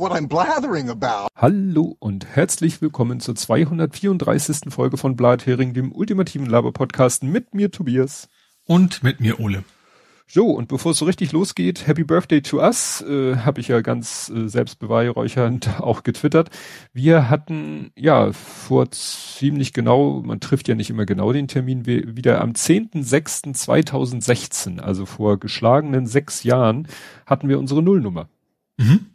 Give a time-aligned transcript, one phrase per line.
[0.00, 1.28] what I'm blathering about.
[1.36, 4.70] Hallo und herzlich willkommen zur 234.
[4.70, 8.30] Folge von Blathering, dem ultimativen Laber-Podcast mit mir Tobias.
[8.64, 9.62] Und mit mir Ole.
[10.26, 13.82] So, und bevor es so richtig losgeht, Happy Birthday to us, äh, habe ich ja
[13.82, 16.48] ganz äh, selbstbeweihräuchernd auch getwittert.
[16.94, 22.40] Wir hatten ja vor ziemlich genau, man trifft ja nicht immer genau den Termin, wieder
[22.40, 26.88] am 10.06.2016, also vor geschlagenen sechs Jahren,
[27.26, 28.30] hatten wir unsere Nullnummer.
[28.78, 29.09] Mhm.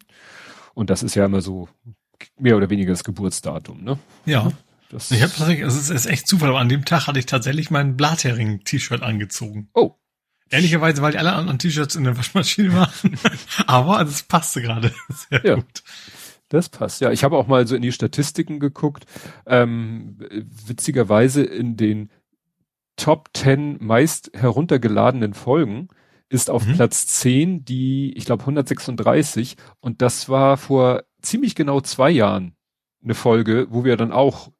[0.75, 1.67] Und das ist ja immer so
[2.37, 3.97] mehr oder weniger das Geburtsdatum, ne?
[4.25, 4.51] Ja.
[4.89, 7.71] Das ich habe tatsächlich, es ist, echt Zufall, aber an dem Tag hatte ich tatsächlich
[7.71, 9.69] mein Blathering-T-Shirt angezogen.
[9.73, 9.95] Oh,
[10.51, 13.17] Ehrlicherweise, weil die alle anderen T-Shirts in der Waschmaschine waren.
[13.67, 14.91] Aber das passte gerade
[15.29, 15.55] sehr ja.
[15.55, 15.83] gut.
[16.49, 17.11] Das passt, ja.
[17.11, 19.05] Ich habe auch mal so in die Statistiken geguckt.
[19.47, 20.17] Ähm,
[20.67, 22.11] witzigerweise in den
[22.95, 25.89] Top 10 meist heruntergeladenen Folgen
[26.29, 26.73] ist auf mhm.
[26.73, 29.57] Platz 10 die, ich glaube, 136.
[29.79, 32.55] Und das war vor ziemlich genau zwei Jahren
[33.03, 34.51] eine Folge, wo wir dann auch,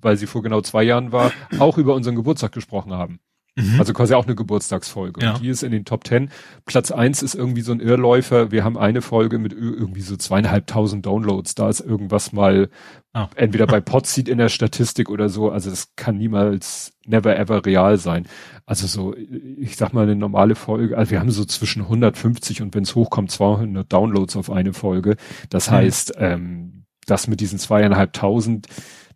[0.00, 3.20] weil sie vor genau zwei Jahren war, auch über unseren Geburtstag gesprochen haben.
[3.60, 3.78] Mhm.
[3.78, 5.22] Also quasi auch eine Geburtstagsfolge.
[5.22, 5.34] Ja.
[5.34, 6.30] Und die ist in den Top Ten.
[6.66, 8.50] Platz eins ist irgendwie so ein Irrläufer.
[8.50, 11.54] Wir haben eine Folge mit irgendwie so zweieinhalbtausend Downloads.
[11.54, 12.70] Da ist irgendwas mal
[13.14, 13.26] oh.
[13.36, 15.50] entweder bei Podseed in der Statistik oder so.
[15.50, 18.26] Also das kann niemals, never ever real sein.
[18.66, 20.96] Also so, ich sag mal eine normale Folge.
[20.96, 25.16] Also wir haben so zwischen 150 und wenn es hochkommt 200 Downloads auf eine Folge.
[25.48, 25.74] Das mhm.
[25.74, 28.66] heißt, ähm, das mit diesen zweieinhalbtausend,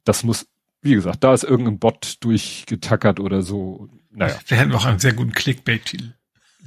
[0.04, 0.46] das muss
[0.84, 3.88] wie gesagt, da ist irgendein Bot durchgetackert oder so.
[4.14, 4.38] Naja.
[4.46, 6.12] Wir hätten auch einen sehr guten Clickbait-Titel.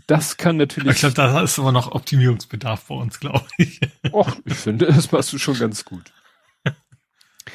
[0.05, 0.93] Das kann natürlich.
[0.93, 3.79] Ich glaube, da ist aber noch Optimierungsbedarf bei uns, glaube ich.
[4.11, 6.13] Och, ich finde, das machst du schon ganz gut.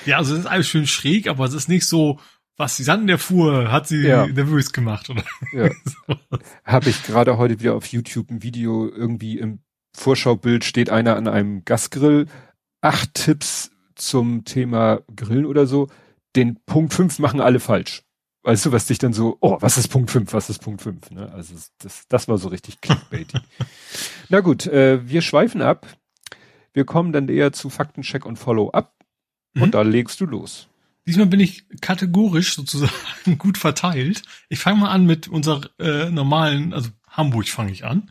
[0.06, 2.18] Ja, also es ist alles schön schräg, aber es ist nicht so,
[2.56, 4.26] was sie Sand erfuhr, hat sie ja.
[4.26, 5.24] nervös gemacht, oder?
[5.52, 5.70] Ja.
[5.84, 6.16] so.
[6.64, 9.60] Habe ich gerade heute wieder auf YouTube ein Video, irgendwie im
[9.94, 12.26] Vorschaubild steht einer an einem Gasgrill.
[12.80, 15.88] Acht Tipps zum Thema Grillen oder so.
[16.34, 18.02] Den Punkt fünf machen alle falsch
[18.42, 21.10] weißt du, was dich dann so, oh, was ist Punkt 5, was ist Punkt 5?
[21.12, 21.32] Ne?
[21.32, 23.38] Also das, das war so richtig clickbaity.
[24.28, 25.86] Na gut, äh, wir schweifen ab.
[26.72, 28.94] Wir kommen dann eher zu Faktencheck und Follow-up.
[29.54, 29.70] Und mhm.
[29.70, 30.68] da legst du los.
[31.06, 32.92] Diesmal bin ich kategorisch sozusagen
[33.38, 34.22] gut verteilt.
[34.48, 38.10] Ich fange mal an mit unserer äh, normalen, also Hamburg fange ich an.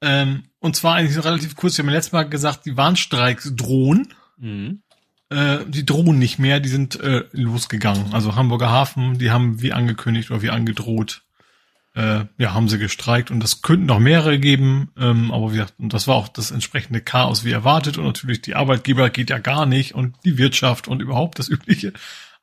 [0.00, 4.12] Ähm, und zwar eigentlich relativ kurz, wir haben letztes Mal gesagt, die Warnstreiks drohen.
[4.38, 4.82] Mhm
[5.30, 8.12] äh, die drohen nicht mehr, die sind äh, losgegangen.
[8.12, 11.22] Also Hamburger Hafen, die haben wie angekündigt oder wie angedroht,
[11.94, 15.74] äh, ja, haben sie gestreikt und das könnten noch mehrere geben, ähm, aber wie gesagt,
[15.78, 19.38] und das war auch das entsprechende Chaos wie erwartet und natürlich die Arbeitgeber geht ja
[19.38, 21.94] gar nicht und die Wirtschaft und überhaupt das Übliche.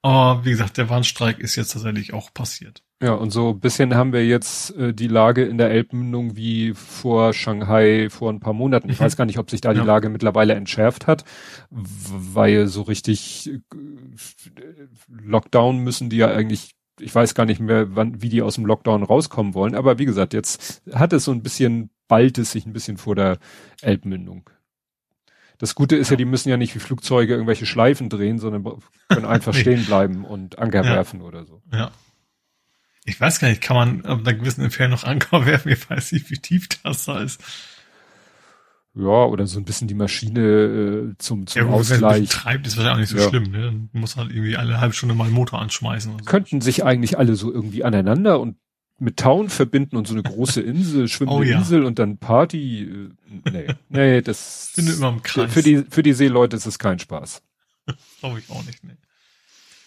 [0.03, 2.84] Aber wie gesagt, der Warnstreik ist jetzt tatsächlich auch passiert.
[3.02, 6.74] Ja, und so ein bisschen haben wir jetzt äh, die Lage in der Elbmündung wie
[6.74, 8.90] vor Shanghai vor ein paar Monaten.
[8.90, 9.80] Ich weiß gar nicht, ob sich da ja.
[9.81, 11.24] die Lage mittlerweile entschärft hat,
[11.69, 13.59] weil so richtig äh,
[15.08, 18.66] Lockdown müssen die ja eigentlich, ich weiß gar nicht mehr, wann, wie die aus dem
[18.66, 19.75] Lockdown rauskommen wollen.
[19.75, 23.16] Aber wie gesagt, jetzt hat es so ein bisschen, bald es sich ein bisschen vor
[23.16, 23.38] der
[23.81, 24.50] Elbmündung.
[25.58, 29.25] Das Gute ist ja, die müssen ja nicht wie Flugzeuge irgendwelche Schleifen drehen, sondern können
[29.25, 30.94] einfach stehen bleiben und Anker ja.
[30.94, 31.62] werfen oder so.
[31.72, 31.91] Ja.
[33.06, 35.72] Ich weiß gar nicht, kann man ab einer gewissen Entfernung noch Anker werfen?
[35.72, 37.41] Ich weiß nicht, wie tief das da ist.
[38.96, 42.20] Ja, oder so ein bisschen die Maschine äh, zum, zum ja, Ausgleich.
[42.20, 43.30] Wenn treibt, ist wahrscheinlich auch nicht so ja.
[43.30, 43.52] schlimm.
[43.52, 43.62] Ne?
[43.64, 46.12] Dann muss halt irgendwie alle halbe Stunde mal einen Motor anschmeißen.
[46.12, 46.25] So.
[46.25, 48.58] Könnten sich eigentlich alle so irgendwie aneinander und
[48.99, 51.57] mit Town verbinden und so eine große Insel, schwimmende oh, ja.
[51.57, 52.83] Insel und dann Party.
[52.83, 55.53] Äh, nee, nee, das ich finde immer im Kreis.
[55.53, 57.41] Für die, für die Seeleute ist es kein Spaß.
[58.19, 58.97] Glaube ich auch nicht, nee.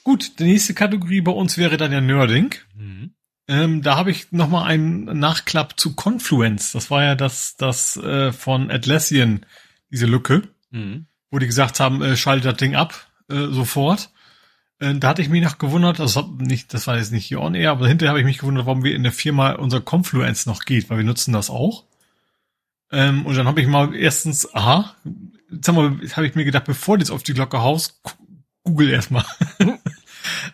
[0.05, 2.55] Gut, die nächste Kategorie bei uns wäre dann ja Nerding.
[2.77, 3.11] Mhm.
[3.49, 6.73] Ähm, da habe ich noch mal einen Nachklapp zu Confluence.
[6.73, 9.47] Das war ja das, das äh, von Atlassian,
[9.91, 11.07] diese Lücke, mhm.
[11.31, 14.11] wo die gesagt haben, äh, schaltet das Ding ab äh, sofort.
[14.79, 17.41] Äh, da hatte ich mich noch gewundert, das, hat nicht, das war jetzt nicht hier
[17.41, 20.47] on air, aber hinterher habe ich mich gewundert, warum wir in der Firma unser Confluence
[20.47, 21.85] noch geht, weil wir nutzen das auch.
[22.93, 24.95] Ähm, und dann habe ich mal erstens, aha,
[25.51, 28.01] jetzt habe ich mir gedacht, bevor du jetzt auf die Glocke haust,
[28.63, 29.25] google erstmal.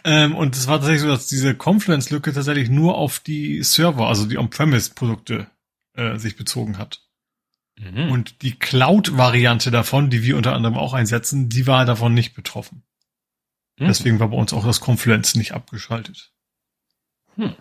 [0.05, 4.27] ähm, und es war tatsächlich so, dass diese Confluence-Lücke tatsächlich nur auf die Server, also
[4.27, 5.49] die On-Premise-Produkte
[5.95, 7.03] äh, sich bezogen hat.
[7.79, 8.11] Mhm.
[8.11, 12.83] Und die Cloud-Variante davon, die wir unter anderem auch einsetzen, die war davon nicht betroffen.
[13.79, 13.87] Mhm.
[13.87, 16.33] Deswegen war bei uns auch das Confluence nicht abgeschaltet.
[17.37, 17.55] Hm.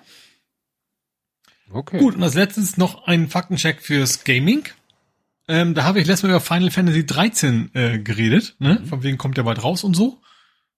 [1.69, 1.99] Okay.
[1.99, 4.67] Gut, und als letztes noch ein Faktencheck fürs Gaming.
[5.47, 8.79] Ähm, da habe ich letztes Mal über Final Fantasy 13 äh, geredet, ne?
[8.81, 8.85] Mhm.
[8.87, 10.21] Von wegen kommt der bald raus und so.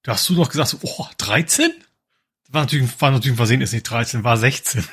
[0.03, 1.71] Da hast du doch gesagt, oh, 13?
[2.49, 4.83] War natürlich, war natürlich versehen, ist nicht 13, war 16.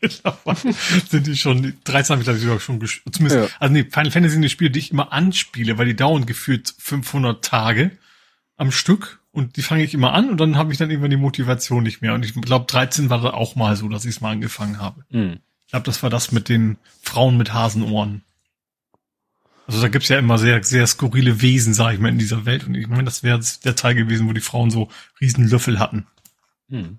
[0.00, 0.74] Mittlerweile
[1.08, 3.16] sind die schon, 13 habe ich glaube ich sogar schon gespielt.
[3.16, 3.56] Zumindest, ja.
[3.58, 6.72] also nee, Final Fantasy sind die Spiele, die ich immer anspiele, weil die dauern gefühlt
[6.78, 7.90] 500 Tage
[8.58, 11.16] am Stück und die fange ich immer an und dann habe ich dann irgendwann die
[11.16, 12.12] Motivation nicht mehr.
[12.12, 15.04] Und ich glaube, 13 war da auch mal so, dass ich es mal angefangen habe.
[15.10, 15.38] Mhm.
[15.64, 18.22] Ich glaube, das war das mit den Frauen mit Hasenohren.
[19.66, 22.66] Also da gibt's ja immer sehr, sehr skurrile Wesen, sag ich mal, in dieser Welt.
[22.66, 24.88] Und ich meine, das wäre der Teil gewesen, wo die Frauen so
[25.20, 26.06] riesen Löffel hatten.
[26.70, 26.98] Hm.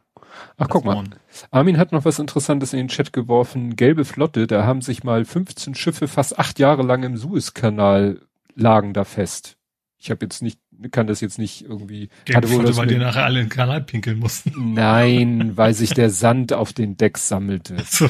[0.58, 1.04] Ach, guck mal.
[1.52, 3.76] Armin hat noch was Interessantes in den Chat geworfen.
[3.76, 8.22] Gelbe Flotte, da haben sich mal 15 Schiffe fast acht Jahre lang im Suezkanal
[8.56, 9.58] lagen da fest.
[9.98, 10.60] Ich habe jetzt nicht,
[10.92, 12.10] kann das jetzt nicht irgendwie.
[12.26, 14.54] Gelbe Flotte, weil die nachher alle in den Kanal pinkeln mussten.
[14.74, 17.78] Nein, weil sich der Sand auf den Decks sammelte.
[17.86, 18.10] So,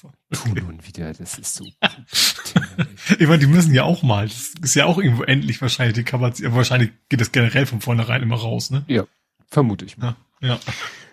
[0.00, 0.12] so.
[0.32, 1.64] Tu nun wieder, das ist so.
[3.18, 4.26] ich meine, die müssen ja auch mal.
[4.26, 6.54] Das ist ja auch irgendwo endlich wahrscheinlich die Kapazität.
[6.54, 8.84] Wahrscheinlich geht das generell von vornherein immer raus, ne?
[8.88, 9.04] Ja,
[9.48, 10.16] vermute ich mal.
[10.40, 10.58] Ja.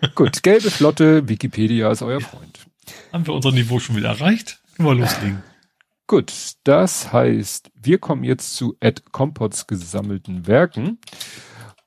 [0.02, 0.08] ja.
[0.14, 2.66] Gut, gelbe Flotte, Wikipedia ist euer Freund.
[3.12, 4.60] Haben wir unser Niveau schon wieder erreicht?
[4.76, 5.42] Können wir loslegen.
[6.12, 10.98] Gut, das heißt, wir kommen jetzt zu Ed Compots gesammelten Werken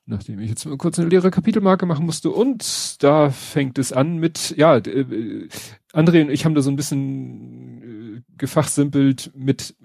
[0.04, 2.30] nachdem ich jetzt mal kurz eine leere Kapitelmarke machen musste.
[2.30, 5.48] Und da fängt es an mit, ja, äh,
[5.92, 9.76] André und ich haben da so ein bisschen äh, gefachsimpelt mit,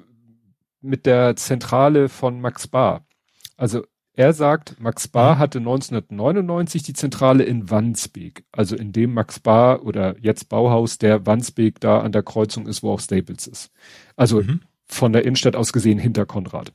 [0.81, 3.05] mit der Zentrale von Max Bar.
[3.57, 5.39] Also er sagt, Max Bar mhm.
[5.39, 11.25] hatte 1999 die Zentrale in Wandsbek, also in dem Max Bar oder jetzt Bauhaus der
[11.25, 13.71] Wandsbek da an der Kreuzung ist, wo auch Staples ist.
[14.15, 14.61] Also mhm.
[14.85, 16.73] von der Innenstadt aus gesehen hinter Konrad.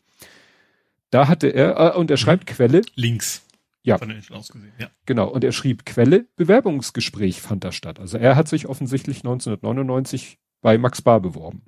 [1.10, 2.54] Da hatte er, äh, und er schreibt mhm.
[2.54, 2.82] Quelle.
[2.94, 3.42] Links.
[3.82, 3.98] Ja.
[3.98, 4.90] Von den aus gesehen, ja.
[5.04, 5.28] Genau.
[5.28, 8.00] Und er schrieb Quelle, Bewerbungsgespräch fand da statt.
[8.00, 11.62] Also er hat sich offensichtlich 1999 bei Max Bar beworben.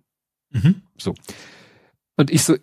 [0.51, 0.83] Mhm.
[0.97, 1.15] So.
[2.17, 2.57] Und ich so,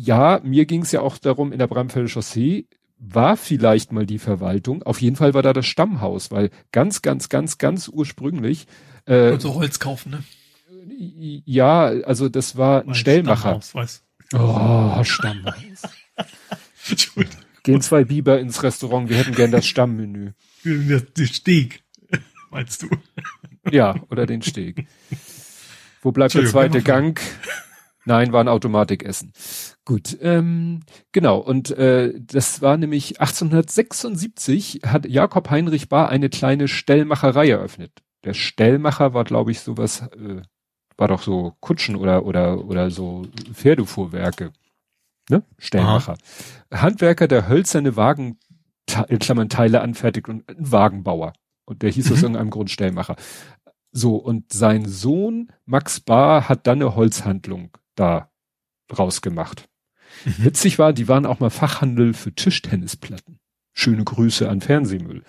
[0.00, 2.66] ja, mir ging es ja auch darum, in der Bramfelder Chaussee
[2.98, 4.82] war vielleicht mal die Verwaltung.
[4.82, 8.66] Auf jeden Fall war da das Stammhaus, weil ganz, ganz, ganz, ganz ursprünglich.
[9.06, 11.42] Äh, Und so Holz kaufen, ne?
[11.44, 13.60] Ja, also das war ein Stellmacher.
[13.60, 14.02] Stammhaus, weiß.
[14.34, 15.82] Oh, Stammhaus.
[17.62, 20.32] Gehen zwei Biber ins Restaurant, wir hätten gern das Stammmenü.
[20.64, 21.82] Den Steg,
[22.50, 22.88] meinst du?
[23.70, 24.86] Ja, oder den Steg.
[26.02, 27.20] Wo bleibt der zweite Gang?
[28.08, 29.32] Nein, war ein Automatikessen.
[29.84, 30.80] Gut, ähm,
[31.12, 31.36] genau.
[31.36, 37.92] Und äh, das war nämlich 1876 hat Jakob Heinrich Bar eine kleine Stellmacherei eröffnet.
[38.24, 40.40] Der Stellmacher war, glaube ich, sowas, äh,
[40.96, 44.52] war doch so Kutschen oder oder oder so Pferdefuhrwerke
[45.28, 45.42] ne?
[45.58, 46.16] Stellmacher.
[46.70, 46.82] Aha.
[46.82, 48.38] Handwerker, der hölzerne Wagen,
[49.08, 51.34] in Klammern Teile anfertigt und ein Wagenbauer.
[51.66, 52.12] Und der hieß mhm.
[52.14, 53.16] aus irgendeinem Grund Stellmacher.
[53.92, 58.30] So, und sein Sohn Max Bar hat dann eine Holzhandlung da
[58.96, 59.68] rausgemacht.
[60.24, 60.44] Mhm.
[60.44, 63.38] Witzig war, die waren auch mal Fachhandel für Tischtennisplatten.
[63.72, 65.22] Schöne Grüße an Fernsehmüll.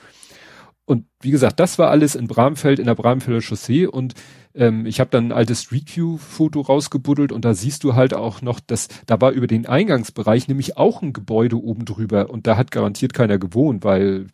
[0.86, 4.16] Und wie gesagt, das war alles in Bramfeld, in der Bramfelder Chaussee und
[4.56, 8.16] ähm, ich habe dann ein altes Street View Foto rausgebuddelt und da siehst du halt
[8.16, 12.48] auch noch, dass da war über den Eingangsbereich nämlich auch ein Gebäude oben drüber und
[12.48, 14.28] da hat garantiert keiner gewohnt, weil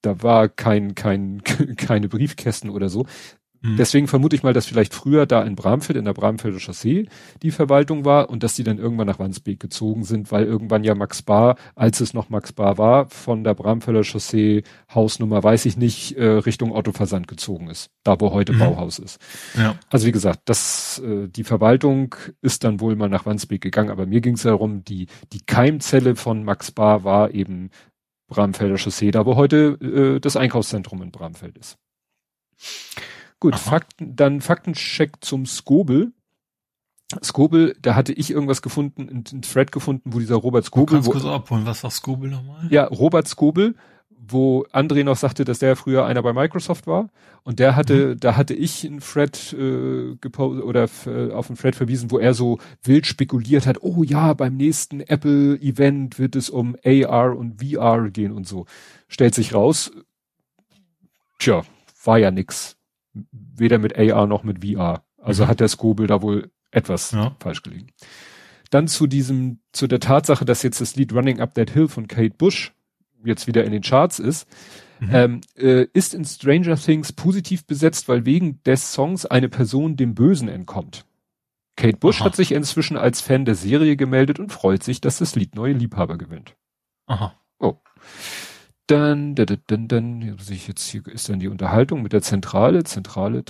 [0.00, 1.42] da war kein, kein,
[1.76, 3.06] keine Briefkästen oder so.
[3.62, 3.76] Mhm.
[3.76, 7.08] Deswegen vermute ich mal, dass vielleicht früher da in Bramfeld, in der Bramfelder Chaussee,
[7.42, 10.94] die Verwaltung war und dass die dann irgendwann nach Wandsbek gezogen sind, weil irgendwann ja
[10.94, 14.62] Max Bar, als es noch Max Bar war, von der Bramfelder Chaussee
[14.94, 17.90] Hausnummer, weiß ich nicht, äh, Richtung Autoversand gezogen ist.
[18.02, 18.60] Da, wo heute mhm.
[18.60, 19.18] Bauhaus ist.
[19.56, 19.76] Ja.
[19.90, 24.06] Also wie gesagt, das, äh, die Verwaltung ist dann wohl mal nach Wandsbek gegangen, aber
[24.06, 27.70] mir ging es darum, die, die Keimzelle von Max Bar war eben
[28.30, 31.76] Bramfelder Chaussee, da wo heute äh, das Einkaufszentrum in Bramfeld ist.
[33.40, 33.60] Gut, Aha.
[33.60, 36.12] Fakten, dann Faktencheck zum Skobel.
[37.24, 40.86] Skobel, da hatte ich irgendwas gefunden, einen Thread gefunden, wo dieser Robert Skobel.
[40.86, 42.68] Du kannst kurz abholen, was war Skobel nochmal?
[42.70, 43.74] Ja, Robert Skobel,
[44.10, 47.08] wo André noch sagte, dass der früher einer bei Microsoft war.
[47.42, 48.20] Und der hatte, mhm.
[48.20, 52.34] da hatte ich einen Thread äh, gepostet oder äh, auf einen Thread verwiesen, wo er
[52.34, 58.10] so wild spekuliert hat, oh ja, beim nächsten Apple-Event wird es um AR und VR
[58.10, 58.66] gehen und so.
[59.08, 59.90] Stellt sich raus,
[61.38, 61.62] tja,
[62.04, 62.76] war ja nix
[63.12, 65.04] weder mit AR noch mit VR.
[65.18, 65.48] Also mhm.
[65.48, 67.36] hat der Skobel da wohl etwas ja.
[67.40, 67.88] falsch gelegen.
[68.70, 72.06] Dann zu diesem, zu der Tatsache, dass jetzt das Lied Running Up That Hill von
[72.06, 72.72] Kate Bush
[73.24, 74.48] jetzt wieder in den Charts ist,
[75.00, 75.08] mhm.
[75.12, 80.14] ähm, äh, ist in Stranger Things positiv besetzt, weil wegen des Songs eine Person dem
[80.14, 81.04] Bösen entkommt.
[81.76, 82.26] Kate Bush Aha.
[82.26, 85.72] hat sich inzwischen als Fan der Serie gemeldet und freut sich, dass das Lied neue
[85.72, 86.56] Liebhaber gewinnt.
[87.06, 87.34] Aha.
[87.58, 87.76] Oh.
[88.90, 93.44] Dann, dann, dann, dann, ich jetzt hier ist dann die Unterhaltung mit der Zentrale, Zentrale,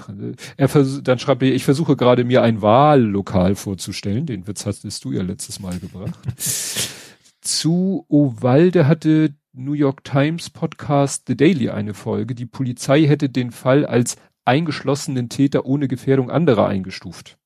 [0.58, 5.02] er vers dann schreibt er, ich versuche gerade mir ein Wahllokal vorzustellen, den Witz hattest
[5.04, 6.18] du ja letztes Mal gebracht.
[7.40, 12.34] Zu Ovalde hatte New York Times Podcast The Daily eine Folge.
[12.34, 17.38] Die Polizei hätte den Fall als eingeschlossenen Täter ohne Gefährdung anderer eingestuft.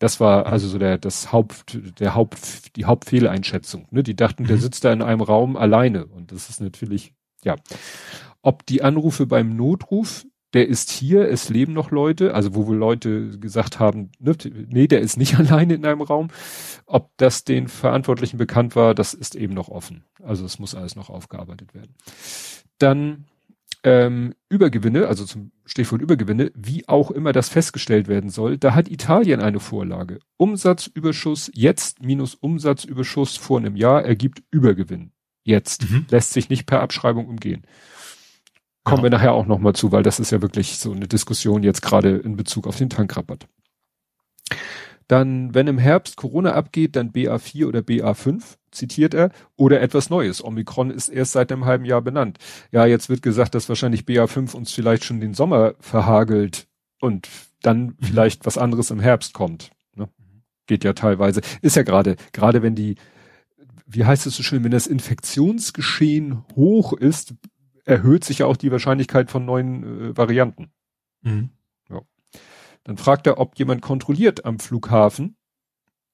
[0.00, 3.86] Das war also so der, das Haupt, der Haupt, die Hauptfehleinschätzung.
[3.90, 4.02] Ne?
[4.02, 4.60] Die dachten, der mhm.
[4.60, 6.06] sitzt da in einem Raum alleine.
[6.06, 7.12] Und das ist natürlich,
[7.44, 7.56] ja.
[8.40, 12.78] Ob die Anrufe beim Notruf, der ist hier, es leben noch Leute, also wo wohl
[12.78, 14.34] Leute gesagt haben, ne,
[14.70, 16.28] nee, der ist nicht alleine in einem Raum.
[16.86, 20.04] Ob das den Verantwortlichen bekannt war, das ist eben noch offen.
[20.22, 21.94] Also es muss alles noch aufgearbeitet werden.
[22.78, 23.26] Dann
[23.82, 28.88] ähm, Übergewinne, also zum Stichwort Übergewinne, wie auch immer das festgestellt werden soll, da hat
[28.88, 30.18] Italien eine Vorlage.
[30.36, 35.12] Umsatzüberschuss jetzt minus Umsatzüberschuss vor einem Jahr ergibt Übergewinn.
[35.44, 35.90] Jetzt.
[35.90, 36.06] Mhm.
[36.10, 37.62] Lässt sich nicht per Abschreibung umgehen.
[38.84, 39.02] Kommen ja.
[39.04, 42.16] wir nachher auch nochmal zu, weil das ist ja wirklich so eine Diskussion jetzt gerade
[42.16, 43.46] in Bezug auf den Tankrabatt.
[45.10, 50.44] Dann, wenn im Herbst Corona abgeht, dann BA4 oder BA5 zitiert er, oder etwas Neues.
[50.44, 52.38] Omikron ist erst seit einem halben Jahr benannt.
[52.70, 56.68] Ja, jetzt wird gesagt, dass wahrscheinlich BA5 uns vielleicht schon den Sommer verhagelt
[57.00, 57.28] und
[57.60, 57.96] dann mhm.
[58.00, 59.72] vielleicht was anderes im Herbst kommt.
[59.96, 60.08] Ne?
[60.68, 61.40] Geht ja teilweise.
[61.60, 62.94] Ist ja gerade, gerade wenn die,
[63.88, 67.34] wie heißt es so schön, wenn das Infektionsgeschehen hoch ist,
[67.84, 70.70] erhöht sich ja auch die Wahrscheinlichkeit von neuen äh, Varianten.
[71.22, 71.50] Mhm.
[72.84, 75.36] Dann fragt er, ob jemand kontrolliert am Flughafen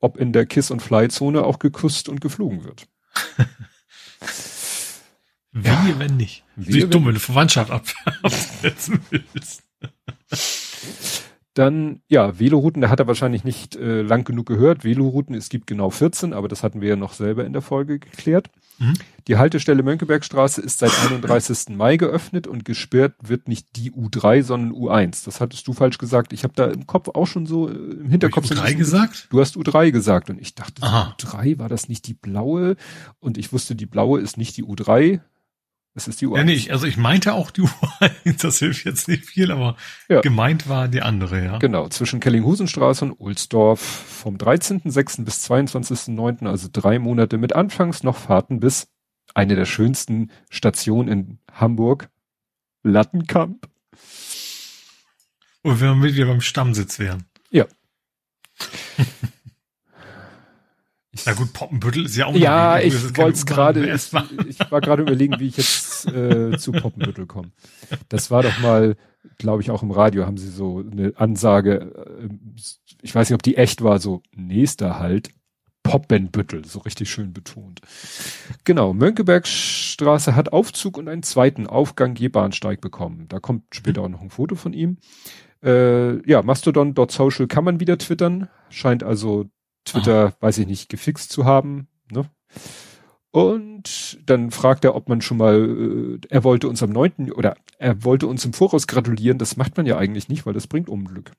[0.00, 2.86] ob in der Kiss- und Fly-Zone auch geküsst und geflogen wird.
[5.52, 5.98] Wie, ja.
[5.98, 6.44] wenn nicht?
[6.54, 7.86] Wie, wenn dumm, wenn du Verwandtschaft ab
[8.22, 9.62] absetzen willst.
[11.56, 14.84] Dann, ja, Velorouten, da hat er wahrscheinlich nicht äh, lang genug gehört.
[14.84, 17.98] Velorouten, es gibt genau 14, aber das hatten wir ja noch selber in der Folge
[17.98, 18.50] geklärt.
[18.78, 18.92] Mhm.
[19.26, 21.74] Die Haltestelle Mönckebergstraße ist seit 31.
[21.74, 25.24] Mai geöffnet und gesperrt wird nicht die U3, sondern U1.
[25.24, 26.34] Das hattest du falsch gesagt.
[26.34, 28.50] Ich habe da im Kopf auch schon so äh, im Hinterkopf.
[28.50, 29.28] Hab ich U3 gesagt?
[29.30, 31.16] Du hast U3 gesagt und ich dachte, Aha.
[31.18, 32.76] U3 war das nicht die blaue
[33.18, 35.20] und ich wusste, die blaue ist nicht die U3,
[35.96, 36.36] es ist die U1.
[36.36, 37.62] Ja, nee, also ich meinte auch die
[38.00, 39.76] U1, das hilft jetzt nicht viel, aber
[40.08, 40.20] ja.
[40.20, 41.58] gemeint war die andere, ja.
[41.58, 45.24] Genau, zwischen Kellinghusenstraße und Ohlsdorf vom 13.06.
[45.24, 48.88] bis 22.09., also drei Monate mit anfangs noch Fahrten bis
[49.34, 52.10] eine der schönsten Stationen in Hamburg,
[52.82, 53.66] Lattenkamp.
[55.62, 57.24] Und wenn wir wieder beim Stammsitz wären.
[57.50, 57.64] Ja.
[61.24, 64.10] Na gut, Poppenbüttel ist ja auch Ja, ich wollte es gerade, ich,
[64.48, 67.52] ich, war gerade überlegen, wie ich jetzt äh, zu Poppenbüttel komme.
[68.08, 68.96] Das war doch mal,
[69.38, 72.28] glaube ich, auch im Radio haben sie so eine Ansage, äh,
[73.02, 75.30] ich weiß nicht, ob die echt war, so nächster halt,
[75.86, 77.80] Poppenbüttel, so richtig schön betont.
[78.64, 83.26] Genau, Mönckebergstraße hat Aufzug und einen zweiten Aufgang je Bahnsteig bekommen.
[83.28, 84.98] Da kommt später auch noch ein Foto von ihm.
[85.62, 89.46] Äh, ja, Mastodon.social kann man wieder twittern, scheint also
[89.86, 90.36] Twitter, Aha.
[90.40, 91.88] weiß ich nicht, gefixt zu haben.
[92.10, 92.28] Ne?
[93.30, 97.32] Und dann fragt er, ob man schon mal, äh, er wollte uns am 9.
[97.32, 99.38] oder er wollte uns im Voraus gratulieren.
[99.38, 101.32] Das macht man ja eigentlich nicht, weil das bringt Unglück.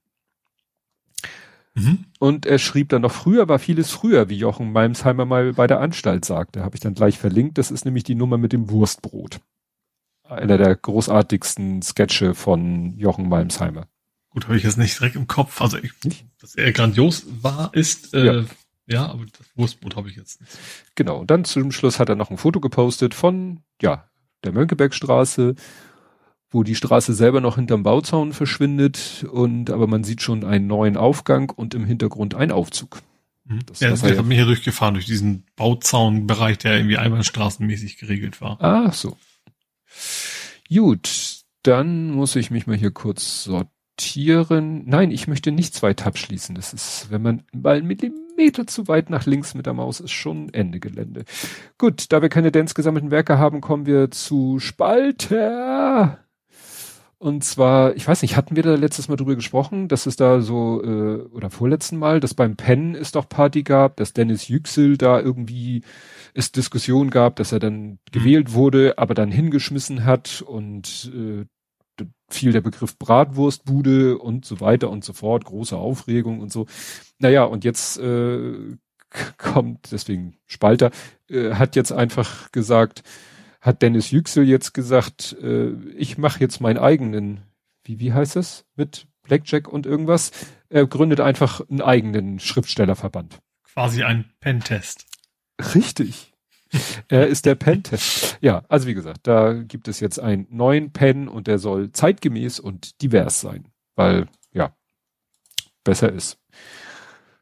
[1.74, 2.06] Mhm.
[2.20, 5.80] Und er schrieb dann noch, früher war vieles früher, wie Jochen Malmsheimer mal bei der
[5.80, 6.64] Anstalt sagte.
[6.64, 7.58] Habe ich dann gleich verlinkt.
[7.58, 9.40] Das ist nämlich die Nummer mit dem Wurstbrot.
[10.24, 13.88] Einer der großartigsten Sketche von Jochen Malmsheimer.
[14.38, 15.60] Gut, habe ich jetzt nicht direkt im Kopf.
[15.62, 15.94] Also, ich,
[16.40, 18.46] dass er grandios war, ist, äh, ja.
[18.86, 20.56] ja, aber das Wurstbrot habe ich jetzt nicht.
[20.94, 21.18] Genau.
[21.18, 24.08] Und dann zum Schluss hat er noch ein Foto gepostet von, ja,
[24.44, 25.56] der Mönckebergstraße,
[26.52, 30.98] wo die Straße selber noch hinterm Bauzaun verschwindet und aber man sieht schon einen neuen
[30.98, 33.02] Aufgang und im Hintergrund ein Aufzug.
[33.46, 33.66] Mhm.
[33.66, 38.58] Das, ja, wir haben hier durchgefahren, durch diesen Bauzaunbereich, der irgendwie einbahnstraßenmäßig geregelt war.
[38.62, 39.18] Ach so.
[40.70, 44.84] Gut, dann muss ich mich mal hier kurz sortieren Tieren.
[44.86, 46.56] Nein, ich möchte nicht zwei Tabs schließen.
[46.56, 50.12] Das ist, wenn man mal einen Millimeter zu weit nach links mit der Maus ist,
[50.12, 51.26] schon Ende Gelände.
[51.78, 56.20] Gut, da wir keine Dance gesammelten Werke haben, kommen wir zu Spalter.
[57.20, 60.40] Und zwar, ich weiß nicht, hatten wir da letztes Mal drüber gesprochen, dass es da
[60.40, 64.98] so, äh, oder vorletzten Mal, dass beim Pennen es doch Party gab, dass Dennis Yüksel
[64.98, 65.82] da irgendwie
[66.36, 67.98] es Diskussion gab, dass er dann mhm.
[68.12, 71.46] gewählt wurde, aber dann hingeschmissen hat und äh,
[72.30, 76.66] fiel der Begriff Bratwurstbude und so weiter und so fort, große Aufregung und so.
[77.20, 78.78] Naja, und jetzt äh,
[79.38, 80.92] kommt, deswegen Spalter,
[81.30, 83.04] äh, hat jetzt einfach gesagt,
[83.62, 87.42] hat Dennis Yüksel jetzt gesagt, äh, ich mache jetzt meinen eigenen,
[87.84, 90.32] wie, wie heißt es, mit Blackjack und irgendwas,
[90.70, 93.40] er gründet einfach einen eigenen Schriftstellerverband.
[93.64, 95.06] Quasi ein Pentest.
[95.76, 96.34] Richtig.
[97.08, 98.38] Er ist der Pen-Test.
[98.42, 102.60] Ja, also wie gesagt, da gibt es jetzt einen neuen Pen und der soll zeitgemäß
[102.60, 104.76] und divers sein, weil ja,
[105.84, 106.40] besser ist.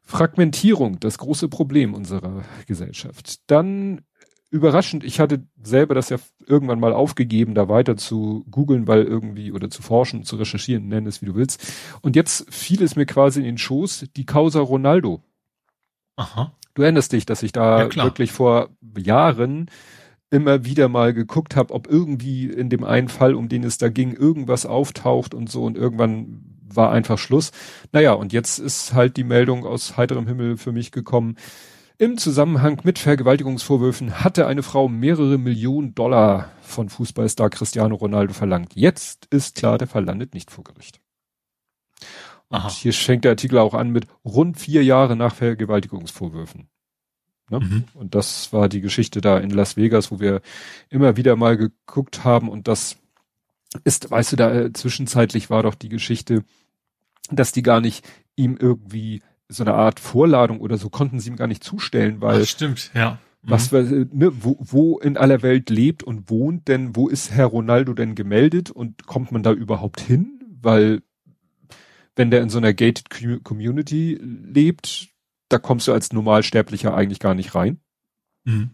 [0.02, 3.40] Fragmentierung, das große Problem unserer Gesellschaft.
[3.50, 4.02] Dann
[4.50, 9.52] überraschend, ich hatte selber das ja irgendwann mal aufgegeben, da weiter zu googeln, weil irgendwie
[9.52, 11.62] oder zu forschen, zu recherchieren, nenn es wie du willst.
[12.02, 15.22] Und jetzt fiel es mir quasi in den Schoß, die Causa Ronaldo.
[16.16, 16.52] Aha.
[16.74, 19.70] Du erinnerst dich, dass ich da ja, wirklich vor Jahren
[20.30, 23.88] immer wieder mal geguckt habe, ob irgendwie in dem einen Fall, um den es da
[23.88, 27.52] ging, irgendwas auftaucht und so und irgendwann war einfach Schluss.
[27.92, 31.36] Naja, und jetzt ist halt die Meldung aus heiterem Himmel für mich gekommen,
[31.98, 38.74] im Zusammenhang mit Vergewaltigungsvorwürfen hatte eine Frau mehrere Millionen Dollar von Fußballstar Cristiano Ronaldo verlangt.
[38.74, 41.00] Jetzt ist klar, der Fall landet nicht vor Gericht.
[42.48, 46.68] Und hier schenkt der Artikel auch an mit rund vier Jahre nach Vergewaltigungsvorwürfen.
[47.50, 47.60] Ne?
[47.60, 47.84] Mhm.
[47.94, 50.40] Und das war die Geschichte da in Las Vegas, wo wir
[50.88, 52.96] immer wieder mal geguckt haben und das
[53.84, 56.44] ist, weißt du, da äh, zwischenzeitlich war doch die Geschichte,
[57.30, 61.36] dass die gar nicht ihm irgendwie so eine Art Vorladung oder so konnten sie ihm
[61.36, 62.42] gar nicht zustellen, weil.
[62.42, 63.18] Ach, stimmt, ja.
[63.42, 63.50] Mhm.
[63.50, 67.92] Was, ne, wo, wo in aller Welt lebt und wohnt denn, wo ist Herr Ronaldo
[67.92, 70.40] denn gemeldet und kommt man da überhaupt hin?
[70.60, 71.02] Weil,
[72.16, 73.08] wenn der in so einer gated
[73.44, 75.10] Community lebt,
[75.48, 77.78] da kommst du als Normalsterblicher eigentlich gar nicht rein.
[78.44, 78.70] Mhm.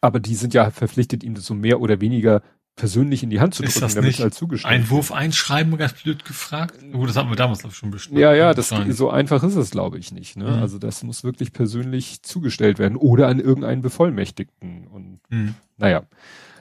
[0.00, 2.42] Aber die sind ja verpflichtet, ihm das so mehr oder weniger
[2.76, 5.76] persönlich in die Hand zu drücken, ist das damit nicht halt zugestellt Ein Wurf einschreiben,
[5.78, 6.78] ganz blöd gefragt?
[6.92, 8.20] Oh, das haben wir damals schon besprochen.
[8.20, 10.36] Ja, ja, das, so einfach ist es, glaube ich, nicht.
[10.36, 10.44] Ne?
[10.44, 10.62] Mhm.
[10.62, 14.86] Also das muss wirklich persönlich zugestellt werden oder an irgendeinen Bevollmächtigten.
[14.88, 15.54] Und mhm.
[15.78, 16.02] naja.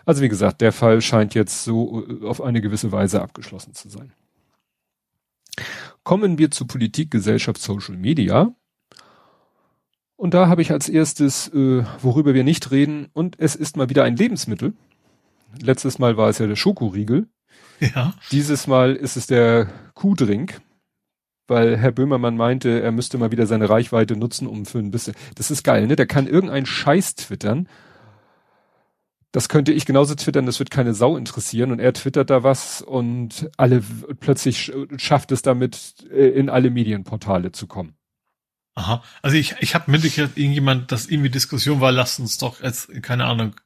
[0.06, 3.90] Also wie gesagt, der Fall scheint jetzt so äh, auf eine gewisse Weise abgeschlossen zu
[3.90, 4.14] sein.
[6.06, 8.56] Kommen wir zu Politik, Gesellschaft, Social Media.
[10.16, 13.90] Und da habe ich als erstes, äh, worüber wir nicht reden, und es ist mal
[13.90, 14.74] wieder ein Lebensmittel.
[15.60, 17.28] Letztes Mal war es ja der Schokoriegel.
[17.80, 18.14] Ja.
[18.32, 20.62] Dieses Mal ist es der Kuhdrink,
[21.48, 25.16] weil Herr Böhmermann meinte, er müsste mal wieder seine Reichweite nutzen, um für ein bisschen.
[25.34, 25.96] Das ist geil, ne?
[25.96, 27.68] Der kann irgendeinen Scheiß twittern.
[29.36, 32.82] Das könnte ich genauso twittern, das wird keine Sau interessieren und er twittert da was
[32.82, 33.84] und alle
[34.22, 37.98] plötzlich schafft es damit, äh, in alle Medienportale zu kommen.
[38.76, 39.04] Aha.
[39.22, 43.26] Also ich, ich habe mitgekriegt, irgendjemand, dass irgendwie Diskussion war, lasst uns doch als, keine
[43.26, 43.58] Ahnung,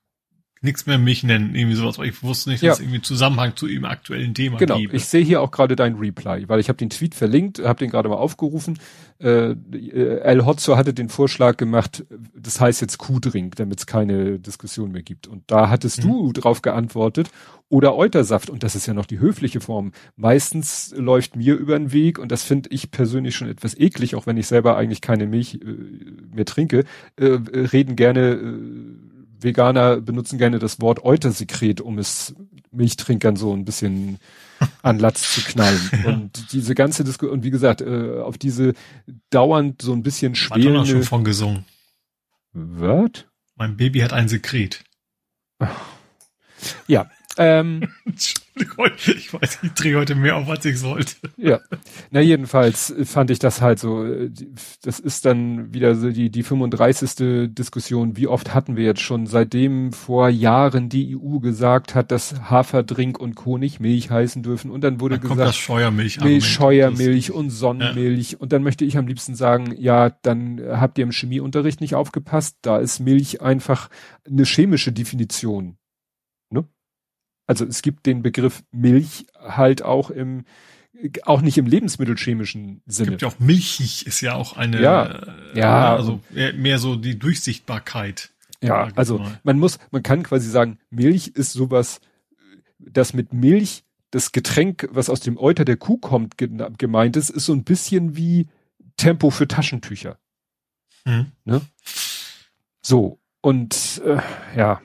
[0.61, 2.73] nichts mehr mich nennen, irgendwie sowas, weil ich wusste nicht, dass ja.
[2.73, 4.95] es irgendwie Zusammenhang zu ihm aktuellen Thema Genau, gebe.
[4.95, 7.89] ich sehe hier auch gerade dein Reply, weil ich habe den Tweet verlinkt, habe den
[7.89, 8.77] gerade mal aufgerufen.
[9.19, 14.91] Äh, El Hotzo hatte den Vorschlag gemacht, das heißt jetzt Kuhdrink, damit es keine Diskussion
[14.91, 15.27] mehr gibt.
[15.27, 16.09] Und da hattest mhm.
[16.09, 17.29] du drauf geantwortet
[17.69, 19.91] oder Eutersaft und das ist ja noch die höfliche Form.
[20.15, 24.25] Meistens läuft mir über den Weg und das finde ich persönlich schon etwas eklig, auch
[24.25, 26.83] wenn ich selber eigentlich keine Milch äh, mehr trinke,
[27.15, 29.09] äh, reden gerne äh,
[29.41, 32.35] Veganer benutzen gerne das Wort Eutersekret, um es
[32.71, 34.19] Milchtrinkern so ein bisschen
[34.81, 35.89] an Latz zu knallen.
[36.03, 36.09] ja.
[36.09, 38.73] Und diese ganze Diskussion, und wie gesagt, äh, auf diese
[39.29, 40.85] dauernd so ein bisschen schwelende...
[40.85, 41.65] schon von gesungen.
[42.53, 43.25] Was?
[43.55, 44.83] Mein Baby hat ein Sekret.
[46.87, 47.89] Ja, ähm,
[48.59, 51.15] ich weiß, ich drehe heute mehr auf, als ich sollte.
[51.37, 51.59] Ja.
[52.11, 54.05] Na, jedenfalls fand ich das halt so,
[54.83, 57.53] das ist dann wieder so die, die 35.
[57.53, 58.17] Diskussion.
[58.17, 63.19] Wie oft hatten wir jetzt schon, seitdem vor Jahren die EU gesagt hat, dass Haferdrink
[63.19, 63.57] und Co.
[63.57, 64.71] nicht Milch heißen dürfen.
[64.71, 68.31] Und dann wurde dann gesagt, das Scheuermilch, Milch, Scheuermilch und Sonnenmilch.
[68.31, 68.37] Ja.
[68.39, 72.57] Und dann möchte ich am liebsten sagen, ja, dann habt ihr im Chemieunterricht nicht aufgepasst.
[72.61, 73.89] Da ist Milch einfach
[74.27, 75.77] eine chemische Definition
[77.49, 80.45] also es gibt den Begriff Milch halt auch im,
[81.23, 83.07] auch nicht im lebensmittelchemischen Sinne.
[83.07, 85.95] Es gibt ja auch milchig, ist ja auch eine, ja, äh, ja.
[85.95, 88.29] also mehr, so die Durchsichtbarkeit.
[88.61, 92.01] Ja, also man muss, man kann quasi sagen, Milch ist sowas,
[92.77, 97.45] das mit Milch, das Getränk, was aus dem Euter der Kuh kommt, gemeint ist, ist
[97.45, 98.47] so ein bisschen wie
[98.95, 100.19] Tempo für Taschentücher.
[101.03, 101.31] Hm.
[101.45, 101.61] Ne?
[102.83, 104.21] So, und äh,
[104.55, 104.81] ja,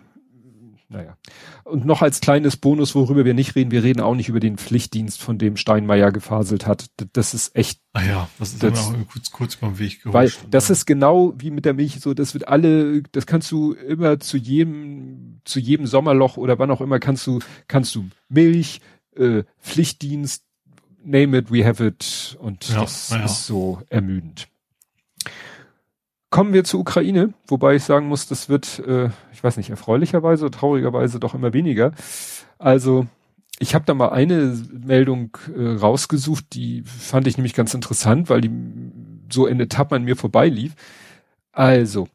[0.88, 1.18] naja.
[1.64, 4.58] Und noch als kleines Bonus, worüber wir nicht reden, wir reden auch nicht über den
[4.58, 6.86] Pflichtdienst, von dem Steinmeier gefaselt hat.
[7.14, 7.80] Das ist echt.
[7.94, 10.14] Ah ja, das ist das, auch kurz, kurz beim Weg geholt.
[10.14, 13.72] Weil das ist genau wie mit der Milch so, das wird alle, das kannst du
[13.72, 18.82] immer zu jedem, zu jedem Sommerloch oder wann auch immer kannst du, kannst du Milch,
[19.16, 20.44] äh, Pflichtdienst,
[21.02, 22.36] name it, we have it.
[22.40, 23.24] Und ja, das ja.
[23.24, 24.48] ist so ermüdend.
[26.34, 30.46] Kommen wir zur Ukraine, wobei ich sagen muss, das wird, äh, ich weiß nicht, erfreulicherweise
[30.46, 31.92] oder traurigerweise doch immer weniger.
[32.58, 33.06] Also
[33.60, 38.40] ich habe da mal eine Meldung äh, rausgesucht, die fand ich nämlich ganz interessant, weil
[38.40, 38.50] die
[39.30, 40.74] so in Etappen an mir vorbeilief.
[41.52, 42.08] Also,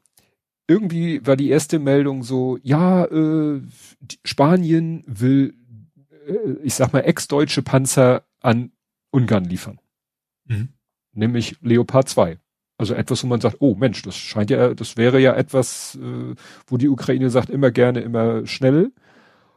[0.68, 3.62] irgendwie war die erste Meldung so, ja, äh,
[4.26, 5.54] Spanien will,
[6.28, 8.74] äh, ich sag mal, ex-deutsche Panzer an
[9.12, 9.80] Ungarn liefern.
[10.44, 10.74] Mhm.
[11.14, 12.38] Nämlich Leopard 2.
[12.80, 16.34] Also etwas, wo man sagt, oh Mensch, das scheint ja, das wäre ja etwas, äh,
[16.66, 18.94] wo die Ukraine sagt, immer gerne, immer schnell.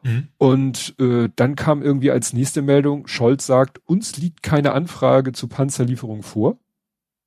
[0.03, 0.27] Mhm.
[0.39, 5.47] Und äh, dann kam irgendwie als nächste Meldung, Scholz sagt, uns liegt keine Anfrage zu
[5.47, 6.59] Panzerlieferung vor.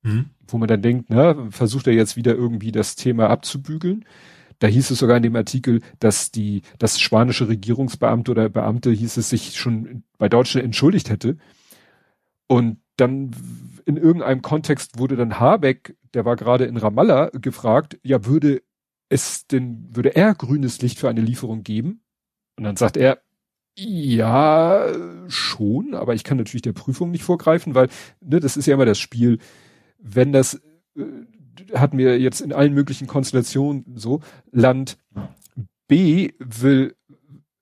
[0.02, 0.26] Mhm.
[0.46, 4.04] Wo man dann denkt, na, versucht er jetzt wieder irgendwie das Thema abzubügeln.
[4.58, 9.16] Da hieß es sogar in dem Artikel, dass die, das spanische Regierungsbeamte oder Beamte hieß
[9.16, 11.38] es sich schon bei Deutschland entschuldigt hätte.
[12.48, 13.30] Und dann
[13.86, 18.62] in irgendeinem Kontext wurde dann Habeck, der war gerade in Ramallah, gefragt, ja, würde
[19.08, 22.02] es denn, würde er grünes Licht für eine Lieferung geben?
[22.56, 23.22] Und dann sagt er,
[23.78, 24.88] ja,
[25.28, 27.88] schon, aber ich kann natürlich der Prüfung nicht vorgreifen, weil,
[28.20, 29.38] ne, das ist ja immer das Spiel,
[29.98, 30.60] wenn das,
[30.96, 31.04] äh,
[31.74, 34.20] hatten wir jetzt in allen möglichen Konstellationen so,
[34.50, 34.98] Land
[35.86, 36.95] B will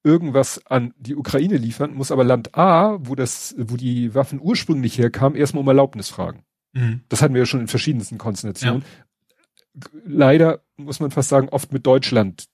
[0.05, 4.99] irgendwas an die Ukraine liefern, muss aber Land A, wo das, wo die Waffen ursprünglich
[4.99, 6.45] herkamen, erstmal um Erlaubnis fragen.
[6.73, 7.01] Mhm.
[7.09, 8.83] Das hatten wir ja schon in verschiedensten Konstellationen.
[8.83, 9.89] Ja.
[10.05, 12.47] Leider muss man fast sagen, oft mit Deutschland,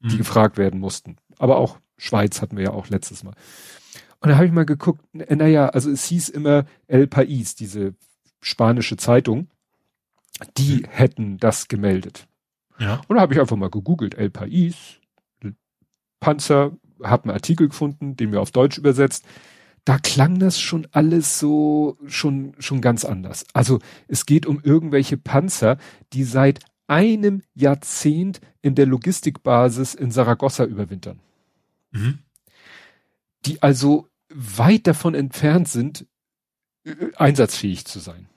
[0.00, 0.18] die mhm.
[0.18, 3.34] gefragt werden mussten aber auch Schweiz hatten wir ja auch letztes Mal.
[4.20, 7.94] Und da habe ich mal geguckt, naja, also es hieß immer El País, diese
[8.40, 9.48] spanische Zeitung,
[10.56, 10.84] die hm.
[10.90, 12.26] hätten das gemeldet.
[12.78, 13.00] Ja.
[13.08, 15.00] Und da habe ich einfach mal gegoogelt, El País,
[16.20, 19.24] Panzer, habe einen Artikel gefunden, den wir auf Deutsch übersetzt.
[19.84, 23.46] Da klang das schon alles so schon schon ganz anders.
[23.54, 25.78] Also es geht um irgendwelche Panzer,
[26.12, 31.20] die seit einem Jahrzehnt in der Logistikbasis in Saragossa überwintern
[31.90, 32.18] mhm.
[33.46, 36.06] die also weit davon entfernt sind,
[36.84, 38.28] äh, einsatzfähig zu sein.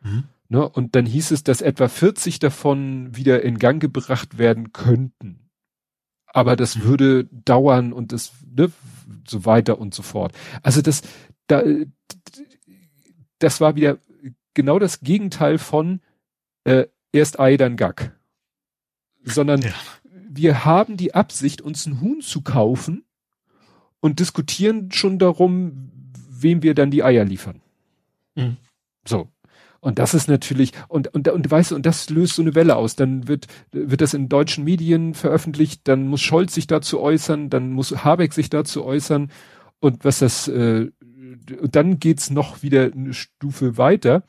[0.00, 0.24] Mhm.
[0.48, 0.68] Ne?
[0.68, 5.49] Und dann hieß es, dass etwa 40 davon wieder in Gang gebracht werden könnten.
[6.32, 8.70] Aber das würde dauern und das, ne,
[9.26, 10.32] so weiter und so fort.
[10.62, 11.02] Also das,
[11.46, 11.62] da,
[13.38, 13.98] das war wieder
[14.54, 16.00] genau das Gegenteil von
[16.64, 18.16] äh, erst Ei, dann Gack.
[19.24, 19.74] Sondern ja
[20.32, 23.04] wir haben die Absicht, uns ein Huhn zu kaufen
[23.98, 25.90] und diskutieren schon darum,
[26.30, 27.60] wem wir dann die Eier liefern.
[28.36, 28.56] Mhm.
[29.04, 29.28] So.
[29.80, 32.76] Und das ist natürlich, und, und, und weißt du, und das löst so eine Welle
[32.76, 32.96] aus.
[32.96, 37.72] Dann wird, wird das in deutschen Medien veröffentlicht, dann muss Scholz sich dazu äußern, dann
[37.72, 39.30] muss Habeck sich dazu äußern.
[39.80, 40.90] Und was das, äh,
[41.62, 44.22] dann geht's noch wieder eine Stufe weiter.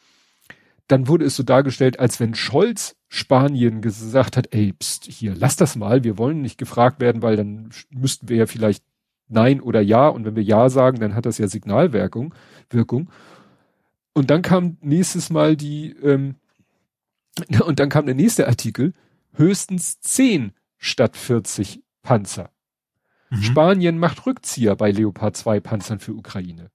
[0.87, 5.57] Dann wurde es so dargestellt, als wenn Scholz Spanien gesagt hat, ey, pst, hier, lass
[5.57, 8.83] das mal, wir wollen nicht gefragt werden, weil dann müssten wir ja vielleicht
[9.27, 12.33] Nein oder Ja und wenn wir Ja sagen, dann hat das ja Signalwirkung.
[12.69, 13.09] Wirkung.
[14.13, 16.36] Und dann kam nächstes Mal die, ähm,
[17.65, 18.93] und dann kam der nächste Artikel,
[19.34, 22.52] höchstens 10 statt 40 Panzer.
[23.30, 23.41] Mhm.
[23.43, 26.71] Spanien macht Rückzieher bei Leopard 2 Panzern für Ukraine.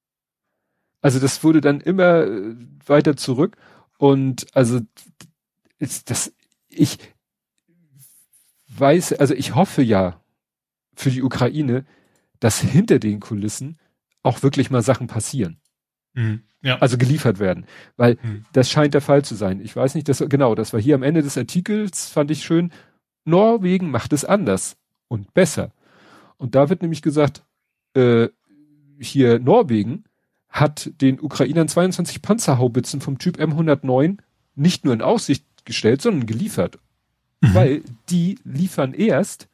[1.02, 3.56] Also das wurde dann immer äh, weiter zurück
[3.98, 4.80] und also
[5.78, 6.32] ist das,
[6.68, 6.98] ich
[8.68, 10.20] weiß, also ich hoffe ja
[10.94, 11.84] für die Ukraine,
[12.40, 13.78] dass hinter den Kulissen
[14.22, 15.60] auch wirklich mal Sachen passieren.
[16.16, 16.78] Mhm, ja.
[16.78, 17.66] Also geliefert werden.
[17.96, 18.44] Weil mhm.
[18.52, 19.60] das scheint der Fall zu sein.
[19.60, 22.72] Ich weiß nicht, dass, genau, das war hier am Ende des Artikels, fand ich schön.
[23.24, 24.76] Norwegen macht es anders
[25.08, 25.72] und besser.
[26.38, 27.44] Und da wird nämlich gesagt,
[27.94, 28.28] äh,
[28.98, 30.04] hier Norwegen
[30.48, 34.18] hat den Ukrainern 22 Panzerhaubitzen vom Typ M109
[34.54, 36.78] nicht nur in Aussicht gestellt, sondern geliefert.
[37.42, 37.54] Mhm.
[37.54, 39.48] Weil die liefern erst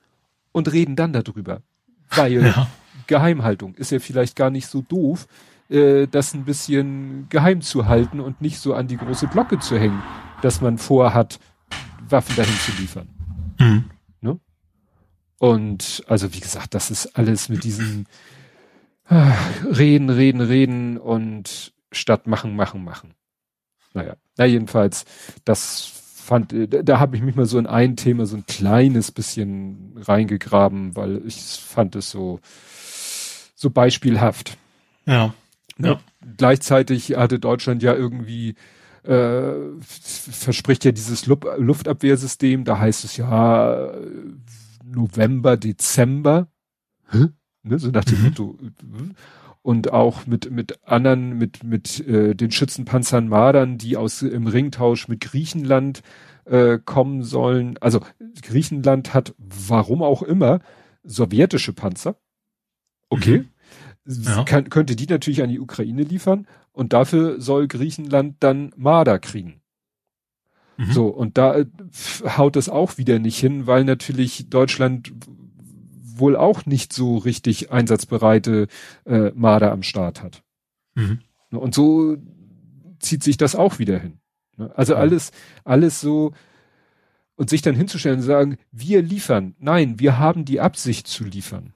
[0.52, 1.62] und reden dann darüber.
[2.10, 2.68] Weil ja.
[3.06, 5.26] Geheimhaltung ist ja vielleicht gar nicht so doof,
[5.68, 9.78] äh, das ein bisschen geheim zu halten und nicht so an die große Glocke zu
[9.78, 10.02] hängen,
[10.42, 11.38] dass man vorhat,
[12.08, 13.08] Waffen dahin zu liefern.
[13.58, 13.84] Mhm.
[14.20, 14.40] Ne?
[15.38, 18.06] Und also wie gesagt, das ist alles mit diesen
[19.08, 19.32] äh,
[19.64, 23.14] Reden, Reden, Reden und statt machen, machen, machen.
[23.94, 25.04] Naja, na jedenfalls,
[25.44, 29.12] das fand, da, da habe ich mich mal so in ein Thema so ein kleines
[29.12, 32.40] bisschen reingegraben, weil ich fand es so,
[33.54, 34.56] so beispielhaft.
[35.04, 35.34] Ja.
[35.86, 36.00] Ja.
[36.36, 38.54] Gleichzeitig hatte Deutschland ja irgendwie
[39.04, 43.92] äh, verspricht ja dieses Luftabwehrsystem, da heißt es ja
[44.84, 46.48] November, Dezember,
[47.10, 47.26] Hä?
[47.62, 48.24] ne, so nach dem mhm.
[48.24, 48.58] Motto,
[49.62, 55.08] und auch mit mit anderen mit mit äh, den Schützenpanzern Mardern, die aus im Ringtausch
[55.08, 56.02] mit Griechenland
[56.44, 57.78] äh, kommen sollen.
[57.78, 58.00] Also
[58.42, 60.60] Griechenland hat warum auch immer
[61.04, 62.16] sowjetische Panzer.
[63.08, 63.38] Okay.
[63.38, 63.48] Mhm.
[64.04, 64.44] Ja.
[64.44, 69.60] Kann, könnte die natürlich an die Ukraine liefern und dafür soll Griechenland dann Marder kriegen.
[70.76, 70.92] Mhm.
[70.92, 71.66] So, und da äh,
[72.36, 75.12] haut es auch wieder nicht hin, weil natürlich Deutschland
[76.16, 78.68] wohl auch nicht so richtig einsatzbereite
[79.04, 80.42] äh, Marder am Start hat.
[80.94, 81.20] Mhm.
[81.50, 82.16] Und so
[82.98, 84.18] zieht sich das auch wieder hin.
[84.56, 84.72] Ne?
[84.76, 85.32] Also alles,
[85.64, 86.32] alles so,
[87.36, 89.54] und sich dann hinzustellen und sagen, wir liefern.
[89.58, 91.72] Nein, wir haben die Absicht zu liefern.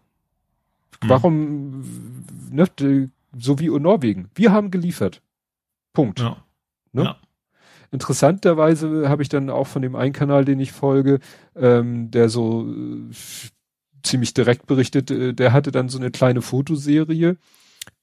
[1.06, 1.10] Mhm.
[1.10, 1.84] Warum,
[2.50, 2.66] ne,
[3.38, 4.30] so wie Norwegen.
[4.34, 5.22] Wir haben geliefert.
[5.92, 6.20] Punkt.
[6.20, 6.44] Ja.
[6.92, 7.04] Ne?
[7.04, 7.16] ja.
[7.90, 11.20] Interessanterweise habe ich dann auch von dem einen Kanal, den ich folge,
[11.54, 13.10] ähm, der so äh,
[14.02, 17.36] ziemlich direkt berichtet, äh, der hatte dann so eine kleine Fotoserie,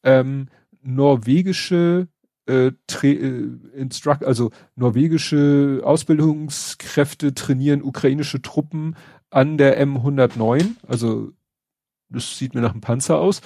[0.03, 0.47] ähm,
[0.81, 2.07] norwegische
[2.45, 2.71] äh,
[3.03, 8.95] äh, Instruct, also norwegische Ausbildungskräfte trainieren ukrainische Truppen
[9.29, 11.31] an der M109, also
[12.13, 13.41] das sieht mir nach einem Panzer aus,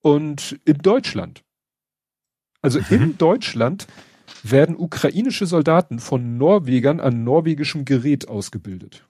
[0.00, 1.44] und in Deutschland.
[2.60, 2.86] Also mhm.
[2.90, 3.86] in Deutschland
[4.42, 9.06] werden ukrainische Soldaten von Norwegern an norwegischem Gerät ausgebildet.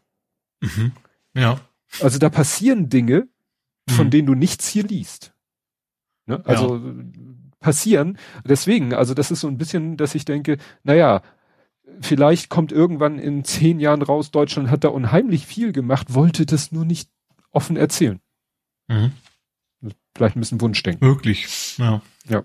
[0.61, 0.93] Mhm.
[1.35, 1.61] Ja.
[2.01, 3.29] Also da passieren Dinge,
[3.89, 4.11] von mhm.
[4.11, 5.35] denen du nichts hier liest.
[6.27, 6.41] Ne?
[6.45, 6.93] Also ja.
[7.61, 8.19] passieren.
[8.45, 11.23] Deswegen, also das ist so ein bisschen, dass ich denke, naja,
[12.01, 16.73] vielleicht kommt irgendwann in zehn Jahren raus, Deutschland hat da unheimlich viel gemacht, wollte das
[16.73, 17.11] nur nicht
[17.51, 18.21] offen erzählen.
[18.89, 19.13] Mhm.
[20.17, 21.07] Vielleicht ein bisschen Wunschdenken.
[21.07, 22.03] Möglich, ja.
[22.29, 22.45] Ja.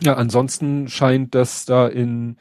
[0.00, 2.36] Ja, ansonsten scheint das da in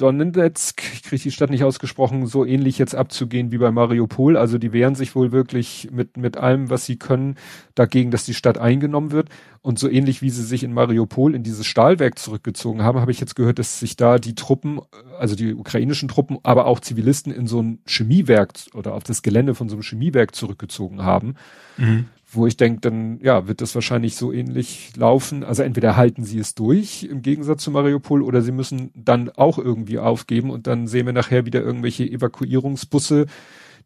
[0.00, 4.36] Sjevodonetsk, ich kriege die Stadt nicht ausgesprochen, so ähnlich jetzt abzugehen wie bei Mariupol.
[4.36, 7.36] Also die wehren sich wohl wirklich mit, mit allem, was sie können,
[7.74, 9.28] dagegen, dass die Stadt eingenommen wird.
[9.60, 13.20] Und so ähnlich wie sie sich in Mariupol in dieses Stahlwerk zurückgezogen haben, habe ich
[13.20, 14.80] jetzt gehört, dass sich da die Truppen,
[15.18, 19.54] also die ukrainischen Truppen, aber auch Zivilisten in so ein Chemiewerk oder auf das Gelände
[19.54, 21.34] von so einem Chemiewerk zurückgezogen haben.
[21.76, 25.42] Mhm wo ich denke, dann ja, wird das wahrscheinlich so ähnlich laufen.
[25.42, 29.58] Also entweder halten sie es durch im Gegensatz zu Mariupol oder sie müssen dann auch
[29.58, 33.26] irgendwie aufgeben und dann sehen wir nachher wieder irgendwelche Evakuierungsbusse,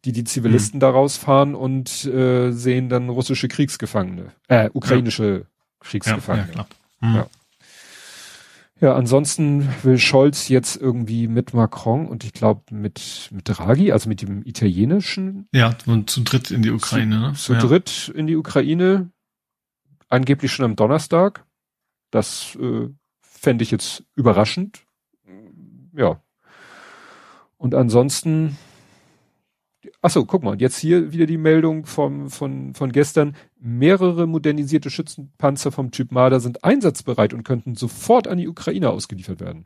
[0.05, 0.81] die die Zivilisten mhm.
[0.81, 5.45] da rausfahren und äh, sehen dann russische Kriegsgefangene, äh, ukrainische ja.
[5.79, 6.49] Kriegsgefangene.
[6.53, 6.67] Ja,
[7.01, 7.15] ja, mhm.
[7.15, 7.27] ja.
[8.81, 14.09] Ja, ansonsten will Scholz jetzt irgendwie mit Macron und ich glaube mit, mit Draghi, also
[14.09, 15.47] mit dem italienischen.
[15.53, 17.33] Ja, und zu dritt in die Ukraine, ne?
[17.33, 17.59] Zu ja.
[17.59, 19.11] dritt in die Ukraine.
[20.09, 21.45] Angeblich schon am Donnerstag.
[22.11, 22.89] Das äh,
[23.21, 24.85] fände ich jetzt überraschend.
[25.95, 26.21] Ja.
[27.57, 28.57] Und ansonsten
[30.05, 33.35] Achso, guck mal, jetzt hier wieder die Meldung vom, von, von gestern.
[33.59, 39.39] Mehrere modernisierte Schützenpanzer vom Typ Marder sind einsatzbereit und könnten sofort an die Ukraine ausgeliefert
[39.39, 39.65] werden.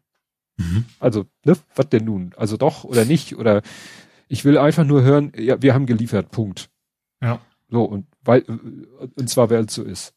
[0.55, 0.85] Mhm.
[0.97, 2.31] Also, ne, was denn nun?
[2.37, 3.35] Also doch oder nicht?
[3.35, 3.63] Oder
[4.29, 6.69] ich will einfach nur hören, ja, wir haben geliefert, Punkt.
[7.21, 7.41] Ja.
[7.67, 10.15] So, und weil, und zwar, wer es so ist.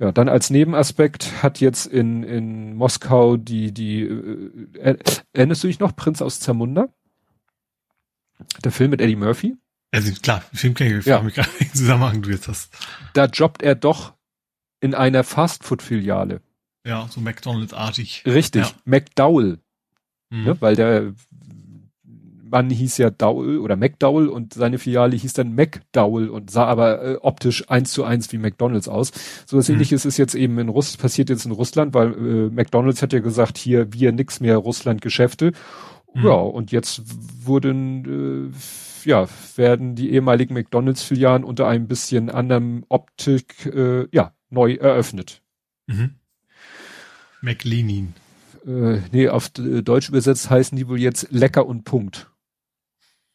[0.00, 4.98] Ja, dann als Nebenaspekt hat jetzt in, in Moskau die, die, äh,
[5.32, 6.88] erinnerst du dich noch, Prinz aus Zamunda?
[8.64, 9.56] Der Film mit Eddie Murphy?
[9.92, 11.20] Also klar, Film kenne ich, ja.
[11.20, 12.72] mich gerade in Zusammenhang du jetzt hast.
[13.12, 14.14] Da jobbt er doch
[14.80, 16.40] in einer Fastfood-Filiale.
[16.86, 18.24] Ja, so McDonalds-artig.
[18.26, 18.72] Richtig, ja.
[18.84, 19.58] McDowell.
[20.30, 20.44] Mhm.
[20.44, 21.12] Ne, weil der
[22.50, 27.02] Mann hieß ja Dowell oder McDowell und seine Filiale hieß dann McDowell und sah aber
[27.02, 29.12] äh, optisch eins zu eins wie McDonalds aus.
[29.46, 29.74] So was mhm.
[29.74, 33.20] ähnliches ist jetzt eben in Russland, passiert jetzt in Russland, weil äh, McDonalds hat ja
[33.20, 35.52] gesagt, hier wir nix mehr Russland-Geschäfte
[36.14, 36.24] Mhm.
[36.24, 37.02] Ja, und jetzt
[37.44, 44.74] wurden, äh, ja, werden die ehemaligen McDonalds-Filialen unter einem bisschen anderem Optik, äh, ja, neu
[44.74, 45.42] eröffnet.
[45.86, 46.16] Mhm.
[47.42, 48.14] McLeanin.
[48.66, 52.30] Äh, nee, auf Deutsch übersetzt heißen die wohl jetzt lecker und Punkt.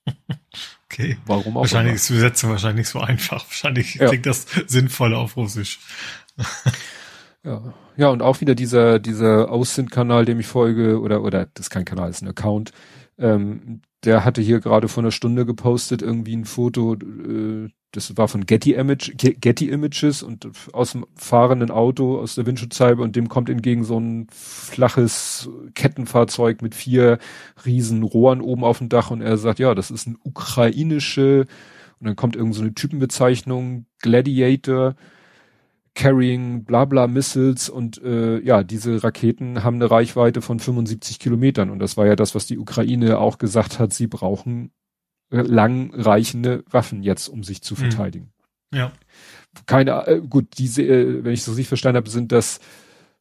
[0.88, 1.18] Okay.
[1.26, 1.62] Warum auch?
[1.62, 3.46] Wahrscheinlich ist die Übersetzung wahrscheinlich nicht so einfach.
[3.46, 4.08] Wahrscheinlich ja.
[4.08, 5.80] klingt das sinnvoller auf Russisch.
[7.46, 7.74] Ja.
[7.98, 11.86] Ja, und auch wieder dieser, dieser Aussend-Kanal, dem ich folge, oder, oder, das ist kein
[11.86, 12.72] Kanal, das ist ein Account,
[13.18, 18.28] ähm, der hatte hier gerade vor einer Stunde gepostet, irgendwie ein Foto, äh, das war
[18.28, 23.30] von Getty Image, Getty Images und aus dem fahrenden Auto, aus der Windschutzscheibe und dem
[23.30, 27.20] kommt entgegen so ein flaches Kettenfahrzeug mit vier
[27.66, 31.46] riesen Rohren oben auf dem Dach und er sagt, ja, das ist ein ukrainische,
[32.02, 34.96] und dann kommt irgend so eine Typenbezeichnung, Gladiator,
[35.96, 41.80] Carrying Blabla Missiles und äh, ja, diese Raketen haben eine Reichweite von 75 Kilometern und
[41.80, 44.72] das war ja das, was die Ukraine auch gesagt hat, sie brauchen
[45.32, 47.78] äh, langreichende Waffen jetzt, um sich zu mhm.
[47.78, 48.34] verteidigen.
[48.74, 48.92] Ja.
[49.66, 52.60] Keine, äh, gut, diese, äh, wenn ich so richtig verstanden habe, sind das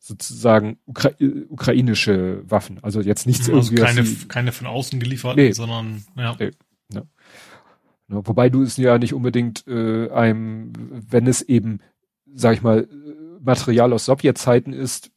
[0.01, 2.81] sozusagen Ukra äh, ukrainische Waffen.
[2.83, 3.83] Also jetzt nichts also irgendwie.
[3.83, 6.37] Keine, die, keine von außen gelieferten, nee, sondern ja.
[6.39, 6.51] Nee,
[6.93, 7.03] ja.
[8.09, 10.73] Wobei du es ja nicht unbedingt äh, einem,
[11.09, 11.81] wenn es eben
[12.35, 12.89] sag ich mal,
[13.41, 15.11] Material aus Sowjetzeiten ist,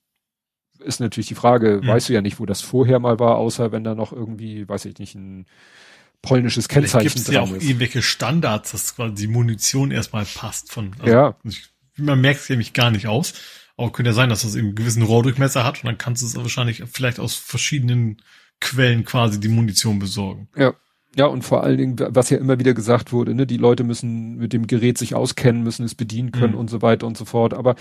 [0.80, 1.88] ist natürlich die Frage, mhm.
[1.88, 4.86] weißt du ja nicht, wo das vorher mal war, außer wenn da noch irgendwie, weiß
[4.86, 5.46] ich nicht, ein
[6.22, 7.64] polnisches Kennzeichen dran ja auch ist.
[7.64, 11.36] irgendwelche Standards, dass quasi die Munition erstmal passt von, also, ja.
[11.96, 13.34] man merkt es nämlich gar nicht aus,
[13.78, 16.26] Aber könnte ja sein, dass das eben einen gewissen Rohrdurchmesser hat und dann kannst du
[16.26, 18.22] es wahrscheinlich vielleicht aus verschiedenen
[18.60, 20.50] Quellen quasi die Munition besorgen.
[20.56, 20.74] Ja.
[21.16, 24.36] Ja, und vor allen Dingen, was ja immer wieder gesagt wurde, ne, die Leute müssen
[24.36, 26.60] mit dem Gerät sich auskennen, müssen es bedienen können mhm.
[26.60, 27.54] und so weiter und so fort.
[27.56, 27.76] Aber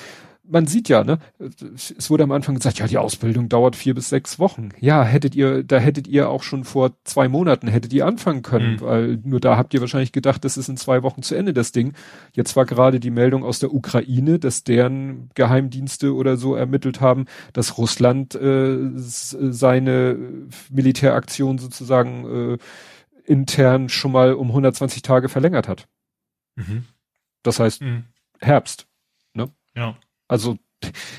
[0.48, 4.08] man sieht ja, ne, es wurde am Anfang gesagt, ja, die Ausbildung dauert vier bis
[4.08, 4.70] sechs Wochen.
[4.80, 8.74] Ja, hättet ihr, da hättet ihr auch schon vor zwei Monaten hättet ihr anfangen können,
[8.74, 8.80] mhm.
[8.80, 11.72] weil nur da habt ihr wahrscheinlich gedacht, das ist in zwei Wochen zu Ende, das
[11.72, 11.92] Ding.
[12.32, 17.26] Jetzt war gerade die Meldung aus der Ukraine, dass deren Geheimdienste oder so ermittelt haben,
[17.52, 20.16] dass Russland äh, seine
[20.70, 22.58] Militäraktion sozusagen äh,
[23.26, 25.88] intern schon mal um 120 Tage verlängert hat.
[26.56, 26.84] Mhm.
[27.42, 28.04] Das heißt, mhm.
[28.40, 28.86] Herbst.
[29.34, 29.50] Ne?
[29.74, 29.96] Ja.
[30.28, 30.58] Also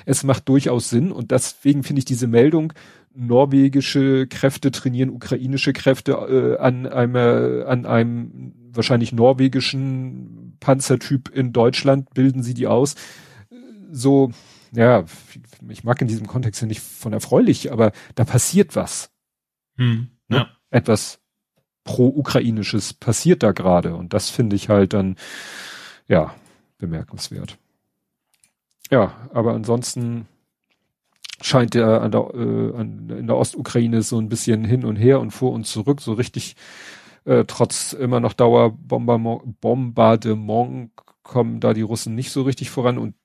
[0.05, 2.73] es macht durchaus Sinn und deswegen finde ich diese Meldung,
[3.13, 11.51] norwegische Kräfte trainieren ukrainische Kräfte äh, an einem, äh, an einem wahrscheinlich norwegischen Panzertyp in
[11.51, 12.95] Deutschland, bilden sie die aus.
[13.91, 14.31] So,
[14.71, 15.05] ja,
[15.69, 19.09] ich mag in diesem Kontext ja nicht von erfreulich, aber da passiert was.
[19.77, 20.39] Hm, ja.
[20.39, 20.47] Ne?
[20.69, 21.19] Etwas
[21.87, 25.15] pro-ukrainisches passiert da gerade und das finde ich halt dann,
[26.07, 26.35] ja,
[26.77, 27.57] bemerkenswert.
[28.91, 30.27] Ja, aber ansonsten
[31.41, 35.19] scheint der an der äh, an, in der Ostukraine so ein bisschen hin und her
[35.19, 36.55] und vor und zurück, so richtig
[37.25, 40.91] äh, trotz immer noch Dauerbombardement
[41.23, 43.15] kommen da die Russen nicht so richtig voran und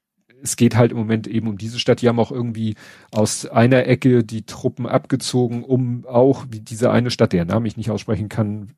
[0.42, 2.02] es geht halt im Moment eben um diese Stadt.
[2.02, 2.74] Die haben auch irgendwie
[3.12, 7.76] aus einer Ecke die Truppen abgezogen, um auch, wie diese eine Stadt, der Name ich
[7.76, 8.72] nicht aussprechen kann,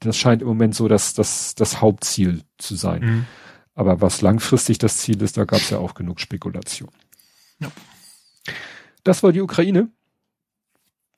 [0.00, 3.02] das scheint im Moment so das, das, das Hauptziel zu sein.
[3.02, 3.26] Mhm.
[3.74, 6.90] Aber was langfristig das Ziel ist, da gab es ja auch genug Spekulation.
[7.60, 7.70] Ja.
[9.02, 9.88] Das war die Ukraine.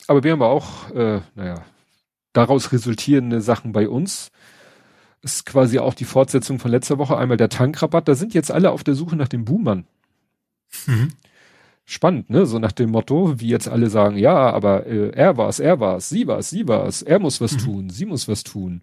[0.09, 1.65] Aber wir haben auch, äh, naja,
[2.33, 4.31] daraus resultierende Sachen bei uns.
[5.27, 7.17] Ist quasi auch die Fortsetzung von letzter Woche.
[7.17, 8.07] Einmal der Tankrabatt.
[8.07, 9.85] Da sind jetzt alle auf der Suche nach dem Buhmann.
[10.87, 11.09] Mhm.
[11.85, 12.47] Spannend, ne?
[12.47, 16.09] So nach dem Motto, wie jetzt alle sagen, ja, aber äh, er war's, er war's,
[16.09, 17.59] sie war's, sie war's, er muss was mhm.
[17.59, 18.83] tun, sie muss was tun.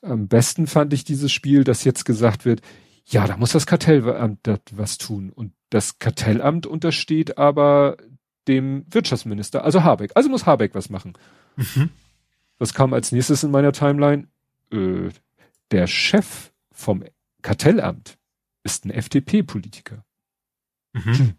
[0.00, 2.60] Am besten fand ich dieses Spiel, dass jetzt gesagt wird,
[3.06, 4.40] ja, da muss das Kartellamt
[4.72, 5.30] was tun.
[5.30, 7.98] Und das Kartellamt untersteht aber
[8.48, 10.10] dem Wirtschaftsminister, also Habeck.
[10.16, 11.12] Also muss Habeck was machen.
[11.54, 11.90] Mhm.
[12.58, 14.26] Was kam als nächstes in meiner Timeline?
[14.72, 15.10] Äh,
[15.72, 17.04] der Chef vom
[17.42, 18.18] Kartellamt
[18.62, 20.04] ist ein FDP-Politiker.
[20.92, 21.18] Mhm.
[21.18, 21.32] Hm.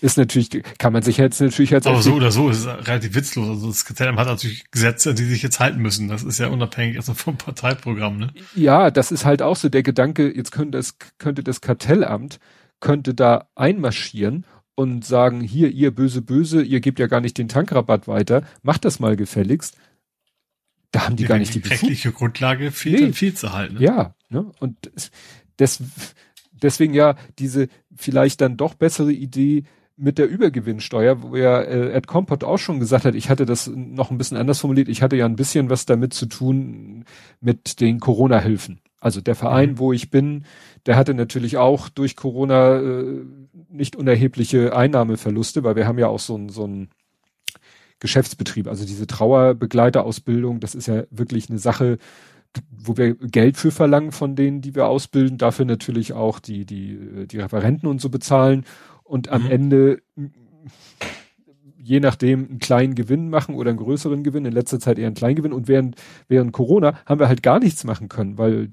[0.00, 1.86] Ist natürlich, kann man sich jetzt natürlich als.
[1.86, 3.48] Aber so oder so ist es relativ witzlos.
[3.48, 6.08] Also das Kartellamt hat natürlich Gesetze, die sich jetzt halten müssen.
[6.08, 8.32] Das ist ja unabhängig also vom Parteiprogramm, ne?
[8.54, 12.38] Ja, das ist halt auch so der Gedanke, jetzt könnte das, könnte das Kartellamt,
[12.80, 14.46] könnte da einmarschieren
[14.76, 18.84] und sagen, hier, ihr böse, böse, ihr gebt ja gar nicht den Tankrabatt weiter, macht
[18.84, 19.76] das mal gefälligst.
[20.96, 23.12] Da haben die, die gar nicht die, die rechtliche Grundlage fehlt, nee.
[23.12, 23.74] viel zu halten.
[23.74, 23.80] Ne?
[23.82, 24.50] Ja, ne?
[24.60, 24.90] Und
[25.58, 25.82] das,
[26.62, 29.64] deswegen ja diese vielleicht dann doch bessere Idee
[29.96, 33.66] mit der Übergewinnsteuer, wo ja äh, Ed Compot auch schon gesagt hat, ich hatte das
[33.74, 37.04] noch ein bisschen anders formuliert, ich hatte ja ein bisschen was damit zu tun
[37.40, 38.80] mit den Corona-Hilfen.
[39.00, 39.78] Also der Verein, mhm.
[39.78, 40.44] wo ich bin,
[40.86, 43.24] der hatte natürlich auch durch Corona äh,
[43.68, 46.88] nicht unerhebliche Einnahmeverluste, weil wir haben ja auch so ein, so ein
[48.00, 48.68] Geschäftsbetrieb.
[48.68, 51.98] Also diese Trauerbegleiterausbildung, das ist ja wirklich eine Sache,
[52.70, 57.26] wo wir Geld für verlangen von denen, die wir ausbilden, dafür natürlich auch die, die,
[57.26, 58.64] die Referenten und so bezahlen
[59.02, 59.50] und am mhm.
[59.50, 60.02] Ende
[61.86, 65.14] je nachdem einen kleinen Gewinn machen oder einen größeren Gewinn, in letzter Zeit eher einen
[65.14, 65.94] kleinen Gewinn und während,
[66.26, 68.70] während Corona haben wir halt gar nichts machen können, weil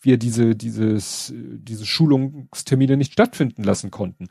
[0.00, 4.28] wir diese, dieses, diese Schulungstermine nicht stattfinden lassen konnten.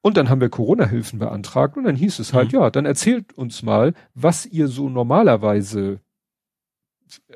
[0.00, 2.60] Und dann haben wir Corona-Hilfen beantragt und dann hieß es halt, mhm.
[2.60, 6.00] ja, dann erzählt uns mal, was ihr so normalerweise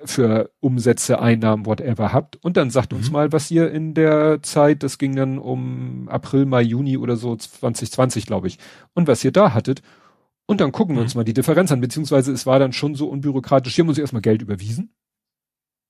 [0.04, 2.36] für Umsätze, Einnahmen, whatever habt.
[2.44, 2.98] Und dann sagt mhm.
[2.98, 7.16] uns mal, was ihr in der Zeit, das ging dann um April, Mai, Juni oder
[7.16, 8.58] so 2020, glaube ich,
[8.94, 9.82] und was ihr da hattet.
[10.46, 11.06] Und dann gucken wir mhm.
[11.06, 14.02] uns mal die Differenz an, beziehungsweise es war dann schon so unbürokratisch, hier muss ich
[14.02, 14.94] erstmal Geld überwiesen.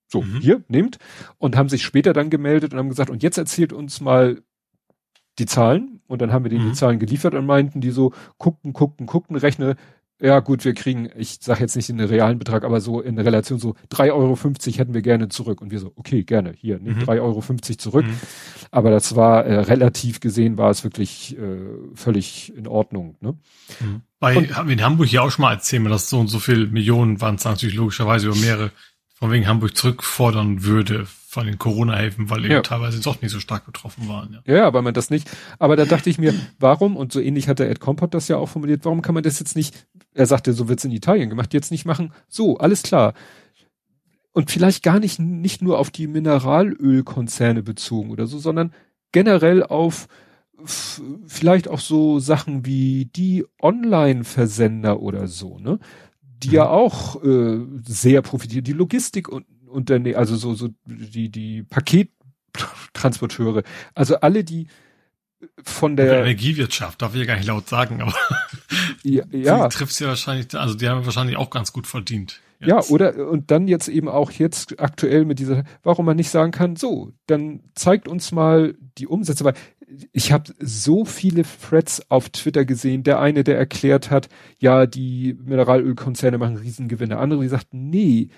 [0.08, 0.40] So, mhm.
[0.40, 0.98] hier, nehmt.
[1.38, 4.42] Und haben sich später dann gemeldet und haben gesagt, und jetzt erzählt uns mal
[5.38, 6.00] die Zahlen.
[6.06, 6.74] Und dann haben wir denen die mhm.
[6.74, 9.76] Zahlen geliefert und meinten die so, guckten, guckten, guckten, rechne
[10.22, 13.18] ja gut, wir kriegen, ich sage jetzt nicht in den realen Betrag, aber so in
[13.18, 14.36] Relation so 3,50 Euro
[14.78, 15.60] hätten wir gerne zurück.
[15.60, 17.02] Und wir so, okay, gerne, hier, nimm mhm.
[17.02, 17.42] 3,50 Euro
[17.76, 18.06] zurück.
[18.06, 18.16] Mhm.
[18.70, 21.58] Aber das war äh, relativ gesehen, war es wirklich äh,
[21.94, 23.16] völlig in Ordnung.
[23.20, 23.36] Ne?
[23.80, 24.02] Mhm.
[24.20, 26.38] Bei, und, haben wir in Hamburg ja auch schon mal erzählt, dass so und so
[26.38, 28.70] viel Millionen waren es natürlich logischerweise über mehrere
[29.14, 32.60] von wegen Hamburg zurückfordern würde von den Corona-Hilfen, weil eben ja.
[32.60, 34.42] teilweise doch nicht so stark betroffen waren.
[34.44, 34.54] Ja.
[34.54, 35.30] ja, weil man das nicht.
[35.58, 38.36] Aber da dachte ich mir, warum, und so ähnlich hat der Ed Compot das ja
[38.36, 41.54] auch formuliert, warum kann man das jetzt nicht, er sagte, so wird's in Italien gemacht,
[41.54, 43.14] jetzt nicht machen, so, alles klar.
[44.32, 48.74] Und vielleicht gar nicht, nicht nur auf die Mineralölkonzerne bezogen oder so, sondern
[49.10, 50.08] generell auf
[51.26, 55.78] vielleicht auch so Sachen wie die Online-Versender oder so, ne?
[56.42, 56.54] Die mhm.
[56.54, 58.64] ja auch äh, sehr profitieren.
[58.64, 63.62] Die Logistik und, und dann, also so, so die, die Pakettransporteure.
[63.94, 64.68] Also alle, die
[65.64, 68.14] von der, der Energiewirtschaft, darf ich ja gar nicht laut sagen, aber
[69.02, 69.68] ja, ja.
[69.68, 72.40] trifft ja wahrscheinlich, also die haben wahrscheinlich auch ganz gut verdient.
[72.60, 72.68] Jetzt.
[72.68, 76.52] Ja, oder und dann jetzt eben auch jetzt aktuell mit dieser, warum man nicht sagen
[76.52, 79.54] kann, so, dann zeigt uns mal die Umsätze, weil
[80.12, 83.02] ich habe so viele Threads auf Twitter gesehen.
[83.02, 87.18] Der eine, der erklärt hat, ja, die Mineralölkonzerne machen Riesengewinne.
[87.18, 88.28] Andere, die sagten, nee,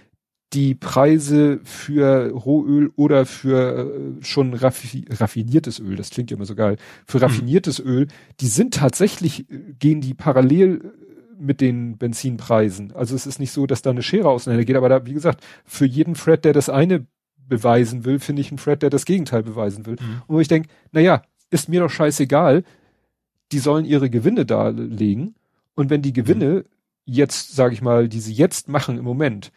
[0.52, 6.46] die Preise für Rohöl oder für äh, schon raffi raffiniertes Öl, das klingt ja immer
[6.46, 6.76] so geil,
[7.06, 7.24] für mhm.
[7.24, 7.90] raffiniertes mhm.
[7.90, 8.06] Öl,
[8.40, 12.92] die sind tatsächlich, äh, gehen die parallel äh, mit den Benzinpreisen.
[12.92, 15.42] Also es ist nicht so, dass da eine Schere auseinander geht, aber da, wie gesagt,
[15.64, 17.06] für jeden Thread, der das eine
[17.48, 19.96] beweisen will, finde ich einen Thread, der das Gegenteil beweisen will.
[20.00, 20.22] Mhm.
[20.26, 22.64] Und wo ich denke, naja, ist mir doch scheißegal.
[23.52, 25.34] Die sollen ihre Gewinne darlegen.
[25.74, 26.64] Und wenn die Gewinne mhm.
[27.04, 29.52] jetzt, sage ich mal, die sie jetzt machen im Moment,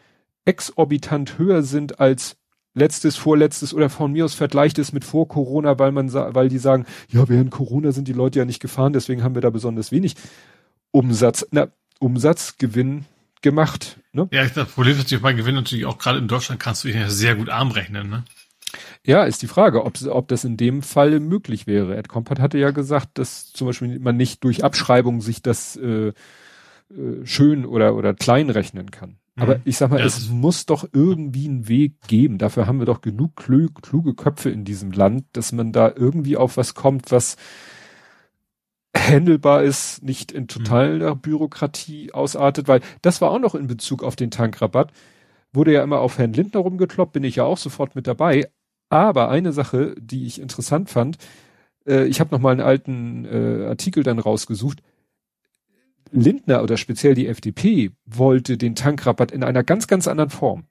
[0.48, 2.36] exorbitant höher sind als
[2.74, 6.58] letztes, vorletztes oder von mir aus vergleicht es mit vor Corona, weil man, weil die
[6.58, 9.92] sagen, ja, während Corona sind die Leute ja nicht gefahren, deswegen haben wir da besonders
[9.92, 10.14] wenig
[10.90, 11.68] Umsatz, na,
[11.98, 13.04] Umsatzgewinn
[13.42, 13.98] gemacht.
[14.12, 14.28] Ne?
[14.32, 17.10] Ja, das Problem ist natürlich bei Gewinn natürlich auch gerade in Deutschland kannst du ja
[17.10, 18.24] sehr gut arm rechnen, ne?
[19.02, 21.96] Ja, ist die Frage, ob, ob das in dem Fall möglich wäre.
[21.96, 26.08] Ed Compart hatte ja gesagt, dass zum Beispiel man nicht durch Abschreibung sich das äh,
[26.08, 26.12] äh,
[27.24, 29.16] schön oder, oder klein rechnen kann.
[29.38, 29.42] Mhm.
[29.42, 32.38] Aber ich sag mal, das es muss doch irgendwie einen Weg geben.
[32.38, 36.36] Dafür haben wir doch genug klü kluge Köpfe in diesem Land, dass man da irgendwie
[36.36, 37.36] auf was kommt, was
[38.96, 41.20] handelbar ist, nicht in totaler mhm.
[41.20, 44.92] Bürokratie ausartet, weil das war auch noch in Bezug auf den Tankrabatt.
[45.52, 48.50] Wurde ja immer auf Herrn Lindner rumgekloppt, bin ich ja auch sofort mit dabei.
[48.90, 51.18] Aber eine Sache, die ich interessant fand,
[51.86, 54.82] äh, ich habe noch mal einen alten äh, Artikel dann rausgesucht.
[56.12, 60.64] Lindner oder speziell die FDP wollte den Tankrabatt in einer ganz, ganz anderen Form.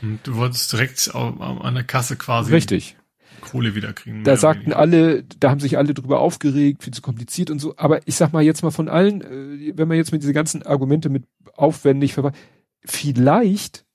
[0.00, 2.96] du wolltest direkt an der Kasse quasi Richtig.
[3.40, 4.24] Kohle wiederkriegen.
[4.24, 7.74] Da sagten alle, da haben sich alle drüber aufgeregt, viel zu kompliziert und so.
[7.76, 10.64] Aber ich sag mal jetzt mal von allen, äh, wenn man jetzt mit diese ganzen
[10.64, 12.36] Argumente mit aufwendig verweist,
[12.84, 13.86] vielleicht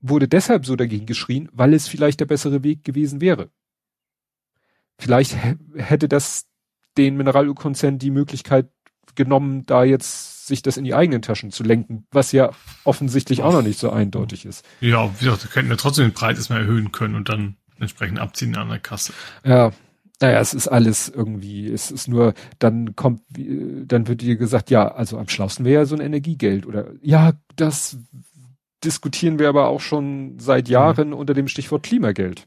[0.00, 3.50] wurde deshalb so dagegen geschrien, weil es vielleicht der bessere Weg gewesen wäre.
[4.98, 5.36] Vielleicht
[5.74, 6.46] hätte das
[6.96, 8.70] den Mineralölkonzern die Möglichkeit
[9.14, 12.50] genommen, da jetzt sich das in die eigenen Taschen zu lenken, was ja
[12.84, 14.64] offensichtlich auch noch nicht so eindeutig ist.
[14.80, 18.56] Ja, wie gesagt, könnten ja trotzdem den Preis erstmal erhöhen können und dann entsprechend abziehen
[18.56, 19.12] an der Kasse.
[19.44, 19.72] Ja,
[20.20, 24.88] naja, es ist alles irgendwie, es ist nur, dann kommt, dann wird dir gesagt, ja,
[24.88, 27.98] also am schlausten wäre ja so ein Energiegeld oder ja, das
[28.84, 30.72] diskutieren wir aber auch schon seit mhm.
[30.72, 31.14] Jahren mhm.
[31.14, 32.46] unter dem Stichwort Klimageld.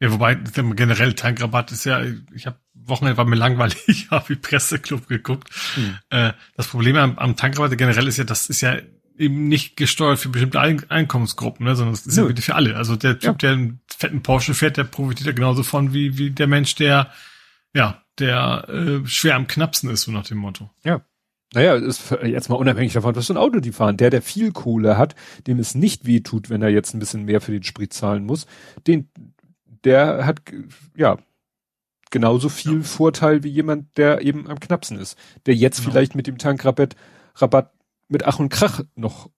[0.00, 0.12] Ja.
[0.12, 2.02] Wobei generell Tankrabatt ist ja,
[2.34, 5.48] ich habe Wochenende war mir langweilig, habe wie Presseclub geguckt.
[5.76, 5.98] Mhm.
[6.10, 8.76] Äh, das Problem am, am Tankrabatt generell ist ja, das ist ja
[9.18, 12.28] eben nicht gesteuert für bestimmte Einkommensgruppen, ne, sondern es ist Nö.
[12.28, 12.76] ja für alle.
[12.76, 13.32] Also der Typ, ja.
[13.32, 17.10] der einen fetten Porsche fährt, der profitiert ja genauso von wie, wie der Mensch, der
[17.74, 20.70] ja, der äh, schwer am knappsten ist, so nach dem Motto.
[20.82, 21.02] Ja.
[21.54, 23.96] Naja, ist jetzt mal unabhängig davon, was für ein Auto die fahren.
[23.96, 25.14] Der, der viel Kohle hat,
[25.46, 28.24] dem es nicht weh tut, wenn er jetzt ein bisschen mehr für den Sprit zahlen
[28.24, 28.46] muss,
[28.86, 29.08] den,
[29.86, 30.42] der hat,
[30.96, 31.16] ja,
[32.10, 32.82] genauso viel ja.
[32.82, 35.16] Vorteil wie jemand, der eben am knappsten ist.
[35.46, 35.90] Der jetzt genau.
[35.90, 36.96] vielleicht mit dem Tankrabatt,
[37.36, 37.72] Rabatt
[38.08, 39.30] mit Ach und Krach noch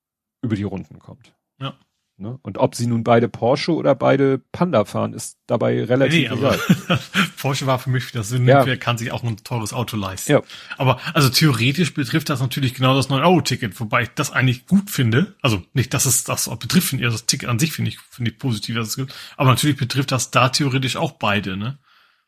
[0.43, 1.35] über die Runden kommt.
[1.61, 1.79] Ja.
[2.21, 2.37] Ne?
[2.43, 6.59] Und ob sie nun beide Porsche oder beide Panda fahren, ist dabei relativ nee, egal.
[7.37, 8.67] Porsche war für mich wieder Sinn, ja.
[8.67, 10.33] wer kann sich auch ein teures Auto leisten.
[10.33, 10.43] Ja.
[10.79, 15.37] Aber also theoretisch betrifft das natürlich genau das 9-Euro-Ticket, wobei ich das eigentlich gut finde.
[15.43, 18.33] Also nicht, dass es das betrifft, finde ich, das Ticket an sich finde ich, finde
[18.33, 19.15] ich positiv, dass es gibt.
[19.37, 21.79] Aber natürlich betrifft das da theoretisch auch beide, ne?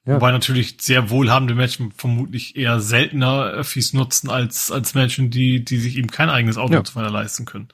[0.06, 0.14] Ja.
[0.14, 5.78] Wobei natürlich sehr wohlhabende Menschen vermutlich eher seltener Öffis nutzen als, als Menschen, die, die
[5.78, 6.84] sich eben kein eigenes Auto ja.
[6.84, 7.68] zu leisten können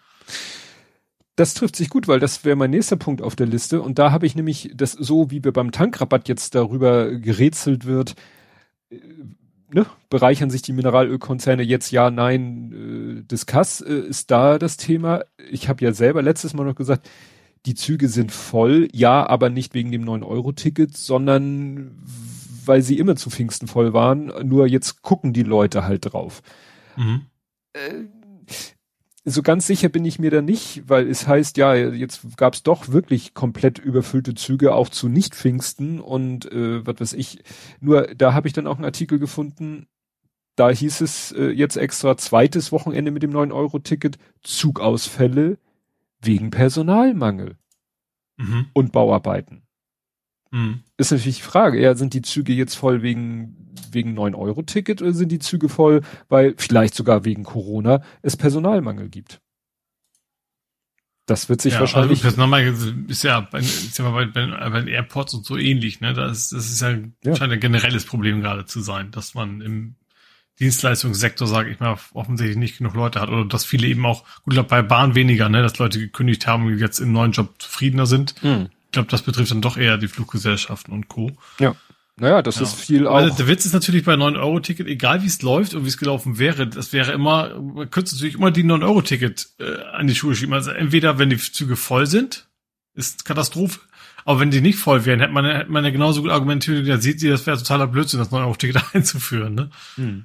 [1.37, 3.82] das trifft sich gut, weil das wäre mein nächster Punkt auf der Liste.
[3.82, 8.14] Und da habe ich nämlich das so, wie wir beim Tankrabatt jetzt darüber gerätselt wird,
[8.91, 8.99] äh,
[9.72, 15.24] ne, bereichern sich die Mineralölkonzerne jetzt ja, nein, äh, Discuss äh, ist da das Thema.
[15.51, 17.09] Ich habe ja selber letztes Mal noch gesagt,
[17.66, 21.99] die Züge sind voll, ja, aber nicht wegen dem 9-Euro-Ticket, sondern
[22.64, 24.32] weil sie immer zu Pfingsten voll waren.
[24.45, 26.43] Nur jetzt gucken die Leute halt drauf.
[26.97, 27.22] Mhm.
[27.72, 28.05] Äh,
[29.29, 32.62] so ganz sicher bin ich mir da nicht, weil es heißt, ja, jetzt gab es
[32.62, 37.43] doch wirklich komplett überfüllte Züge auch zu Nicht-Pfingsten und äh, was weiß ich.
[37.81, 39.89] Nur da habe ich dann auch einen Artikel gefunden,
[40.55, 45.59] da hieß es äh, jetzt extra zweites Wochenende mit dem 9-Euro-Ticket, Zugausfälle
[46.20, 47.57] wegen Personalmangel
[48.37, 48.66] mhm.
[48.72, 49.66] und Bauarbeiten.
[50.51, 50.80] Mhm.
[50.97, 53.57] Ist natürlich die Frage, ja, sind die Züge jetzt voll wegen,
[53.90, 59.40] wegen 9-Euro-Ticket oder sind die Züge voll, weil vielleicht sogar wegen Corona es Personalmangel gibt?
[61.26, 62.18] Das wird sich ja, wahrscheinlich.
[62.18, 66.01] Also Personalmangel ist ja, bei, ist ja bei, bei, bei den Airports und so ähnlich,
[66.01, 66.14] ne?
[66.14, 67.36] Das, das ist ja, ja.
[67.36, 69.97] scheint ein generelles Problem gerade zu sein, dass man im
[70.61, 74.53] Dienstleistungssektor, sage ich mal, offensichtlich nicht genug Leute hat oder dass viele eben auch, gut,
[74.53, 77.55] ich glaube bei Bahn weniger, ne, dass Leute gekündigt haben und jetzt im neuen Job
[77.59, 78.36] zufriedener sind.
[78.40, 78.68] Hm.
[78.97, 81.32] Ich glaube, das betrifft dann doch eher die Fluggesellschaften und Co.
[81.61, 81.76] Ja.
[82.18, 82.62] Naja, das ja.
[82.62, 83.16] ist viel auch.
[83.16, 86.38] Also der Witz ist natürlich bei 9-Euro-Ticket, egal wie es läuft und wie es gelaufen
[86.38, 90.55] wäre, das wäre immer, man könnte natürlich immer die 9-Euro-Ticket äh, an die Schuhe schieben.
[90.55, 92.49] Also entweder, wenn die Züge voll sind,
[92.94, 93.80] ist Katastrophe.
[94.24, 96.97] Aber wenn die nicht voll wären, hätte man, hätte man ja genauso gut argumentiert, ja,
[96.97, 99.70] sieht ihr, das wäre totaler Blödsinn, das 9-Euro-Ticket einzuführen, ne?
[99.97, 100.24] Hm.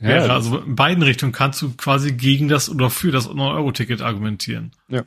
[0.00, 4.02] Ja, ja, also in beiden Richtungen kannst du quasi gegen das oder für das 9-Euro-Ticket
[4.02, 4.72] argumentieren.
[4.88, 5.04] Ja.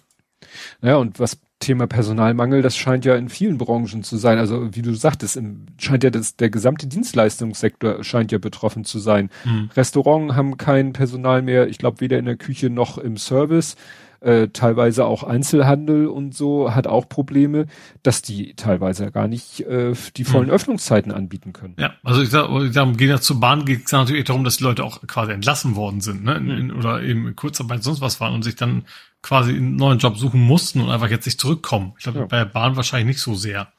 [0.82, 4.38] Ja, und was Thema Personalmangel, das scheint ja in vielen Branchen zu sein.
[4.38, 9.00] Also wie du sagtest, im, scheint ja das, der gesamte Dienstleistungssektor scheint ja betroffen zu
[9.00, 9.30] sein.
[9.46, 9.70] Mhm.
[9.76, 13.78] Restaurants haben kein Personal mehr, ich glaube weder in der Küche noch im Service
[14.22, 17.66] äh, teilweise auch Einzelhandel und so hat auch Probleme,
[18.04, 20.54] dass die teilweise gar nicht äh, die vollen mhm.
[20.54, 21.76] Öffnungszeiten anbieten können.
[21.80, 24.58] Ja, also ich sag, ich sag gehen ja zur Bahn geht es natürlich darum, dass
[24.58, 26.36] die Leute auch quasi entlassen worden sind, ne?
[26.36, 26.52] In, mhm.
[26.52, 28.84] in, oder eben Kurzarbeit sonst was waren und sich dann
[29.22, 31.94] quasi einen neuen Job suchen mussten und einfach jetzt nicht zurückkommen.
[31.98, 32.26] Ich glaube, ja.
[32.26, 33.72] bei der Bahn wahrscheinlich nicht so sehr.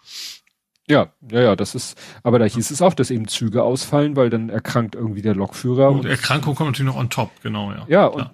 [0.88, 4.30] Ja, ja, ja, das ist, aber da hieß es auch, dass eben Züge ausfallen, weil
[4.30, 5.90] dann erkrankt irgendwie der Lokführer.
[5.90, 7.86] Und, und Erkrankung kommt natürlich noch on top, genau, ja.
[7.88, 8.32] Ja, und ja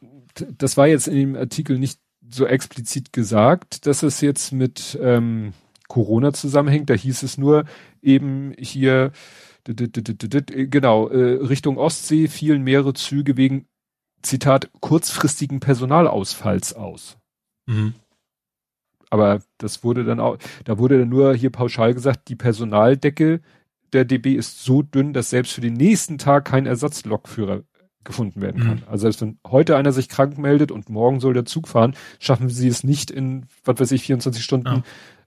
[0.56, 5.52] das war jetzt in dem Artikel nicht so explizit gesagt, dass es jetzt mit ähm,
[5.88, 6.90] Corona zusammenhängt.
[6.90, 7.64] Da hieß es nur
[8.02, 9.12] eben hier,
[9.64, 13.66] genau, äh, Richtung Ostsee fielen mehrere Züge wegen,
[14.22, 17.18] Zitat, kurzfristigen Personalausfalls aus.
[17.66, 17.94] Mhm.
[19.10, 23.40] Aber das wurde dann auch, da wurde dann nur hier pauschal gesagt, die Personaldecke
[23.92, 27.62] der DB ist so dünn, dass selbst für den nächsten Tag kein Ersatzlokführer
[28.04, 28.76] gefunden werden kann.
[28.76, 28.82] Mhm.
[28.86, 32.48] Also selbst wenn heute einer sich krank meldet und morgen soll der Zug fahren, schaffen
[32.48, 34.82] sie es nicht in, was weiß ich, 24 Stunden ja.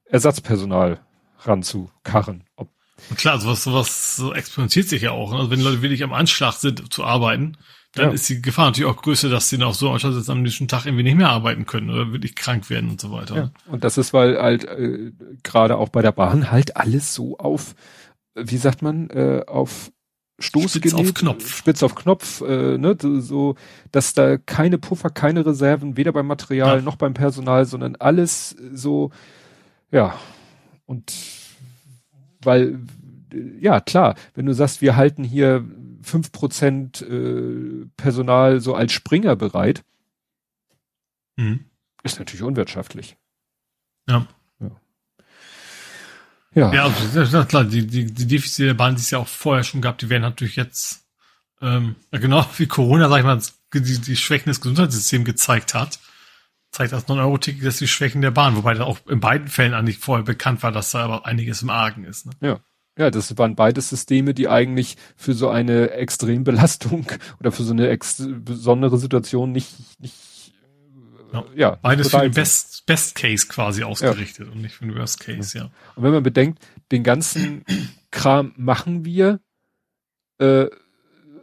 [0.06, 1.00] Ersatzpersonal
[1.40, 2.44] ranzukarren.
[2.56, 2.70] Ob
[3.10, 5.32] und klar, sowas, sowas so exponentiert sich ja auch.
[5.32, 5.40] Ne?
[5.40, 7.58] Also wenn Leute wirklich am Anschlag sind zu arbeiten,
[7.94, 8.12] dann ja.
[8.14, 10.86] ist die Gefahr natürlich auch größer, dass sie noch so anstatt jetzt am nächsten Tag
[10.86, 13.36] irgendwie nicht mehr arbeiten können oder wirklich krank werden und so weiter.
[13.36, 13.52] Ja.
[13.68, 15.12] Und das ist, weil halt äh,
[15.44, 17.76] gerade auch bei der Bahn halt alles so auf,
[18.36, 19.92] wie sagt man, äh, auf
[20.40, 23.56] Stoßgerät, Spitz auf Knopf, Spitz auf Knopf, äh, ne, so,
[23.92, 26.82] dass da keine Puffer, keine Reserven, weder beim Material ja.
[26.82, 29.12] noch beim Personal, sondern alles so,
[29.92, 30.16] ja,
[30.86, 31.14] und
[32.42, 32.80] weil,
[33.60, 35.64] ja, klar, wenn du sagst, wir halten hier
[36.04, 39.84] fünf Prozent äh, Personal so als Springer bereit,
[41.38, 41.66] mhm.
[42.04, 43.18] ist natürlich unwirtschaftlich.
[44.08, 44.28] Ja.
[46.54, 46.74] Ja.
[46.74, 46.84] Ja,
[47.16, 49.98] also, klar, die, die, die Defizite der Bahn, die es ja auch vorher schon gab,
[50.00, 51.06] die werden natürlich jetzt,
[51.62, 53.42] ähm, genau wie Corona, sag ich mal,
[53.74, 56.00] die, die Schwächen des Gesundheitssystems gezeigt hat,
[56.72, 60.00] zeigt das 9-Euro-Ticket, dass die Schwächen der Bahn, wobei da auch in beiden Fällen eigentlich
[60.00, 62.26] vorher bekannt war, dass da aber einiges im Argen ist.
[62.26, 62.32] Ne?
[62.42, 62.60] Ja.
[62.98, 67.08] Ja, das waren beides Systeme, die eigentlich für so eine Extrembelastung
[67.40, 70.54] oder für so eine ex besondere Situation nicht, nicht
[71.32, 74.52] ja, ja beides für den Best, Best Case quasi ausgerichtet ja.
[74.52, 75.72] und nicht für den Worst Case, ja.
[75.96, 76.60] Und wenn man bedenkt,
[76.92, 77.64] den ganzen
[78.12, 79.40] Kram machen wir,
[80.40, 80.68] äh,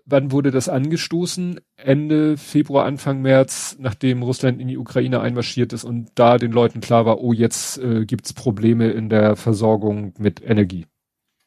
[0.05, 1.61] wann wurde das angestoßen?
[1.77, 6.81] Ende Februar, Anfang März, nachdem Russland in die Ukraine einmarschiert ist und da den Leuten
[6.81, 10.87] klar war, oh, jetzt äh, gibt's Probleme in der Versorgung mit Energie.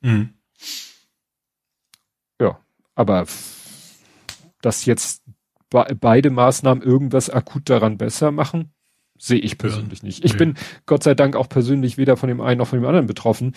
[0.01, 0.33] Mhm.
[2.39, 2.59] Ja,
[2.95, 3.25] aber
[4.61, 5.23] dass jetzt
[5.69, 8.73] beide Maßnahmen irgendwas akut daran besser machen,
[9.17, 10.25] sehe ich persönlich ja, nicht.
[10.25, 10.37] Ich nee.
[10.37, 13.55] bin Gott sei Dank auch persönlich weder von dem einen noch von dem anderen betroffen.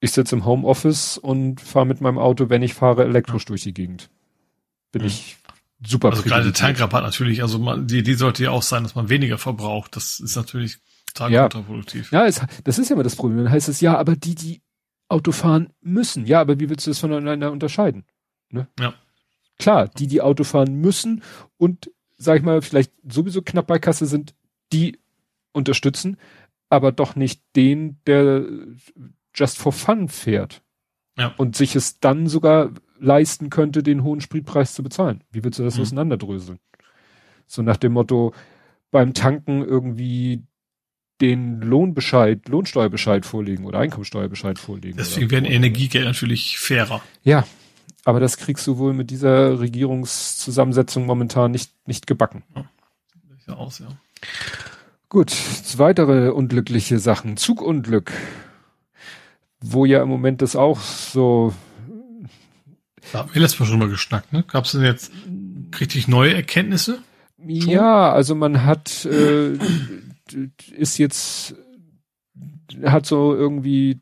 [0.00, 3.74] Ich sitze im Homeoffice und fahre mit meinem Auto, wenn ich fahre, elektrisch durch die
[3.74, 4.10] Gegend.
[4.92, 5.08] Bin mhm.
[5.08, 5.36] ich
[5.86, 9.08] super Also gerade Tankrabatt natürlich, also man, die Idee sollte ja auch sein, dass man
[9.08, 9.96] weniger verbraucht.
[9.96, 11.42] Das ist natürlich total ja.
[11.42, 12.10] kontraproduktiv.
[12.10, 13.38] Ja, es, das ist ja immer das Problem.
[13.38, 14.62] Dann heißt es, ja, aber die, die
[15.14, 16.26] Auto fahren müssen.
[16.26, 18.04] Ja, aber wie willst du das voneinander unterscheiden?
[18.50, 18.66] Ne?
[18.78, 18.94] Ja.
[19.58, 21.22] Klar, die, die Auto fahren müssen
[21.56, 24.34] und, sag ich mal, vielleicht sowieso knapp bei Kasse sind,
[24.72, 24.98] die
[25.52, 26.16] unterstützen,
[26.68, 28.44] aber doch nicht den, der
[29.34, 30.62] just for fun fährt.
[31.16, 31.32] Ja.
[31.36, 35.22] Und sich es dann sogar leisten könnte, den hohen Spritpreis zu bezahlen.
[35.30, 35.82] Wie willst du das mhm.
[35.82, 36.58] auseinanderdröseln?
[37.46, 38.34] So nach dem Motto,
[38.90, 40.42] beim Tanken irgendwie
[41.20, 44.96] den Lohnbescheid, Lohnsteuerbescheid vorlegen oder Einkommensteuerbescheid vorlegen.
[44.96, 47.02] Deswegen werden Energiegeld natürlich fairer.
[47.22, 47.46] Ja,
[48.04, 52.42] aber das kriegst du wohl mit dieser Regierungszusammensetzung momentan nicht, nicht gebacken.
[53.46, 53.86] Ja, aus, ja.
[55.08, 55.32] Gut,
[55.76, 57.36] weitere unglückliche Sachen.
[57.36, 58.12] Zugunglück.
[59.64, 61.54] wo ja im Moment das auch so.
[63.12, 64.44] Da haben wir letztes Mal schon mal geschnackt, ne?
[64.46, 65.12] Gab es denn jetzt
[65.80, 66.98] richtig neue Erkenntnisse?
[67.38, 67.70] Schon?
[67.70, 69.58] Ja, also man hat äh,
[70.76, 71.54] ist jetzt
[72.82, 74.00] hat so irgendwie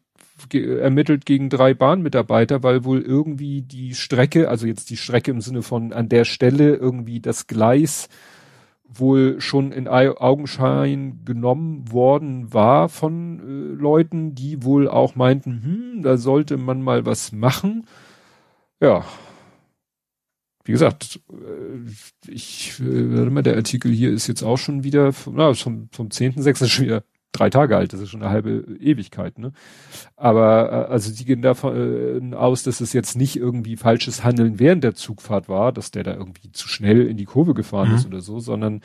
[0.53, 5.63] ermittelt gegen drei Bahnmitarbeiter, weil wohl irgendwie die Strecke, also jetzt die Strecke im Sinne
[5.63, 8.09] von an der Stelle irgendwie das Gleis
[8.99, 16.03] wohl schon in Augenschein genommen worden war von äh, Leuten, die wohl auch meinten, hm,
[16.03, 17.87] da sollte man mal was machen.
[18.81, 19.05] Ja.
[20.65, 25.13] Wie gesagt, äh, ich, äh, warte mal, der Artikel hier ist jetzt auch schon wieder,
[25.31, 26.69] na, vom, vom 10.6.
[26.69, 29.53] schon wieder drei Tage alt, das ist schon eine halbe Ewigkeit, ne?
[30.17, 34.59] Aber äh, also die gehen davon äh, aus, dass es jetzt nicht irgendwie falsches Handeln
[34.59, 37.95] während der Zugfahrt war, dass der da irgendwie zu schnell in die Kurve gefahren mhm.
[37.95, 38.83] ist oder so, sondern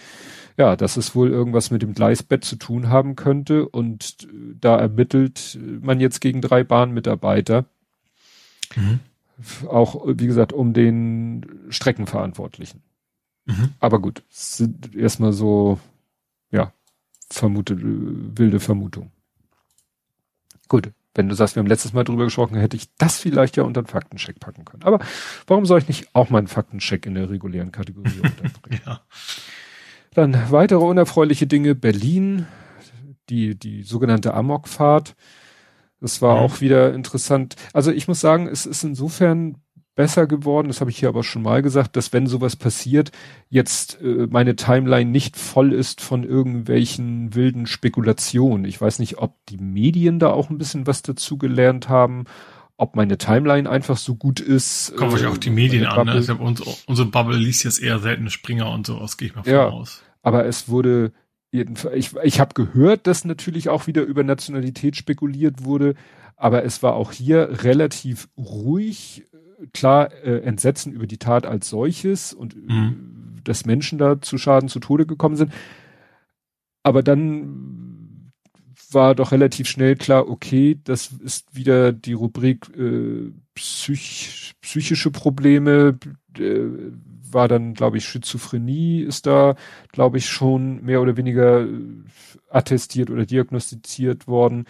[0.57, 4.28] ja, dass es wohl irgendwas mit dem Gleisbett zu tun haben könnte und
[4.59, 7.65] da ermittelt man jetzt gegen drei Bahnmitarbeiter.
[8.75, 9.01] Mhm.
[9.67, 12.81] Auch, wie gesagt, um den Streckenverantwortlichen.
[13.45, 13.69] Mhm.
[13.79, 15.79] Aber gut, sind erstmal so,
[16.51, 16.73] ja,
[17.29, 19.11] vermute, wilde Vermutung.
[20.67, 23.63] Gut, wenn du sagst, wir haben letztes Mal drüber gesprochen, hätte ich das vielleicht ja
[23.63, 24.83] unter einen Faktencheck packen können.
[24.83, 24.99] Aber
[25.47, 28.81] warum soll ich nicht auch mal einen Faktencheck in der regulären Kategorie unterbringen?
[28.85, 29.01] ja.
[30.13, 31.75] Dann weitere unerfreuliche Dinge.
[31.75, 32.47] Berlin,
[33.29, 35.15] die, die sogenannte Amokfahrt.
[35.99, 36.41] Das war mhm.
[36.41, 37.55] auch wieder interessant.
[37.73, 39.57] Also ich muss sagen, es ist insofern
[39.95, 43.11] besser geworden, das habe ich hier aber schon mal gesagt, dass wenn sowas passiert,
[43.49, 48.63] jetzt äh, meine Timeline nicht voll ist von irgendwelchen wilden Spekulationen.
[48.65, 52.25] Ich weiß nicht, ob die Medien da auch ein bisschen was dazu gelernt haben,
[52.77, 54.95] ob meine Timeline einfach so gut ist.
[54.95, 56.05] Kommt äh, auch die Medien an.
[56.05, 56.35] Ne?
[56.35, 59.67] Unsere, unsere Bubble liest jetzt eher selten Springer und sowas, gehe ich mal von ja,
[59.67, 60.03] aus.
[60.21, 61.11] Aber es wurde
[61.58, 65.95] jedenfalls, ich, ich habe gehört, dass natürlich auch wieder über Nationalität spekuliert wurde,
[66.36, 69.26] aber es war auch hier relativ ruhig
[69.74, 73.36] klar äh, Entsetzen über die Tat als solches und äh, mhm.
[73.43, 75.51] dass Menschen da zu Schaden zu Tode gekommen sind.
[76.84, 78.32] Aber dann
[78.91, 85.97] war doch relativ schnell klar, okay, das ist wieder die Rubrik äh, psych, psychische Probleme,
[86.38, 86.66] äh,
[87.32, 89.55] war dann, glaube ich, Schizophrenie ist da,
[89.91, 91.67] glaube ich, schon mehr oder weniger äh,
[92.49, 94.65] attestiert oder diagnostiziert worden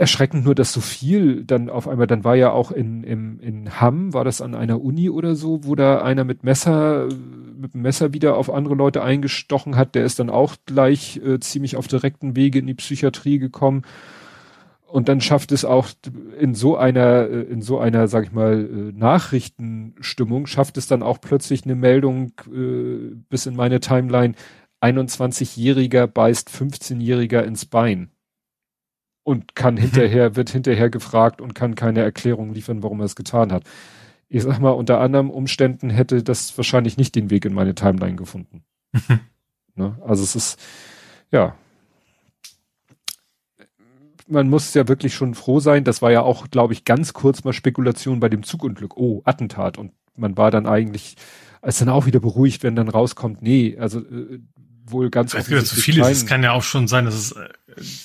[0.00, 3.82] erschreckend nur, dass so viel dann auf einmal, dann war ja auch in, in, in
[3.82, 7.06] Hamm, war das an einer Uni oder so, wo da einer mit Messer,
[7.60, 11.38] mit dem Messer wieder auf andere Leute eingestochen hat, der ist dann auch gleich äh,
[11.38, 13.82] ziemlich auf direkten Wege in die Psychiatrie gekommen.
[14.90, 15.88] Und dann schafft es auch
[16.38, 21.02] in so einer, äh, in so einer, sag ich mal, äh, Nachrichtenstimmung, schafft es dann
[21.02, 24.34] auch plötzlich eine Meldung äh, bis in meine Timeline,
[24.80, 28.10] 21-Jähriger beißt 15-Jähriger ins Bein
[29.22, 29.80] und kann mhm.
[29.80, 33.64] hinterher, wird hinterher gefragt und kann keine Erklärung liefern, warum er es getan hat.
[34.28, 38.16] Ich sag mal, unter anderen Umständen hätte das wahrscheinlich nicht den Weg in meine Timeline
[38.16, 38.64] gefunden.
[39.76, 39.96] Ne?
[40.04, 40.60] Also es ist,
[41.30, 41.54] ja.
[44.30, 45.84] Man muss ja wirklich schon froh sein.
[45.84, 48.96] Das war ja auch, glaube ich, ganz kurz mal Spekulation bei dem Zugunglück.
[48.96, 49.76] Oh, Attentat.
[49.76, 51.16] Und man war dann eigentlich,
[51.62, 54.40] als dann auch wieder beruhigt, wenn dann rauskommt, nee, also äh,
[54.84, 57.32] wohl ganz Es gibt ja zu viele, es kann ja auch schon sein, dass es,
[57.32, 57.48] äh,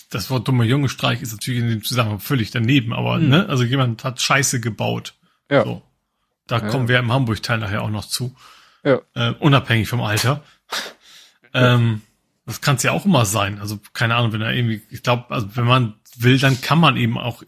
[0.10, 3.30] das Wort dumme Junge Streich ist natürlich in dem Zusammenhang völlig daneben, aber, hm.
[3.30, 5.16] ne, also jemand hat Scheiße gebaut.
[5.50, 5.64] Ja.
[5.64, 5.82] So.
[6.48, 6.68] Da ja.
[6.68, 8.36] kommen wir im Hamburg-Teil nachher auch noch zu.
[8.84, 9.02] Ja.
[9.16, 10.44] Äh, unabhängig vom Alter.
[11.54, 12.02] ähm,
[12.46, 13.60] das kann es ja auch immer sein.
[13.60, 16.98] Also, keine Ahnung, wenn er irgendwie, ich glaube, also wenn man will, dann kann man
[16.98, 17.44] eben auch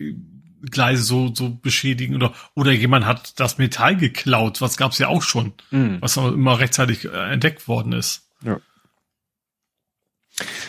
[0.61, 5.21] Gleise so, so beschädigen oder, oder jemand hat das Metall geklaut, was gab's ja auch
[5.21, 5.97] schon, mhm.
[6.01, 8.29] was auch immer rechtzeitig äh, entdeckt worden ist.
[8.43, 8.59] Ja.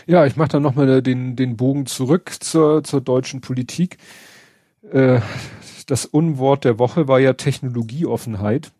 [0.06, 3.98] Ja, ich mache dann nochmal den, den Bogen zurück zur, zur deutschen Politik.
[4.90, 5.20] Äh,
[5.86, 8.72] das Unwort der Woche war ja Technologieoffenheit.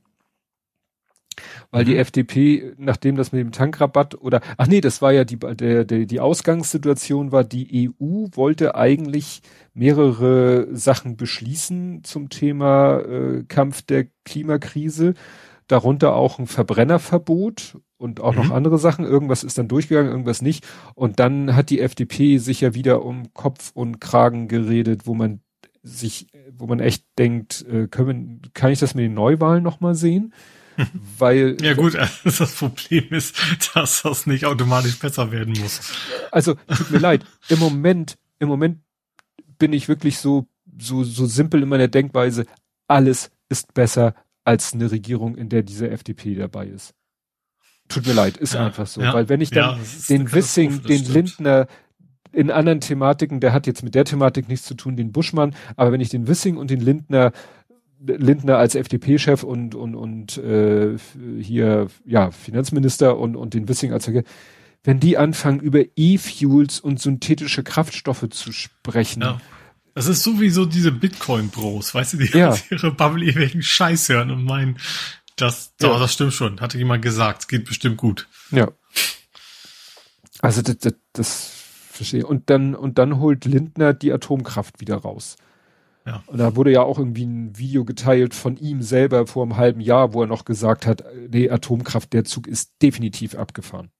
[1.71, 2.01] Weil die mhm.
[2.01, 6.07] FDP, nachdem das mit dem Tankrabatt oder, ach nee, das war ja die, der, der,
[6.07, 9.43] die Ausgangssituation war, die EU wollte eigentlich
[9.75, 15.15] mehrere Sachen beschließen zum Thema äh, Kampf der Klimakrise
[15.69, 18.39] darunter auch ein Verbrennerverbot und auch mhm.
[18.39, 19.05] noch andere Sachen.
[19.05, 20.67] Irgendwas ist dann durchgegangen, irgendwas nicht.
[20.95, 25.41] Und dann hat die FDP sich ja wieder um Kopf und Kragen geredet, wo man
[25.83, 30.33] sich, wo man echt denkt, äh, können kann ich das mit den Neuwahlen nochmal sehen?
[31.19, 31.57] Weil.
[31.61, 33.37] Ja gut, das Problem ist,
[33.75, 35.93] dass das nicht automatisch besser werden muss.
[36.31, 37.25] Also, tut mir leid.
[37.49, 38.81] Im Moment, im Moment
[39.59, 40.47] bin ich wirklich so,
[40.79, 42.47] so, so simpel in meiner Denkweise.
[42.87, 44.15] Alles ist besser
[44.45, 46.95] als eine Regierung, in der diese FDP dabei ist.
[47.89, 49.01] Tut mir leid, ist ja, einfach so.
[49.01, 51.67] Ja, weil wenn ich dann ja, den Wissing, den Lindner,
[52.33, 55.93] in anderen Thematiken, der hat jetzt mit der Thematik nichts zu tun, den Buschmann, aber
[55.93, 57.33] wenn ich den Wissing und den Lindner
[58.01, 60.97] Lindner als FDP-Chef und und und äh,
[61.41, 64.11] hier ja Finanzminister und und den Wissing als
[64.85, 69.23] wenn die anfangen über E-Fuels und synthetische Kraftstoffe zu sprechen.
[69.23, 69.41] Ja.
[69.95, 72.57] Das ist sowieso diese Bitcoin-Bros, weißt du, die ja.
[72.71, 74.79] ihre Bubble irgendwelchen Scheiß hören und meinen,
[75.35, 75.93] das, ja.
[75.93, 78.29] oh, das stimmt schon, hatte jemand gesagt, es geht bestimmt gut.
[78.53, 78.71] Ja.
[80.41, 81.53] Also das, das, das
[81.91, 82.25] verstehe.
[82.25, 85.37] Und dann, und dann holt Lindner die Atomkraft wieder raus.
[86.09, 86.23] Ja.
[86.27, 89.83] Und da wurde ja auch irgendwie ein Video geteilt von ihm selber vor einem halben
[89.83, 93.91] Jahr, wo er noch gesagt hat, nee, Atomkraft, der Zug ist definitiv abgefahren.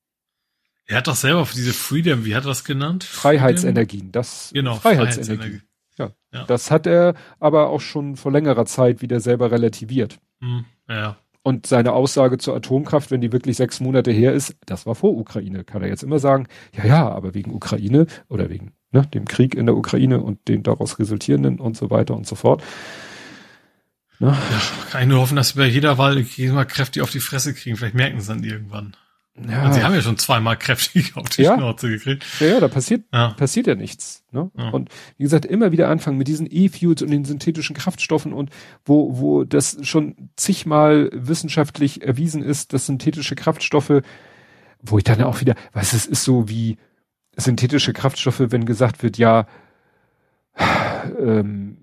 [0.87, 3.05] Er hat doch selber für diese Freedom, wie hat er das genannt?
[3.05, 5.61] Freiheitsenergien, das genau, Freiheitsenergie.
[5.99, 6.13] Ja.
[6.33, 6.45] ja.
[6.45, 10.19] Das hat er aber auch schon vor längerer Zeit wieder selber relativiert.
[10.41, 11.19] Hm, ja.
[11.49, 15.17] Und seine Aussage zur Atomkraft, wenn die wirklich sechs Monate her ist, das war vor
[15.17, 16.47] Ukraine, kann er jetzt immer sagen,
[16.77, 20.63] ja, ja, aber wegen Ukraine oder wegen ne, dem Krieg in der Ukraine und den
[20.63, 22.63] daraus resultierenden und so weiter und so fort.
[24.19, 24.27] Ne?
[24.29, 27.19] Ja, kann ich nur hoffen, dass wir bei jeder Wahl jedes Mal kräftig auf die
[27.19, 27.79] Fresse kriegen.
[27.79, 28.95] Vielleicht merken sie dann irgendwann.
[29.47, 29.67] Ja.
[29.67, 31.55] Und sie haben ja schon zweimal kräftig auf die ja.
[31.55, 32.25] Schnauze gekriegt.
[32.41, 33.31] Ja, ja, da passiert, ja.
[33.31, 34.25] passiert ja nichts.
[34.33, 34.51] Ne?
[34.57, 34.71] Ja.
[34.71, 38.51] Und wie gesagt, immer wieder anfangen mit diesen E-Fuels und den synthetischen Kraftstoffen und
[38.85, 44.03] wo, wo das schon zigmal wissenschaftlich erwiesen ist, dass synthetische Kraftstoffe,
[44.83, 46.77] wo ich dann auch wieder, was es ist so wie
[47.37, 49.47] synthetische Kraftstoffe, wenn gesagt wird, ja,
[51.19, 51.79] ähm,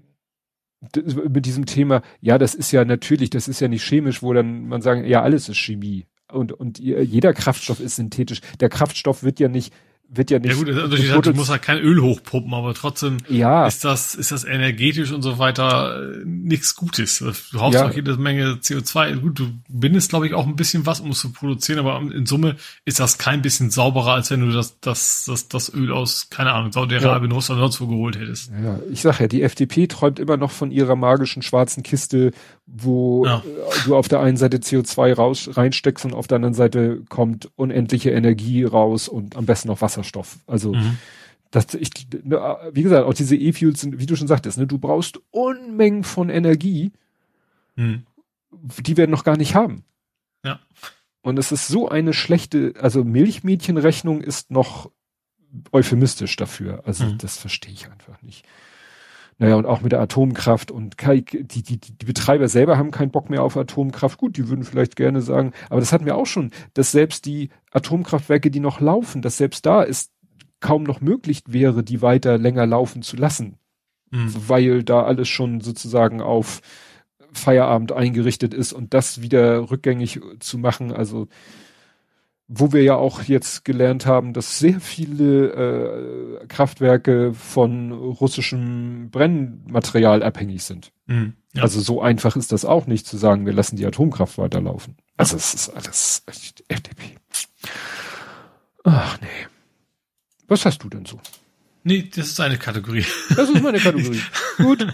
[1.30, 4.68] mit diesem Thema, ja, das ist ja natürlich, das ist ja nicht chemisch, wo dann
[4.68, 8.42] man sagen, ja, alles ist Chemie und, und jeder Kraftstoff ist synthetisch.
[8.60, 9.74] Der Kraftstoff wird ja nicht
[10.10, 10.52] wird ja nicht.
[10.52, 13.66] Ja gut, Unterschied halt, du musst halt kein Öl hochpumpen, aber trotzdem ja.
[13.66, 17.20] ist das, ist das energetisch und so weiter äh, nichts Gutes.
[17.52, 17.88] Du haust ja.
[17.88, 19.16] auch jede Menge CO2.
[19.18, 22.26] Gut, du bindest, glaube ich, auch ein bisschen was, um es zu produzieren, aber in
[22.26, 22.56] Summe
[22.86, 26.54] ist das kein bisschen sauberer, als wenn du das, das, das, das Öl aus, keine
[26.54, 27.38] Ahnung, Saudi-Arabien ja.
[27.38, 28.52] oder sonst wo geholt hättest.
[28.64, 32.32] Ja, ich sag ja, die FDP träumt immer noch von ihrer magischen schwarzen Kiste,
[32.68, 33.44] wo ja.
[33.86, 38.12] du auf der einen Seite CO2 raus, reinsteckst und auf der anderen Seite kommt unendliche
[38.12, 40.40] Energie raus und am besten noch Wasser Wasserstoff.
[40.48, 40.98] Also mhm.
[41.52, 41.92] das, ich,
[42.24, 46.04] ne, wie gesagt, auch diese E-Fuels sind, wie du schon sagtest, ne, du brauchst Unmengen
[46.04, 46.92] von Energie,
[47.76, 48.06] mhm.
[48.52, 49.84] die wir noch gar nicht haben.
[50.44, 50.60] Ja.
[51.22, 54.90] Und es ist so eine schlechte, also Milchmädchenrechnung ist noch
[55.72, 56.82] euphemistisch dafür.
[56.86, 57.18] Also mhm.
[57.20, 58.46] das verstehe ich einfach nicht.
[59.38, 63.30] Naja, und auch mit der Atomkraft und die, die, die Betreiber selber haben keinen Bock
[63.30, 64.18] mehr auf Atomkraft.
[64.18, 67.50] Gut, die würden vielleicht gerne sagen, aber das hatten wir auch schon, dass selbst die
[67.72, 70.12] Atomkraftwerke, die noch laufen, dass selbst da es
[70.62, 73.58] kaum noch möglich wäre, die weiter länger laufen zu lassen.
[74.12, 74.34] Mhm.
[74.48, 76.62] Weil da alles schon sozusagen auf
[77.34, 81.28] Feierabend eingerichtet ist und das wieder rückgängig zu machen, also
[82.48, 90.22] wo wir ja auch jetzt gelernt haben, dass sehr viele äh, Kraftwerke von russischem Brennmaterial
[90.22, 90.92] abhängig sind.
[91.08, 91.64] Mhm, ja.
[91.64, 94.98] Also so einfach ist das auch nicht zu sagen, wir lassen die Atomkraft weiterlaufen.
[95.18, 96.24] Also es ist alles
[96.68, 97.18] FDP.
[98.84, 99.48] Ach nee.
[100.48, 101.20] Was hast du denn so?
[101.88, 103.06] Nee, das ist eine Kategorie.
[103.36, 104.20] Das ist meine Kategorie.
[104.58, 104.88] Gut.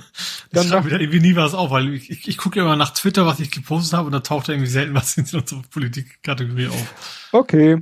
[0.52, 2.92] Dann schreibe wieder irgendwie nie was auf, weil ich, ich, ich gucke ja immer nach
[2.92, 7.30] Twitter, was ich gepostet habe und da taucht irgendwie selten was in unserer Politikkategorie auf.
[7.32, 7.82] Okay.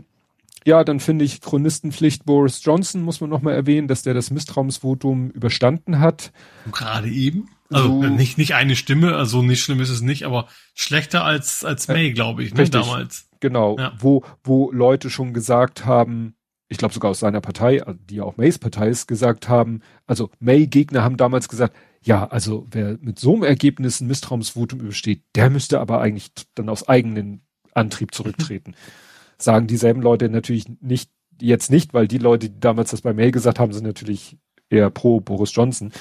[0.63, 5.31] Ja, dann finde ich Chronistenpflicht Boris Johnson, muss man nochmal erwähnen, dass der das Misstrauensvotum
[5.31, 6.31] überstanden hat.
[6.71, 7.49] Gerade eben.
[7.71, 11.65] Also so, nicht, nicht eine Stimme, also nicht schlimm ist es nicht, aber schlechter als,
[11.65, 13.27] als May, glaube ich, ne, richtig, damals.
[13.39, 13.93] Genau, ja.
[13.97, 16.35] wo, wo Leute schon gesagt haben,
[16.69, 20.29] ich glaube sogar aus seiner Partei, die ja auch Mays Partei ist, gesagt haben, also
[20.39, 25.49] May-Gegner haben damals gesagt, ja, also wer mit so einem Ergebnis ein Misstrauensvotum übersteht, der
[25.49, 27.41] müsste aber eigentlich dann aus eigenen
[27.73, 28.75] Antrieb zurücktreten.
[29.37, 31.09] Sagen dieselben Leute natürlich nicht,
[31.41, 34.37] jetzt nicht, weil die Leute, die damals das bei May gesagt haben, sind natürlich
[34.69, 35.91] eher pro Boris Johnson.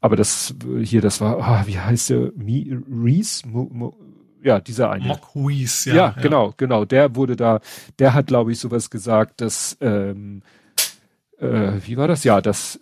[0.00, 2.32] Aber das hier, das war, ah, wie heißt der?
[2.36, 3.42] Reese?
[4.42, 5.06] Ja, dieser eine.
[5.06, 6.14] Mock Huis, ja, ja.
[6.16, 6.84] Ja, genau, genau.
[6.84, 7.60] Der wurde da,
[7.98, 10.42] der hat, glaube ich, sowas gesagt, dass, ähm,
[11.38, 12.24] äh, wie war das?
[12.24, 12.78] Ja, das,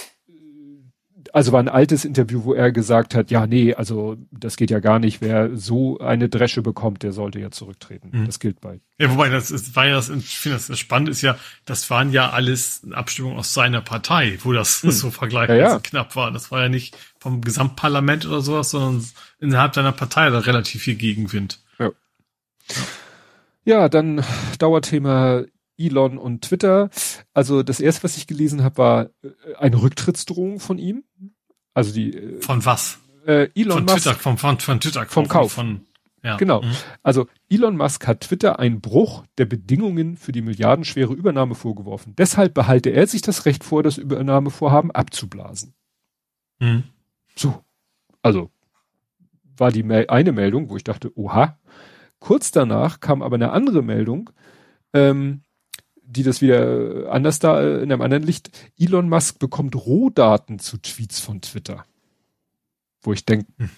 [1.33, 4.81] also war ein altes Interview, wo er gesagt hat, ja, nee, also das geht ja
[4.81, 5.21] gar nicht.
[5.21, 8.11] Wer so eine Dresche bekommt, der sollte ja zurücktreten.
[8.13, 8.27] Mhm.
[8.27, 8.81] Das gilt bei.
[8.99, 11.89] Ja, wobei das ist, war ja, das, ich finde das, das spannend ist ja, das
[11.91, 14.91] waren ja alles Abstimmungen aus seiner Partei, wo das, mhm.
[14.93, 15.79] so vergleichsweise ja, ja.
[15.81, 16.31] knapp war.
[16.33, 19.05] Das war ja nicht vom Gesamtparlament oder sowas, sondern
[19.41, 21.61] innerhalb seiner Partei da relativ viel Gegenwind.
[21.79, 21.91] Ja.
[23.65, 24.25] Ja, dann
[24.59, 25.45] Dauerthema
[25.77, 26.91] Elon und Twitter.
[27.33, 31.05] Also das erste, was ich gelesen habe, war äh, eine Rücktrittsdrohung von ihm.
[31.75, 32.99] Also die äh, von was?
[33.27, 33.97] Äh, Elon von Musk.
[34.03, 35.07] Twitter, vom, von, von Twitter.
[35.07, 35.53] Vom Kauf.
[35.53, 35.87] Von,
[36.25, 36.37] Ja.
[36.37, 36.63] Genau.
[36.63, 36.73] Mhm.
[37.03, 42.15] Also Elon Musk hat Twitter einen Bruch der Bedingungen für die milliardenschwere Übernahme vorgeworfen.
[42.19, 45.75] Deshalb behalte er sich das Recht vor, das Übernahmevorhaben abzublasen.
[46.59, 46.85] Mhm.
[47.37, 47.63] So.
[48.21, 48.51] Also
[49.61, 51.59] war die eine Meldung, wo ich dachte, oha.
[52.21, 54.31] Kurz danach kam aber eine andere Meldung,
[54.93, 55.43] ähm,
[56.03, 58.51] die das wieder anders da äh, in einem anderen Licht.
[58.79, 61.85] Elon Musk bekommt Rohdaten zu Tweets von Twitter.
[63.03, 63.71] Wo ich denke, hm.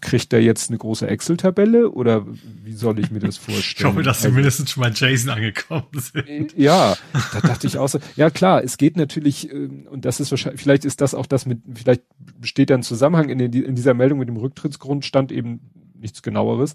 [0.00, 2.26] Kriegt er jetzt eine große Excel-Tabelle oder
[2.62, 3.74] wie soll ich mir das vorstellen?
[3.76, 6.56] ich hoffe, dass also, mindestens schon mal Jason angekommen sind.
[6.56, 6.96] Ja,
[7.32, 7.98] da dachte ich auch so.
[8.16, 11.46] Ja klar, es geht natürlich, ähm, und das ist wahrscheinlich, vielleicht ist das auch das
[11.46, 12.02] mit, vielleicht
[12.40, 15.60] besteht da ein Zusammenhang in, den, in dieser Meldung mit dem Rücktrittsgrund, stand eben
[15.94, 16.74] nichts genaueres.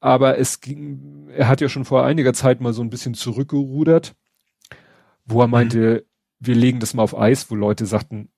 [0.00, 4.14] Aber es ging, er hat ja schon vor einiger Zeit mal so ein bisschen zurückgerudert
[5.30, 5.52] wo er mhm.
[5.52, 6.46] meinte, mhm.
[6.46, 8.30] wir legen das mal auf Eis, wo Leute sagten,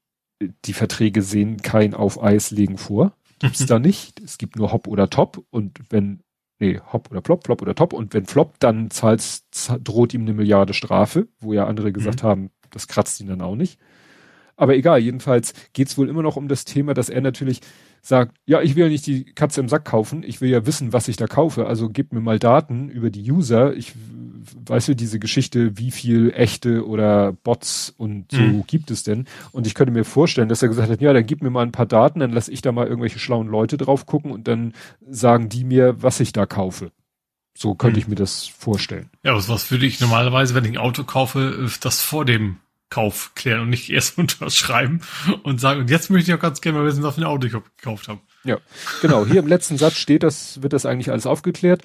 [0.65, 3.17] die Verträge sehen kein auf Eis legen vor.
[3.43, 3.67] Gibt's mhm.
[3.67, 4.21] da nicht.
[4.21, 6.21] Es gibt nur Hop oder Top und wenn,
[6.59, 9.23] nee, Hop oder Plop, Plop oder Top und wenn Flop, dann zahlt,
[9.83, 12.27] droht ihm eine Milliarde Strafe, wo ja andere gesagt mhm.
[12.27, 13.79] haben, das kratzt ihn dann auch nicht.
[14.57, 17.61] Aber egal, jedenfalls geht's wohl immer noch um das Thema, dass er natürlich
[18.01, 20.93] sagt, ja, ich will ja nicht die Katze im Sack kaufen, ich will ja wissen,
[20.93, 23.75] was ich da kaufe, also gib mir mal Daten über die User.
[23.75, 23.95] Ich
[24.67, 28.67] weißt du, diese Geschichte, wie viel echte oder Bots und so mhm.
[28.67, 29.27] gibt es denn?
[29.53, 31.73] Und ich könnte mir vorstellen, dass er gesagt hat, ja, dann gib mir mal ein
[31.73, 34.75] paar Daten, dann lass ich da mal irgendwelche schlauen Leute drauf gucken und dann
[35.09, 36.93] sagen die mir, was ich da kaufe.
[37.57, 38.03] So könnte mhm.
[38.03, 39.11] ich mir das vorstellen.
[39.23, 42.59] Ja, was, was würde ich normalerweise, wenn ich ein Auto kaufe, das vor dem
[42.93, 45.01] Kauf klären und nicht erst unterschreiben
[45.43, 47.47] und sagen, und jetzt möchte ich auch ganz gerne mal wissen, was für ein Auto
[47.47, 48.21] ich gekauft habe.
[48.45, 48.59] Ja,
[49.01, 49.25] genau.
[49.25, 51.83] Hier im letzten Satz steht das, wird das eigentlich alles aufgeklärt.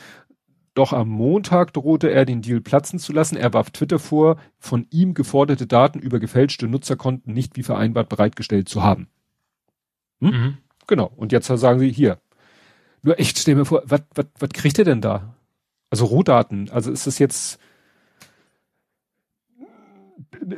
[0.78, 3.36] Doch am Montag drohte er, den Deal platzen zu lassen.
[3.36, 8.70] Er warf Twitter vor, von ihm geforderte Daten über gefälschte Nutzerkonten nicht wie vereinbart bereitgestellt
[8.70, 9.08] zu haben.
[10.22, 10.30] Hm?
[10.30, 10.58] Mhm.
[10.86, 11.12] Genau.
[11.16, 12.20] Und jetzt sagen sie hier.
[13.02, 15.34] Nur echt, stell mir vor, was, was, was kriegt er denn da?
[15.90, 16.70] Also Rohdaten.
[16.70, 17.58] Also ist das jetzt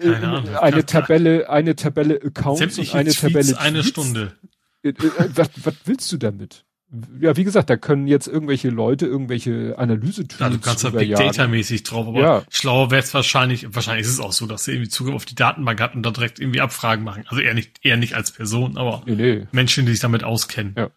[0.01, 0.49] Ahnung.
[0.57, 3.57] eine Tabelle, eine Tabelle Accounts und eine Tweets, Tabelle Tweets.
[3.57, 4.36] eine Stunde.
[4.84, 6.65] Äh, äh, was, was willst du damit?
[7.22, 11.14] Ja, wie gesagt, da können jetzt irgendwelche Leute irgendwelche Analyse-Tools Ja, du kannst da Big
[11.14, 12.44] Data-mäßig drauf, aber ja.
[12.50, 15.36] schlauer wäre es wahrscheinlich, wahrscheinlich ist es auch so, dass sie irgendwie Zugriff auf die
[15.36, 17.26] Datenbank hat und da direkt irgendwie Abfragen machen.
[17.28, 19.48] Also eher nicht, eher nicht als Person, aber nee, nee.
[19.52, 20.74] Menschen, die sich damit auskennen.
[20.76, 20.90] Ja.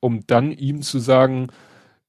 [0.00, 1.48] Um dann ihm zu sagen,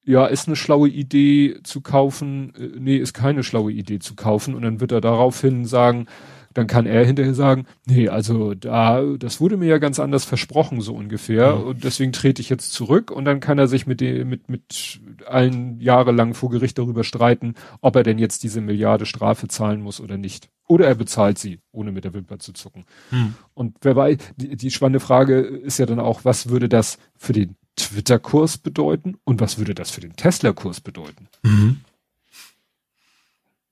[0.03, 4.53] ja, ist eine schlaue Idee zu kaufen, äh, nee, ist keine schlaue Idee zu kaufen
[4.53, 6.07] und dann wird er daraufhin sagen,
[6.53, 10.81] dann kann er hinterher sagen, nee, also da, das wurde mir ja ganz anders versprochen,
[10.81, 11.55] so ungefähr.
[11.55, 11.63] Mhm.
[11.63, 14.99] Und deswegen trete ich jetzt zurück und dann kann er sich mit dem, mit, mit
[15.25, 20.01] allen jahrelang vor Gericht darüber streiten, ob er denn jetzt diese Milliarde Strafe zahlen muss
[20.01, 20.49] oder nicht.
[20.67, 22.85] Oder er bezahlt sie, ohne mit der Wimper zu zucken.
[23.11, 23.35] Mhm.
[23.53, 27.33] Und wer weiß, die, die spannende Frage ist ja dann auch, was würde das für
[27.33, 31.27] den Twitter-Kurs bedeuten und was würde das für den Tesla-Kurs bedeuten?
[31.43, 31.81] Mhm.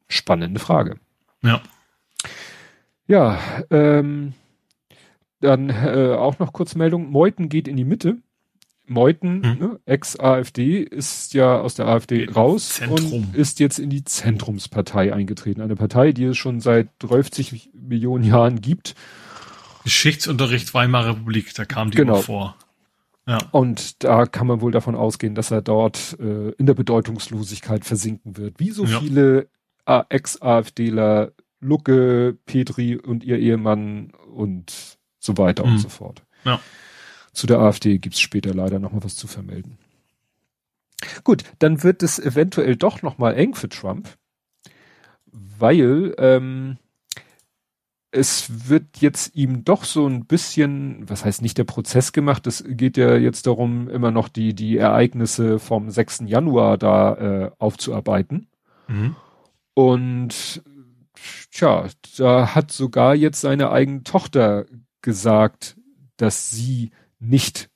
[0.07, 0.97] Spannende Frage.
[1.41, 1.61] Ja.
[3.07, 3.39] Ja,
[3.69, 4.33] ähm,
[5.39, 7.09] dann äh, auch noch kurz Meldung.
[7.09, 8.17] Meuthen geht in die Mitte.
[8.89, 9.59] Meuthen, hm.
[9.59, 13.13] ne, Ex-AfD, ist ja aus der AfD raus Zentrum.
[13.13, 15.61] und ist jetzt in die Zentrumspartei eingetreten.
[15.61, 18.95] Eine Partei, die es schon seit 30 Millionen Jahren gibt.
[19.83, 22.21] Geschichtsunterricht Weimarer Republik, da kam die genau.
[22.21, 22.55] vor.
[23.27, 23.39] Ja.
[23.51, 28.37] Und da kann man wohl davon ausgehen, dass er dort äh, in der Bedeutungslosigkeit versinken
[28.37, 28.59] wird.
[28.59, 28.99] Wie so ja.
[28.99, 29.49] viele
[29.85, 35.73] Ex-AfDler Lucke, Petri und ihr Ehemann und so weiter mhm.
[35.73, 36.23] und so fort.
[36.43, 36.59] Ja.
[37.33, 39.77] Zu der AfD gibt's später leider noch mal was zu vermelden.
[41.23, 44.09] Gut, dann wird es eventuell doch noch mal eng für Trump,
[45.31, 46.77] weil ähm,
[48.11, 52.63] es wird jetzt ihm doch so ein bisschen, was heißt nicht der Prozess gemacht, es
[52.67, 56.23] geht ja jetzt darum, immer noch die, die Ereignisse vom 6.
[56.25, 58.47] Januar da äh, aufzuarbeiten.
[58.87, 59.15] Mhm.
[59.73, 60.63] Und
[61.51, 61.88] tja,
[62.18, 64.65] da hat sogar jetzt seine eigene Tochter
[65.01, 65.78] gesagt,
[66.18, 67.70] dass sie nicht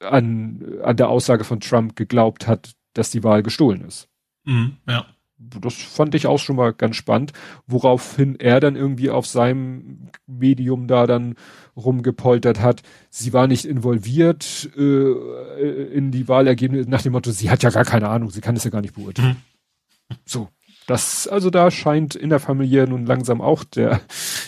[0.00, 4.08] an, an der Aussage von Trump geglaubt hat, dass die Wahl gestohlen ist.
[4.44, 5.06] Mhm, ja.
[5.38, 7.32] Das fand ich auch schon mal ganz spannend,
[7.66, 11.34] woraufhin er dann irgendwie auf seinem Medium da dann
[11.76, 12.82] rumgepoltert hat.
[13.10, 15.12] Sie war nicht involviert äh,
[15.92, 18.62] in die Wahlergebnisse nach dem Motto, sie hat ja gar keine Ahnung, sie kann es
[18.62, 19.42] ja gar nicht beurteilen.
[20.08, 20.16] Mhm.
[20.24, 20.48] So,
[20.86, 24.00] das, also da scheint in der Familie nun langsam auch der,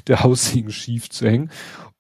[0.07, 1.51] der Haussegen schief zu hängen.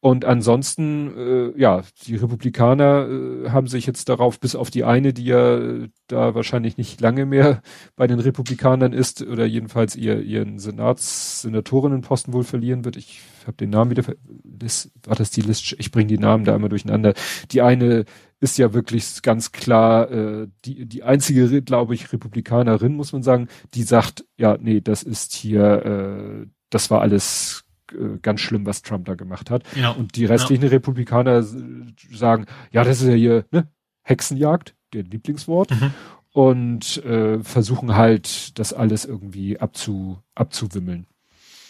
[0.05, 5.14] Und ansonsten, äh, ja, die Republikaner äh, haben sich jetzt darauf, bis auf die eine,
[5.14, 7.62] die ja äh, da wahrscheinlich nicht lange mehr
[7.97, 12.99] bei den Republikanern ist, oder jedenfalls ihr, ihren Senats, Senatorinnenposten wohl verlieren wird.
[12.99, 14.03] Ich habe den Namen wieder,
[14.43, 17.14] das, war das die List, ich bringe die Namen da immer durcheinander.
[17.51, 18.05] Die eine
[18.45, 23.49] ist ja wirklich ganz klar äh, die, die einzige, glaube ich, Republikanerin, muss man sagen,
[23.72, 28.82] die sagt, ja, nee, das ist hier, äh, das war alles äh, ganz schlimm, was
[28.82, 29.62] Trump da gemacht hat.
[29.74, 29.92] Ja.
[29.92, 30.68] Und die restlichen ja.
[30.68, 33.66] Republikaner sagen, ja, das ist ja hier ne,
[34.03, 35.70] Hexenjagd, der Lieblingswort.
[35.70, 35.95] Mhm.
[36.32, 41.07] Und äh, versuchen halt, das alles irgendwie abzu, abzuwimmeln.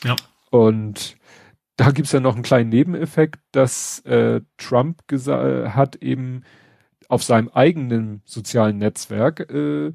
[0.02, 0.16] Ja.
[0.50, 1.16] Und
[1.76, 6.42] da gibt's ja noch einen kleinen Nebeneffekt, dass äh, Trump hat eben
[7.09, 9.92] auf seinem eigenen sozialen Netzwerk äh,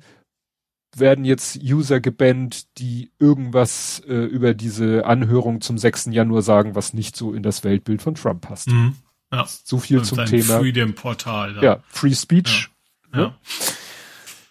[0.95, 6.07] werden jetzt User gebannt, die irgendwas äh, über diese Anhörung zum 6.
[6.11, 8.69] Januar sagen, was nicht so in das Weltbild von Trump passt.
[8.69, 8.95] Mhm.
[9.31, 9.45] Ja.
[9.45, 10.59] So viel zum Thema.
[10.59, 11.55] Freedom Portal.
[11.57, 12.71] Ja, ja Free Speech.
[13.13, 13.17] Ja.
[13.17, 13.23] Ne?
[13.23, 13.35] ja.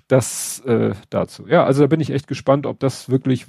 [0.06, 1.46] Das äh, dazu.
[1.48, 3.46] Ja, also da bin ich echt gespannt, ob das wirklich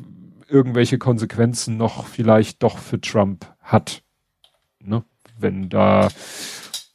[0.50, 4.02] irgendwelche Konsequenzen noch vielleicht doch für Trump hat.
[4.80, 5.04] Ne?
[5.38, 6.10] Wenn da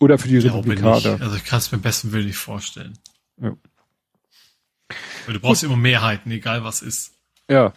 [0.00, 1.20] oder für die Republikaner.
[1.20, 2.98] Also ich kann es mir besten Willen nicht vorstellen.
[3.40, 3.56] Ja.
[5.26, 5.70] Weil du brauchst Gut.
[5.70, 7.12] immer Mehrheiten, egal was ist.
[7.48, 7.72] Ja.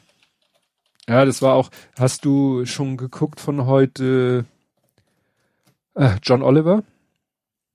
[1.08, 4.46] Ja, das war auch, hast du schon geguckt von heute
[5.96, 6.84] äh, John Oliver?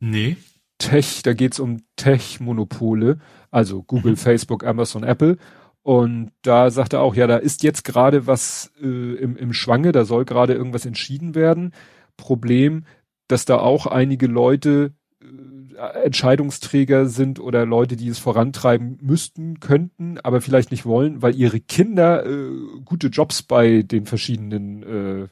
[0.00, 0.36] Nee.
[0.78, 3.20] Tech, da geht's um Tech-Monopole,
[3.50, 4.16] also Google, mhm.
[4.16, 5.38] Facebook, Amazon, Apple.
[5.82, 9.92] Und da sagt er auch, ja, da ist jetzt gerade was äh, im, im Schwange,
[9.92, 11.72] da soll gerade irgendwas entschieden werden.
[12.16, 12.84] Problem,
[13.32, 20.18] dass da auch einige Leute äh, Entscheidungsträger sind oder Leute, die es vorantreiben müssten, könnten,
[20.18, 22.50] aber vielleicht nicht wollen, weil ihre Kinder äh,
[22.84, 25.28] gute Jobs bei den verschiedenen äh,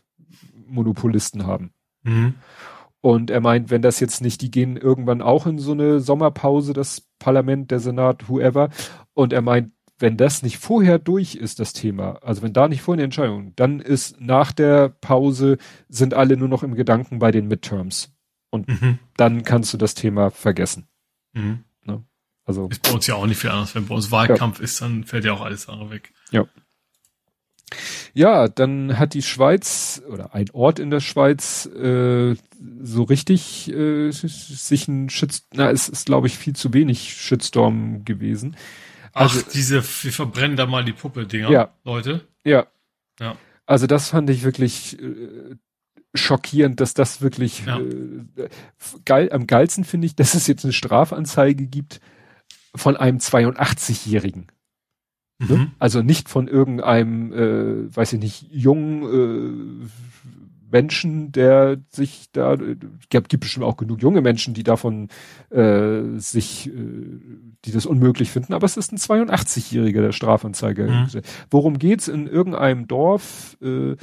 [0.66, 1.72] Monopolisten haben.
[2.03, 2.34] Mhm.
[3.03, 6.72] Und er meint, wenn das jetzt nicht, die gehen irgendwann auch in so eine Sommerpause,
[6.72, 8.70] das Parlament, der Senat, whoever.
[9.12, 12.82] Und er meint, wenn das nicht vorher durch ist, das Thema, also wenn da nicht
[12.82, 17.30] vorher eine Entscheidung, dann ist nach der Pause sind alle nur noch im Gedanken bei
[17.30, 18.11] den Midterms.
[18.51, 18.98] Und mhm.
[19.16, 20.88] dann kannst du das Thema vergessen.
[21.34, 21.64] Mhm.
[21.84, 22.03] Ne?
[22.44, 22.68] Also.
[22.68, 23.74] Ist bei uns ja auch nicht viel anders.
[23.74, 24.64] Wenn bei uns Wahlkampf ja.
[24.64, 26.12] ist, dann fällt ja auch alles andere weg.
[26.30, 26.46] Ja.
[28.12, 32.34] Ja, dann hat die Schweiz oder ein Ort in der Schweiz äh,
[32.82, 38.05] so richtig äh, sich ein Schütz, na, es ist glaube ich viel zu wenig Shitstorm
[38.05, 38.57] gewesen.
[39.13, 42.27] Also, Ach, diese, wir verbrennen da mal die Puppe-Dinger, ja, Leute.
[42.45, 42.67] Ja.
[43.19, 43.37] Ja.
[43.67, 45.57] Also das fand ich wirklich äh,
[46.15, 47.79] schockierend, dass das wirklich ja.
[47.79, 48.49] äh,
[49.05, 52.01] geil, am geilsten finde ich, dass es jetzt eine Strafanzeige gibt
[52.75, 54.47] von einem 82-Jährigen.
[55.39, 55.57] Ne?
[55.57, 55.71] Mhm.
[55.79, 59.89] Also nicht von irgendeinem, äh, weiß ich nicht, jungen äh,
[60.71, 62.57] Menschen, der sich da,
[63.09, 65.09] gibt, gibt bestimmt auch genug junge Menschen, die davon
[65.51, 66.73] äh, sich, äh,
[67.64, 70.85] die das unmöglich finden, aber es ist ein 82-Jähriger, der Strafanzeige.
[70.85, 71.21] Mhm.
[71.51, 72.09] Worum geht's?
[72.09, 73.97] In irgendeinem Dorf äh,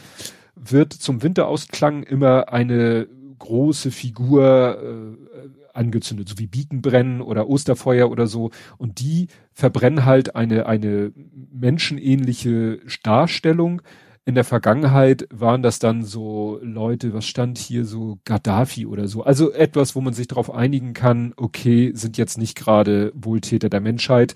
[0.55, 3.07] wird zum Winterausklang immer eine
[3.39, 8.51] große Figur äh, angezündet, so wie Bietenbrennen oder Osterfeuer oder so.
[8.77, 11.13] Und die verbrennen halt eine, eine
[11.51, 13.81] menschenähnliche Darstellung
[14.27, 19.23] in der Vergangenheit waren das dann so Leute, was stand hier so Gaddafi oder so.
[19.23, 23.79] Also etwas, wo man sich darauf einigen kann, okay, sind jetzt nicht gerade Wohltäter der
[23.79, 24.33] Menschheit.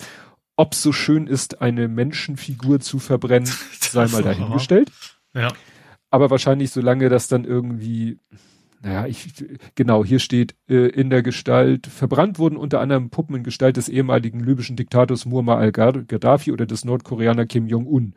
[0.55, 4.93] Ob so schön ist, eine Menschenfigur zu verbrennen, sei mal dahingestellt.
[5.33, 5.49] Ja.
[6.09, 8.17] Aber wahrscheinlich, solange das dann irgendwie,
[8.81, 9.43] naja, ich,
[9.75, 13.89] genau, hier steht, äh, in der Gestalt, verbrannt wurden unter anderem Puppen in Gestalt des
[13.89, 18.13] ehemaligen libyschen Diktators Muammar al-Gaddafi oder des Nordkoreaner Kim Jong-un.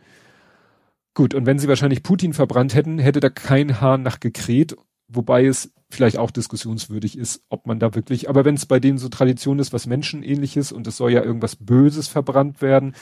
[1.14, 5.46] Gut, und wenn sie wahrscheinlich Putin verbrannt hätten, hätte da kein Hahn nach gekräht, wobei
[5.46, 9.08] es vielleicht auch diskussionswürdig ist, ob man da wirklich, aber wenn es bei denen so
[9.08, 12.94] Tradition ist, was Menschenähnliches und es soll ja irgendwas Böses verbrannt werden,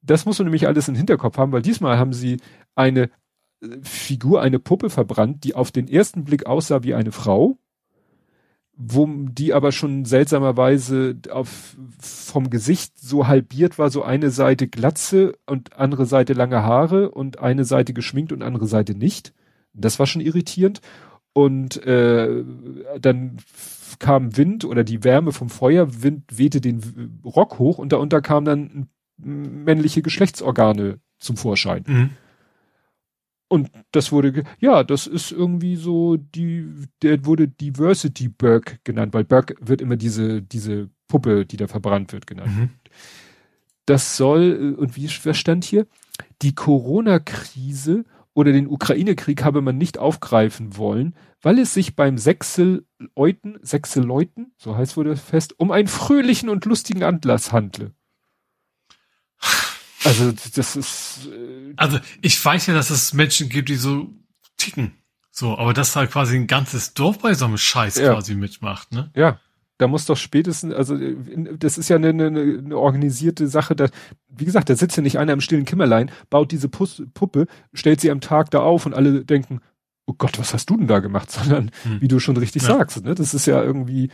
[0.00, 2.38] das muss man nämlich alles im Hinterkopf haben, weil diesmal haben sie
[2.74, 3.10] eine
[3.60, 7.58] äh, Figur, eine Puppe verbrannt, die auf den ersten Blick aussah wie eine Frau,
[8.80, 15.32] wo die aber schon seltsamerweise auf, vom Gesicht so halbiert war, so eine Seite Glatze
[15.46, 19.34] und andere Seite lange Haare und eine Seite geschminkt und andere Seite nicht.
[19.74, 20.80] Das war schon irritierend.
[21.32, 22.44] Und äh,
[23.00, 23.38] dann
[23.98, 28.86] kam Wind oder die Wärme vom Feuerwind wehte den Rock hoch und darunter kamen dann
[29.16, 31.82] männliche Geschlechtsorgane zum Vorschein.
[31.84, 32.10] Mhm.
[33.48, 36.66] Und das wurde, ja, das ist irgendwie so, die,
[37.02, 42.12] der wurde Diversity Burke genannt, weil Burke wird immer diese, diese Puppe, die da verbrannt
[42.12, 42.54] wird, genannt.
[42.54, 42.70] Mhm.
[43.86, 45.86] Das soll, und wie was stand hier?
[46.42, 53.58] Die Corona-Krise oder den Ukraine-Krieg habe man nicht aufgreifen wollen, weil es sich beim Sechseleuten,
[53.62, 57.92] Sechseleuten, so heißt wurde fest, um einen fröhlichen und lustigen Anlass handle.
[60.04, 61.28] Also das ist.
[61.32, 64.10] Äh also ich weiß ja, dass es Menschen gibt, die so
[64.56, 64.92] ticken.
[65.30, 68.12] So, aber dass halt quasi ein ganzes Dorf bei so einem Scheiß ja.
[68.12, 69.10] quasi mitmacht, ne?
[69.14, 69.40] Ja.
[69.80, 70.98] Da muss doch spätestens, also
[71.56, 73.76] das ist ja eine, eine, eine organisierte Sache.
[73.76, 73.86] Da,
[74.28, 78.00] wie gesagt, da sitzt ja nicht einer im stillen Kimmerlein, baut diese Pus Puppe, stellt
[78.00, 79.60] sie am Tag da auf und alle denken,
[80.06, 81.30] oh Gott, was hast du denn da gemacht?
[81.30, 82.00] Sondern, hm.
[82.00, 82.76] wie du schon richtig ja.
[82.76, 83.14] sagst, ne?
[83.14, 84.10] das ist ja irgendwie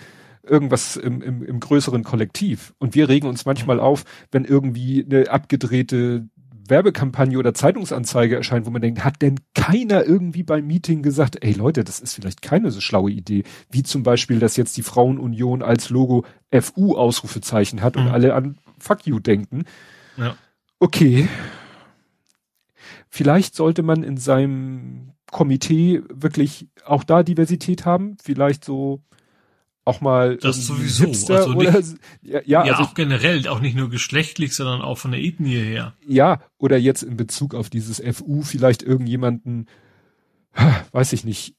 [0.47, 2.75] irgendwas im, im, im größeren Kollektiv.
[2.79, 6.29] Und wir regen uns manchmal auf, wenn irgendwie eine abgedrehte
[6.69, 11.53] Werbekampagne oder Zeitungsanzeige erscheint, wo man denkt, hat denn keiner irgendwie beim Meeting gesagt, ey
[11.53, 15.63] Leute, das ist vielleicht keine so schlaue Idee, wie zum Beispiel, dass jetzt die Frauenunion
[15.63, 18.03] als Logo FU Ausrufezeichen hat mhm.
[18.03, 19.65] und alle an Fuck you denken.
[20.17, 20.37] Ja.
[20.79, 21.29] Okay.
[23.09, 29.03] Vielleicht sollte man in seinem Komitee wirklich auch da Diversität haben, vielleicht so
[29.85, 31.07] auch mal das sowieso.
[31.07, 34.83] Hipster also oder nicht, ja, ja, ja also, auch generell auch nicht nur geschlechtlich sondern
[34.83, 35.95] auch von der Ethnie her.
[36.07, 39.67] Ja oder jetzt in Bezug auf dieses FU vielleicht irgendjemanden
[40.93, 41.57] weiß ich nicht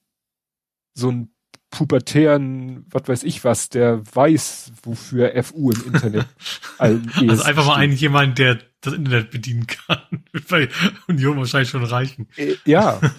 [0.94, 1.30] so ein
[1.70, 6.26] pubertären was weiß ich was der weiß wofür FU im Internet
[6.78, 10.24] also einfach mal einen jemand der das Internet bedienen kann.
[10.48, 10.68] Bei
[11.08, 12.28] Union wahrscheinlich schon reichen.
[12.36, 13.00] Äh, ja.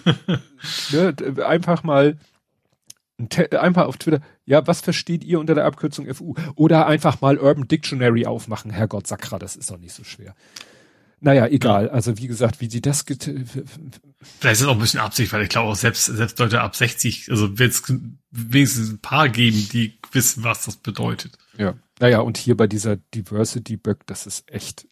[0.90, 1.14] Ne,
[1.46, 2.18] einfach mal
[3.58, 6.34] einfach auf Twitter, ja, was versteht ihr unter der Abkürzung FU?
[6.54, 10.34] Oder einfach mal Urban Dictionary aufmachen, Herrgott Sakra, das ist doch nicht so schwer.
[11.20, 11.90] Naja, egal.
[11.90, 13.32] Also wie gesagt, wie sie das Vielleicht
[14.42, 17.28] ist es auch ein bisschen Absicht, weil ich glaube auch selbst, selbst Leute ab 60,
[17.30, 17.82] also wird es
[18.30, 21.36] wenigstens ein paar geben, die wissen, was das bedeutet.
[21.56, 21.74] Ja.
[21.98, 24.86] Naja, und hier bei dieser Diversity Bug, das ist echt.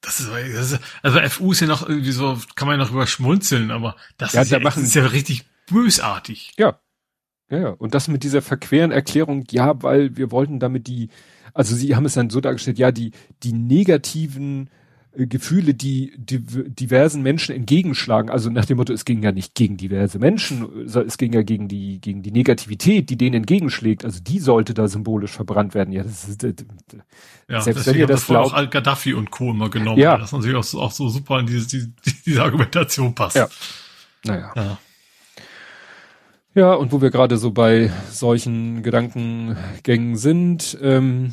[0.00, 2.92] Das ist, das ist, also FU ist ja noch irgendwie so, kann man ja noch
[2.92, 6.54] überschmunzeln, aber das, ja, ist, ja, machen, das ist ja richtig bösartig.
[6.56, 6.80] Ja,
[7.50, 7.68] ja, ja.
[7.70, 11.08] Und das mit dieser verqueren Erklärung, ja, weil wir wollten damit die,
[11.52, 13.10] also sie haben es dann so dargestellt, ja, die,
[13.42, 14.70] die negativen
[15.12, 18.30] äh, Gefühle, die, die diversen Menschen entgegenschlagen.
[18.30, 21.66] Also nach dem Motto, es ging ja nicht gegen diverse Menschen, es ging ja gegen
[21.66, 24.04] die, gegen die Negativität, die denen entgegenschlägt.
[24.04, 25.92] Also die sollte da symbolisch verbrannt werden.
[25.92, 26.54] Ja, das ist, äh,
[27.48, 28.52] ja, selbst wenn ihr das glaubt.
[28.52, 29.50] auch Al-Gaddafi und Co.
[29.50, 30.16] immer genommen, ja.
[30.16, 31.90] das natürlich auch so, auch so super in diese, diese,
[32.24, 33.34] diese Argumentation passt.
[33.34, 33.48] Ja.
[34.24, 34.52] Naja.
[34.54, 34.78] Ja.
[36.54, 41.32] Ja, und wo wir gerade so bei solchen Gedankengängen sind, ähm,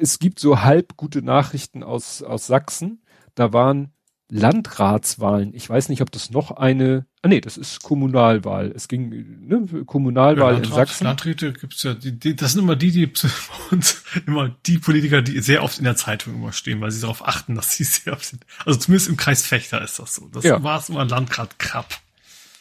[0.00, 3.02] es gibt so halb gute Nachrichten aus, aus Sachsen.
[3.34, 3.92] Da waren
[4.30, 5.54] Landratswahlen.
[5.54, 8.72] Ich weiß nicht, ob das noch eine, ah nee, das ist Kommunalwahl.
[8.74, 11.04] Es ging, ne, Kommunalwahl ja, Landrat, in Sachsen.
[11.04, 13.12] Landräte gibt's ja, die, die, das sind immer die, die
[13.70, 17.26] uns immer die Politiker, die sehr oft in der Zeitung immer stehen, weil sie darauf
[17.26, 18.44] achten, dass sie sehr oft sind.
[18.64, 20.28] Also zumindest im Kreis Fechter ist das so.
[20.28, 20.62] Das ja.
[20.62, 21.98] war es immer Landrat Krapp.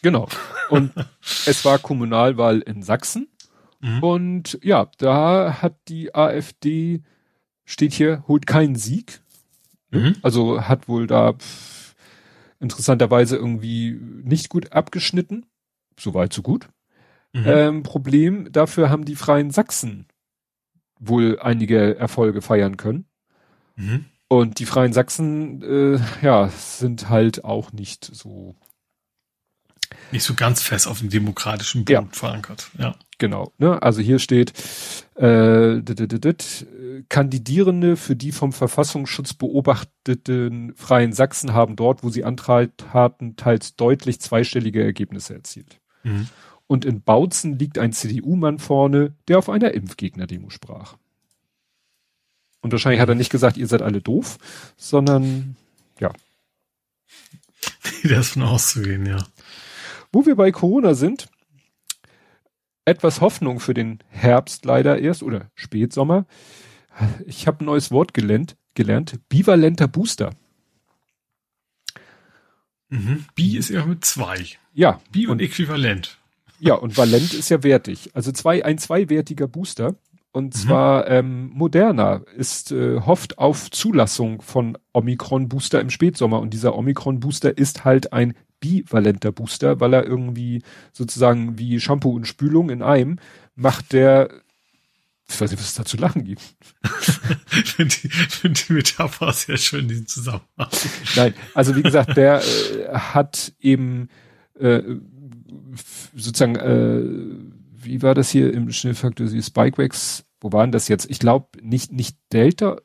[0.01, 0.27] Genau.
[0.69, 0.91] Und
[1.45, 3.27] es war Kommunalwahl in Sachsen.
[3.79, 4.03] Mhm.
[4.03, 7.03] Und ja, da hat die AfD,
[7.65, 9.21] steht hier, holt keinen Sieg.
[9.91, 10.15] Mhm.
[10.21, 11.95] Also hat wohl da pff,
[12.59, 15.45] interessanterweise irgendwie nicht gut abgeschnitten.
[15.99, 16.69] Soweit, so gut.
[17.33, 17.43] Mhm.
[17.45, 20.07] Ähm, Problem, dafür haben die Freien Sachsen
[20.99, 23.05] wohl einige Erfolge feiern können.
[23.75, 24.05] Mhm.
[24.27, 28.55] Und die Freien Sachsen, äh, ja, sind halt auch nicht so
[30.11, 32.07] nicht so ganz fest auf dem demokratischen Boden ja.
[32.11, 32.69] verankert.
[32.77, 32.95] Ja.
[33.17, 33.51] Genau.
[33.57, 33.81] Ne?
[33.81, 34.53] Also hier steht,
[35.15, 35.81] äh,
[37.09, 44.19] Kandidierende für die vom Verfassungsschutz beobachteten Freien Sachsen haben dort, wo sie antraten, teils deutlich
[44.19, 45.79] zweistellige Ergebnisse erzielt.
[46.03, 46.27] Mhm.
[46.67, 50.97] Und in Bautzen liegt ein CDU-Mann vorne, der auf einer Impfgegner-Demo sprach.
[52.61, 54.37] Und wahrscheinlich hat er nicht gesagt, ihr seid alle doof,
[54.75, 55.55] sondern
[55.99, 56.11] ja.
[58.03, 59.25] das von auszugehen, ja.
[60.11, 61.29] Wo wir bei Corona sind,
[62.85, 66.25] etwas Hoffnung für den Herbst leider erst oder Spätsommer.
[67.25, 70.31] Ich habe ein neues Wort gelernt, gelernt, bivalenter Booster.
[72.89, 73.25] Mhm.
[73.35, 74.45] Bi ist ja mit zwei.
[74.73, 75.01] Ja.
[75.11, 76.17] Bi und, und äquivalent.
[76.59, 78.11] Ja, und valent ist ja wertig.
[78.13, 79.95] Also zwei, ein zweiwertiger Booster.
[80.31, 80.59] Und mhm.
[80.59, 86.75] zwar ähm, Moderna ist äh, hofft auf Zulassung von Omikron Booster im Spätsommer und dieser
[86.75, 90.61] Omikron Booster ist halt ein bivalenter Booster, weil er irgendwie
[90.93, 93.19] sozusagen wie Shampoo und Spülung in einem
[93.55, 94.29] macht der
[95.29, 96.41] ich weiß nicht, was es da zu lachen gibt.
[97.51, 100.69] ich finde die, find die Metapher sehr schön, diesen Zusammenhang.
[101.15, 104.07] Nein, also wie gesagt, der äh, hat eben
[104.57, 104.81] äh,
[106.15, 107.03] sozusagen, äh,
[107.75, 111.09] wie war das hier im Schnellfaktor, Spikewax, wo waren das jetzt?
[111.09, 112.77] Ich glaube nicht, nicht Delta,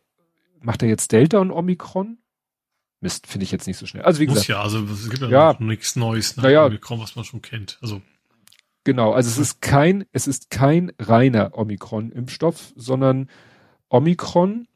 [0.61, 2.19] macht er jetzt Delta und Omikron?
[3.03, 4.05] Mist, finde ich jetzt nicht so schnell.
[4.05, 4.49] Also wie Muss gesagt.
[4.51, 6.45] ja, also es gibt ja, ja nichts Neues, ne?
[6.45, 7.79] Naja, Omikron, was man schon kennt.
[7.83, 8.01] Also.
[8.85, 13.29] Genau, also es ist kein, es ist kein reiner Omikron-Impfstoff, sondern
[13.89, 14.67] Omikron,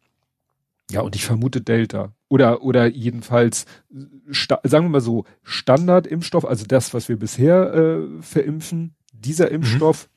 [0.90, 2.12] ja, und ich vermute Delta.
[2.28, 3.66] Oder, oder jedenfalls,
[4.28, 9.56] sagen wir mal so, Standard-Impfstoff, also das, was wir bisher äh, verimpfen, dieser mhm.
[9.56, 10.08] Impfstoff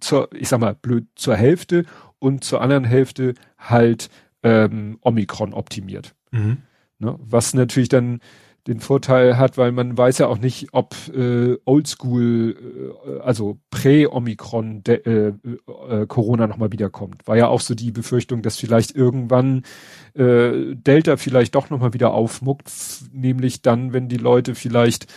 [0.00, 1.84] zur, ich sag mal, blöd, zur Hälfte
[2.18, 4.10] und zur anderen Hälfte halt
[4.42, 6.14] ähm, Omikron optimiert.
[6.30, 6.58] Mhm.
[7.04, 7.18] Ne?
[7.20, 8.20] Was natürlich dann
[8.66, 12.56] den Vorteil hat, weil man weiß ja auch nicht, ob äh, Oldschool,
[13.06, 17.26] äh, also Prä-Omikron äh, äh, Corona nochmal wiederkommt.
[17.26, 19.64] War ja auch so die Befürchtung, dass vielleicht irgendwann
[20.14, 22.70] äh, Delta vielleicht doch nochmal wieder aufmuckt,
[23.12, 25.12] nämlich dann, wenn die Leute vielleicht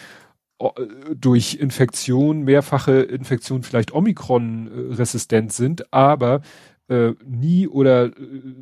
[0.59, 0.67] äh,
[1.15, 6.41] durch Infektion, mehrfache Infektion vielleicht Omikron-resistent sind, aber
[6.89, 8.13] äh, nie oder äh,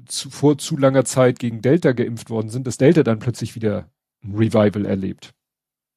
[0.06, 3.90] zu, vor zu langer Zeit gegen Delta geimpft worden sind, dass Delta dann plötzlich wieder
[4.24, 5.34] ein Revival erlebt.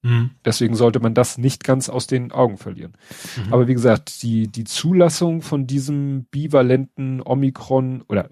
[0.02, 0.30] Mhm.
[0.44, 2.92] Deswegen sollte man das nicht ganz aus den Augen verlieren.
[3.36, 3.52] Mhm.
[3.52, 8.28] Aber wie gesagt, die, die Zulassung von diesem bivalenten Omikron oder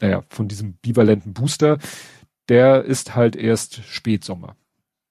[0.00, 1.78] naja, von diesem bivalenten Booster,
[2.48, 4.56] der ist halt erst Spätsommer.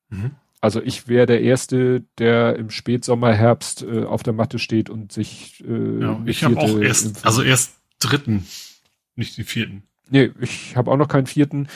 [0.10, 0.32] Mhm.
[0.62, 5.12] Also ich wäre der Erste, der im Spätsommer, Herbst äh, auf der Matte steht und
[5.12, 5.64] sich.
[5.68, 8.46] Äh, ja, ich habe auch erst, also erst dritten,
[9.16, 9.84] nicht den vierten.
[10.10, 11.68] Nee, ich habe auch noch keinen vierten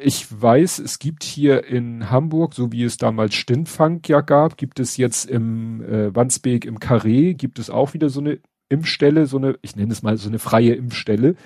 [0.00, 4.80] ich weiß, es gibt hier in Hamburg, so wie es damals Stintfang ja gab, gibt
[4.80, 8.38] es jetzt im äh, Wandsbek im Carré, gibt es auch wieder so eine
[8.68, 11.36] Impfstelle, so eine, ich nenne es mal so eine freie Impfstelle.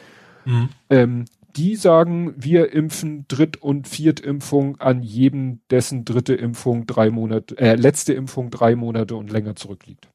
[0.44, 0.68] Mhm.
[0.90, 1.24] Ähm,
[1.56, 7.74] die sagen, wir impfen Dritt- und Viertimpfung an jedem, dessen dritte Impfung drei Monate, äh,
[7.74, 10.08] letzte Impfung drei Monate und länger zurückliegt.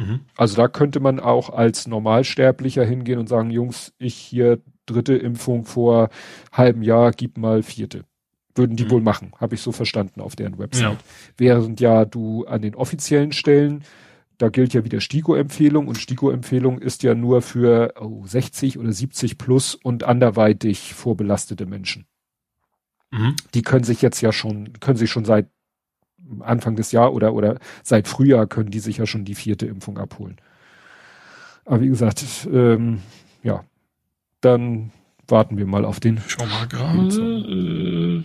[0.00, 0.20] Mhm.
[0.36, 5.64] Also da könnte man auch als Normalsterblicher hingehen und sagen, Jungs, ich hier dritte Impfung
[5.64, 6.08] vor
[6.52, 8.04] halbem Jahr, gib mal vierte.
[8.54, 8.90] Würden die mhm.
[8.90, 10.82] wohl machen, habe ich so verstanden auf deren Website.
[10.82, 10.98] Ja.
[11.36, 13.84] Während ja du an den offiziellen Stellen,
[14.38, 19.36] da gilt ja wieder STIKO-Empfehlung und STIKO-Empfehlung ist ja nur für oh, 60 oder 70
[19.36, 22.06] plus und anderweitig vorbelastete Menschen.
[23.10, 23.36] Mhm.
[23.54, 25.48] Die können sich jetzt ja schon, können sich schon seit
[26.40, 29.98] Anfang des Jahres oder, oder seit Frühjahr können die sich ja schon die vierte Impfung
[29.98, 30.36] abholen.
[31.64, 33.02] Aber wie gesagt, ähm,
[33.42, 33.64] ja,
[34.40, 34.92] dann
[35.26, 36.20] warten wir mal auf den.
[36.26, 38.24] Schau mal gerade.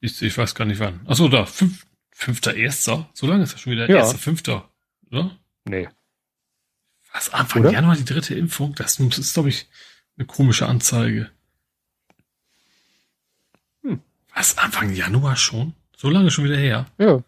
[0.00, 1.00] ich, ich, weiß gar nicht wann.
[1.06, 3.08] Achso, da, fünf, fünfter Erster.
[3.12, 3.88] So lange ist das schon wieder.
[3.88, 3.96] Ja.
[3.96, 4.68] Erster, fünfter,
[5.10, 5.36] oder?
[5.64, 5.88] Nee.
[7.12, 7.72] Was, Anfang oder?
[7.72, 8.74] Januar die dritte Impfung?
[8.74, 9.68] Das ist, glaube ich,
[10.16, 11.30] eine komische Anzeige.
[13.82, 14.00] Hm.
[14.34, 15.74] Was, Anfang Januar schon?
[15.96, 16.86] So lange schon wieder her?
[16.98, 17.22] Ja.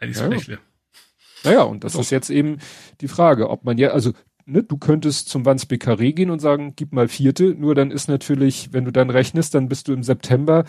[0.00, 0.58] Heilig ja.
[1.44, 2.00] Naja, und das Doch.
[2.00, 2.58] ist jetzt eben
[3.00, 4.12] die Frage, ob man ja, also
[4.46, 8.08] ne, du könntest zum Wandsbek Carré gehen und sagen, gib mal vierte, nur dann ist
[8.08, 10.64] natürlich, wenn du dann rechnest, dann bist du im September,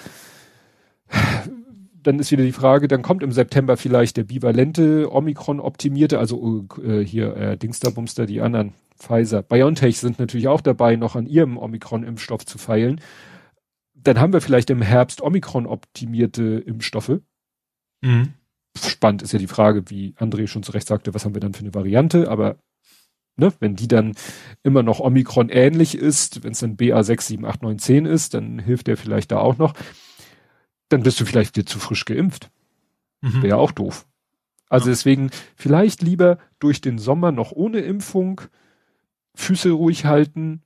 [2.04, 7.04] dann ist wieder die Frage, dann kommt im September vielleicht der bivalente Omikron-optimierte, also äh,
[7.04, 12.46] hier äh, Dingsterbumster, die anderen, Pfizer, BioNTech sind natürlich auch dabei, noch an ihrem Omikron-Impfstoff
[12.46, 13.02] zu feilen.
[13.96, 17.20] Dann haben wir vielleicht im Herbst Omikron-optimierte Impfstoffe.
[18.02, 18.34] Mhm.
[18.78, 21.54] Spannend ist ja die Frage, wie André schon zu Recht sagte, was haben wir dann
[21.54, 22.58] für eine Variante, aber
[23.36, 24.16] ne, wenn die dann
[24.64, 28.34] immer noch Omikron ähnlich ist, wenn es dann BA 6, 7, 8, 9, 10 ist,
[28.34, 29.74] dann hilft der vielleicht da auch noch.
[30.90, 32.50] Dann bist du vielleicht wieder zu frisch geimpft.
[33.22, 33.44] Mhm.
[33.44, 34.08] Wäre auch doof.
[34.70, 34.92] Also ja.
[34.92, 38.42] deswegen vielleicht lieber durch den Sommer noch ohne Impfung,
[39.36, 40.64] Füße ruhig halten,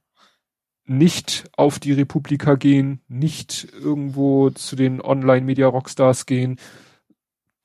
[0.85, 6.57] nicht auf die Republika gehen, nicht irgendwo zu den Online-Media-Rockstars gehen,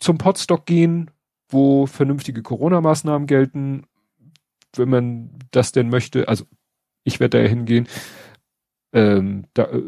[0.01, 1.11] zum Podstock gehen,
[1.49, 3.85] wo vernünftige Corona-Maßnahmen gelten
[4.77, 6.29] wenn man das denn möchte.
[6.29, 6.45] Also
[7.05, 7.89] ich werde da hingehen.
[8.93, 9.83] Ähm, da, äh,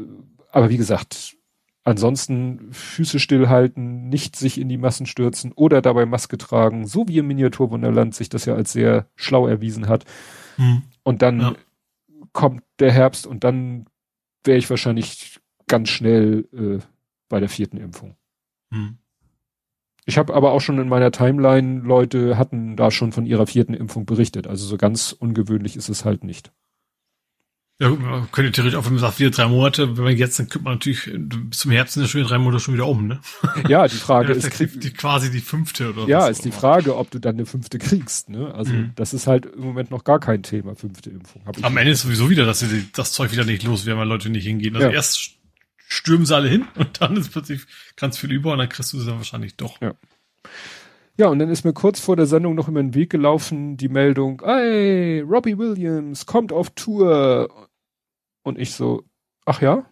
[0.50, 1.36] aber wie gesagt,
[1.84, 7.18] ansonsten Füße stillhalten, nicht sich in die Massen stürzen oder dabei Maske tragen, so wie
[7.18, 10.04] im Miniaturwunderland sich das ja als sehr schlau erwiesen hat.
[10.56, 10.82] Hm.
[11.02, 11.54] Und dann ja.
[12.32, 13.86] kommt der Herbst und dann
[14.44, 16.84] wäre ich wahrscheinlich ganz schnell äh,
[17.28, 18.16] bei der vierten Impfung.
[18.72, 18.98] Hm.
[20.04, 23.74] Ich habe aber auch schon in meiner Timeline Leute hatten da schon von ihrer vierten
[23.74, 24.46] Impfung berichtet.
[24.46, 26.52] Also so ganz ungewöhnlich ist es halt nicht.
[27.80, 30.48] Ja, man könnte theoretisch auch, wenn man sagt, wieder drei Monate, wenn man jetzt, dann
[30.48, 33.08] könnte man natürlich bis zum Herbst sind ja schon wieder drei Monate schon wieder um,
[33.08, 33.20] ne?
[33.68, 34.60] Ja, die Frage ja, ist.
[34.60, 37.78] Die, die, quasi die fünfte oder Ja, ist die Frage, ob du dann eine fünfte
[37.78, 38.54] kriegst, ne?
[38.54, 38.92] Also, mhm.
[38.94, 41.42] das ist halt im Moment noch gar kein Thema, fünfte Impfung.
[41.62, 44.30] Am Ende ist sowieso wieder, dass sie das Zeug wieder nicht los werden, weil Leute
[44.30, 44.76] nicht hingehen.
[44.76, 44.92] Also ja.
[44.92, 45.41] erst
[45.92, 47.66] stürmen sie alle hin und dann ist plötzlich
[47.96, 49.80] ganz viel über und dann kriegst du sie dann wahrscheinlich doch.
[49.80, 49.94] Ja.
[51.18, 53.90] Ja, und dann ist mir kurz vor der Sendung noch über den Weg gelaufen die
[53.90, 57.68] Meldung, ey, Robbie Williams kommt auf Tour.
[58.42, 59.04] Und ich so,
[59.44, 59.84] ach ja?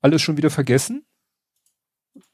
[0.00, 1.04] Alles schon wieder vergessen?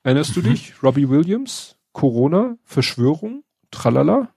[0.05, 0.43] Erinnerst mhm.
[0.43, 0.83] du dich?
[0.83, 3.43] Robbie Williams, Corona, Verschwörung,
[3.73, 4.33] tralala?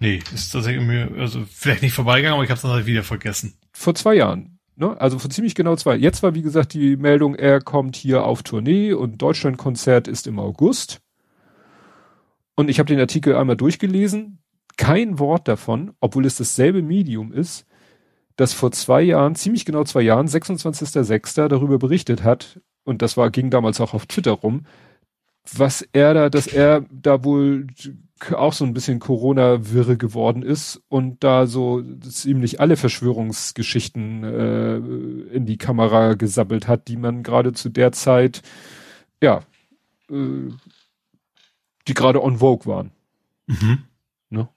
[0.00, 3.54] Nee, ist tatsächlich mir, also vielleicht nicht vorbeigegangen, aber ich habe es dann wieder vergessen.
[3.72, 4.59] Vor zwei Jahren.
[4.80, 4.98] Ne?
[4.98, 5.94] Also vor ziemlich genau zwei.
[5.94, 10.38] Jetzt war wie gesagt die Meldung, er kommt hier auf Tournee und Deutschlandkonzert ist im
[10.38, 11.02] August.
[12.54, 14.38] Und ich habe den Artikel einmal durchgelesen.
[14.78, 17.66] kein Wort davon, obwohl es dasselbe Medium ist,
[18.36, 21.48] das vor zwei Jahren, ziemlich genau zwei Jahren, 26.06.
[21.48, 24.64] darüber berichtet hat, und das war, ging damals auch auf Twitter rum,
[25.52, 27.66] was er da, dass er da wohl
[28.32, 34.76] auch so ein bisschen Corona-Wirre geworden ist und da so ziemlich alle Verschwörungsgeschichten äh,
[35.34, 38.42] in die Kamera gesabbelt hat, die man gerade zu der Zeit,
[39.22, 39.42] ja,
[40.10, 40.50] äh,
[41.88, 42.90] die gerade on vogue waren.
[43.46, 43.84] Mhm.
[44.28, 44.48] Ne?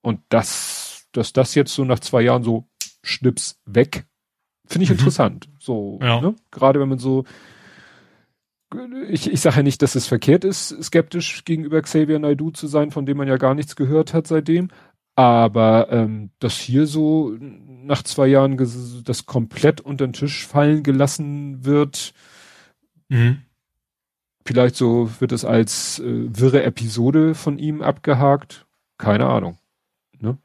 [0.00, 2.66] Und das, dass das jetzt so nach zwei Jahren so
[3.02, 4.06] schnips weg,
[4.66, 4.96] finde ich mhm.
[4.96, 5.48] interessant.
[5.58, 6.20] So, ja.
[6.20, 6.34] ne?
[6.50, 7.24] Gerade wenn man so
[9.08, 12.90] ich, ich sage ja nicht, dass es verkehrt ist, skeptisch gegenüber Xavier Naidu zu sein,
[12.90, 14.68] von dem man ja gar nichts gehört hat seitdem.
[15.14, 18.56] Aber ähm, dass hier so nach zwei Jahren
[19.04, 22.14] das komplett unter den Tisch fallen gelassen wird,
[23.08, 23.42] mhm.
[24.46, 28.66] vielleicht so wird es als äh, wirre Episode von ihm abgehakt.
[28.96, 29.58] Keine Ahnung.
[30.18, 30.38] Ne?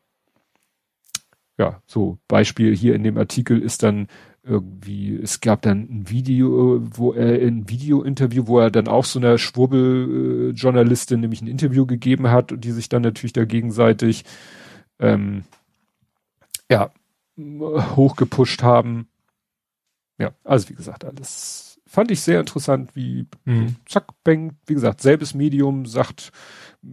[1.58, 4.08] Ja, so Beispiel hier in dem Artikel ist dann
[4.48, 9.19] irgendwie, es gab dann ein Video, wo er ein Video-Interview, wo er dann auch so
[9.19, 14.26] einer Schwurbel-Journalistin nämlich ein Interview gegeben hat und die sich dann natürlich da gegenseitig
[14.99, 15.44] ähm,
[16.72, 16.91] ja
[17.38, 19.07] hochgepusht haben.
[20.18, 23.76] Ja, also wie gesagt, alles fand ich sehr interessant, wie mhm.
[23.86, 26.32] zack, bang, wie gesagt, selbes Medium sagt,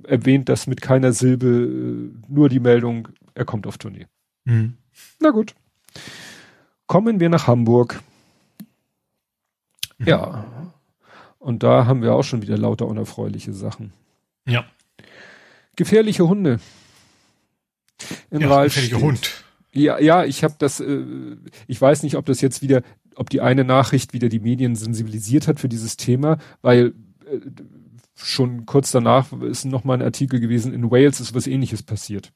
[0.05, 4.06] erwähnt das mit keiner Silbe, nur die Meldung, er kommt auf Tournee.
[4.44, 4.74] Mhm.
[5.20, 5.55] Na gut.
[6.86, 8.02] Kommen wir nach Hamburg.
[9.98, 10.06] Mhm.
[10.06, 10.44] Ja.
[11.39, 13.93] Und da haben wir auch schon wieder lauter unerfreuliche Sachen.
[14.47, 14.65] Ja.
[15.77, 16.61] Gefährliche Hunde.
[18.31, 19.44] In ja, gefährliche Hund.
[19.73, 21.36] Ja, ja, ich habe das, äh,
[21.66, 22.82] ich weiß nicht, ob das jetzt wieder,
[23.16, 26.94] ob die eine Nachricht wieder die Medien sensibilisiert hat für dieses Thema, weil
[27.27, 27.40] äh,
[28.15, 32.32] schon kurz danach ist noch mal ein Artikel gewesen, in Wales ist was ähnliches passiert.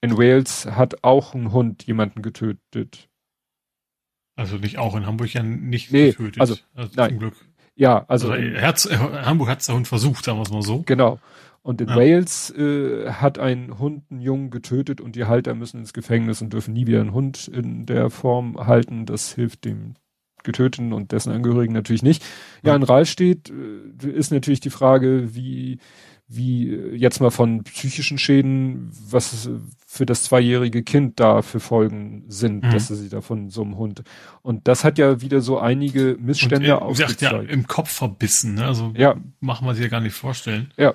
[0.00, 3.08] In Wales hat auch ein Hund jemanden getötet.
[4.36, 6.40] Also nicht auch in Hamburg ja nicht nee, getötet.
[6.40, 7.10] Also, also nein.
[7.10, 7.34] zum Glück.
[7.74, 8.30] Ja, also.
[8.30, 10.82] also Herz, Hamburg hat es der Hund versucht, sagen wir es mal so.
[10.86, 11.18] Genau.
[11.62, 11.96] Und in ja.
[11.96, 16.52] Wales äh, hat ein Hund einen Jungen getötet und die Halter müssen ins Gefängnis und
[16.52, 19.04] dürfen nie wieder einen Hund in der Form halten.
[19.04, 19.94] Das hilft dem
[20.44, 22.22] Getöteten und dessen Angehörigen natürlich nicht.
[22.62, 25.78] Ja, ja in Rahlstedt äh, ist natürlich die Frage, wie
[26.28, 29.48] wie jetzt mal von psychischen Schäden, was
[29.86, 32.70] für das zweijährige Kind da für Folgen sind, mhm.
[32.70, 34.02] dass sie da von so einem Hund.
[34.42, 37.20] Und das hat ja wieder so einige Missstände und, äh, aufgezeigt.
[37.20, 38.66] Ja, im Kopf verbissen, ne?
[38.66, 39.16] Also ja.
[39.40, 40.72] machen wir sich ja gar nicht vorstellen.
[40.76, 40.94] Ja.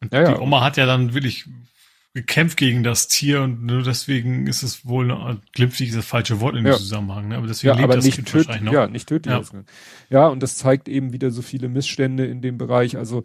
[0.00, 0.38] Und ja, die ja.
[0.38, 1.46] Oma hat ja dann wirklich
[2.14, 6.64] gekämpft gegen das Tier und nur deswegen ist es wohl glimpflich das falsche Wort in
[6.64, 6.76] dem ja.
[6.76, 7.28] Zusammenhang.
[7.28, 7.36] Ne?
[7.36, 8.72] Aber deswegen ja, lebt aber das nicht kind tödlich, noch.
[8.72, 9.32] Ja, nicht tödlich.
[9.34, 9.62] Ja.
[10.10, 12.96] ja, und das zeigt eben wieder so viele Missstände in dem Bereich.
[12.96, 13.22] Also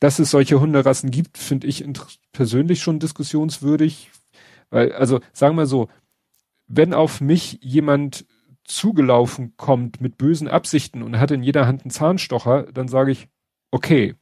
[0.00, 1.84] dass es solche Hunderassen gibt, finde ich
[2.32, 4.10] persönlich schon diskussionswürdig.
[4.70, 5.88] Weil, also sagen wir so,
[6.66, 8.26] wenn auf mich jemand
[8.64, 13.28] zugelaufen kommt mit bösen Absichten und hat in jeder Hand einen Zahnstocher, dann sage ich,
[13.70, 14.14] okay,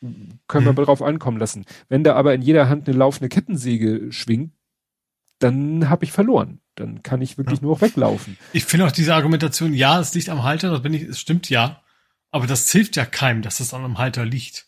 [0.00, 0.84] können wir mhm.
[0.84, 1.64] drauf ankommen lassen.
[1.88, 4.52] Wenn da aber in jeder Hand eine laufende Kettensäge schwingt,
[5.38, 6.60] dann habe ich verloren.
[6.74, 7.64] Dann kann ich wirklich ja.
[7.64, 8.38] nur noch weglaufen.
[8.52, 11.50] Ich finde auch diese Argumentation, ja, es liegt am Halter, das bin ich, es stimmt
[11.50, 11.82] ja.
[12.30, 14.66] Aber das hilft ja keinem, dass es an einem Halter liegt.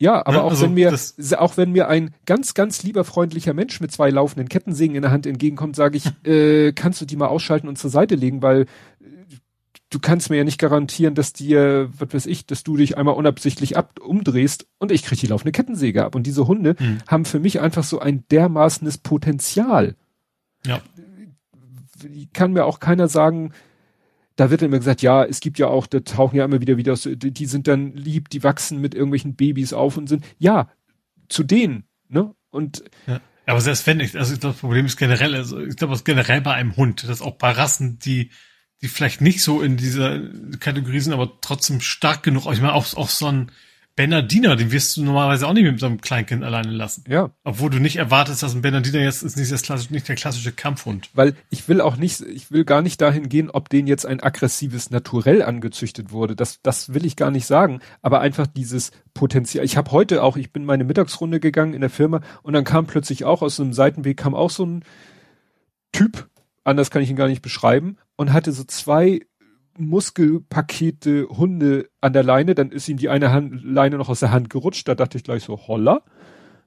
[0.00, 0.96] Ja, aber ja, auch also wenn mir,
[1.38, 5.10] auch wenn mir ein ganz, ganz lieber freundlicher Mensch mit zwei laufenden Kettensägen in der
[5.10, 8.62] Hand entgegenkommt, sage ich, äh, kannst du die mal ausschalten und zur Seite legen, weil
[8.62, 8.66] äh,
[9.90, 13.14] du kannst mir ja nicht garantieren, dass dir, was weiß ich, dass du dich einmal
[13.14, 16.14] unabsichtlich ab umdrehst und ich krieg die laufende Kettensäge ab.
[16.14, 16.98] Und diese Hunde hm.
[17.06, 19.96] haben für mich einfach so ein dermaßenes Potenzial.
[20.66, 20.80] Ja.
[22.32, 23.52] Kann mir auch keiner sagen,
[24.36, 26.94] da wird immer gesagt, ja, es gibt ja auch, da tauchen ja immer wieder wieder,
[26.94, 30.68] die sind dann lieb, die wachsen mit irgendwelchen Babys auf und sind, ja,
[31.28, 32.34] zu denen, ne?
[32.50, 33.20] Und ja.
[33.46, 36.52] Aber selbst wenn ich, also das Problem ist generell, also ich glaube, es generell bei
[36.52, 38.30] einem Hund, dass auch bei Rassen, die,
[38.82, 40.20] die vielleicht nicht so in dieser
[40.60, 43.50] Kategorie sind, aber trotzdem stark genug, ich meine, auch, auch so ein,
[43.98, 47.02] Bernardiner, den wirst du normalerweise auch nicht mit so einem Kleinkind alleine lassen.
[47.08, 47.30] Ja.
[47.42, 50.52] Obwohl du nicht erwartest, dass ein Bernardiner jetzt ist nicht, das klassische, nicht der klassische
[50.52, 51.10] Kampfhund.
[51.14, 54.20] Weil ich will auch nicht, ich will gar nicht dahin gehen, ob den jetzt ein
[54.20, 56.36] aggressives Naturell angezüchtet wurde.
[56.36, 57.80] Das, das will ich gar nicht sagen.
[58.00, 59.64] Aber einfach dieses Potenzial.
[59.64, 62.86] Ich habe heute auch, ich bin meine Mittagsrunde gegangen in der Firma und dann kam
[62.86, 64.84] plötzlich auch aus einem Seitenweg kam auch so ein
[65.90, 66.28] Typ,
[66.68, 69.20] anders kann ich ihn gar nicht beschreiben, und hatte so zwei
[69.78, 74.32] Muskelpakete Hunde an der Leine, dann ist ihm die eine Hand, Leine noch aus der
[74.32, 76.02] Hand gerutscht, da dachte ich gleich so, holla.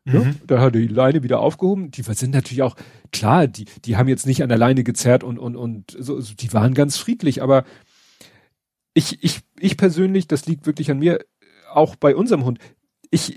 [0.06, 0.14] Mhm.
[0.14, 1.92] Ja, dann hat er die Leine wieder aufgehoben.
[1.92, 2.76] Die sind natürlich auch,
[3.12, 6.34] klar, die, die haben jetzt nicht an der Leine gezerrt und, und, und so, so
[6.34, 7.66] die waren ganz friedlich, aber
[8.94, 11.20] ich, ich, ich persönlich, das liegt wirklich an mir,
[11.72, 12.60] auch bei unserem Hund,
[13.10, 13.36] ich,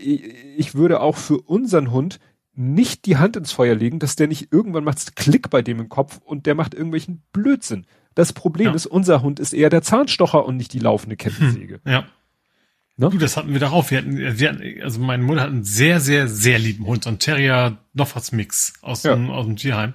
[0.57, 2.19] ich würde auch für unseren Hund
[2.57, 5.89] nicht die Hand ins Feuer legen, dass der nicht irgendwann macht Klick bei dem im
[5.89, 7.87] Kopf und der macht irgendwelchen Blödsinn.
[8.15, 8.75] Das Problem ja.
[8.75, 11.81] ist, unser Hund ist eher der Zahnstocher und nicht die laufende Kettensäge.
[11.85, 11.93] Hm.
[11.93, 12.07] Ja.
[12.97, 13.11] Ne?
[13.11, 13.91] Du, das hatten wir darauf.
[13.91, 17.11] Wir hatten, wir hatten, also meine Mutter hat einen sehr, sehr, sehr lieben Hund, so
[17.11, 19.15] ein Terrier was Mix aus, ja.
[19.15, 19.95] dem, aus dem Tierheim.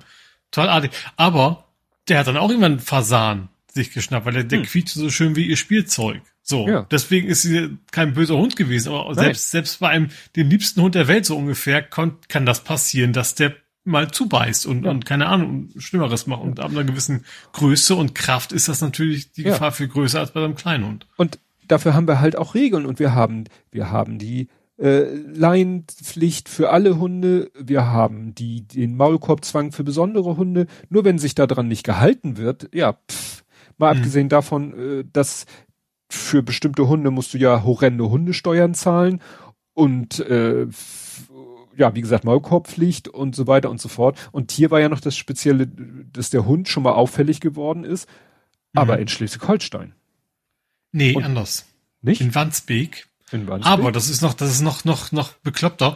[0.51, 0.91] Total artig.
[1.15, 1.65] Aber
[2.09, 4.65] der hat dann auch irgendwann Fasan sich geschnappt, weil der, der hm.
[4.65, 6.21] quietscht so schön wie ihr Spielzeug.
[6.49, 6.87] So, ja.
[6.89, 9.25] deswegen ist sie kein böser Hund gewesen, aber Nein.
[9.25, 13.13] selbst, selbst bei einem, dem liebsten Hund der Welt so ungefähr, kann, kann das passieren,
[13.13, 13.53] dass der
[13.83, 14.89] mal zubeißt und, ja.
[14.89, 16.41] und keine Ahnung, Schlimmeres macht.
[16.41, 17.23] Und ab einer gewissen
[17.53, 21.07] Größe und Kraft ist das natürlich die Gefahr viel größer als bei einem kleinen Hund.
[21.17, 24.47] Und dafür haben wir halt auch Regeln und wir haben, wir haben die
[24.79, 30.65] äh, Leinpflicht für alle Hunde, wir haben die, den Maulkorbzwang für besondere Hunde.
[30.89, 33.43] Nur wenn sich daran nicht gehalten wird, ja, pff,
[33.77, 33.99] mal mhm.
[33.99, 35.45] abgesehen davon, äh, dass
[36.09, 39.21] für bestimmte Hunde musst du ja horrende Hundesteuern zahlen
[39.73, 40.67] und äh,
[41.77, 44.17] ja, wie gesagt, Maulkorbpflicht und so weiter und so fort.
[44.31, 48.07] Und hier war ja noch das Spezielle, dass der Hund schon mal auffällig geworden ist,
[48.73, 48.79] mhm.
[48.79, 49.95] aber in Schleswig-Holstein.
[50.91, 51.65] Nee, und anders.
[52.01, 52.21] Nicht?
[52.21, 53.07] In Wandsbek.
[53.31, 53.71] In Wandsbek.
[53.71, 55.95] Aber das ist noch, das ist noch, noch, noch bekloppter.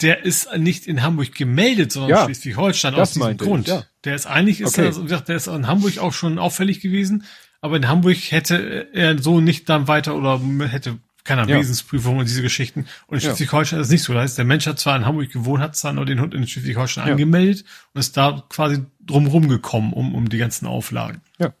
[0.00, 3.66] Der ist nicht in Hamburg gemeldet, sondern ja, Schleswig-Holstein aus diesem Grund.
[3.66, 3.84] Ich, ja.
[4.04, 4.92] Der ist eigentlich, ist okay.
[5.08, 7.24] er, der ist in Hamburg auch schon auffällig gewesen,
[7.60, 11.58] aber in Hamburg hätte er so nicht dann weiter oder hätte keine ja.
[11.58, 12.86] Wesensprüfung und diese Geschichten.
[13.06, 14.14] Und in Schleswig-Holstein ist es nicht so.
[14.14, 16.46] Das heißt, der Mensch hat zwar in Hamburg gewohnt, hat zwar nur den Hund in
[16.46, 17.12] Schleswig-Holstein ja.
[17.12, 21.20] angemeldet und ist da quasi drumrum gekommen, um, um die ganzen Auflagen.
[21.38, 21.52] Ja.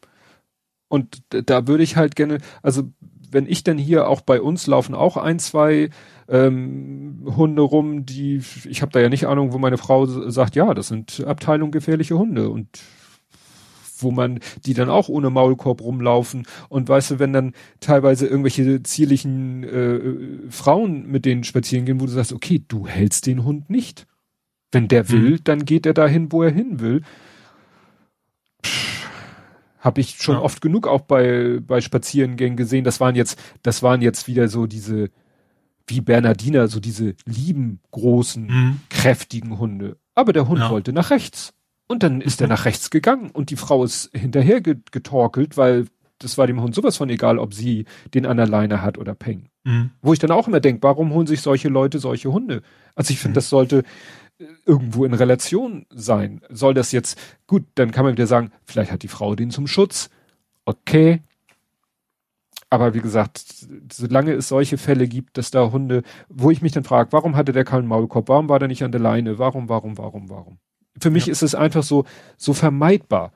[0.88, 2.90] Und da würde ich halt gerne, also
[3.30, 5.90] wenn ich dann hier auch bei uns laufen auch ein, zwei
[6.28, 10.74] ähm, Hunde rum, die, ich habe da ja nicht Ahnung, wo meine Frau sagt, ja,
[10.74, 12.66] das sind Abteilung gefährliche Hunde und
[14.02, 18.82] wo man die dann auch ohne Maulkorb rumlaufen und weißt du, wenn dann teilweise irgendwelche
[18.82, 23.70] zierlichen äh, Frauen mit denen spazieren gehen, wo du sagst, okay, du hältst den Hund
[23.70, 24.06] nicht.
[24.72, 25.44] Wenn der will, mhm.
[25.44, 27.02] dann geht er dahin, wo er hin will.
[29.80, 30.42] Habe ich schon ja.
[30.42, 32.84] oft genug auch bei bei Spazierengängen gesehen.
[32.84, 35.10] Das waren jetzt, das waren jetzt wieder so diese
[35.90, 38.80] wie Bernardiner, so diese lieben großen, mhm.
[38.88, 39.98] kräftigen Hunde.
[40.14, 40.70] Aber der Hund ja.
[40.70, 41.52] wollte nach rechts.
[41.90, 45.86] Und dann ist er nach rechts gegangen und die Frau ist hinterher getorkelt, weil
[46.20, 47.84] das war dem Hund sowas von egal, ob sie
[48.14, 49.48] den an der Leine hat oder Peng.
[49.64, 49.90] Mhm.
[50.00, 52.62] Wo ich dann auch immer denke, warum holen sich solche Leute solche Hunde?
[52.94, 53.34] Also ich finde, mhm.
[53.34, 53.82] das sollte
[54.38, 56.42] äh, irgendwo in Relation sein.
[56.48, 57.18] Soll das jetzt,
[57.48, 60.10] gut, dann kann man wieder sagen, vielleicht hat die Frau den zum Schutz.
[60.66, 61.24] Okay.
[62.68, 66.84] Aber wie gesagt, solange es solche Fälle gibt, dass da Hunde, wo ich mich dann
[66.84, 68.28] frage, warum hatte der keinen Maulkorb?
[68.28, 69.40] Warum war der nicht an der Leine?
[69.40, 70.58] Warum, warum, warum, warum?
[70.98, 71.32] Für mich ja.
[71.32, 72.04] ist es einfach so,
[72.36, 73.32] so vermeidbar.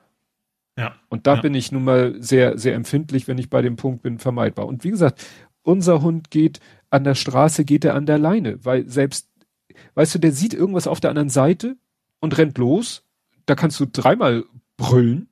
[0.77, 0.95] Ja.
[1.09, 1.41] Und da ja.
[1.41, 4.65] bin ich nun mal sehr, sehr empfindlich, wenn ich bei dem Punkt bin, vermeidbar.
[4.67, 5.25] Und wie gesagt,
[5.61, 6.59] unser Hund geht
[6.89, 9.29] an der Straße, geht er an der Leine, weil selbst,
[9.95, 11.77] weißt du, der sieht irgendwas auf der anderen Seite
[12.19, 13.03] und rennt los.
[13.45, 14.43] Da kannst du dreimal
[14.77, 15.29] brüllen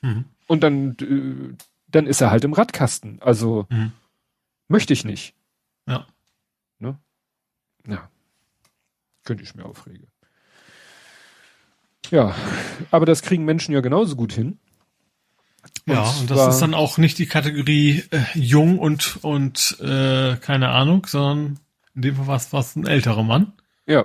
[0.00, 0.24] mhm.
[0.46, 1.56] und dann, äh,
[1.88, 3.20] dann ist er halt im Radkasten.
[3.20, 3.92] Also mhm.
[4.68, 5.34] möchte ich nicht.
[5.86, 6.06] Ja.
[6.78, 6.98] Ne?
[7.86, 8.10] Ja.
[9.24, 10.11] Könnte ich mir aufregen.
[12.12, 12.34] Ja,
[12.90, 14.58] aber das kriegen Menschen ja genauso gut hin.
[15.86, 20.36] Und ja, und das ist dann auch nicht die Kategorie äh, jung und und äh,
[20.36, 21.58] keine Ahnung, sondern
[21.94, 23.52] in dem Fall war es ein älterer Mann.
[23.86, 24.04] Ja.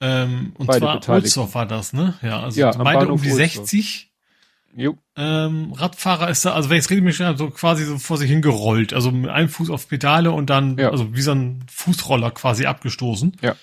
[0.00, 2.14] Ähm, und beide zwar Ulsdorf war das, ne?
[2.22, 3.68] Ja, also ja, beide um die Ulsdorf.
[3.68, 4.10] 60.
[4.74, 4.96] Jo.
[5.16, 8.30] Ähm, Radfahrer ist da, also wenn ich es rede, mich so quasi so vor sich
[8.30, 10.90] hingerollt, also mit einem Fuß auf Pedale und dann, ja.
[10.90, 13.36] also wie so ein Fußroller quasi abgestoßen.
[13.42, 13.56] Ja.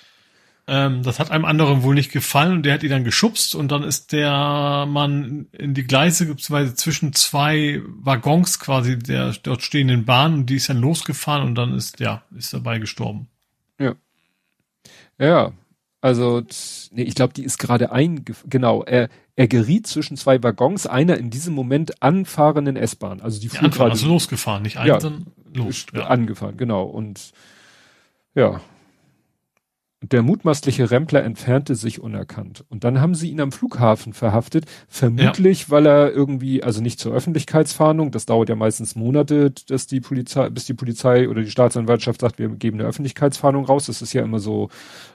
[0.65, 3.69] Ähm, das hat einem anderen wohl nicht gefallen und der hat ihn dann geschubst und
[3.69, 10.05] dann ist der Mann in die Gleise, beziehungsweise zwischen zwei Waggons quasi der dort stehenden
[10.05, 13.27] Bahn und die ist dann losgefahren und dann ist, ja, ist dabei gestorben.
[13.77, 13.95] Ja.
[15.19, 15.51] Ja,
[16.03, 16.43] also,
[16.91, 19.07] nee, ich glaube, die ist gerade ein, genau, er,
[19.37, 23.21] er geriet zwischen zwei Waggons, einer in diesem Moment anfahrenden S-Bahn.
[23.21, 23.91] Also die fuhr ja, gerade.
[23.91, 25.85] Also losgefahren, nicht ein, ja, sondern los.
[25.93, 26.07] Ja.
[26.07, 26.83] Angefahren, genau.
[26.83, 27.31] Und
[28.35, 28.59] ja,
[30.11, 32.65] der mutmaßliche Rempler entfernte sich unerkannt.
[32.69, 35.69] Und dann haben sie ihn am Flughafen verhaftet, vermutlich, ja.
[35.69, 40.49] weil er irgendwie, also nicht zur Öffentlichkeitsfahndung, das dauert ja meistens Monate, dass die Polizei,
[40.49, 43.85] bis die Polizei oder die Staatsanwaltschaft sagt, wir geben eine Öffentlichkeitsfahndung raus.
[43.85, 44.69] Das ist ja immer so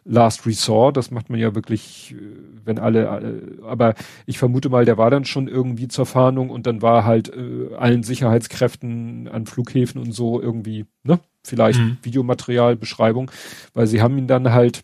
[0.05, 2.23] Last Resort, das macht man ja wirklich, äh,
[2.65, 3.95] wenn alle, aber
[4.25, 7.75] ich vermute mal, der war dann schon irgendwie zur Fahndung und dann war halt äh,
[7.77, 11.21] allen Sicherheitskräften an Flughäfen und so irgendwie, ne?
[11.45, 11.99] Vielleicht mhm.
[12.03, 13.31] Videomaterial, Beschreibung,
[13.75, 14.83] weil sie haben ihn dann halt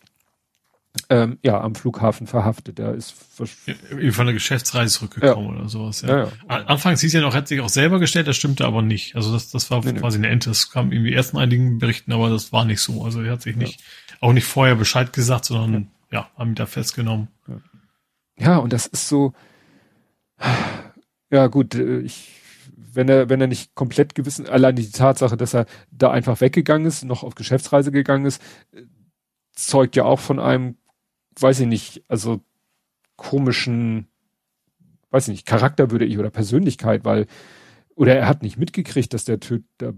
[1.09, 2.77] Ähm, ja, am Flughafen verhaftet.
[2.77, 3.15] Der ist
[3.65, 5.59] ja, von der Geschäftsreise zurückgekommen ja.
[5.59, 6.01] oder sowas.
[6.01, 6.07] Ja.
[6.07, 6.55] ja, ja.
[6.67, 9.13] Anfangs hieß ja noch, hat sich auch selber gestellt, das stimmte aber nicht.
[9.13, 10.27] Also das, das war nee, quasi nee.
[10.27, 10.49] eine Ente.
[10.49, 13.03] Das kam irgendwie erst in einigen Berichten, aber das war nicht so.
[13.03, 13.83] Also er hat sich nicht,
[14.21, 17.27] auch nicht vorher Bescheid gesagt, sondern ja, haben ihn da festgenommen.
[18.39, 19.33] Ja, und das ist so,
[21.29, 22.41] ja gut, äh, ich,
[22.77, 26.87] wenn er, wenn er nicht komplett gewissen, allein die Tatsache, dass er da einfach weggegangen
[26.87, 28.41] ist, noch auf Geschäftsreise gegangen ist,
[29.53, 30.77] zeugt ja auch von einem
[31.39, 32.41] weiß ich nicht, also
[33.15, 34.07] komischen,
[35.11, 37.27] weiß ich nicht, Charakter würde ich oder Persönlichkeit, weil,
[37.95, 39.93] oder er hat nicht mitgekriegt, dass der Typ da.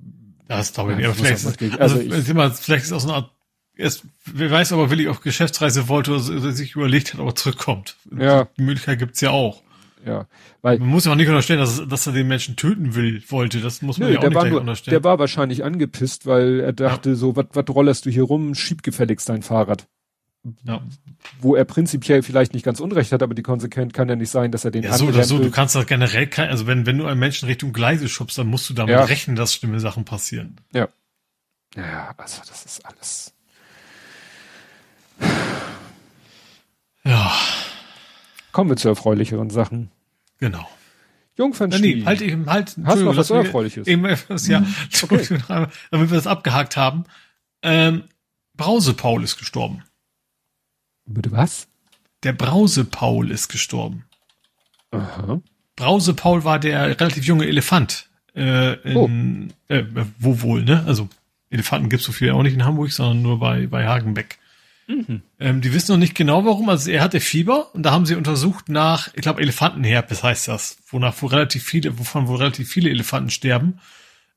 [0.47, 1.09] Das glaube ich nicht.
[1.15, 3.31] Vielleicht, ist, also, also mal, vielleicht ist auch so eine Art,
[3.75, 7.35] erst, wer weiß aber, will ich auf Geschäftsreise wollte oder sich überlegt hat, ob er
[7.35, 7.97] zurückkommt.
[8.17, 8.47] Ja.
[8.57, 9.61] Die Möglichkeit gibt's ja auch.
[10.07, 10.25] Ja,
[10.61, 13.59] weil man muss ja auch nicht unterstellen, dass, dass er den Menschen töten will, wollte.
[13.59, 14.93] Das muss man nö, ja auch der nicht war nur, unterstellen.
[14.93, 17.15] Der war wahrscheinlich angepisst, weil er dachte ja.
[17.15, 18.55] so, was was rollerst du hier rum?
[18.55, 19.87] Schieb gefälligst dein Fahrrad.
[20.63, 20.81] Ja.
[21.41, 24.51] Wo er prinzipiell vielleicht nicht ganz unrecht hat, aber die Konsequenz kann ja nicht sein,
[24.51, 27.05] dass er den ja, so oder so, du kannst das generell, also wenn, wenn du
[27.05, 29.03] einen Menschen Richtung Gleise schubst, dann musst du damit ja.
[29.03, 30.55] rechnen, dass schlimme Sachen passieren.
[30.73, 30.87] Ja.
[31.75, 33.33] Ja, also das ist alles.
[37.03, 37.33] Ja.
[38.51, 39.91] Kommen wir zu erfreulicheren Sachen.
[40.39, 40.67] Genau.
[41.37, 41.97] Jungfernstieg.
[41.97, 42.75] Nee, halt eben, halt.
[42.83, 43.87] Hast du noch was Erfreuliches?
[43.87, 44.65] Eben etwas, ja.
[45.03, 45.39] Okay.
[45.91, 47.05] Damit wir das abgehakt haben.
[47.61, 48.03] Ähm,
[48.55, 49.83] Brause Paul ist gestorben.
[51.05, 51.67] Bitte was?
[52.23, 54.05] Der Brause-Paul ist gestorben.
[54.91, 55.41] Aha.
[55.75, 58.09] Brause-Paul war der relativ junge Elefant.
[58.35, 59.73] Äh, in, oh.
[59.73, 59.85] äh,
[60.19, 60.83] wo wohl, ne?
[60.85, 61.07] Also
[61.49, 64.39] Elefanten gibt's so viel auch nicht in Hamburg, sondern nur bei, bei Hagenbeck.
[64.87, 65.21] Mhm.
[65.39, 66.69] Ähm, die wissen noch nicht genau warum.
[66.69, 70.77] Also er hatte Fieber und da haben sie untersucht nach, ich glaube, Elefantenherpes heißt das,
[70.89, 73.79] wonach wo relativ viele, wovon wohl relativ viele Elefanten sterben.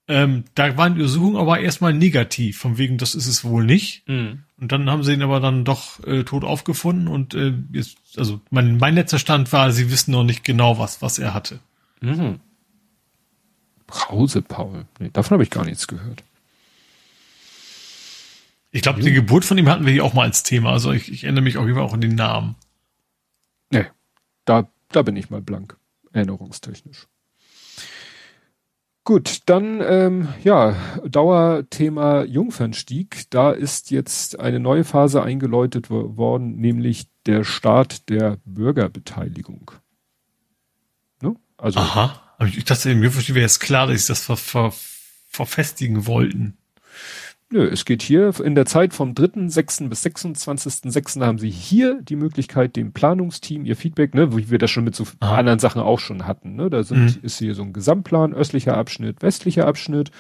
[0.09, 4.09] Ähm, da waren die Untersuchungen aber erstmal negativ, von wegen, das ist es wohl nicht.
[4.09, 4.41] Mhm.
[4.61, 8.41] Und dann haben sie ihn aber dann doch äh, tot aufgefunden und äh, jetzt, also
[8.51, 11.61] mein, mein letzter Stand war, sie wissen noch nicht genau, was, was er hatte.
[12.01, 12.41] Mhm.
[13.87, 14.87] Brause Paul.
[14.99, 16.25] Nee, davon habe ich gar nichts gehört.
[18.73, 20.73] Ich glaube, die Geburt von ihm hatten wir hier auch mal als Thema.
[20.73, 22.55] Also ich, ich erinnere mich auf jeden Fall auch an den Namen.
[23.71, 23.87] Nee,
[24.45, 25.77] da, da bin ich mal blank,
[26.13, 27.09] erinnerungstechnisch.
[29.03, 33.25] Gut, dann ähm, ja, Dauerthema Jungfernstieg.
[33.31, 39.73] Da ist jetzt eine neue Phase eingeläutet worden, nämlich der Start der Bürgerbeteiligung.
[41.23, 41.35] Ne?
[41.57, 44.73] Also, Aha, ich dachte, mir wäre jetzt klar, dass sie das ver, ver,
[45.27, 46.57] verfestigen wollten.
[47.53, 49.89] Nö, es geht hier in der Zeit vom 3.6.
[49.89, 51.27] bis 26.6.
[51.27, 54.95] haben Sie hier die Möglichkeit, dem Planungsteam ihr Feedback, ne, wie wir das schon mit
[54.95, 55.35] so ah.
[55.35, 57.19] anderen Sachen auch schon hatten, ne, da sind, mhm.
[57.23, 60.13] ist hier so ein Gesamtplan, östlicher Abschnitt, westlicher Abschnitt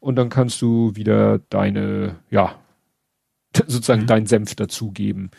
[0.00, 2.56] und dann kannst du wieder deine, ja,
[3.54, 4.08] sozusagen mhm.
[4.08, 5.30] deinen Senf dazugeben.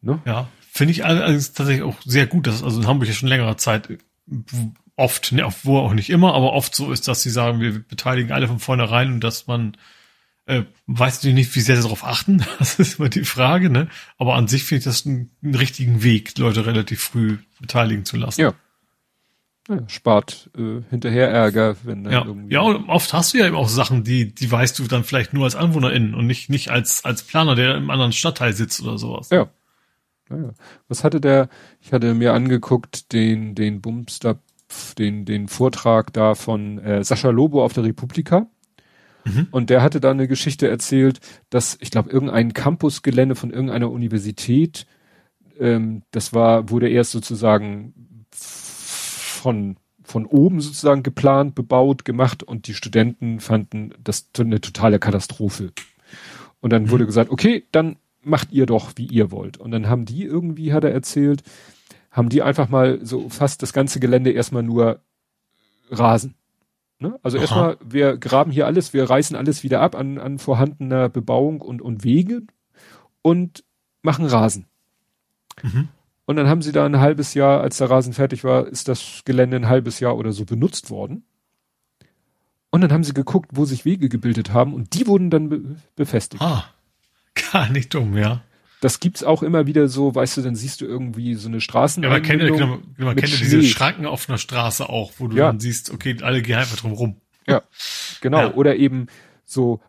[0.00, 0.20] Ne?
[0.24, 3.58] Ja, finde ich allerdings tatsächlich auch sehr gut, dass also in Hamburg ja schon längere
[3.58, 3.90] Zeit
[4.96, 8.32] oft, ne, wo auch nicht immer, aber oft so ist, dass sie sagen, wir beteiligen
[8.32, 9.76] alle von vornherein und dass man
[10.46, 12.44] äh, weiß ich nicht, wie sehr sie darauf achten.
[12.58, 13.88] Das ist immer die Frage, ne?
[14.18, 18.16] Aber an sich finde ich das einen, einen, richtigen Weg, Leute relativ früh beteiligen zu
[18.16, 18.40] lassen.
[18.40, 18.54] Ja.
[19.68, 22.24] ja spart äh, hinterher Ärger, wenn dann ja.
[22.24, 22.54] irgendwie.
[22.54, 25.32] Ja, und oft hast du ja eben auch Sachen, die, die weißt du dann vielleicht
[25.32, 28.98] nur als AnwohnerInnen und nicht, nicht als, als Planer, der im anderen Stadtteil sitzt oder
[28.98, 29.30] sowas.
[29.30, 29.48] Ja.
[30.30, 30.50] ja, ja.
[30.88, 31.48] Was hatte der,
[31.80, 34.40] ich hatte mir angeguckt, den, den Bumster,
[34.98, 38.48] den, den Vortrag da von äh, Sascha Lobo auf der Republika.
[39.24, 39.48] Mhm.
[39.50, 41.20] Und der hatte da eine Geschichte erzählt,
[41.50, 44.86] dass, ich glaube, irgendein Campusgelände von irgendeiner Universität,
[45.58, 52.74] ähm, das war, wurde erst sozusagen von, von oben sozusagen geplant, bebaut, gemacht und die
[52.74, 55.72] Studenten fanden das eine totale Katastrophe.
[56.60, 56.90] Und dann mhm.
[56.90, 59.56] wurde gesagt, okay, dann macht ihr doch, wie ihr wollt.
[59.56, 61.42] Und dann haben die irgendwie, hat er erzählt,
[62.10, 65.00] haben die einfach mal so fast das ganze Gelände erstmal nur
[65.90, 66.34] Rasen
[67.02, 67.18] Ne?
[67.22, 67.42] Also Aha.
[67.42, 71.82] erstmal, wir graben hier alles, wir reißen alles wieder ab an, an vorhandener Bebauung und,
[71.82, 72.42] und Wege
[73.20, 73.64] und
[74.00, 74.66] machen Rasen.
[75.62, 75.88] Mhm.
[76.24, 79.22] Und dann haben sie da ein halbes Jahr, als der Rasen fertig war, ist das
[79.24, 81.24] Gelände ein halbes Jahr oder so benutzt worden.
[82.70, 85.76] Und dann haben sie geguckt, wo sich Wege gebildet haben und die wurden dann be
[85.94, 86.42] befestigt.
[86.42, 86.64] Ah,
[87.52, 88.42] gar nicht dumm, ja
[88.82, 92.02] das gibt's auch immer wieder so, weißt du, dann siehst du irgendwie so eine Straßen.
[92.02, 95.36] Ja, man kennt, genau, man kennt ja diese Schranken auf einer Straße auch, wo du
[95.36, 95.46] ja.
[95.46, 97.16] dann siehst, okay, alle gehen einfach drum rum.
[97.46, 97.62] Ja,
[98.20, 98.38] genau.
[98.38, 98.54] Ja.
[98.54, 99.06] Oder eben
[99.44, 99.80] so,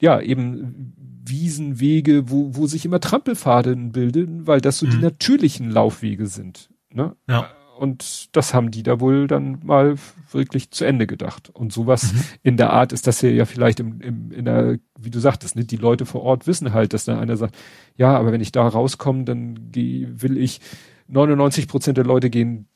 [0.00, 0.92] ja, eben
[1.24, 4.90] Wiesenwege, wo, wo sich immer Trampelpfade bilden, weil das so mhm.
[4.90, 6.68] die natürlichen Laufwege sind.
[6.90, 7.14] Ne?
[7.28, 7.48] Ja.
[7.82, 9.96] Und das haben die da wohl dann mal
[10.30, 11.50] wirklich zu Ende gedacht.
[11.52, 12.20] Und sowas mhm.
[12.44, 15.56] in der Art ist das hier ja vielleicht im, im, in der, wie du sagtest,
[15.56, 17.56] ne, die Leute vor Ort wissen halt, dass da einer sagt,
[17.96, 20.60] ja, aber wenn ich da rauskomme, dann geh, will ich
[21.08, 22.68] 99 Prozent der Leute gehen,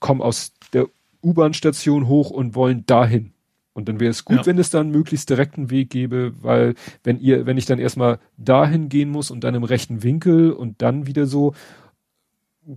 [0.00, 0.86] kommen aus der
[1.22, 3.34] U-Bahn-Station hoch und wollen dahin.
[3.74, 4.46] Und dann wäre es gut, ja.
[4.46, 8.88] wenn es dann möglichst direkten Weg gäbe, weil wenn ihr, wenn ich dann erstmal dahin
[8.88, 11.52] gehen muss und dann im rechten Winkel und dann wieder so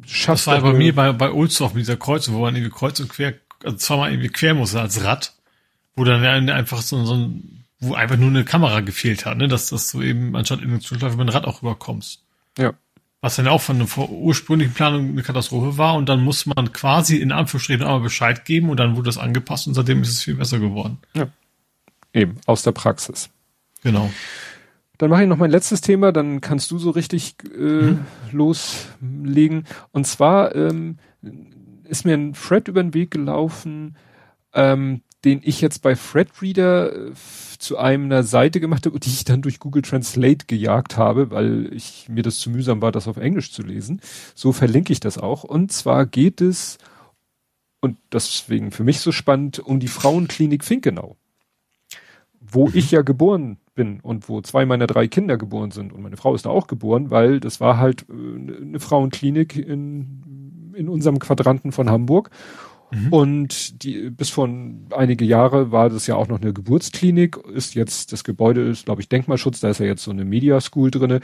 [0.05, 0.47] schafft.
[0.47, 3.09] Das war bei mir bei, bei Ulsdorf mit dieser Kreuzung, wo man irgendwie kreuz und
[3.09, 3.33] quer,
[3.63, 5.33] also zweimal irgendwie quer musste als Rad,
[5.95, 9.69] wo dann einfach so, so ein, wo einfach nur eine Kamera gefehlt hat, ne, dass,
[9.69, 12.23] dass du eben anstatt in den Zuschlag über ein Rad auch rüberkommst.
[12.57, 12.73] Ja.
[13.21, 17.17] Was dann auch von der ursprünglichen Planung eine Katastrophe war und dann musste man quasi
[17.17, 20.35] in Anführungsstrichen einmal Bescheid geben und dann wurde das angepasst und seitdem ist es viel
[20.35, 20.99] besser geworden.
[21.13, 21.27] Ja.
[22.13, 23.29] Eben, aus der Praxis.
[23.83, 24.09] Genau.
[24.99, 28.05] Dann mache ich noch mein letztes Thema, dann kannst du so richtig äh, mhm.
[28.33, 29.65] loslegen.
[29.91, 30.97] Und zwar ähm,
[31.85, 33.95] ist mir ein Thread über den Weg gelaufen,
[34.53, 37.11] ähm, den ich jetzt bei Threadreader äh,
[37.59, 42.09] zu einer Seite gemacht habe, die ich dann durch Google Translate gejagt habe, weil ich
[42.09, 44.01] mir das zu mühsam war, das auf Englisch zu lesen.
[44.35, 45.45] So verlinke ich das auch.
[45.45, 46.77] Und zwar geht es,
[47.79, 51.15] und deswegen für mich so spannend, um die Frauenklinik Finkenau,
[52.41, 52.73] wo mhm.
[52.75, 56.35] ich ja geboren bin und wo zwei meiner drei Kinder geboren sind und meine Frau
[56.35, 61.71] ist da auch geboren, weil das war halt äh, eine Frauenklinik in, in unserem Quadranten
[61.71, 62.29] von Hamburg.
[62.91, 63.13] Mhm.
[63.13, 64.49] Und die, bis vor
[64.91, 69.01] einige Jahre war das ja auch noch eine Geburtsklinik, ist jetzt, das Gebäude ist, glaube
[69.01, 71.21] ich, Denkmalschutz, da ist ja jetzt so eine Media School drinne.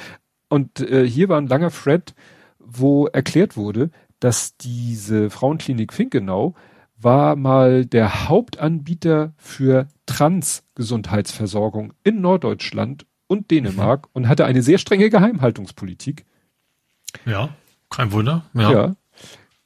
[0.47, 2.15] Und äh, hier war ein langer Thread,
[2.59, 3.89] wo erklärt wurde,
[4.21, 6.55] dass diese Frauenklinik Finkenau
[6.97, 14.11] war mal der Hauptanbieter für Trans-Gesundheitsversorgung in Norddeutschland und Dänemark mhm.
[14.13, 16.25] und hatte eine sehr strenge Geheimhaltungspolitik.
[17.25, 17.49] Ja,
[17.89, 18.45] kein Wunder.
[18.53, 18.95] Ja, ja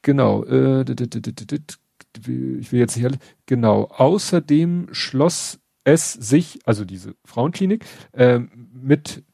[0.02, 0.44] genau.
[0.44, 3.84] Äh, ich will jetzt nicht alle, genau.
[3.84, 8.40] Außerdem schloss es sich, also diese Frauenklinik, äh,
[8.72, 9.24] mit,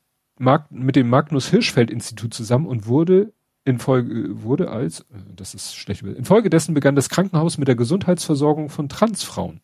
[0.71, 3.33] mit dem Magnus Hirschfeld Institut zusammen und wurde
[3.67, 9.61] Infolge wurde als, das ist schlecht, infolgedessen begann das Krankenhaus mit der Gesundheitsversorgung von Transfrauen.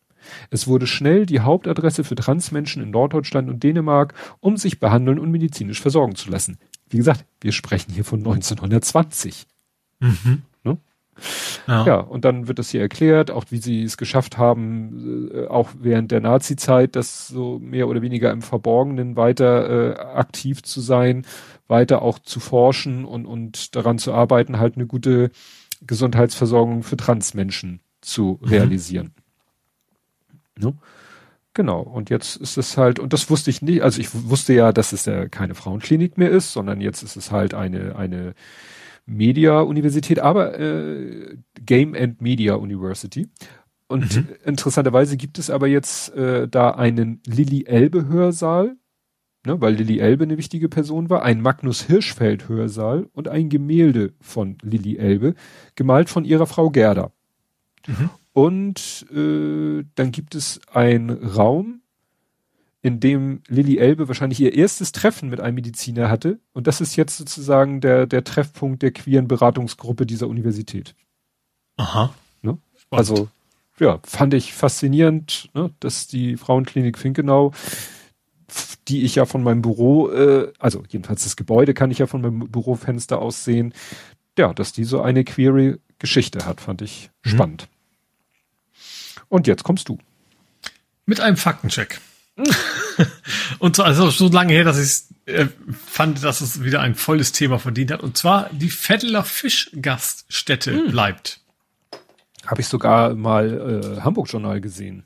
[0.49, 5.31] Es wurde schnell die Hauptadresse für Transmenschen in Norddeutschland und Dänemark, um sich behandeln und
[5.31, 6.57] medizinisch versorgen zu lassen.
[6.89, 9.47] Wie gesagt, wir sprechen hier von 1920.
[9.99, 10.43] Mhm.
[10.63, 10.77] Ne?
[11.67, 11.85] Ja.
[11.85, 15.69] ja, und dann wird das hier erklärt, auch wie sie es geschafft haben, äh, auch
[15.79, 21.25] während der Nazi-Zeit, das so mehr oder weniger im Verborgenen weiter äh, aktiv zu sein
[21.67, 25.31] weiter auch zu forschen und, und daran zu arbeiten, halt eine gute
[25.85, 28.47] Gesundheitsversorgung für Transmenschen zu mhm.
[28.47, 29.13] realisieren.
[30.57, 30.73] Ne?
[31.53, 31.81] Genau.
[31.81, 34.91] Und jetzt ist es halt, und das wusste ich nicht, also ich wusste ja, dass
[34.91, 38.33] es ja keine Frauenklinik mehr ist, sondern jetzt ist es halt eine, eine
[39.05, 43.29] Media-Universität, aber äh, Game and Media University.
[43.87, 44.27] Und mhm.
[44.45, 48.75] interessanterweise gibt es aber jetzt äh, da einen Lilly Elbe Hörsaal,
[49.45, 54.13] ne, weil Lilly Elbe eine wichtige Person war, ein Magnus Hirschfeld Hörsaal und ein Gemälde
[54.21, 55.35] von Lilly Elbe,
[55.75, 57.11] gemalt von ihrer Frau Gerda.
[57.87, 58.09] Mhm.
[58.33, 61.81] Und äh, dann gibt es einen Raum,
[62.83, 66.39] in dem Lilly Elbe wahrscheinlich ihr erstes Treffen mit einem Mediziner hatte.
[66.51, 70.93] Und das ist jetzt sozusagen der, der Treffpunkt der queeren Beratungsgruppe dieser Universität.
[71.77, 72.13] Aha.
[72.41, 72.57] Ne?
[72.89, 73.29] Also,
[73.79, 77.53] ja, fand ich faszinierend, ne, dass die Frauenklinik Finkenau
[78.87, 82.21] die ich ja von meinem Büro, äh, also jedenfalls das Gebäude kann ich ja von
[82.21, 83.73] meinem Bürofenster aus sehen,
[84.37, 87.29] ja, dass die so eine queere Geschichte hat, fand ich mhm.
[87.29, 87.67] spannend.
[89.29, 89.97] Und jetzt kommst du.
[91.05, 91.99] Mit einem Faktencheck.
[93.59, 95.47] und zwar also so lange her, dass ich äh,
[95.85, 98.01] fand, dass es wieder ein volles Thema verdient hat.
[98.01, 100.91] Und zwar die Vetteler Fischgaststätte hm.
[100.91, 101.39] bleibt.
[102.45, 105.03] Habe ich sogar mal äh, Hamburg Journal gesehen.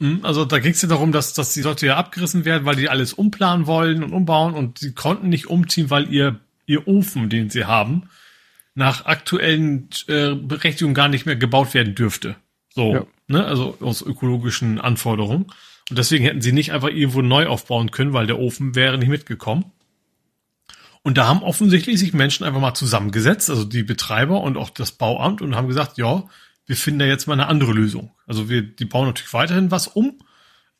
[0.00, 2.76] Hm, also da ging es ja darum, dass, dass die Leute ja abgerissen werden, weil
[2.76, 7.28] die alles umplanen wollen und umbauen und sie konnten nicht umziehen, weil ihr, ihr Ofen,
[7.28, 8.08] den sie haben,
[8.74, 12.36] nach aktuellen äh, Berechtigungen gar nicht mehr gebaut werden dürfte.
[12.74, 13.06] So, ja.
[13.26, 15.46] ne, also aus ökologischen Anforderungen.
[15.90, 19.08] Und deswegen hätten sie nicht einfach irgendwo neu aufbauen können, weil der Ofen wäre nicht
[19.08, 19.64] mitgekommen.
[21.02, 24.92] Und da haben offensichtlich sich Menschen einfach mal zusammengesetzt, also die Betreiber und auch das
[24.92, 26.24] Bauamt und haben gesagt, ja,
[26.68, 28.12] wir finden da jetzt mal eine andere Lösung.
[28.26, 30.18] Also wir, die bauen natürlich weiterhin was um.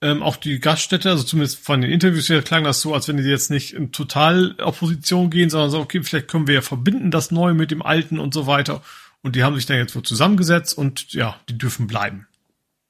[0.00, 3.16] Ähm, auch die Gaststätte, also zumindest von den Interviews her klang das so, als wenn
[3.16, 7.10] die jetzt nicht in total Opposition gehen, sondern so, okay, vielleicht können wir ja verbinden
[7.10, 8.82] das Neue mit dem Alten und so weiter.
[9.22, 12.28] Und die haben sich dann jetzt wohl zusammengesetzt und ja, die dürfen bleiben.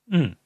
[0.07, 0.37] Mhm.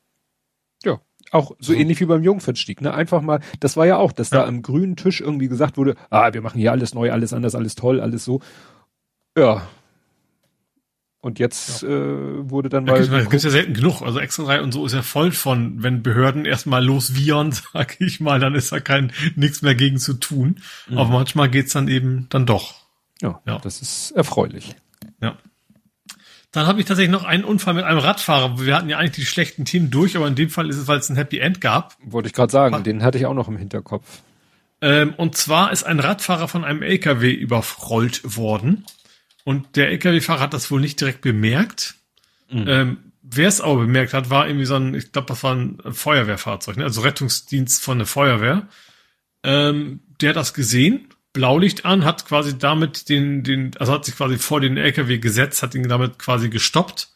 [0.85, 1.01] Ja,
[1.33, 2.95] auch so, so, ähnlich wie beim Jungfernstieg, ne?
[2.95, 4.43] Einfach mal, das war ja auch, dass ja.
[4.43, 7.55] da am grünen Tisch irgendwie gesagt wurde, ah, wir machen hier alles neu, alles anders,
[7.55, 8.41] alles toll, alles so.
[9.37, 9.67] Ja,
[11.23, 11.89] Und jetzt ja.
[11.89, 13.01] äh, wurde dann mal.
[13.01, 14.03] Ja, gibt's ja selten genug.
[14.03, 18.19] Also Extra 3 und so ist ja voll von, wenn Behörden erstmal loswiehern, sag ich
[18.19, 20.61] mal, dann ist da kein nichts mehr gegen zu tun.
[20.89, 20.99] Mhm.
[20.99, 22.75] Aber manchmal geht's dann eben dann doch.
[23.23, 23.61] Ja, ja.
[23.61, 24.75] das ist erfreulich.
[25.21, 25.39] Ja.
[26.51, 28.61] Dann habe ich tatsächlich noch einen Unfall mit einem Radfahrer.
[28.61, 30.99] Wir hatten ja eigentlich die schlechten Themen durch, aber in dem Fall ist es, weil
[30.99, 31.97] es ein Happy End gab.
[32.05, 34.05] Wollte ich gerade sagen, War, den hatte ich auch noch im Hinterkopf.
[34.81, 38.85] Ähm, und zwar ist ein Radfahrer von einem LKW überrollt worden.
[39.45, 41.95] Und der LKW-Fahrer hat das wohl nicht direkt bemerkt.
[42.51, 42.65] Mhm.
[42.69, 42.97] Ähm,
[43.35, 46.77] Wer es aber bemerkt hat, war irgendwie so ein, ich glaube, das war ein Feuerwehrfahrzeug,
[46.77, 46.85] ne?
[46.85, 48.67] also Rettungsdienst von der Feuerwehr.
[49.43, 54.17] Ähm, der hat das gesehen, Blaulicht an, hat quasi damit den, den, also hat sich
[54.17, 57.09] quasi vor den LKW gesetzt, hat ihn damit quasi gestoppt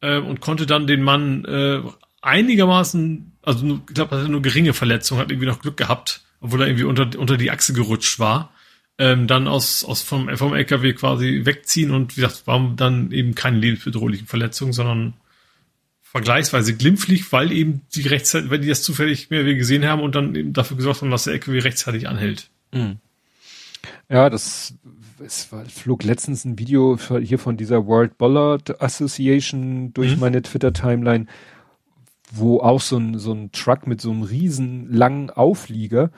[0.00, 1.80] äh, und konnte dann den Mann äh,
[2.20, 6.20] einigermaßen, also nur, ich glaube, er hatte nur geringe Verletzungen, hat irgendwie noch Glück gehabt,
[6.40, 8.52] obwohl er irgendwie unter, unter die Achse gerutscht war
[8.98, 13.34] ähm, dann aus, aus vom, vom LKW quasi wegziehen und wie gesagt, waren dann eben
[13.34, 15.14] keine lebensbedrohlichen Verletzungen, sondern
[16.02, 20.14] vergleichsweise glimpflich, weil eben die rechtzeitig, weil die das zufällig mehr wie gesehen haben und
[20.14, 22.50] dann eben dafür gesorgt haben, dass der LKW rechtzeitig anhält.
[22.72, 22.98] Mhm.
[24.08, 24.74] Ja, das
[25.24, 30.20] es war, flog letztens ein Video hier von dieser World Bollard Association durch mhm.
[30.20, 31.26] meine Twitter-Timeline,
[32.30, 36.10] wo auch so ein, so ein Truck mit so einem riesen langen Auflieger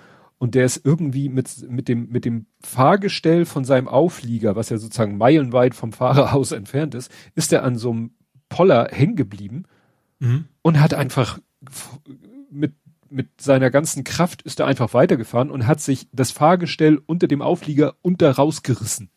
[0.44, 4.76] und der ist irgendwie mit, mit dem, mit dem Fahrgestell von seinem Auflieger, was ja
[4.76, 8.10] sozusagen meilenweit vom Fahrerhaus entfernt ist, ist er an so einem
[8.50, 9.64] Poller hängen geblieben
[10.18, 10.44] mhm.
[10.60, 11.38] und hat einfach
[12.50, 12.74] mit,
[13.08, 17.40] mit seiner ganzen Kraft ist er einfach weitergefahren und hat sich das Fahrgestell unter dem
[17.40, 19.08] Auflieger unter rausgerissen.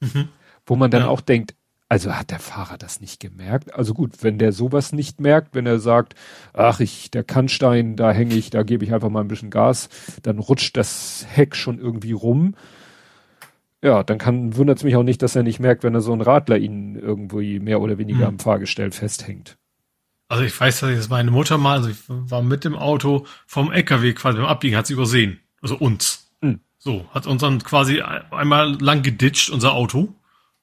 [0.00, 0.28] Mhm.
[0.66, 1.08] Wo man dann ja.
[1.08, 1.54] auch denkt,
[1.94, 3.72] also hat der Fahrer das nicht gemerkt?
[3.72, 6.16] Also gut, wenn der sowas nicht merkt, wenn er sagt,
[6.52, 9.88] ach ich, der Kannstein, da hänge ich, da gebe ich einfach mal ein bisschen Gas,
[10.24, 12.56] dann rutscht das Heck schon irgendwie rum.
[13.80, 16.12] Ja, dann kann, wundert es mich auch nicht, dass er nicht merkt, wenn er so
[16.12, 18.34] ein Radler ihn irgendwie mehr oder weniger hm.
[18.34, 19.56] am Fahrgestell festhängt.
[20.26, 23.70] Also ich weiß, dass ich meine Mutter mal, also ich war mit dem Auto vom
[23.70, 25.38] LKW quasi beim Abbiegen, hat sie übersehen.
[25.62, 26.28] Also uns.
[26.42, 26.58] Hm.
[26.76, 30.12] So, hat uns dann quasi einmal lang geditscht, unser Auto.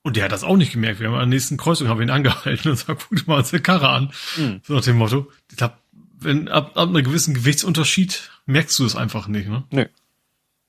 [0.04, 1.00] Und der hat das auch nicht gemerkt.
[1.00, 3.52] Wir haben an der nächsten Kreuzung haben wir ihn angehalten und gesagt, guck mal uns
[3.52, 4.12] der Karre an.
[4.38, 4.62] Mhm.
[4.64, 5.32] So nach dem Motto.
[5.52, 5.76] Ich glaube,
[6.20, 9.64] wenn ab, ab einem gewissen Gewichtsunterschied merkst du es einfach nicht, ne?
[9.72, 9.88] Nee.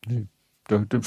[0.07, 0.27] nee.
[0.71, 1.01] Der, der,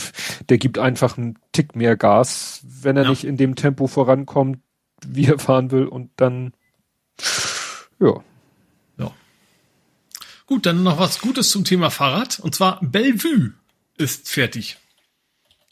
[0.49, 3.09] der gibt einfach einen Tick mehr Gas, wenn er ja.
[3.09, 4.59] nicht in dem Tempo vorankommt,
[5.05, 6.53] wie er fahren will und dann,
[7.99, 8.21] ja.
[8.97, 9.11] Ja.
[10.45, 12.39] Gut, dann noch was Gutes zum Thema Fahrrad.
[12.39, 13.53] Und zwar Bellevue
[13.97, 14.77] ist fertig.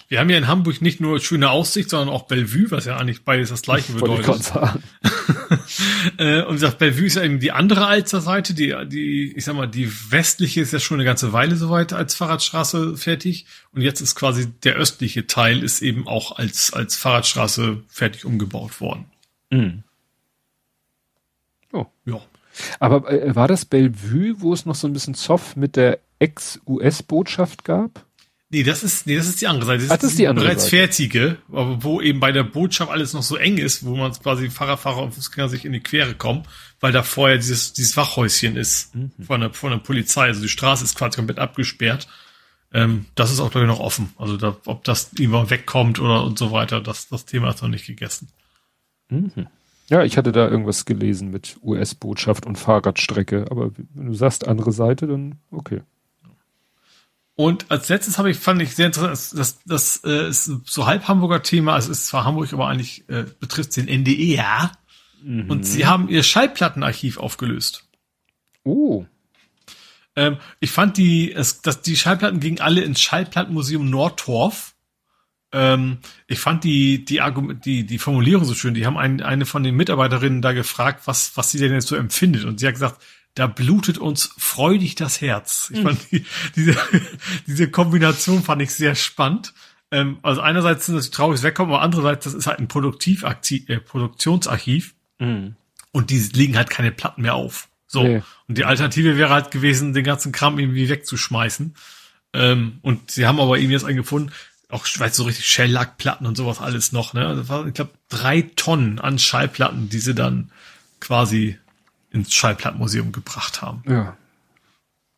[0.10, 3.24] Wir haben ja in Hamburg nicht nur schöne Aussicht, sondern auch Bellevue, was ja eigentlich
[3.24, 4.52] beides das gleiche bedeutet.
[6.18, 9.56] äh, und wie gesagt, Bellevue ist ja eben die andere Alster-Seite, die, die, ich sag
[9.56, 13.46] mal, die westliche ist ja schon eine ganze Weile soweit als Fahrradstraße fertig.
[13.72, 18.82] Und jetzt ist quasi der östliche Teil ist eben auch als, als Fahrradstraße fertig umgebaut
[18.82, 19.06] worden.
[19.50, 19.84] Mhm.
[21.72, 21.88] Oh.
[22.06, 22.22] Ja.
[22.80, 27.64] Aber äh, war das Bellevue, wo es noch so ein bisschen Zoff mit der Ex-US-Botschaft
[27.64, 28.06] gab?
[28.54, 29.82] Nee, das ist, nee, das ist die andere Seite.
[29.82, 30.78] Das, Ach, das ist die andere bereits Seite.
[30.78, 35.02] fertige, wo eben bei der Botschaft alles noch so eng ist, wo man quasi Fahrradfahrer
[35.02, 36.44] und Fußgänger sich in die Quere kommen,
[36.80, 39.12] weil da vorher dieses, dieses Wachhäuschen ist mhm.
[39.26, 40.28] von, der, von der Polizei.
[40.28, 42.08] Also die Straße ist quasi komplett abgesperrt.
[42.72, 44.14] Ähm, das ist auch, glaube ich, noch offen.
[44.20, 47.70] Also da, ob das irgendwann wegkommt oder und so weiter, das, das Thema ist noch
[47.70, 48.28] nicht gegessen.
[49.10, 49.48] Mhm.
[49.90, 54.72] Ja, ich hatte da irgendwas gelesen mit US-Botschaft und Fahrradstrecke, aber wenn du sagst andere
[54.72, 55.82] Seite, dann okay.
[57.36, 61.08] Und als letztes habe ich, fand ich sehr interessant, das, das äh, ist so halb
[61.08, 64.72] Hamburger Thema, also es ist zwar Hamburg, aber eigentlich äh, betrifft den NDR.
[65.24, 65.50] Mhm.
[65.50, 67.88] Und sie haben ihr Schallplattenarchiv aufgelöst.
[68.64, 69.06] Oh.
[70.16, 74.76] Ähm, ich fand die, es, dass die Schallplatten gingen alle ins Schallplattenmuseum Nordtorf.
[75.52, 78.76] Ähm, ich fand die, die, Argument, die, die Formulierung so schön.
[78.76, 81.96] Die haben ein, eine von den Mitarbeiterinnen da gefragt, was, was sie denn jetzt so
[81.96, 82.46] empfindet.
[82.46, 83.02] Und sie hat gesagt,
[83.36, 85.72] da blutet uns freudig das Herz.
[85.74, 86.76] Ich fand die, diese,
[87.48, 89.54] diese Kombination fand ich sehr spannend.
[89.92, 93.80] Ähm, also einerseits sind das trauriges Wegkommen, aber andererseits, das ist halt ein Produktivaktiv, äh,
[93.80, 94.94] Produktionsarchiv.
[95.20, 95.56] Mhm.
[95.92, 97.70] Und die legen halt keine Platten mehr auf.
[97.88, 98.04] So.
[98.04, 98.24] Nee.
[98.48, 101.76] Und die Alternative wäre halt gewesen, den ganzen Kram irgendwie wegzuschmeißen.
[102.34, 104.32] Ähm, und sie haben aber eben jetzt einen gefunden,
[104.70, 107.28] auch weiß so richtig Shell-Lack-Platten und sowas alles noch, ne?
[107.28, 110.52] Also war, ich glaube, drei Tonnen an Schallplatten, die sie dann
[111.00, 111.60] quasi
[112.14, 113.84] ins Schallplattenmuseum gebracht haben.
[113.88, 114.16] Ja.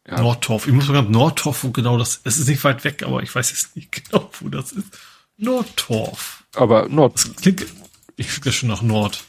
[0.07, 0.19] ja.
[0.19, 0.65] Nordtorf.
[0.65, 3.51] Ich muss sogar Nordtorf, wo genau das, es ist nicht weit weg, aber ich weiß
[3.51, 4.97] jetzt nicht genau, wo das ist.
[5.37, 6.45] Nordtorf.
[6.55, 7.15] Aber Nord.
[7.15, 7.65] Das klingt,
[8.15, 9.23] ich füge das schon nach Nord.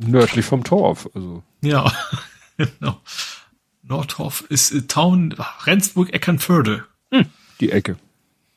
[0.00, 1.42] Nördlich vom Torf, also.
[1.62, 1.90] Ja,
[2.56, 3.00] genau.
[3.82, 5.32] Nordtorf ist äh, Town,
[5.64, 6.84] Rendsburg, Eckernförde.
[7.10, 7.26] Hm,
[7.60, 7.96] die Ecke.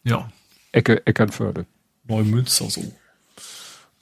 [0.03, 0.29] Ja.
[0.71, 1.65] Ecke, Eckernförde.
[2.03, 2.93] Neumünster so.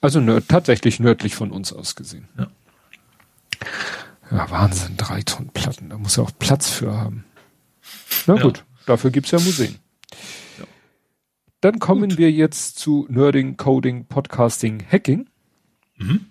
[0.01, 2.27] Also nörd, tatsächlich nördlich von uns aus gesehen.
[2.37, 2.47] Ja.
[4.31, 7.25] Ja, Wahnsinn, drei Tonnen Platten, da muss er auch Platz für haben.
[8.27, 8.41] Na Ja.
[8.41, 9.75] gut, dafür gibt's ja Museen.
[10.59, 10.65] Ja.
[11.61, 15.29] Dann kommen wir jetzt zu Nerding, Coding, Podcasting, Hacking.
[15.97, 16.25] Mhm.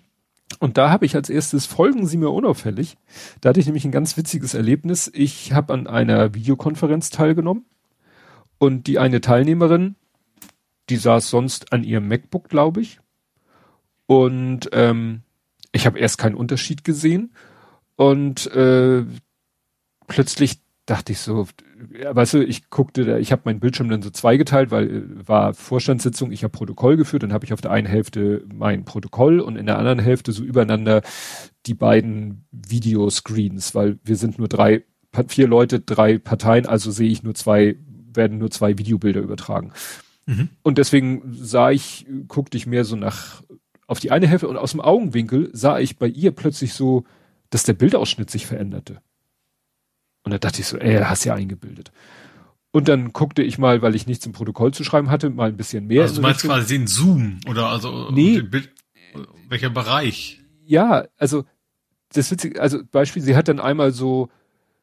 [0.59, 2.97] Und da habe ich als erstes, folgen Sie mir unauffällig.
[3.41, 5.09] Da hatte ich nämlich ein ganz witziges Erlebnis.
[5.13, 7.65] Ich habe an einer Videokonferenz teilgenommen
[8.59, 9.95] und die eine Teilnehmerin,
[10.89, 12.99] die saß sonst an ihrem MacBook, glaube ich.
[14.05, 15.21] Und ähm,
[15.73, 17.33] ich habe erst keinen Unterschied gesehen.
[17.95, 19.03] Und äh,
[20.07, 21.47] plötzlich dachte ich so,
[22.09, 25.53] weißt du, ich guckte da, ich habe meinen Bildschirm dann so zweigeteilt, weil äh, war
[25.53, 29.55] Vorstandssitzung, ich habe Protokoll geführt, dann habe ich auf der einen Hälfte mein Protokoll und
[29.55, 31.01] in der anderen Hälfte so übereinander
[31.65, 34.83] die beiden Videoscreens, weil wir sind nur drei,
[35.27, 37.77] vier Leute, drei Parteien, also sehe ich nur zwei,
[38.13, 39.71] werden nur zwei Videobilder übertragen.
[40.25, 40.49] Mhm.
[40.63, 43.41] Und deswegen sah ich, guckte ich mehr so nach
[43.87, 47.03] auf die eine Hälfte und aus dem Augenwinkel sah ich bei ihr plötzlich so,
[47.49, 49.01] dass der Bildausschnitt sich veränderte.
[50.23, 51.91] Und da dachte ich so, ey, hast ja eingebildet.
[52.71, 55.57] Und dann guckte ich mal, weil ich nichts im Protokoll zu schreiben hatte, mal ein
[55.57, 56.03] bisschen mehr.
[56.03, 58.37] Also du meinst Richtung- quasi den Zoom oder also Nee.
[58.37, 58.71] den Bild,
[59.49, 60.39] welcher Bereich?
[60.65, 61.45] Ja, also
[62.13, 64.29] das Witzige, also Beispiel, sie hat dann einmal so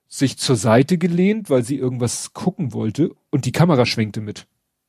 [0.06, 4.46] sich zur Seite gelehnt, weil sie irgendwas gucken wollte und die Kamera schwenkte mit.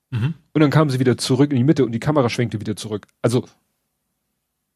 [0.09, 0.33] Mhm.
[0.53, 3.07] Und dann kam sie wieder zurück in die Mitte und die Kamera schwenkte wieder zurück.
[3.21, 3.47] Also,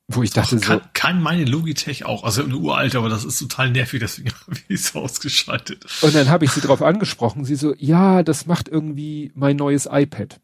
[0.08, 3.40] wo ich dachte kann, so, kann meine Logitech auch, also eine uralte, aber das ist
[3.40, 5.86] total nervig, deswegen habe ich es ausgeschaltet.
[6.02, 9.88] und dann habe ich sie darauf angesprochen, sie so, ja, das macht irgendwie mein neues
[9.92, 10.40] iPad.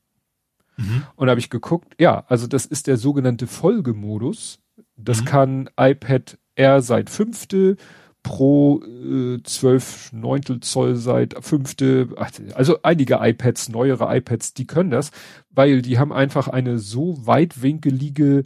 [0.78, 1.04] Mhm.
[1.16, 4.60] Und habe ich geguckt, ja, also das ist der sogenannte Folgemodus.
[4.96, 5.26] Das Mhm.
[5.26, 7.78] kann iPad Air seit fünfte,
[8.24, 12.10] Pro äh, 12 Neuntel Zoll seit fünfte,
[12.54, 15.10] also einige iPads, neuere iPads, die können das,
[15.50, 18.44] weil die haben einfach eine so weitwinkelige,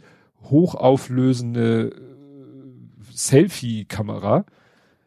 [0.50, 4.44] hochauflösende äh, Selfie-Kamera,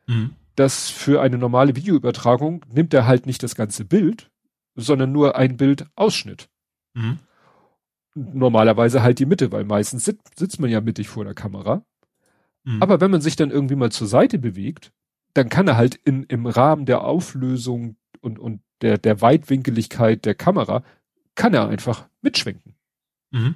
[0.07, 0.31] Mhm.
[0.55, 4.31] dass für eine normale Videoübertragung nimmt er halt nicht das ganze Bild,
[4.75, 6.49] sondern nur ein Bildausschnitt
[6.95, 7.19] Mhm.
[8.15, 11.83] normalerweise halt die Mitte, weil meistens sit, sitzt man ja mittig vor der Kamera.
[12.63, 12.81] Mhm.
[12.81, 14.91] Aber wenn man sich dann irgendwie mal zur Seite bewegt,
[15.35, 20.33] dann kann er halt in, im Rahmen der Auflösung und, und der, der Weitwinkeligkeit der
[20.35, 20.83] Kamera,
[21.35, 22.73] kann er einfach mitschwenken.
[23.31, 23.55] Mhm.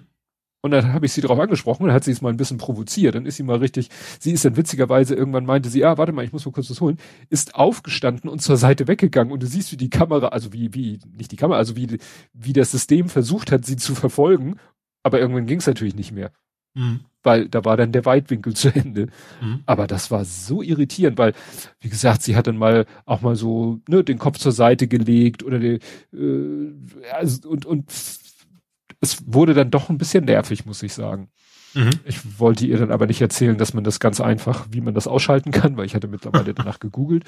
[0.65, 2.57] Und dann habe ich sie darauf angesprochen und dann hat sie es mal ein bisschen
[2.57, 3.15] provoziert.
[3.15, 6.23] Dann ist sie mal richtig, sie ist dann witzigerweise, irgendwann meinte sie, ah, warte mal,
[6.23, 6.97] ich muss mal kurz was holen,
[7.29, 10.99] ist aufgestanden und zur Seite weggegangen und du siehst, wie die Kamera, also wie, wie,
[11.17, 11.97] nicht die Kamera, also wie,
[12.31, 14.55] wie das System versucht hat, sie zu verfolgen,
[15.03, 16.31] aber irgendwann ging es natürlich nicht mehr,
[16.75, 17.01] Mhm.
[17.23, 19.07] weil da war dann der Weitwinkel zu Ende.
[19.41, 19.59] Mhm.
[19.65, 21.33] Aber das war so irritierend, weil,
[21.81, 25.43] wie gesagt, sie hat dann mal auch mal so ne, den Kopf zur Seite gelegt
[25.43, 25.79] oder die,
[26.13, 26.73] äh,
[27.11, 27.91] also, und, und
[29.03, 31.29] es wurde dann doch ein bisschen nervig, muss ich sagen.
[31.75, 31.89] Mhm.
[32.05, 35.07] Ich wollte ihr dann aber nicht erzählen, dass man das ganz einfach, wie man das
[35.07, 37.23] ausschalten kann, weil ich hatte mittlerweile danach gegoogelt.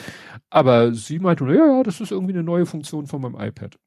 [0.49, 3.77] Aber sie meinte, ja, ja, das ist irgendwie eine neue Funktion von meinem iPad.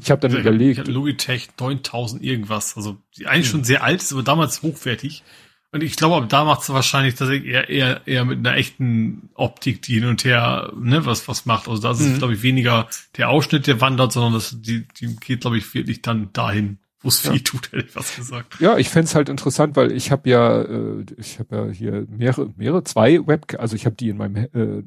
[0.00, 3.50] Ich habe dann Ich überlegt, hatte Logitech 9000 irgendwas, also die eigentlich Hm.
[3.52, 5.22] schon sehr alt ist, aber damals hochwertig.
[5.70, 9.82] Und ich glaube, da macht es wahrscheinlich tatsächlich eher, eher, eher mit einer echten Optik,
[9.82, 11.68] die hin und her, ne, was, was macht.
[11.68, 12.18] Also da ist Mhm.
[12.18, 12.88] glaube ich, weniger
[13.18, 17.08] der Ausschnitt, der wandert, sondern das, die, die geht, glaube ich, wirklich dann dahin, wo
[17.08, 17.32] es Ja.
[17.32, 18.60] weh tut, hätte ich was gesagt.
[18.60, 22.52] Ja, ich fänd's halt interessant, weil ich habe ja, äh, ich habe ja hier mehrere,
[22.56, 24.36] mehrere, zwei Webcam, also ich habe die in meinem,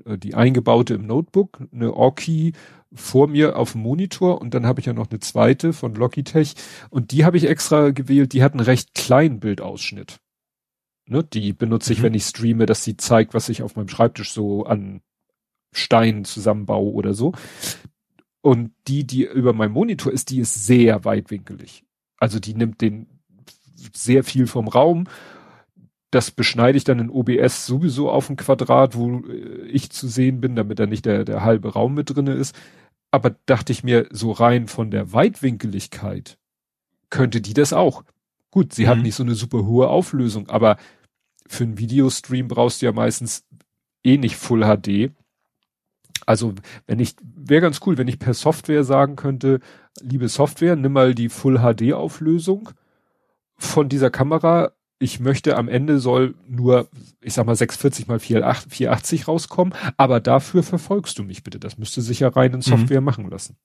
[0.05, 2.53] äh, die eingebaute im Notebook, eine Orki
[2.93, 6.55] vor mir auf dem Monitor und dann habe ich ja noch eine zweite von Logitech
[6.89, 10.19] und die habe ich extra gewählt, die hat einen recht kleinen Bildausschnitt.
[11.07, 12.03] Ne, die benutze ich, Mhm.
[12.03, 15.01] wenn ich streame, dass sie zeigt, was ich auf meinem Schreibtisch so an
[15.73, 17.31] Steinen zusammenbaue oder so.
[18.41, 21.83] Und die, die über meinem Monitor ist, die ist sehr weitwinkelig.
[22.21, 23.07] Also die nimmt den
[23.93, 25.07] sehr viel vom Raum.
[26.11, 30.39] Das beschneide ich dann in OBS sowieso auf ein Quadrat, wo äh, ich zu sehen
[30.39, 32.55] bin, damit da nicht der, der halbe Raum mit drinne ist.
[33.09, 36.37] Aber dachte ich mir, so rein von der Weitwinkeligkeit
[37.09, 38.03] könnte die das auch.
[38.51, 39.03] Gut, sie hat Mhm.
[39.03, 40.77] nicht so eine super hohe Auflösung, aber
[41.47, 43.45] für einen Videostream brauchst du ja meistens
[44.03, 45.11] eh nicht Full HD.
[46.27, 46.53] Also,
[46.85, 49.59] wenn ich, wäre ganz cool, wenn ich per Software sagen könnte,
[49.99, 52.69] liebe Software, nimm mal die Full HD Auflösung
[53.57, 54.71] von dieser Kamera.
[54.99, 56.87] Ich möchte am Ende soll nur,
[57.21, 61.59] ich sag mal, 640 mal 480 480 rauskommen, aber dafür verfolgst du mich bitte.
[61.59, 63.57] Das müsste sich ja rein in Software machen lassen.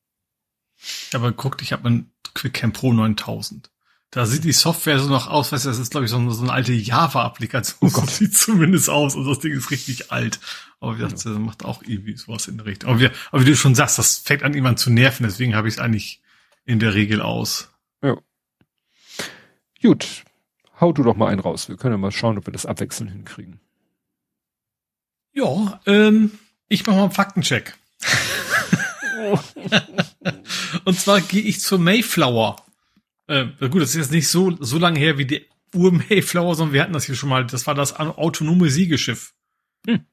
[1.13, 3.71] Aber guck, ich habe ein QuickCam Pro 9000.
[4.11, 6.31] Da sieht die Software so noch aus, weißt du, das ist, glaube ich, so eine,
[6.31, 7.79] so eine alte Java-Applikation.
[7.81, 9.15] Oh so sieht zumindest aus.
[9.15, 10.41] Und das Ding ist richtig alt.
[10.81, 12.91] Aber wie gesagt, das macht auch irgendwie sowas in der Richtung.
[12.91, 15.25] Aber wie, aber wie du schon sagst, das fängt an, jemand zu nerven.
[15.25, 16.23] Deswegen habe ich es eigentlich
[16.65, 17.69] in der Regel aus.
[19.83, 20.25] Gut.
[20.81, 21.69] hau du doch mal einen raus.
[21.69, 23.61] Wir können ja mal schauen, ob wir das abwechselnd hinkriegen.
[25.33, 26.33] Ja, ähm,
[26.69, 27.77] ich mache mal einen Faktencheck.
[30.85, 32.57] Und zwar gehe ich zur Mayflower.
[33.29, 36.83] Äh, gut, das ist jetzt nicht so, so lange her wie die Ur-Mayflower, sondern wir
[36.83, 37.47] hatten das hier schon mal.
[37.47, 39.35] Das war das autonome Siegeschiff.
[39.87, 40.07] Hm.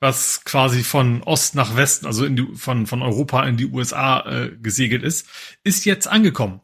[0.00, 4.56] Was quasi von Ost nach Westen, also die, von, von Europa in die USA äh,
[4.56, 5.28] gesegelt ist,
[5.62, 6.60] ist jetzt angekommen.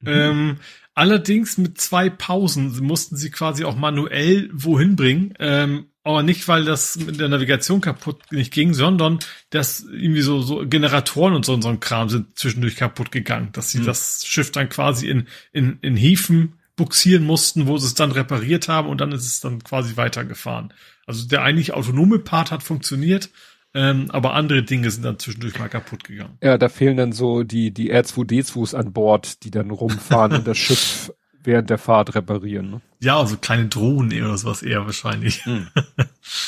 [0.00, 0.08] Mhm.
[0.08, 0.56] Ähm,
[0.94, 5.34] allerdings mit zwei Pausen mussten sie quasi auch manuell wohin bringen.
[5.38, 9.18] Ähm, aber nicht, weil das mit der Navigation kaputt nicht ging, sondern
[9.50, 13.70] dass irgendwie so, so Generatoren und so, so ein Kram sind zwischendurch kaputt gegangen, dass
[13.70, 13.86] sie mhm.
[13.86, 18.68] das Schiff dann quasi in, in, in Häfen buxieren mussten, wo sie es dann repariert
[18.68, 20.72] haben und dann ist es dann quasi weitergefahren.
[21.06, 23.28] Also der eigentlich autonome Part hat funktioniert,
[23.74, 26.38] ähm, aber andere Dinge sind dann zwischendurch mal kaputt gegangen.
[26.42, 30.56] Ja, da fehlen dann so die, die R2D2s an Bord, die dann rumfahren und das
[30.56, 31.12] Schiff
[31.44, 32.70] während der Fahrt reparieren.
[32.70, 32.80] Ne?
[33.00, 35.44] Ja, also kleine Drohnen oder sowas eher wahrscheinlich.
[35.44, 35.68] Hm.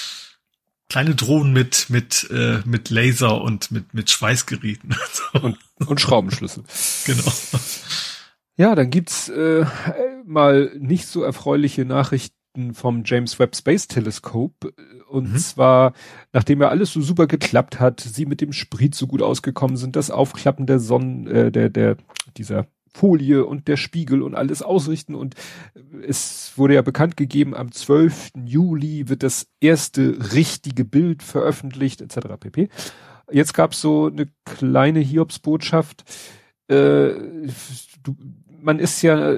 [0.88, 4.94] kleine Drohnen mit mit äh, mit Laser und mit mit Schweißgeräten
[5.42, 6.64] und, und Schraubenschlüssel.
[7.06, 7.32] genau.
[8.56, 9.64] Ja, dann gibt's äh,
[10.26, 14.74] mal nicht so erfreuliche Nachrichten vom James Webb Space Telescope.
[15.08, 15.38] Und mhm.
[15.38, 15.94] zwar,
[16.32, 19.96] nachdem ja alles so super geklappt hat, sie mit dem Sprit so gut ausgekommen sind,
[19.96, 21.96] das Aufklappen der Sonnen, äh, der, der,
[22.36, 25.14] dieser Folie und der Spiegel und alles ausrichten.
[25.14, 25.34] Und
[26.06, 28.32] es wurde ja bekannt gegeben, am 12.
[28.44, 32.18] Juli wird das erste richtige Bild veröffentlicht, etc.
[32.38, 32.68] pp.
[33.30, 36.04] Jetzt gab's so eine kleine Hiobsbotschaft.
[36.68, 37.14] Äh,
[38.02, 38.16] du,
[38.60, 39.34] man ist ja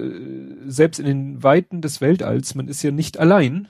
[0.66, 3.68] selbst in den Weiten des Weltalls, man ist ja nicht allein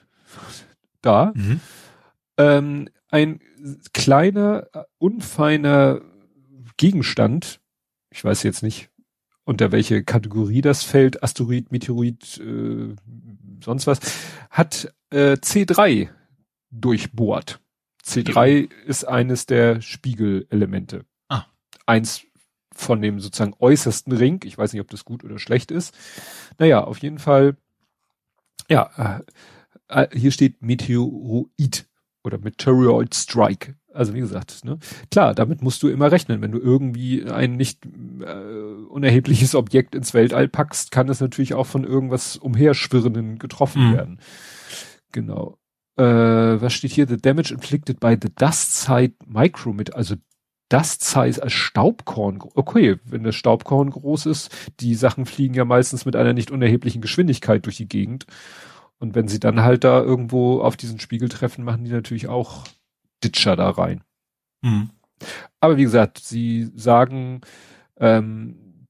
[1.02, 1.32] da.
[1.34, 1.60] Mhm.
[2.36, 3.40] Ähm, ein
[3.92, 4.66] kleiner,
[4.98, 6.00] unfeiner
[6.76, 7.60] Gegenstand,
[8.10, 8.90] ich weiß jetzt nicht,
[9.44, 12.94] unter welche Kategorie das fällt, Asteroid, Meteorit, äh,
[13.62, 14.00] sonst was,
[14.50, 16.08] hat äh, C3
[16.70, 17.60] durchbohrt.
[18.04, 18.68] C3 ja.
[18.86, 21.04] ist eines der Spiegelelemente.
[21.28, 21.46] Ah.
[21.86, 22.22] Eins
[22.74, 24.40] von dem sozusagen äußersten Ring.
[24.44, 25.94] Ich weiß nicht, ob das gut oder schlecht ist.
[26.58, 27.56] Naja, auf jeden Fall,
[28.68, 29.22] ja,
[29.88, 31.86] äh, äh hier steht Meteoroid
[32.24, 33.76] oder Meteoroid Strike.
[33.94, 34.78] Also wie gesagt, ne?
[35.10, 36.42] klar, damit musst du immer rechnen.
[36.42, 41.66] Wenn du irgendwie ein nicht äh, unerhebliches Objekt ins Weltall packst, kann es natürlich auch
[41.66, 43.94] von irgendwas umherschwirrenden getroffen mhm.
[43.94, 44.18] werden.
[45.12, 45.58] Genau.
[45.96, 47.06] Äh, was steht hier?
[47.06, 50.16] The damage inflicted by the dust side micrometer, also
[50.68, 52.40] Dust Size als Staubkorn.
[52.54, 54.50] Okay, wenn das Staubkorn groß ist,
[54.80, 58.26] die Sachen fliegen ja meistens mit einer nicht unerheblichen Geschwindigkeit durch die Gegend.
[58.98, 62.64] Und wenn sie dann halt da irgendwo auf diesen Spiegel treffen, machen die natürlich auch
[63.24, 64.02] Ditcher da rein.
[64.62, 64.90] Mhm.
[65.60, 67.40] Aber wie gesagt, sie sagen,
[67.98, 68.86] ähm,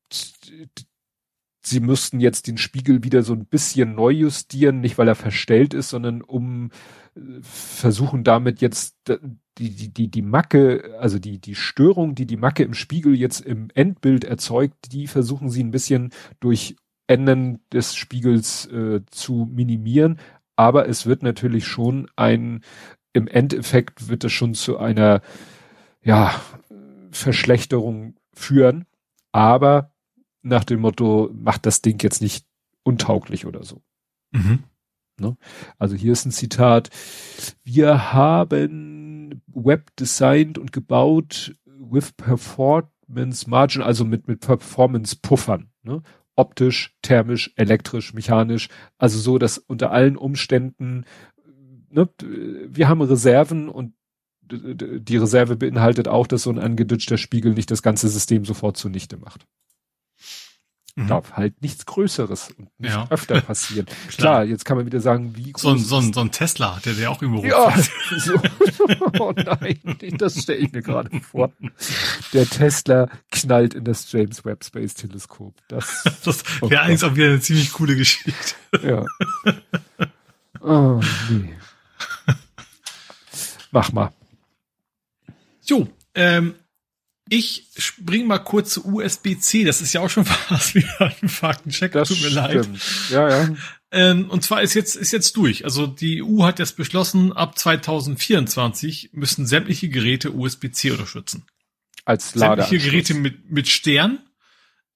[1.63, 5.75] sie müssten jetzt den Spiegel wieder so ein bisschen neu justieren, nicht weil er verstellt
[5.75, 6.71] ist, sondern um
[7.17, 8.97] äh, versuchen damit jetzt
[9.59, 13.41] die, die, die, die Macke, also die, die Störung, die die Macke im Spiegel jetzt
[13.41, 20.19] im Endbild erzeugt, die versuchen sie ein bisschen durch Ändern des Spiegels äh, zu minimieren.
[20.57, 22.63] Aber es wird natürlich schon ein,
[23.15, 25.23] im Endeffekt wird es schon zu einer,
[26.03, 26.39] ja,
[27.11, 28.85] Verschlechterung führen.
[29.33, 29.93] Aber
[30.43, 32.47] nach dem Motto, macht das Ding jetzt nicht
[32.83, 33.83] untauglich oder so.
[34.33, 34.65] Mhm.
[35.19, 35.37] Ne?
[35.79, 36.91] Also hier ist ein Zitat.
[37.63, 45.71] Wir haben Web designed und gebaut with performance margin, also mit, mit Performance Puffern.
[45.83, 46.03] Ne?
[46.37, 48.69] Optisch, thermisch, elektrisch, mechanisch.
[48.99, 51.05] Also so, dass unter allen Umständen,
[51.95, 53.95] ne, wir haben Reserven und
[54.47, 59.17] die Reserve beinhaltet auch, dass so ein angeditschter Spiegel nicht das ganze System sofort zunichte
[59.17, 59.47] macht.
[60.97, 61.09] Mhm.
[61.09, 63.09] Darf halt nichts Größeres und nicht ja.
[63.11, 63.87] öfter passieren.
[63.87, 64.09] Klar.
[64.17, 64.45] Klar.
[64.45, 65.63] jetzt kann man wieder sagen, wie groß.
[65.63, 67.75] So ein, so ein, so ein Tesla, der der auch irgendwo Ja,
[68.19, 68.35] so.
[69.19, 69.81] oh nein,
[70.19, 71.51] das stelle ich mir gerade vor.
[72.33, 75.55] Der Tesla knallt in das James Webb Space Teleskop.
[75.67, 78.55] Das, das wäre oh eigentlich auch wieder eine ziemlich coole Geschichte.
[78.83, 79.05] Ja.
[80.61, 81.55] Oh, nee.
[83.75, 84.13] Mach mal.
[85.65, 86.55] Jo, ähm,
[87.29, 89.65] ich spring mal kurz zu USB-C.
[89.65, 91.91] Das ist ja auch schon fast wieder ein Faktencheck.
[91.91, 92.37] Das Tut mir stimmt.
[92.37, 92.69] leid.
[93.11, 93.57] Ja, ja.
[93.91, 95.65] Ähm, und zwar ist jetzt, ist jetzt durch.
[95.65, 101.45] Also die EU hat jetzt beschlossen, ab 2024 müssen sämtliche Geräte USB-C unterstützen.
[102.05, 102.69] Als Ladeanschluss.
[102.69, 104.21] Sämtliche Geräte mit, mit Stern.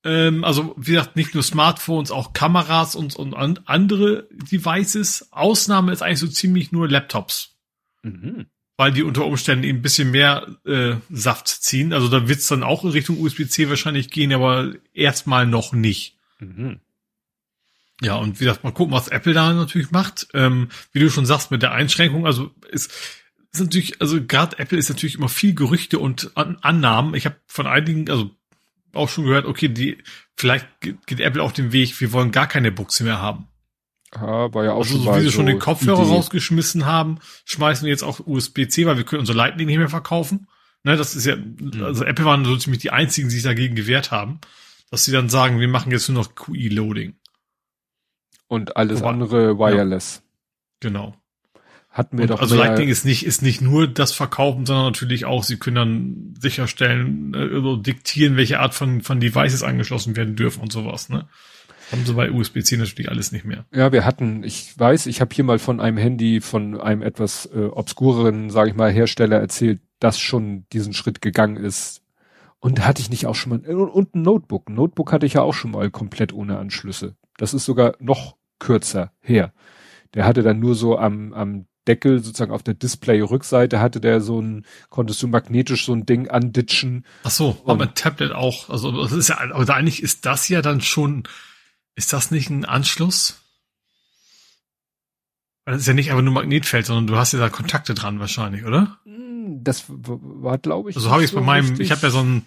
[0.05, 5.33] Ähm, also, wie gesagt, nicht nur Smartphones, auch Kameras und, und andere Devices.
[5.33, 7.57] Ausnahme ist eigentlich so ziemlich nur Laptops.
[8.05, 8.47] Mhm
[8.79, 11.93] weil die unter Umständen eben ein bisschen mehr äh, Saft ziehen.
[11.93, 16.17] Also da wird's dann auch in Richtung USB-C wahrscheinlich gehen, aber erstmal noch nicht.
[16.39, 16.79] Mhm.
[18.01, 20.29] Ja, und wie gesagt, mal gucken, was Apple da natürlich macht.
[20.33, 22.93] Ähm, wie du schon sagst, mit der Einschränkung, also ist,
[23.53, 27.15] ist natürlich, also gerade Apple ist natürlich immer viel Gerüchte und An Annahmen.
[27.15, 28.31] Ich habe von einigen, also
[28.93, 29.99] auch schon gehört, okay, die
[30.37, 33.49] vielleicht geht Apple auf den Weg, wir wollen gar keine Buchse mehr haben.
[34.15, 36.11] Ja, war ja auch Also schon so wie sie schon so den Kopfhörer Idee.
[36.11, 40.49] rausgeschmissen haben, schmeißen wir jetzt auch USB-C, weil wir können unser Lightning nicht mehr verkaufen.
[40.85, 41.37] Ne, das ist ja,
[41.83, 44.41] also Apple waren so ziemlich die einzigen, die sich dagegen gewehrt haben,
[44.91, 47.17] dass sie dann sagen, wir machen jetzt nur noch QI-Loading.
[48.47, 50.23] Und alles Wobei- andere wireless.
[50.81, 51.15] Genau.
[51.91, 55.25] Hatten wir Und doch also Lightning ist nicht, ist nicht nur das Verkaufen, sondern natürlich
[55.25, 60.37] auch, sie können dann sicherstellen, äh, also diktieren, welche Art von, von Devices angeschlossen werden
[60.37, 61.29] dürfen und sowas, ne?
[61.91, 63.65] Haben sie bei USB-C natürlich alles nicht mehr.
[63.73, 67.47] Ja, wir hatten, ich weiß, ich habe hier mal von einem Handy von einem etwas
[67.47, 72.03] äh, obskureren, sage ich mal, Hersteller erzählt, das schon diesen Schritt gegangen ist.
[72.61, 74.69] Und da hatte ich nicht auch schon mal und, ein Notebook.
[74.69, 77.17] Ein Notebook hatte ich ja auch schon mal komplett ohne Anschlüsse.
[77.37, 79.53] Das ist sogar noch kürzer her.
[80.15, 84.41] Der hatte dann nur so am, am Deckel, sozusagen auf der Display-Rückseite hatte der so
[84.41, 87.05] ein, konntest du magnetisch so ein Ding anditschen.
[87.25, 88.69] Ach so, aber ein Tablet auch.
[88.69, 91.25] Also das ist ja, aber eigentlich ist das ja dann schon,
[91.99, 93.43] ist das nicht ein Anschluss?
[95.65, 98.21] Weil das ist ja nicht einfach nur Magnetfeld, sondern du hast ja da Kontakte dran
[98.21, 98.99] wahrscheinlich, oder?
[99.05, 100.97] Hm, Das war, glaube ich.
[100.97, 101.87] Also habe ich bei so meinem, richtig.
[101.87, 102.45] ich habe ja so ein,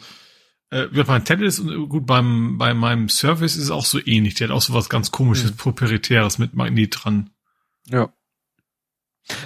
[0.71, 3.85] äh, wie gesagt, mein Tablet ist äh, gut beim bei meinem Service ist es auch
[3.85, 4.35] so ähnlich.
[4.35, 5.57] Der hat auch so was ganz komisches, Hm.
[5.57, 7.29] proprietäres mit Magnet dran.
[7.87, 8.11] Ja.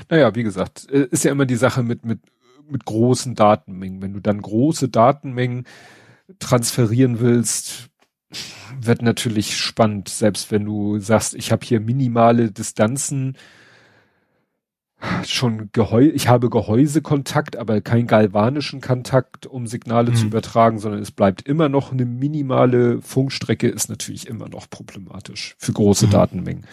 [0.10, 2.19] Naja, wie gesagt, äh, ist ja immer die Sache mit, mit,
[2.69, 4.02] mit großen Datenmengen.
[4.02, 5.65] Wenn du dann große Datenmengen
[6.40, 7.90] transferieren willst,
[8.81, 13.35] wird natürlich spannend, selbst wenn du sagst, ich habe hier minimale Distanzen,
[15.25, 20.27] schon Gehäuse, ich habe Gehäusekontakt, aber keinen galvanischen Kontakt, um Signale zu Hm.
[20.27, 25.73] übertragen, sondern es bleibt immer noch eine minimale Funkstrecke, ist natürlich immer noch problematisch für
[25.73, 26.11] große Mhm.
[26.11, 26.65] Datenmengen.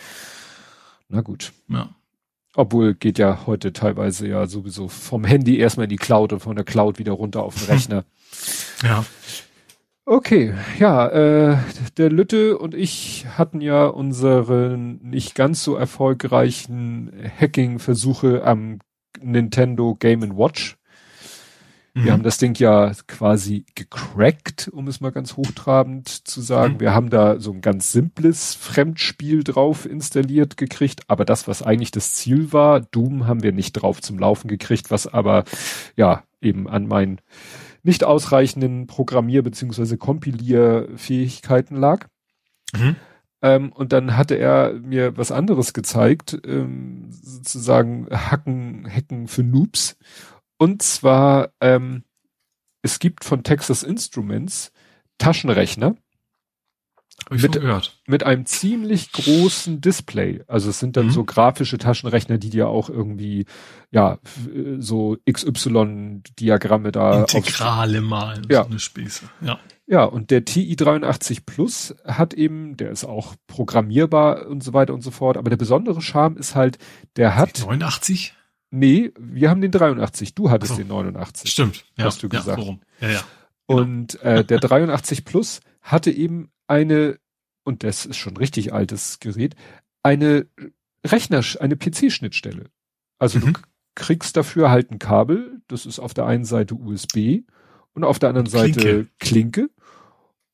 [1.09, 1.53] Na gut.
[1.69, 1.91] Ja.
[2.55, 6.55] Obwohl geht ja heute teilweise ja sowieso vom Handy erstmal in die Cloud und von
[6.57, 8.05] der Cloud wieder runter auf den Rechner.
[8.83, 9.05] Ja.
[10.05, 11.59] Okay, ja, äh,
[11.97, 18.81] der Lütte und ich hatten ja unsere nicht ganz so erfolgreichen Hacking-Versuche am
[19.21, 20.77] Nintendo Game Watch.
[21.95, 22.05] Mhm.
[22.05, 26.75] Wir haben das Ding ja quasi gecrackt, um es mal ganz hochtrabend zu sagen.
[26.75, 26.81] Mhm.
[26.81, 31.93] Wir haben da so ein ganz simples Fremdspiel drauf installiert gekriegt, aber das, was eigentlich
[31.93, 35.45] das Ziel war, Doom haben wir nicht drauf zum Laufen gekriegt, was aber
[35.95, 37.21] ja eben an meinen
[37.83, 39.97] nicht ausreichenden Programmier- bzw.
[39.97, 42.07] Kompilierfähigkeiten lag.
[42.75, 42.97] Mhm.
[43.43, 49.97] Ähm, und dann hatte er mir was anderes gezeigt, ähm, sozusagen Hacken, Hacken für Noobs.
[50.59, 52.05] Und zwar, ähm,
[52.83, 54.73] es gibt von Texas Instruments
[55.19, 55.97] Taschenrechner
[57.31, 60.43] mit- mit einem ziemlich großen Display.
[60.49, 61.11] Also es sind dann Mhm.
[61.11, 63.47] so grafische Taschenrechner, die dir auch irgendwie,
[63.91, 64.15] ja,
[64.55, 68.65] äh, so XY-Diagramme da Integrale malen, Ja.
[68.65, 69.25] so eine Spieße.
[69.41, 69.59] Ja.
[69.87, 75.03] Ja, und der TI83 Plus hat eben, der ist auch programmierbar und so weiter und
[75.03, 75.37] so fort.
[75.37, 76.79] Aber der besondere Charme ist halt,
[77.17, 78.35] der hat, 89?
[78.71, 80.79] nee, wir haben den 83, du hattest so.
[80.79, 81.51] den 89.
[81.51, 81.85] Stimmt.
[81.99, 82.59] Ja, Hast du ja, gesagt.
[82.61, 82.81] so rum.
[83.01, 83.21] Ja, ja.
[83.67, 87.19] Und äh, der 83 Plus hatte eben eine,
[87.65, 89.55] und das ist schon richtig altes Gerät,
[90.03, 90.47] eine
[91.07, 92.71] Rechner, eine PC-Schnittstelle.
[93.19, 93.53] Also Mhm.
[93.53, 93.61] du
[93.95, 97.45] kriegst dafür halt ein Kabel, das ist auf der einen Seite USB
[97.95, 98.81] und auf der anderen Klinke.
[98.81, 99.71] Seite Klinke.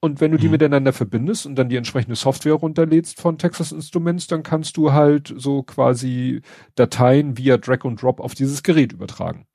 [0.01, 0.53] Und wenn du die Mhm.
[0.53, 5.33] miteinander verbindest und dann die entsprechende Software runterlädst von Texas Instruments, dann kannst du halt
[5.37, 6.43] so quasi
[6.77, 9.47] Dateien via Drag und Drop auf dieses Gerät übertragen.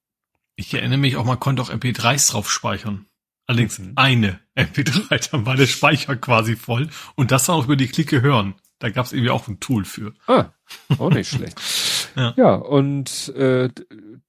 [0.56, 3.06] Ich erinnere mich auch, man konnte auch MP3s drauf speichern.
[3.48, 3.94] Allerdings Mhm.
[3.96, 8.22] eine MP3, dann war der Speicher quasi voll und das dann auch über die Clique
[8.22, 8.56] hören.
[8.80, 10.14] Da gab es irgendwie auch ein Tool für.
[10.28, 10.48] Ah,
[10.98, 11.60] auch nicht schlecht.
[12.16, 12.32] Ja.
[12.38, 13.70] Ja, und äh,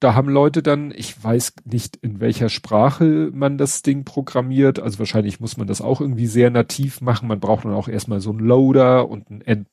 [0.01, 4.81] da haben Leute dann, ich weiß nicht, in welcher Sprache man das Ding programmiert.
[4.81, 7.29] Also wahrscheinlich muss man das auch irgendwie sehr nativ machen.
[7.29, 9.69] Man braucht dann auch erstmal so einen Loader und ein End,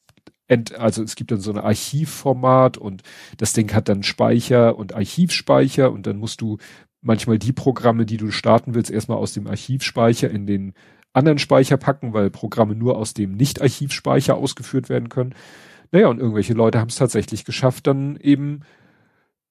[0.47, 3.01] End also es gibt dann so ein Archivformat und
[3.37, 6.57] das Ding hat dann Speicher und Archivspeicher und dann musst du
[7.01, 10.73] manchmal die Programme, die du starten willst, erstmal aus dem Archivspeicher in den
[11.13, 15.35] anderen Speicher packen, weil Programme nur aus dem Nicht-Archivspeicher ausgeführt werden können.
[15.91, 18.61] Naja, und irgendwelche Leute haben es tatsächlich geschafft, dann eben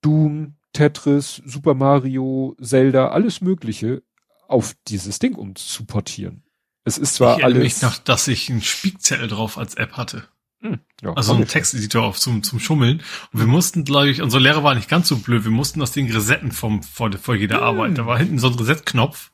[0.00, 4.02] Doom, Tetris, Super Mario, Zelda, alles Mögliche
[4.48, 6.44] auf dieses Ding umzuportieren.
[6.84, 7.62] Es ist zwar ich alles.
[7.62, 10.24] mich noch, dass ich einen Spickzettel drauf als App hatte.
[10.62, 13.02] Hm, ja, Also nicht Texteditor auf zum, zum Schummeln.
[13.32, 15.92] Und wir mussten, glaube ich, unsere Lehrer war nicht ganz so blöd, wir mussten das
[15.92, 17.64] Ding resetten vom, vor, vor jeder Hm.
[17.64, 17.98] Arbeit.
[17.98, 19.30] Da war hinten so ein Reset-Knopf.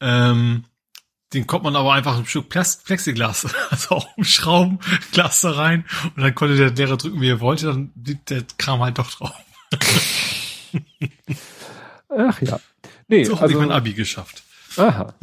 [0.00, 0.64] Ähm,
[1.32, 5.84] den kommt man aber einfach ein Stück Plexiglas, also auch ein Schraubenglas da rein
[6.14, 9.10] und dann konnte der Lehrer drücken, wie er wollte, dann blieb der Kram halt doch
[9.10, 9.34] drauf.
[12.08, 12.60] Ach ja.
[13.08, 14.43] Nee, so habe also, ich mein Abi geschafft.
[14.78, 15.14] Aha.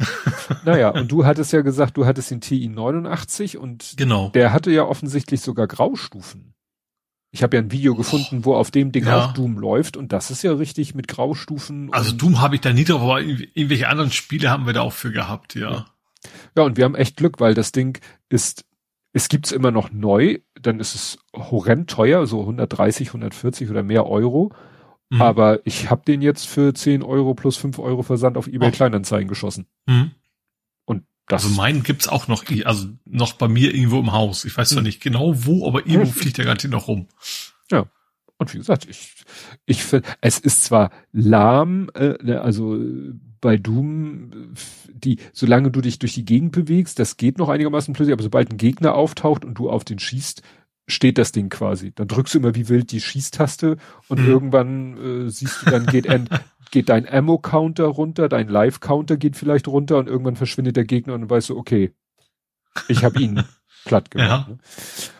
[0.64, 4.30] naja, und du hattest ja gesagt, du hattest den TI 89 und genau.
[4.30, 6.54] der hatte ja offensichtlich sogar Graustufen.
[7.34, 9.24] Ich habe ja ein Video gefunden, wo auf dem Ding ja.
[9.24, 11.92] auch Doom läuft und das ist ja richtig mit Graustufen.
[11.92, 14.92] Also Doom habe ich da nie drauf, aber irgendwelche anderen Spiele haben wir da auch
[14.92, 15.86] für gehabt, ja.
[16.56, 17.98] Ja, und wir haben echt Glück, weil das Ding
[18.28, 18.66] ist,
[19.14, 24.06] es gibt's immer noch neu, dann ist es horrend teuer, so 130, 140 oder mehr
[24.06, 24.52] Euro.
[25.12, 25.20] Mhm.
[25.20, 28.72] Aber ich habe den jetzt für 10 Euro plus 5 Euro Versand auf eBay oh.
[28.72, 29.66] Kleinanzeigen geschossen.
[29.84, 30.12] Mhm.
[30.86, 31.44] Und das.
[31.44, 34.46] Also meinen gibt's auch noch, also noch bei mir irgendwo im Haus.
[34.46, 34.86] Ich weiß zwar mhm.
[34.86, 37.08] nicht genau wo, aber irgendwo fliegt der garantiert noch rum.
[37.70, 37.84] Ja.
[38.38, 39.12] Und wie gesagt, ich,
[39.66, 42.78] ich finde, es ist zwar lahm, äh, ne, also
[43.42, 44.54] bei Doom,
[44.88, 48.50] die, solange du dich durch die Gegend bewegst, das geht noch einigermaßen plötzlich, aber sobald
[48.50, 50.42] ein Gegner auftaucht und du auf den schießt,
[50.92, 51.92] steht das Ding quasi.
[51.92, 53.76] Dann drückst du immer wie wild die Schießtaste
[54.08, 54.28] und mhm.
[54.28, 56.28] irgendwann äh, siehst du, dann geht, ein,
[56.70, 61.22] geht dein Ammo-Counter runter, dein Live-Counter geht vielleicht runter und irgendwann verschwindet der Gegner und
[61.22, 61.92] dann weißt du, okay,
[62.88, 63.42] ich habe ihn
[63.84, 64.48] platt gemacht.
[64.48, 64.54] Ja.
[64.54, 64.58] Ne?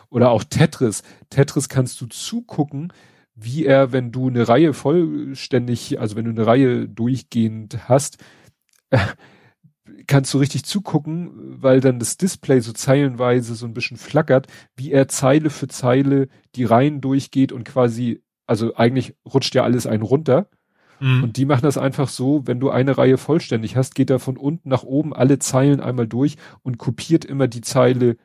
[0.09, 1.01] Oder auch Tetris.
[1.29, 2.93] Tetris kannst du zugucken,
[3.35, 8.17] wie er, wenn du eine Reihe vollständig, also wenn du eine Reihe durchgehend hast,
[8.91, 8.99] äh,
[10.07, 14.91] kannst du richtig zugucken, weil dann das Display so zeilenweise so ein bisschen flackert, wie
[14.91, 20.03] er Zeile für Zeile die Reihen durchgeht und quasi, also eigentlich rutscht ja alles einen
[20.03, 20.49] runter.
[20.99, 21.23] Mhm.
[21.23, 24.37] Und die machen das einfach so, wenn du eine Reihe vollständig hast, geht er von
[24.37, 28.17] unten nach oben alle Zeilen einmal durch und kopiert immer die Zeile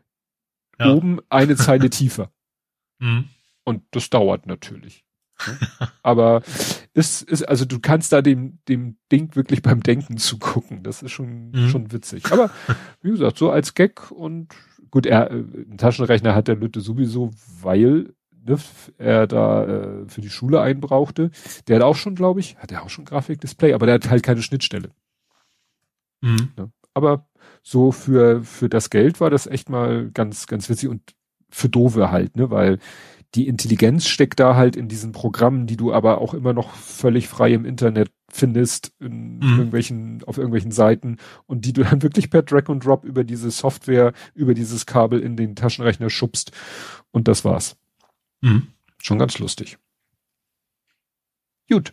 [0.78, 0.92] ja.
[0.92, 2.30] oben eine Zeile tiefer.
[2.98, 3.28] Mhm.
[3.64, 5.04] Und das dauert natürlich.
[5.46, 5.58] Ne?
[6.02, 6.42] Aber
[6.94, 10.82] ist, ist, also du kannst da dem, dem Ding wirklich beim Denken zugucken.
[10.82, 11.68] Das ist schon, mhm.
[11.68, 12.32] schon witzig.
[12.32, 12.50] Aber
[13.02, 14.54] wie gesagt, so als Gag und
[14.90, 17.30] gut, er, äh, einen Taschenrechner hat der Lütte sowieso,
[17.62, 18.58] weil ne,
[18.98, 21.30] er da äh, für die Schule einbrauchte.
[21.66, 24.22] Der hat auch schon, glaube ich, hat er auch schon Grafikdisplay, aber der hat halt
[24.22, 24.90] keine Schnittstelle.
[26.20, 26.48] Mhm.
[26.58, 27.28] Ja, aber
[27.62, 31.14] so für, für das Geld war das echt mal ganz, ganz witzig und
[31.50, 32.78] für Dove halt, ne, weil
[33.34, 37.28] die Intelligenz steckt da halt in diesen Programmen, die du aber auch immer noch völlig
[37.28, 39.50] frei im Internet findest, in mhm.
[39.50, 43.50] irgendwelchen, auf irgendwelchen Seiten und die du dann wirklich per Drag and Drop über diese
[43.50, 46.52] Software, über dieses Kabel in den Taschenrechner schubst.
[47.10, 47.76] Und das war's.
[48.40, 48.68] Mhm.
[48.98, 49.78] Schon ganz lustig.
[51.70, 51.92] Gut.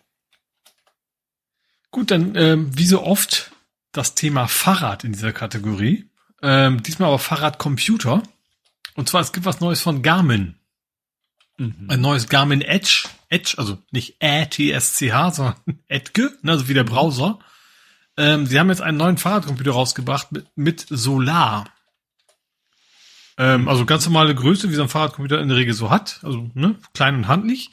[1.92, 3.52] Gut, dann ähm, wie so oft
[3.92, 6.10] das Thema Fahrrad in dieser Kategorie.
[6.42, 8.24] Ähm, diesmal aber Fahrradcomputer.
[8.96, 10.56] Und zwar, es gibt was Neues von Garmin.
[11.58, 11.88] Mhm.
[11.88, 13.08] Ein neues Garmin Edge.
[13.30, 15.56] Edge, also nicht Ä-T-S-C-H, sondern
[15.88, 17.40] Edge, also wie der Browser.
[18.18, 21.66] Ähm, sie haben jetzt einen neuen Fahrradcomputer rausgebracht mit, mit Solar.
[23.38, 26.20] Ähm, also ganz normale Größe, wie so ein Fahrradcomputer in der Regel so hat.
[26.24, 27.72] Also ne, klein und handlich.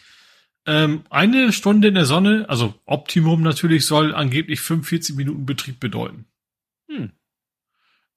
[0.66, 6.26] Ähm, eine Stunde in der Sonne, also Optimum natürlich, soll angeblich 45 Minuten Betrieb bedeuten.
[6.88, 7.12] Hm.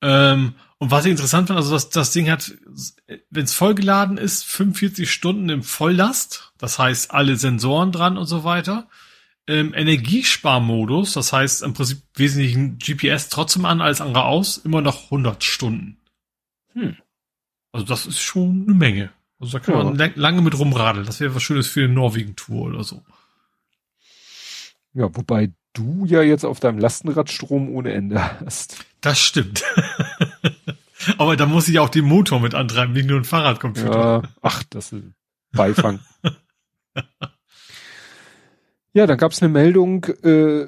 [0.05, 2.53] Ähm, und was ich interessant fand, also das, das Ding hat,
[3.31, 8.43] wenn es vollgeladen ist, 45 Stunden im Volllast, das heißt alle Sensoren dran und so
[8.43, 8.87] weiter.
[9.47, 15.05] Im Energiesparmodus, das heißt im Prinzip wesentlichen GPS trotzdem an, alles andere aus, immer noch
[15.05, 15.97] 100 Stunden.
[16.73, 16.97] Hm.
[17.71, 19.11] Also das ist schon eine Menge.
[19.39, 19.83] Also da kann ja.
[19.83, 21.05] man lange mit rumradeln.
[21.07, 23.03] Das wäre was Schönes für eine Norwegen-Tour oder so.
[24.93, 28.85] Ja, wobei du ja jetzt auf deinem Lastenrad Strom ohne Ende hast.
[29.01, 29.63] Das stimmt.
[31.17, 34.23] Aber da muss ich auch den Motor mit antreiben, nicht nur ein Fahrradcomputer.
[34.23, 35.03] Ja, ach, das ist
[35.51, 35.99] Beifang.
[38.93, 40.67] ja, dann gab es eine Meldung, äh,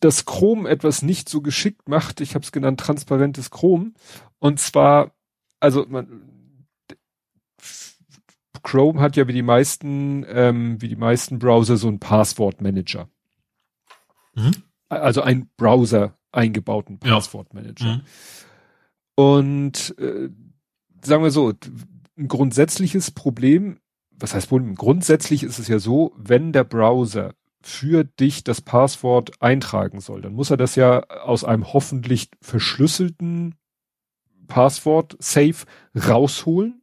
[0.00, 2.20] dass Chrom etwas nicht so geschickt macht.
[2.20, 3.94] Ich habe es genannt transparentes Chrom.
[4.38, 5.12] Und zwar,
[5.60, 6.22] also man,
[8.62, 13.08] Chrome hat ja wie die meisten, ähm, wie die meisten Browser so einen Passwortmanager.
[14.36, 14.52] Mhm.
[14.88, 17.86] Also ein Browser eingebauten Passwortmanager.
[17.86, 17.94] Ja.
[17.96, 18.02] Mhm.
[19.16, 20.28] Und äh,
[21.02, 21.52] sagen wir so,
[22.18, 23.78] ein grundsätzliches Problem,
[24.10, 24.48] was heißt?
[24.48, 30.34] Grundsätzlich ist es ja so, wenn der Browser für dich das Passwort eintragen soll, dann
[30.34, 33.56] muss er das ja aus einem hoffentlich verschlüsselten
[34.46, 36.82] Passwort Safe rausholen.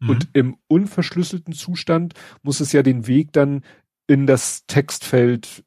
[0.00, 0.10] Mhm.
[0.10, 3.64] Und im unverschlüsselten Zustand muss es ja den Weg dann
[4.06, 5.64] in das Textfeld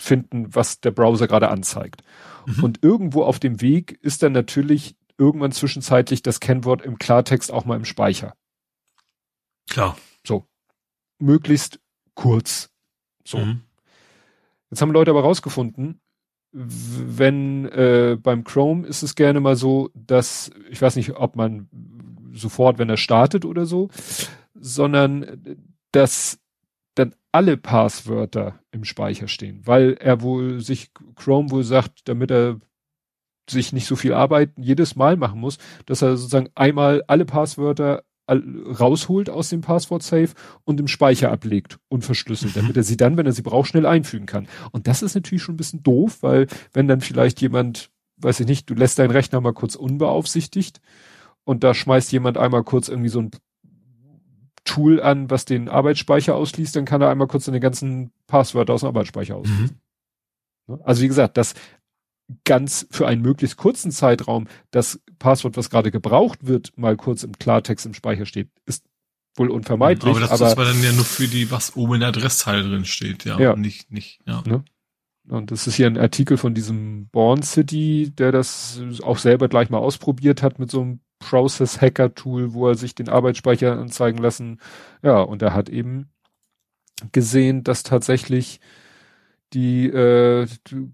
[0.00, 2.02] finden, was der Browser gerade anzeigt.
[2.46, 2.64] Mhm.
[2.64, 7.64] Und irgendwo auf dem Weg ist dann natürlich irgendwann zwischenzeitlich das Kennwort im Klartext auch
[7.64, 8.34] mal im Speicher.
[9.68, 9.96] Klar.
[10.26, 10.46] So.
[11.18, 11.80] Möglichst
[12.14, 12.70] kurz.
[13.26, 13.38] So.
[13.38, 13.60] Mhm.
[14.70, 16.00] Jetzt haben Leute aber rausgefunden,
[16.52, 21.68] wenn äh, beim Chrome ist es gerne mal so, dass ich weiß nicht, ob man
[22.32, 23.88] sofort, wenn er startet oder so,
[24.54, 25.58] sondern
[25.92, 26.49] dass dann
[27.32, 32.60] alle Passwörter im Speicher stehen, weil er wohl sich Chrome wohl sagt, damit er
[33.48, 38.04] sich nicht so viel Arbeit jedes Mal machen muss, dass er sozusagen einmal alle Passwörter
[38.32, 40.30] rausholt aus dem Passwort-Safe
[40.64, 44.26] und im Speicher ablegt, unverschlüsselt, damit er sie dann, wenn er sie braucht, schnell einfügen
[44.26, 44.46] kann.
[44.70, 48.46] Und das ist natürlich schon ein bisschen doof, weil wenn dann vielleicht jemand, weiß ich
[48.46, 50.80] nicht, du lässt deinen Rechner mal kurz unbeaufsichtigt
[51.42, 53.30] und da schmeißt jemand einmal kurz irgendwie so ein
[54.70, 58.82] Tool an, was den Arbeitsspeicher ausliest, dann kann er einmal kurz seine ganzen Passwörter aus
[58.82, 59.74] dem Arbeitsspeicher ausliest.
[60.68, 60.80] Mhm.
[60.84, 61.54] Also wie gesagt, das
[62.44, 67.36] ganz für einen möglichst kurzen Zeitraum das Passwort, was gerade gebraucht wird, mal kurz im
[67.36, 68.84] Klartext im Speicher steht, ist
[69.34, 70.08] wohl unvermeidlich.
[70.08, 72.62] Aber das, aber, das war dann ja nur für die, was oben in der Adresszeile
[72.62, 73.40] drin steht, ja.
[73.40, 73.56] ja.
[73.56, 74.44] Nicht, nicht, ja.
[74.46, 74.64] Ne?
[75.28, 79.68] Und das ist hier ein Artikel von diesem Born City, der das auch selber gleich
[79.68, 84.18] mal ausprobiert hat mit so einem Process Hacker Tool, wo er sich den Arbeitsspeicher anzeigen
[84.18, 84.60] lassen.
[85.02, 86.10] Ja, und er hat eben
[87.12, 88.60] gesehen, dass tatsächlich
[89.52, 90.48] die äh,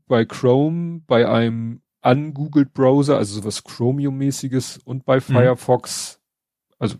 [0.07, 5.21] bei Chrome, bei einem ungoogelt Browser, also sowas Chromium-mäßiges und bei mhm.
[5.23, 6.21] Firefox,
[6.79, 6.97] also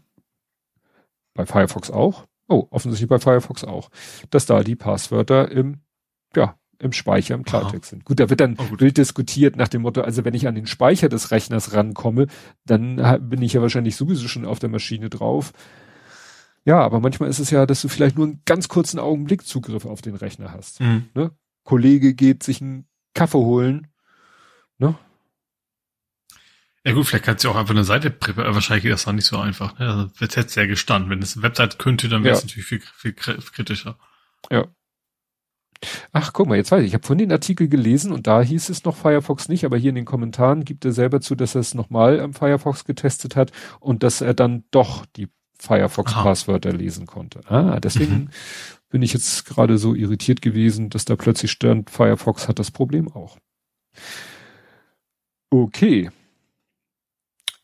[1.35, 3.91] bei Firefox auch, oh, offensichtlich bei Firefox auch,
[4.31, 5.81] dass da die Passwörter im,
[6.35, 8.05] ja, im Speicher im Klartext sind.
[8.05, 10.67] Gut, da wird dann oh, wild diskutiert nach dem Motto, also wenn ich an den
[10.67, 12.27] Speicher des Rechners rankomme,
[12.65, 12.97] dann
[13.29, 15.53] bin ich ja wahrscheinlich sowieso schon auf der Maschine drauf.
[16.65, 19.87] Ja, aber manchmal ist es ja, dass du vielleicht nur einen ganz kurzen Augenblick Zugriff
[19.87, 20.81] auf den Rechner hast.
[20.81, 21.09] Mhm.
[21.15, 21.31] Ne?
[21.63, 23.87] Kollege geht sich einen Kaffee holen.
[24.79, 24.97] Ne?
[26.85, 28.55] Ja gut, vielleicht kannst du auch einfach eine Seite präparieren.
[28.55, 29.79] Wahrscheinlich geht das dann nicht so einfach.
[29.79, 29.89] Ne?
[29.89, 31.09] Also wird jetzt sehr gestanden.
[31.09, 32.47] Wenn es eine Website könnte, dann wäre es ja.
[32.47, 33.97] natürlich viel, viel kritischer.
[34.51, 34.67] Ja.
[36.13, 36.89] Ach, guck mal, jetzt weiß ich.
[36.89, 39.91] Ich habe von den Artikel gelesen und da hieß es noch Firefox nicht, aber hier
[39.91, 43.53] in den Kommentaren gibt er selber zu, dass er es nochmal am Firefox getestet hat
[43.81, 45.29] und dass er dann doch die
[45.59, 47.41] Firefox-Passwörter lesen konnte.
[47.49, 48.31] Ah, deswegen mhm
[48.89, 53.13] bin ich jetzt gerade so irritiert gewesen, dass da plötzlich stand, Firefox hat das Problem
[53.13, 53.39] auch.
[55.51, 56.11] Okay.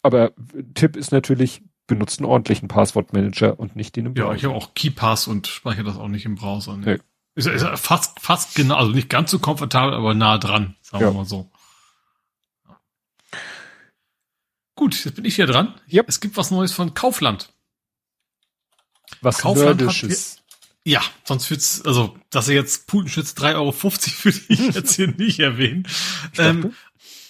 [0.03, 0.33] Aber
[0.75, 4.29] Tipp ist natürlich, benutzt einen ordentlichen Passwortmanager und nicht den im Browser.
[4.29, 6.77] Ja, ich habe auch KeyPass und speichere das auch nicht im Browser.
[6.77, 6.85] Ne?
[6.85, 6.99] Nee.
[7.35, 11.11] Ist, ist fast, fast genau, also nicht ganz so komfortabel, aber nah dran, sagen ja.
[11.11, 11.51] wir mal so.
[14.75, 15.75] Gut, jetzt bin ich hier dran.
[15.91, 16.09] Yep.
[16.09, 17.53] Es gibt was Neues von Kaufland.
[19.21, 20.37] Was Kaufland Nerdisches.
[20.37, 20.43] hat
[20.85, 23.73] ja, sonst wird's, also, dass er jetzt Putenschütz 3,50 Euro
[24.25, 25.87] würde ich jetzt hier nicht erwähnen.
[26.39, 26.75] Ähm,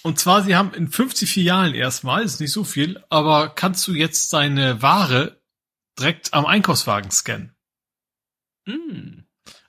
[0.01, 3.93] und zwar, sie haben in 50 Filialen erstmal, ist nicht so viel, aber kannst du
[3.93, 5.39] jetzt deine Ware
[5.99, 7.55] direkt am Einkaufswagen scannen.
[8.65, 9.22] Mm.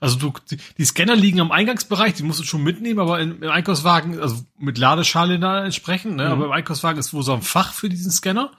[0.04, 0.34] Also du,
[0.76, 4.36] die Scanner liegen am Eingangsbereich, die musst du schon mitnehmen, aber im, im Einkaufswagen, also
[4.58, 6.26] mit Ladeschale da entsprechend, ne?
[6.26, 6.32] Mhm.
[6.32, 8.50] aber im Einkaufswagen ist wohl so ein Fach für diesen Scanner.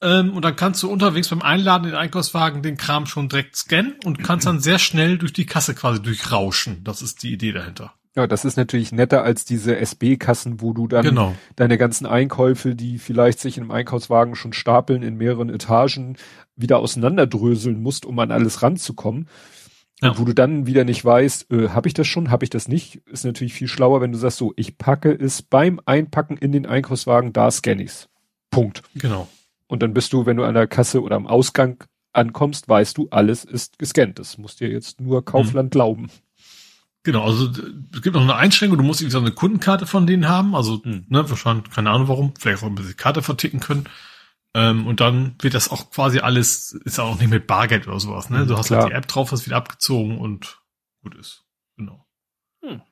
[0.00, 3.54] Ähm, und dann kannst du unterwegs beim Einladen in den Einkaufswagen den Kram schon direkt
[3.54, 6.82] scannen und kannst dann sehr schnell durch die Kasse quasi durchrauschen.
[6.82, 7.94] Das ist die Idee dahinter.
[8.16, 11.36] Ja, das ist natürlich netter als diese SB-Kassen, wo du dann genau.
[11.54, 16.16] deine ganzen Einkäufe, die vielleicht sich in einem Einkaufswagen schon stapeln in mehreren Etagen,
[16.56, 19.28] wieder auseinanderdröseln musst, um an alles ranzukommen.
[20.02, 20.10] Ja.
[20.10, 22.66] Und wo du dann wieder nicht weißt, äh, habe ich das schon, habe ich das
[22.66, 26.50] nicht, ist natürlich viel schlauer, wenn du sagst so, ich packe es beim Einpacken in
[26.50, 28.08] den Einkaufswagen, da scanne ich's.
[28.50, 28.82] Punkt.
[28.96, 29.28] Genau.
[29.68, 33.08] Und dann bist du, wenn du an der Kasse oder am Ausgang ankommst, weißt du,
[33.10, 34.18] alles ist gescannt.
[34.18, 35.70] Das muss dir jetzt nur Kaufland mhm.
[35.70, 36.10] glauben.
[37.04, 37.48] Genau, also
[37.92, 40.80] es gibt noch eine Einschränkung, du musst irgendwie so eine Kundenkarte von denen haben, also
[40.84, 41.04] mhm.
[41.08, 43.88] ne, wahrscheinlich, keine Ahnung warum, vielleicht auch ein bisschen Karte verticken können.
[44.54, 48.28] Ähm, und dann wird das auch quasi alles, ist auch nicht mit Bargeld oder sowas,
[48.28, 48.46] ne?
[48.46, 48.82] Du hast Klar.
[48.82, 50.60] halt die App drauf, hast wieder abgezogen und
[51.02, 51.44] gut ist.
[51.76, 52.06] Genau.
[52.62, 52.82] Hm.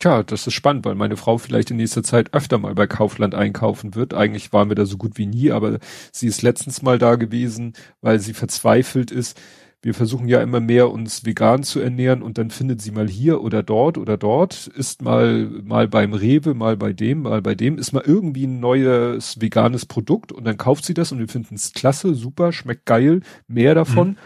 [0.00, 3.36] Tja, das ist spannend, weil meine Frau vielleicht in nächster Zeit öfter mal bei Kaufland
[3.36, 4.14] einkaufen wird.
[4.14, 5.78] Eigentlich waren wir da so gut wie nie, aber
[6.10, 9.40] sie ist letztens mal da gewesen, weil sie verzweifelt ist.
[9.84, 13.42] Wir versuchen ja immer mehr uns vegan zu ernähren und dann findet sie mal hier
[13.42, 17.78] oder dort oder dort, ist mal, mal beim Rewe, mal bei dem, mal bei dem,
[17.78, 21.56] ist mal irgendwie ein neues veganes Produkt und dann kauft sie das und wir finden
[21.56, 24.16] es klasse, super, schmeckt geil, mehr davon mhm.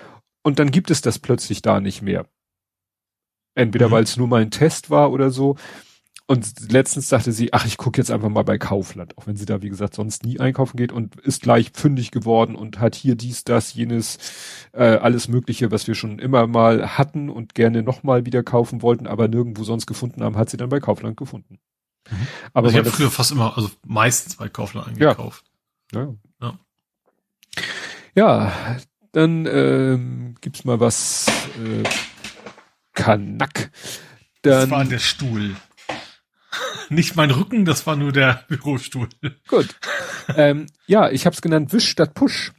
[0.42, 2.26] und dann gibt es das plötzlich da nicht mehr.
[3.54, 3.92] Entweder mhm.
[3.92, 5.56] weil es nur mal ein Test war oder so.
[6.28, 9.46] Und letztens dachte sie, ach, ich gucke jetzt einfach mal bei Kaufland, auch wenn sie
[9.46, 13.14] da, wie gesagt, sonst nie einkaufen geht und ist gleich fündig geworden und hat hier
[13.14, 14.18] dies, das, jenes,
[14.72, 19.06] äh, alles Mögliche, was wir schon immer mal hatten und gerne nochmal wieder kaufen wollten,
[19.06, 21.60] aber nirgendwo sonst gefunden haben, hat sie dann bei Kaufland gefunden.
[22.10, 22.26] Mhm.
[22.52, 25.44] Aber also ich habe früher fast immer, also meistens bei Kaufland eingekauft.
[25.92, 26.12] Ja.
[26.40, 26.58] Ja,
[28.16, 28.52] ja.
[28.52, 28.76] ja
[29.12, 31.26] dann ähm, gibt's mal was.
[31.64, 31.84] Äh,
[32.96, 33.70] Kanak.
[34.42, 35.54] Dann, das war der Stuhl.
[36.88, 39.08] Nicht mein Rücken, das war nur der Bürostuhl.
[39.48, 39.74] Gut.
[40.36, 42.52] ähm, ja, ich habe es genannt Wisch statt Push.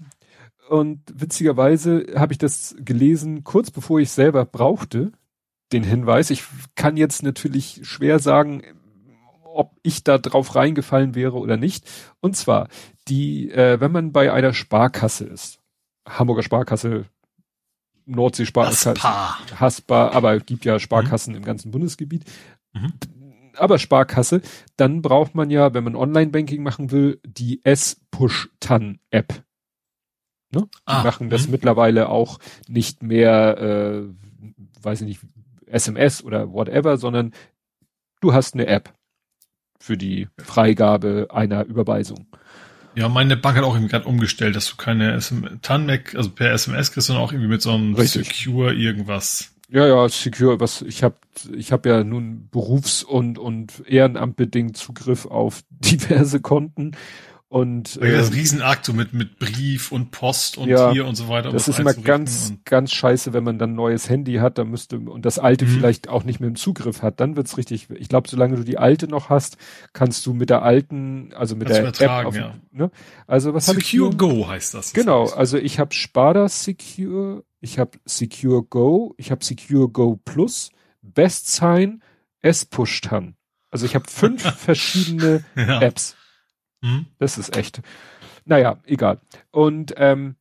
[0.69, 5.13] Und witzigerweise habe ich das gelesen, kurz bevor ich selber brauchte,
[5.71, 6.29] den Hinweis.
[6.29, 6.43] Ich
[6.75, 8.63] kann jetzt natürlich schwer sagen,
[9.43, 11.89] ob ich da drauf reingefallen wäre oder nicht.
[12.19, 12.67] Und zwar,
[13.07, 15.59] die, äh, wenn man bei einer Sparkasse ist,
[16.07, 17.05] Hamburger Sparkasse,
[18.05, 18.93] Nordsee-Sparkasse,
[19.59, 21.39] Haspa, aber gibt ja Sparkassen mhm.
[21.39, 22.23] im ganzen Bundesgebiet.
[22.73, 22.93] Mhm.
[23.57, 24.41] Aber Sparkasse,
[24.75, 29.43] dann braucht man ja, wenn man Online-Banking machen will, die S-Push-TAN-App.
[30.51, 30.61] Ne?
[30.61, 31.51] Die ah, machen das mh.
[31.51, 34.03] mittlerweile auch nicht mehr, äh,
[34.81, 35.21] weiß ich nicht,
[35.65, 37.33] SMS oder whatever, sondern
[38.21, 38.93] du hast eine App
[39.79, 42.27] für die Freigabe einer Überweisung.
[42.95, 45.19] Ja, meine Bank hat auch irgendwie gerade umgestellt, dass du keine
[45.61, 48.27] TAN-Mac, also per SMS kriegst, sondern auch irgendwie mit so einem Richtig.
[48.27, 49.53] Secure irgendwas.
[49.69, 51.17] Ja, ja, Secure, was ich habe
[51.55, 56.95] ich hab ja nun berufs- und und ehrenamtbedingt Zugriff auf diverse Konten
[57.49, 61.15] und ja, das ähm, Riesenakt so mit mit Brief und Post und ja, hier und
[61.15, 61.47] so weiter.
[61.47, 64.69] Um das ist immer ganz ganz scheiße, wenn man dann ein neues Handy hat, dann
[64.69, 65.69] müsste und das alte mhm.
[65.69, 67.87] vielleicht auch nicht mehr im Zugriff hat, dann wird's richtig.
[67.95, 69.55] Ich glaube, solange du die alte noch hast,
[69.93, 72.53] kannst du mit der alten, also mit kannst der App auf, ja.
[72.71, 72.91] ne?
[73.27, 74.91] Also was Secure Go heißt das.
[74.91, 80.71] Genau, also ich habe Sparda Secure, ich habe Secure Go, ich habe Secure Go Plus,
[81.01, 82.03] Best Sign,
[82.41, 83.35] S Push Tan.
[83.71, 85.81] Also ich habe fünf verschiedene ja.
[85.81, 86.15] Apps.
[86.81, 87.07] Mhm.
[87.19, 87.81] Das ist echt.
[88.45, 89.19] Naja, egal.
[89.51, 90.35] Und ähm,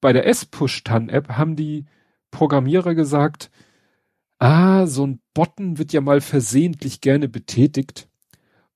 [0.00, 1.86] bei der S-Push-TAN-App haben die
[2.30, 3.50] Programmierer gesagt,
[4.38, 8.08] ah, so ein Button wird ja mal versehentlich gerne betätigt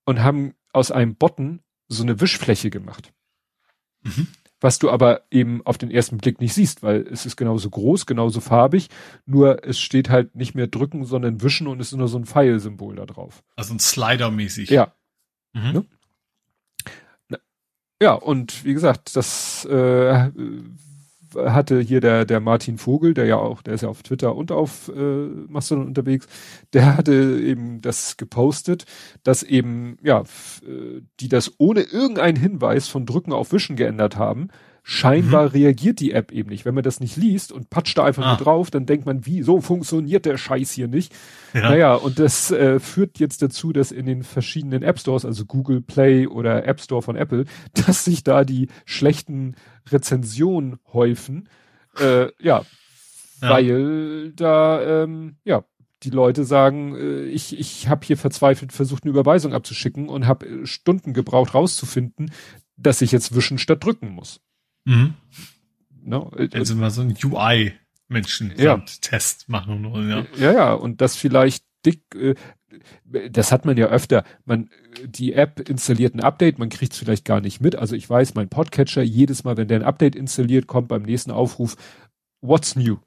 [0.05, 3.13] und haben aus einem Button so eine Wischfläche gemacht.
[4.03, 4.29] Mhm.
[4.61, 8.07] Was du aber eben auf den ersten Blick nicht siehst, weil es ist genauso groß,
[8.07, 8.89] genauso farbig,
[9.25, 12.27] nur es steht halt nicht mehr drücken, sondern wischen und es ist nur so ein
[12.27, 13.45] Pfeilsymbol da drauf.
[13.57, 14.71] Also ein Slider-mäßig.
[14.71, 14.93] Ja.
[15.53, 15.73] Mhm.
[15.73, 15.85] Ne?
[18.01, 20.31] Ja, und wie gesagt, das äh,
[21.35, 24.53] hatte hier der, der Martin Vogel, der ja auch, der ist ja auf Twitter und
[24.53, 26.27] auf äh, Mastodon unterwegs,
[26.73, 28.85] der hatte eben das gepostet,
[29.23, 34.49] dass eben, ja, äh, die das ohne irgendeinen Hinweis von Drücken auf Wischen geändert haben,
[34.91, 35.49] Scheinbar mhm.
[35.51, 36.65] reagiert die App eben nicht.
[36.65, 38.29] Wenn man das nicht liest und patscht da einfach ah.
[38.29, 41.15] nur drauf, dann denkt man, wie, so funktioniert der Scheiß hier nicht.
[41.53, 41.69] Ja.
[41.69, 45.83] Naja, und das äh, führt jetzt dazu, dass in den verschiedenen App Stores, also Google
[45.83, 47.45] Play oder App Store von Apple,
[47.75, 49.57] dass sich da die schlechten
[49.91, 51.51] Rezensionen häufen.
[52.01, 52.63] Äh, ja,
[53.43, 55.65] ja, weil da, ähm, ja,
[56.03, 60.47] die Leute sagen, äh, ich, ich habe hier verzweifelt versucht, eine Überweisung abzuschicken und habe
[60.47, 62.31] äh, Stunden gebraucht, rauszufinden,
[62.79, 64.41] dass ich jetzt wischen statt drücken muss.
[64.85, 65.15] Mhm.
[66.03, 66.49] No, ne?
[66.53, 68.79] also mal so ein UI-Menschen ja.
[69.01, 70.27] Test machen wollen, ja.
[70.37, 72.35] Ja, ja, und das vielleicht dick, äh,
[73.31, 74.25] das hat man ja öfter.
[74.45, 74.71] Man,
[75.05, 77.77] die App installiert ein Update, man kriegt es vielleicht gar nicht mit.
[77.77, 81.31] Also ich weiß, mein Podcatcher, jedes Mal, wenn der ein Update installiert, kommt beim nächsten
[81.31, 81.77] Aufruf,
[82.41, 82.99] what's new?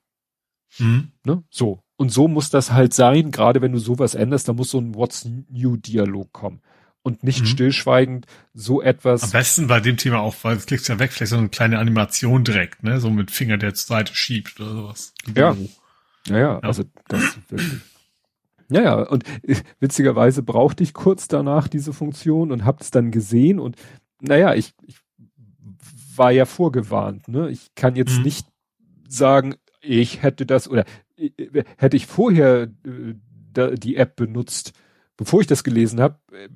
[0.78, 1.12] Mhm.
[1.26, 1.44] Ne?
[1.50, 1.84] So.
[1.98, 4.96] Und so muss das halt sein, gerade wenn du sowas änderst, da muss so ein
[4.96, 6.62] What's New Dialog kommen
[7.04, 7.46] und nicht mhm.
[7.46, 9.24] stillschweigend so etwas.
[9.24, 11.80] Am besten bei dem Thema auch, weil es klickst ja weg, vielleicht so eine kleine
[11.80, 15.14] Animation direkt, ne, so mit Finger, der zur Seite schiebt oder sowas.
[15.36, 15.56] Ja.
[16.28, 17.82] Ja, ja, also das wirklich.
[18.70, 23.60] Ja, ja, und äh, witzigerweise brauchte ich kurz danach diese Funktion und hab's dann gesehen
[23.60, 23.76] und
[24.22, 24.98] naja, ich, ich
[26.16, 27.50] war ja vorgewarnt, ne?
[27.50, 28.24] Ich kann jetzt mhm.
[28.24, 28.48] nicht
[29.08, 30.86] sagen, ich hätte das oder
[31.18, 34.74] äh, hätte ich vorher äh, die App benutzt,
[35.18, 36.48] bevor ich das gelesen habe, äh,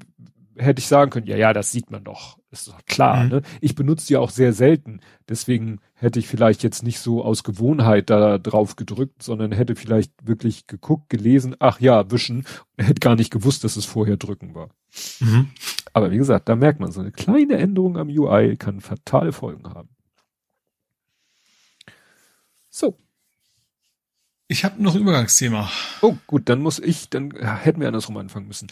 [0.58, 2.38] hätte ich sagen können, ja, ja, das sieht man doch.
[2.52, 3.24] ist doch klar.
[3.24, 3.30] Mhm.
[3.30, 3.42] Ne?
[3.62, 5.02] Ich benutze die auch sehr selten.
[5.28, 10.12] Deswegen hätte ich vielleicht jetzt nicht so aus Gewohnheit da drauf gedrückt, sondern hätte vielleicht
[10.26, 12.46] wirklich geguckt, gelesen, ach ja, wischen,
[12.78, 14.70] hätte gar nicht gewusst, dass es vorher drücken war.
[15.20, 15.50] Mhm.
[15.94, 19.74] Aber wie gesagt, da merkt man, so eine kleine Änderung am UI kann fatale Folgen
[19.74, 19.90] haben.
[22.70, 22.98] So.
[24.48, 25.72] Ich habe noch ein Übergangsthema.
[26.02, 28.68] Oh, gut, dann muss ich, dann hätten wir andersrum anfangen müssen.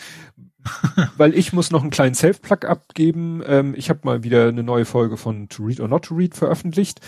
[1.17, 3.41] Weil ich muss noch einen kleinen Self-Plug abgeben.
[3.45, 6.35] Ähm, ich habe mal wieder eine neue Folge von To Read or Not to Read
[6.35, 7.01] veröffentlicht.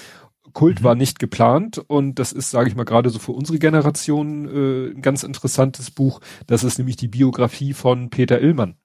[0.54, 0.84] Kult mhm.
[0.84, 4.92] war nicht geplant und das ist, sage ich mal, gerade so für unsere Generation äh,
[4.92, 6.22] ein ganz interessantes Buch.
[6.48, 8.76] Das ist nämlich die Biografie von Peter Illmann.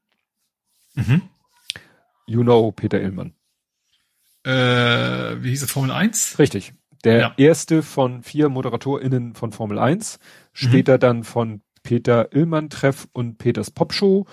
[0.95, 1.23] Mhm.
[2.27, 3.35] You know Peter Illmann.
[4.45, 6.39] Äh, wie hieß es, Formel 1?
[6.39, 6.75] Richtig.
[7.05, 7.35] Der ja.
[7.37, 10.19] erste von vier ModeratorInnen von Formel 1,
[10.53, 11.01] später mhm.
[11.01, 14.27] dann von Peter Illmann Treff und Peters Popshow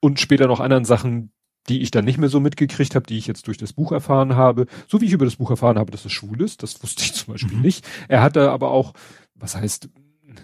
[0.00, 1.32] und später noch anderen Sachen,
[1.68, 4.34] die ich dann nicht mehr so mitgekriegt habe, die ich jetzt durch das Buch erfahren
[4.34, 4.66] habe.
[4.88, 7.12] So wie ich über das Buch erfahren habe, dass es schwul ist, das wusste ich
[7.14, 7.62] zum Beispiel mhm.
[7.62, 7.86] nicht.
[8.08, 8.94] Er hatte aber auch,
[9.34, 9.88] was heißt,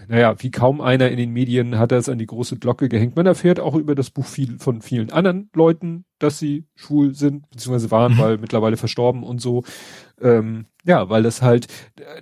[0.08, 3.16] naja, wie kaum einer in den Medien hat er es an die große Glocke gehängt.
[3.16, 7.48] Man erfährt auch über das Buch viel von vielen anderen Leuten, dass sie schwul sind,
[7.50, 8.18] beziehungsweise waren, mhm.
[8.18, 9.64] weil mittlerweile verstorben und so.
[10.20, 11.66] Ähm, ja, weil das halt,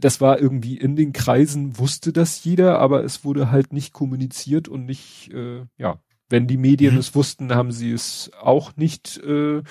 [0.01, 4.69] das war irgendwie in den Kreisen, wusste das jeder, aber es wurde halt nicht kommuniziert
[4.69, 6.01] und nicht, äh, ja,
[6.35, 6.99] wenn die Medien mhm.
[6.99, 9.63] es wussten, haben sie es auch nicht äh,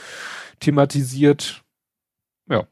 [0.61, 1.61] thematisiert.
[2.49, 2.67] Ja.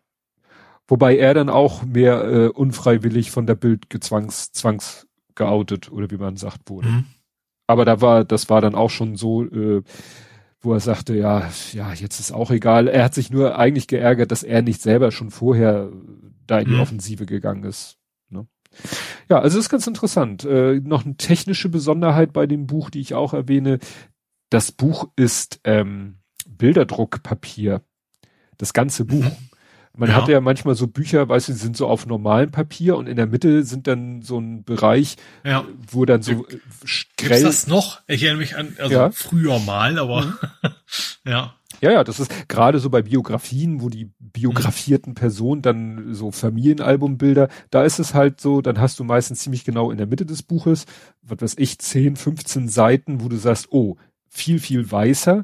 [0.88, 6.16] Wobei er dann auch mehr äh, unfreiwillig von der Bild gezwangs, zwangs geoutet oder wie
[6.16, 6.88] man sagt wurde.
[6.88, 7.06] Mhm.
[7.68, 9.84] Aber da war, das war dann auch schon so, äh,
[10.62, 12.88] wo er sagte, ja, ja, jetzt ist auch egal.
[12.88, 15.92] Er hat sich nur eigentlich geärgert, dass er nicht selber schon vorher
[16.48, 16.82] da in die mhm.
[16.82, 17.98] Offensive gegangen ist.
[19.30, 20.46] Ja, also ist ganz interessant.
[20.46, 23.80] Äh, noch eine technische Besonderheit bei dem Buch, die ich auch erwähne.
[24.50, 27.82] Das Buch ist ähm, Bilderdruckpapier.
[28.58, 29.24] Das ganze Buch.
[29.24, 29.52] Mhm.
[29.96, 30.16] Man ja.
[30.16, 33.18] hat ja manchmal so Bücher, weißt du, die sind so auf normalem Papier und in
[33.18, 35.66] der Mitte sind dann so ein Bereich, ja.
[35.90, 36.60] wo dann so äh,
[37.18, 38.00] Gibt's das noch?
[38.08, 39.12] Ich erinnere mich an, also ja.
[39.12, 40.38] früher mal, aber mhm.
[41.26, 41.56] ja.
[41.82, 47.50] Ja, ja, das ist gerade so bei Biografien, wo die biografierten Personen dann so Familienalbumbilder,
[47.72, 50.44] da ist es halt so, dann hast du meistens ziemlich genau in der Mitte des
[50.44, 50.86] Buches,
[51.24, 53.98] was weiß ich, 10, 15 Seiten, wo du sagst, oh,
[54.30, 55.44] viel, viel weißer,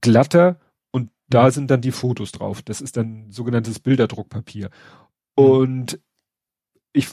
[0.00, 0.60] glatter
[0.92, 1.50] und da mhm.
[1.50, 2.62] sind dann die Fotos drauf.
[2.62, 4.70] Das ist dann sogenanntes Bilderdruckpapier.
[5.34, 5.98] Und
[6.92, 7.08] ich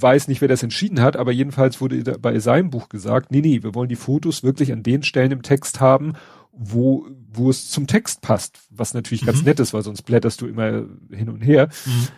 [0.00, 3.62] weiß nicht, wer das entschieden hat, aber jedenfalls wurde bei seinem Buch gesagt, nee, nee,
[3.62, 6.14] wir wollen die Fotos wirklich an den Stellen im Text haben,
[6.58, 9.26] wo, wo es zum Text passt, was natürlich mhm.
[9.26, 11.68] ganz nett ist, weil sonst blätterst du immer hin und her.
[11.86, 12.08] Mhm.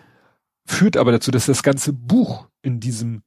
[0.66, 3.22] Führt aber dazu, dass das ganze Buch in diesem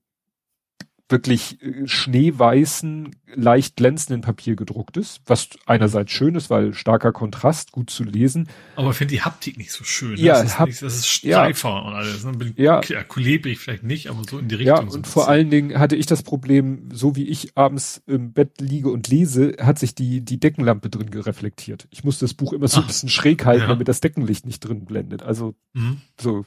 [1.10, 7.72] wirklich äh, schneeweißen, leicht glänzenden Papier gedruckt ist, was einerseits schön ist, weil starker Kontrast,
[7.72, 8.48] gut zu lesen.
[8.76, 10.18] Aber ich finde die Haptik nicht so schön.
[10.18, 11.80] Ja, das ist, hab, nicht, das ist steifer ja.
[11.80, 12.24] und alles.
[12.24, 12.54] Ne?
[12.56, 12.82] Ja.
[12.84, 14.76] ja, klebrig vielleicht nicht, aber so in die Richtung.
[14.76, 18.62] Ja, und vor allen Dingen hatte ich das Problem, so wie ich abends im Bett
[18.62, 21.88] liege und lese, hat sich die, die Deckenlampe drin gereflektiert.
[21.92, 23.68] Ich muss das Buch immer so Ach, ein bisschen schräg halten, ja.
[23.68, 25.24] damit das Deckenlicht nicht drin blendet.
[25.24, 26.02] Also mhm.
[26.20, 26.46] so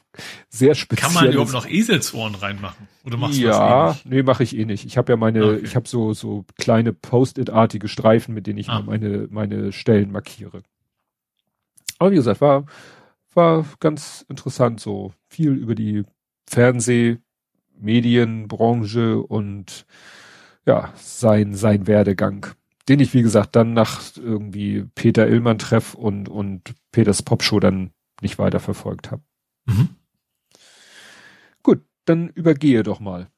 [0.48, 1.06] sehr speziell.
[1.06, 2.88] Kann man überhaupt noch Eselsohren reinmachen?
[3.04, 4.84] Oder machst du ja, das eh nee, mache ich eh nicht.
[4.84, 5.60] Ich habe ja meine, okay.
[5.62, 8.82] ich habe so so kleine Post-it-artige Streifen, mit denen ich ah.
[8.82, 10.62] meine meine Stellen markiere.
[11.98, 12.66] Aber wie gesagt, war
[13.34, 16.04] war ganz interessant so viel über die
[16.48, 17.18] Fernseh,
[17.78, 19.86] Medienbranche und
[20.64, 22.46] ja sein sein Werdegang,
[22.88, 27.90] den ich wie gesagt dann nach irgendwie Peter Illmann Treff und und Peters Popshow dann
[28.22, 29.22] nicht weiter verfolgt habe.
[29.66, 29.90] Mhm
[32.06, 33.28] dann übergehe doch mal.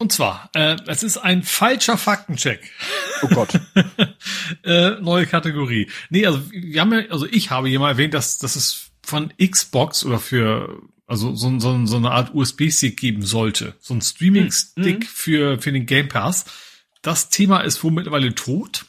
[0.00, 2.72] Und zwar, äh, es ist ein falscher Faktencheck.
[3.20, 3.60] Oh Gott.
[4.64, 5.90] äh, neue Kategorie.
[6.08, 9.30] Nee, also wir haben ja, also ich habe hier mal erwähnt, dass, dass es von
[9.36, 13.74] Xbox oder für also so, so, so eine Art USB-Stick geben sollte.
[13.78, 15.06] So ein Streaming-Stick mhm.
[15.06, 16.46] für, für den Game Pass.
[17.02, 18.86] Das Thema ist wohl mittlerweile tot.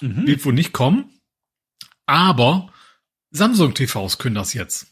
[0.00, 0.28] Mhm.
[0.28, 1.10] Wird wohl nicht kommen.
[2.06, 2.72] Aber
[3.32, 4.86] Samsung TVs können das jetzt.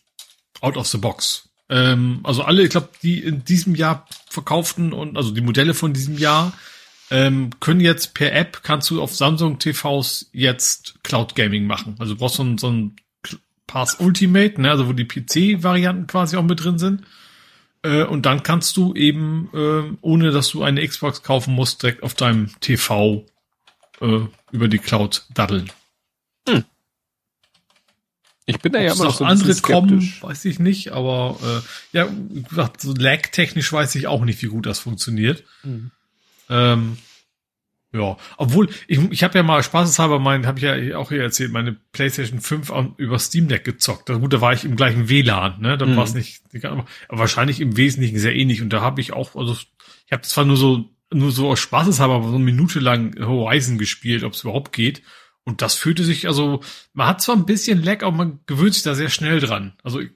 [0.62, 1.49] Out of the box.
[1.70, 5.92] Ähm, also alle, ich glaube, die in diesem Jahr verkauften und also die Modelle von
[5.92, 6.52] diesem Jahr
[7.10, 11.96] ähm, können jetzt per App kannst du auf Samsung TVs jetzt Cloud Gaming machen.
[11.98, 12.96] Also du brauchst so ein, so ein
[13.66, 17.04] Pass Ultimate, ne, also wo die PC-Varianten quasi auch mit drin sind.
[17.82, 22.02] Äh, und dann kannst du eben, äh, ohne dass du eine Xbox kaufen musst, direkt
[22.02, 23.24] auf deinem TV
[24.00, 24.20] äh,
[24.50, 25.70] über die Cloud daddeln.
[26.48, 26.64] Hm.
[28.50, 31.96] Ich bin da ja immer noch so ein andere kommen, weiß ich nicht, aber äh,
[31.96, 35.44] ja, wie gesagt, so lag-technisch weiß ich auch nicht, wie gut das funktioniert.
[35.62, 35.90] Mhm.
[36.48, 36.96] Ähm,
[37.92, 41.50] ja, obwohl, ich, ich habe ja mal spaßeshalber mein, habe ich ja auch hier erzählt,
[41.50, 44.08] meine PlayStation 5 über Steam Deck gezockt.
[44.10, 45.76] Also gut, da war ich im gleichen WLAN, ne?
[45.76, 45.96] Da mhm.
[45.96, 48.62] war es nicht, aber wahrscheinlich im Wesentlichen sehr ähnlich.
[48.62, 49.56] Und da habe ich auch, also
[50.06, 54.22] ich habe zwar nur so, nur so aus Spaßeshalber so eine Minute lang Horizon gespielt,
[54.22, 55.02] ob es überhaupt geht.
[55.44, 56.62] Und das fühlte sich, also,
[56.92, 59.72] man hat zwar ein bisschen Lag, aber man gewöhnt sich da sehr schnell dran.
[59.82, 60.10] Also, ich,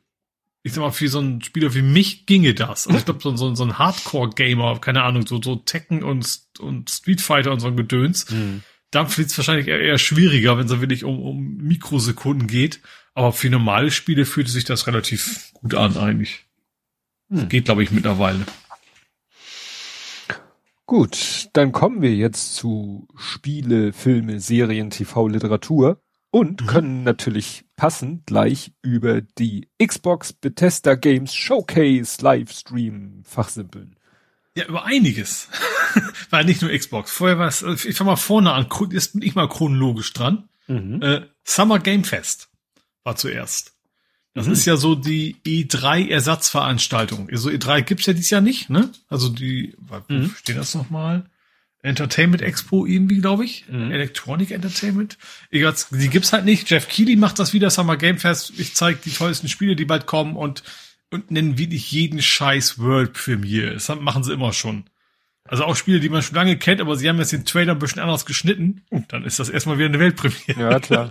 [0.64, 2.86] ich sag mal, für so einen Spieler wie mich ginge das.
[2.86, 6.88] Also ich glaube, so, so, so ein Hardcore-Gamer, keine Ahnung, so, so Tekken und, und
[6.88, 8.62] Street Fighter und so ein Gedöns, mhm.
[8.90, 12.80] da wird es wahrscheinlich eher, eher schwieriger, wenn es wirklich um, um Mikrosekunden geht.
[13.12, 16.46] Aber für normale Spiele fühlte sich das relativ gut an, eigentlich.
[17.28, 17.50] Mhm.
[17.50, 18.46] Geht, glaube ich, mittlerweile.
[20.86, 26.66] Gut, dann kommen wir jetzt zu Spiele, Filme, Serien, TV, Literatur und mhm.
[26.66, 33.96] können natürlich passend gleich über die Xbox Bethesda Games Showcase Livestream fachsimpeln.
[34.56, 35.48] Ja, über einiges.
[36.30, 37.10] war nicht nur Xbox.
[37.10, 40.48] Vorher war es, ich fang mal vorne an, jetzt bin ich mal chronologisch dran.
[40.66, 41.00] Mhm.
[41.02, 42.50] Äh, Summer Game Fest
[43.04, 43.73] war zuerst.
[44.34, 44.52] Das mhm.
[44.52, 47.28] ist ja so die E3-Ersatzveranstaltung.
[47.32, 48.90] So E3 gibt's ja dieses Jahr nicht, ne?
[49.08, 49.74] Also die,
[50.08, 50.30] mhm.
[50.30, 51.24] wo steht das nochmal?
[51.82, 53.66] Entertainment Expo irgendwie, glaube ich.
[53.68, 53.92] Mhm.
[53.92, 55.18] Electronic Entertainment.
[55.50, 56.68] Egal, die gibt's halt nicht.
[56.68, 58.52] Jeff Keighley macht das wieder, Summer Game Fest.
[58.56, 60.64] Ich zeige die tollsten Spiele, die bald kommen und,
[61.10, 63.74] und nennen wirklich jeden scheiß World Premiere.
[63.74, 64.84] Das machen sie immer schon.
[65.46, 67.78] Also auch Spiele, die man schon lange kennt, aber sie haben jetzt den Trailer ein
[67.78, 68.82] bisschen anders geschnitten.
[68.88, 70.72] Und dann ist das erstmal wieder eine Weltpremiere.
[70.72, 71.10] Ja, klar.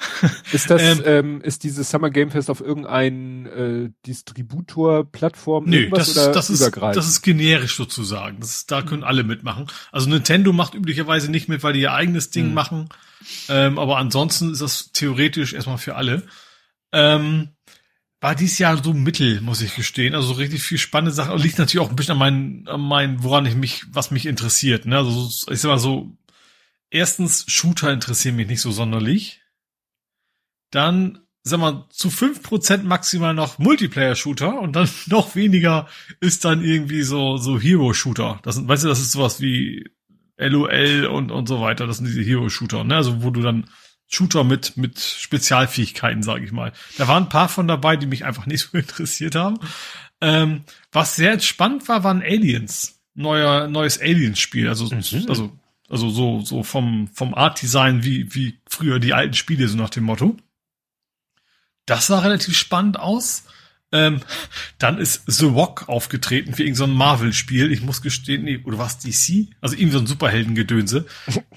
[0.52, 5.64] ist das, ähm, ähm, ist dieses Summer Game Fest auf irgendein äh, Distributor-Plattform?
[5.64, 8.38] Nö, das, oder das, ist, das ist generisch sozusagen.
[8.38, 9.66] Das ist, da können alle mitmachen.
[9.90, 12.54] Also Nintendo macht üblicherweise nicht mit, weil die ihr eigenes Ding hm.
[12.54, 12.88] machen.
[13.48, 16.22] Ähm, aber ansonsten ist das theoretisch erstmal für alle.
[16.92, 17.48] Ähm,
[18.22, 20.14] war dies Jahr so mittel, muss ich gestehen.
[20.14, 21.36] Also so richtig viel spannende Sachen.
[21.38, 24.86] Liegt natürlich auch ein bisschen an meinen, an meinen, woran ich mich, was mich interessiert.
[24.86, 24.96] Ne?
[24.96, 26.16] Also ich sag mal so,
[26.88, 29.40] erstens, Shooter interessieren mich nicht so sonderlich.
[30.70, 35.88] Dann, sag mal, zu fünf Prozent maximal noch Multiplayer-Shooter und dann noch weniger
[36.20, 38.38] ist dann irgendwie so, so Hero-Shooter.
[38.44, 39.90] Das sind, weißt du, das ist sowas wie
[40.36, 41.88] LOL und, und so weiter.
[41.88, 42.94] Das sind diese Hero-Shooter, ne?
[42.94, 43.68] Also wo du dann
[44.12, 46.72] Shooter mit, mit Spezialfähigkeiten, sage ich mal.
[46.98, 49.58] Da waren ein paar von dabei, die mich einfach nicht so interessiert haben.
[50.20, 53.00] Ähm, was sehr spannend war, waren Aliens.
[53.14, 54.68] Neuer, neues Aliens-Spiel.
[54.68, 55.26] Also, mhm.
[55.28, 55.52] also,
[55.88, 60.04] also so, so vom, vom Art-Design wie, wie früher die alten Spiele, so nach dem
[60.04, 60.36] Motto.
[61.86, 63.44] Das sah relativ spannend aus.
[63.92, 64.20] Ähm,
[64.78, 67.70] dann ist The Rock aufgetreten für irgendein so Marvel-Spiel.
[67.70, 69.48] Ich muss gestehen, nee, oder was DC?
[69.60, 71.06] Also irgendwie so ein Superheldengedönse.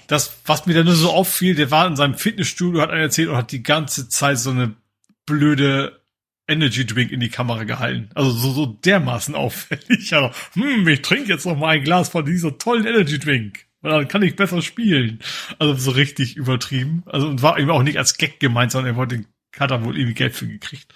[0.06, 3.28] Das, was mir dann nur so auffiel, der war in seinem Fitnessstudio, hat einer erzählt
[3.28, 4.76] und hat die ganze Zeit so eine
[5.24, 6.00] blöde
[6.48, 8.10] Energy Drink in die Kamera gehalten.
[8.14, 10.12] Also so, so dermaßen auffällig.
[10.12, 13.66] Also, hm, ich trinke jetzt noch mal ein Glas von dieser tollen Energy Drink.
[13.82, 15.20] Und dann kann ich besser spielen.
[15.58, 17.02] Also so richtig übertrieben.
[17.06, 19.24] Also und war eben auch nicht als Gag gemeint, sondern er wollte,
[19.58, 20.92] hat da wohl irgendwie Geld für gekriegt.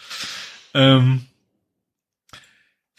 [0.74, 1.26] Ähm,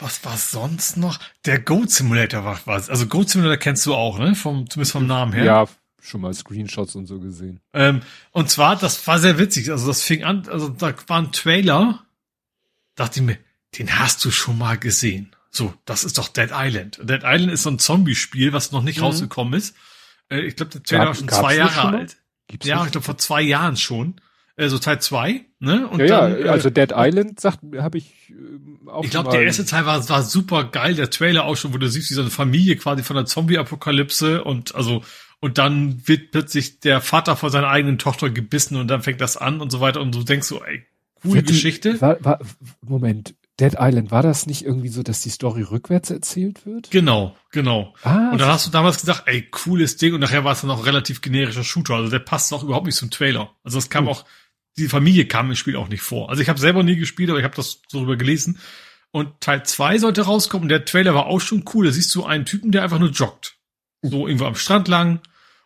[0.01, 1.19] was war sonst noch?
[1.45, 2.89] Der Goat Simulator war was.
[2.89, 4.35] Also Goat Simulator kennst du auch, ne?
[4.35, 5.43] Vom, zumindest vom Namen her.
[5.43, 5.67] Ja,
[6.01, 7.59] schon mal Screenshots und so gesehen.
[7.73, 8.01] Ähm,
[8.31, 9.71] und zwar, das war sehr witzig.
[9.71, 12.03] Also das fing an, also da war ein Trailer.
[12.95, 13.37] Dachte ich mir,
[13.77, 15.35] den hast du schon mal gesehen.
[15.49, 16.99] So, das ist doch Dead Island.
[17.03, 19.05] Dead Island ist so ein Zombie-Spiel, was noch nicht mhm.
[19.05, 19.75] rausgekommen ist.
[20.29, 22.17] Äh, ich glaube, der Trailer war schon zwei Jahre schon alt.
[22.47, 24.15] Gibt's ja, ich glaube vor zwei Jahren schon
[24.61, 25.87] also Teil zwei, ne?
[25.87, 29.03] Und ja, dann, ja, also äh, Dead Island sagt, habe ich äh, auch.
[29.03, 31.87] Ich glaube, der erste Teil war, war super geil, der Trailer auch schon, wo du
[31.87, 35.03] siehst, wie so eine Familie quasi von der Zombie-Apokalypse und also
[35.41, 39.37] und dann wird plötzlich der Vater von seiner eigenen Tochter gebissen und dann fängt das
[39.37, 40.83] an und so weiter und du denkst so, ey,
[41.21, 41.99] coole die, Geschichte.
[41.99, 42.39] War, war,
[42.81, 46.91] Moment, Dead Island, war das nicht irgendwie so, dass die Story rückwärts erzählt wird?
[46.91, 47.93] Genau, genau.
[48.03, 50.69] Ah, und dann hast du damals gesagt, ey, cooles Ding und nachher war es dann
[50.69, 53.51] auch relativ generischer Shooter, also der passt auch überhaupt nicht zum Trailer.
[53.63, 54.09] Also das kam mhm.
[54.11, 54.25] auch
[54.77, 56.29] die Familie kam im Spiel auch nicht vor.
[56.29, 58.59] Also ich habe selber nie gespielt, aber ich habe das darüber gelesen.
[59.11, 60.69] Und Teil 2 sollte rauskommen.
[60.69, 61.85] Der Trailer war auch schon cool.
[61.85, 63.57] Da siehst du einen Typen, der einfach nur joggt.
[64.01, 65.19] So irgendwo am Strand lang.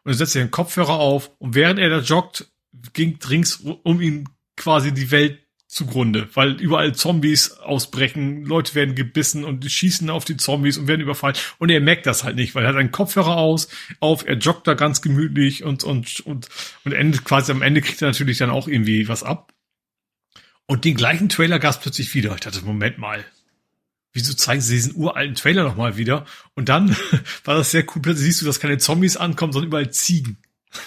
[0.04, 1.32] Und er setzt sich den Kopfhörer auf.
[1.38, 2.48] Und während er da joggt,
[2.94, 4.28] ging rings um ihn
[4.58, 5.45] quasi die Welt
[5.76, 11.02] zugrunde, weil überall Zombies ausbrechen, Leute werden gebissen und schießen auf die Zombies und werden
[11.02, 13.68] überfallen und er merkt das halt nicht, weil er hat einen Kopfhörer aus,
[14.00, 16.48] auf, er joggt da ganz gemütlich und und und
[16.86, 19.52] und endet quasi am Ende kriegt er natürlich dann auch irgendwie was ab.
[20.66, 22.34] Und den gleichen Trailer gab es plötzlich wieder.
[22.34, 23.26] Ich dachte, Moment mal,
[24.14, 26.26] wieso zeigen sie diesen uralten Trailer nochmal wieder?
[26.54, 26.96] Und dann
[27.44, 30.38] war das sehr cool, plötzlich siehst du, dass keine Zombies ankommen, sondern überall Ziegen.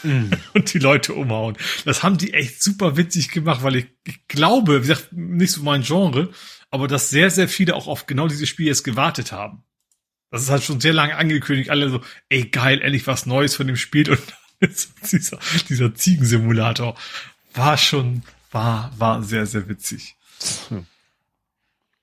[0.03, 0.31] Mm.
[0.55, 1.57] und die Leute umhauen.
[1.85, 5.63] Das haben die echt super witzig gemacht, weil ich, ich glaube, wie gesagt, nicht so
[5.63, 6.31] mein Genre,
[6.71, 9.63] aber dass sehr, sehr viele auch auf genau dieses Spiel jetzt gewartet haben.
[10.31, 13.67] Das ist halt schon sehr lange angekündigt, alle so, ey geil, endlich was Neues von
[13.67, 14.21] dem Spiel und
[15.13, 16.97] dieser, dieser Ziegensimulator
[17.55, 20.17] war schon, war, war sehr, sehr witzig.
[20.69, 20.87] Hm.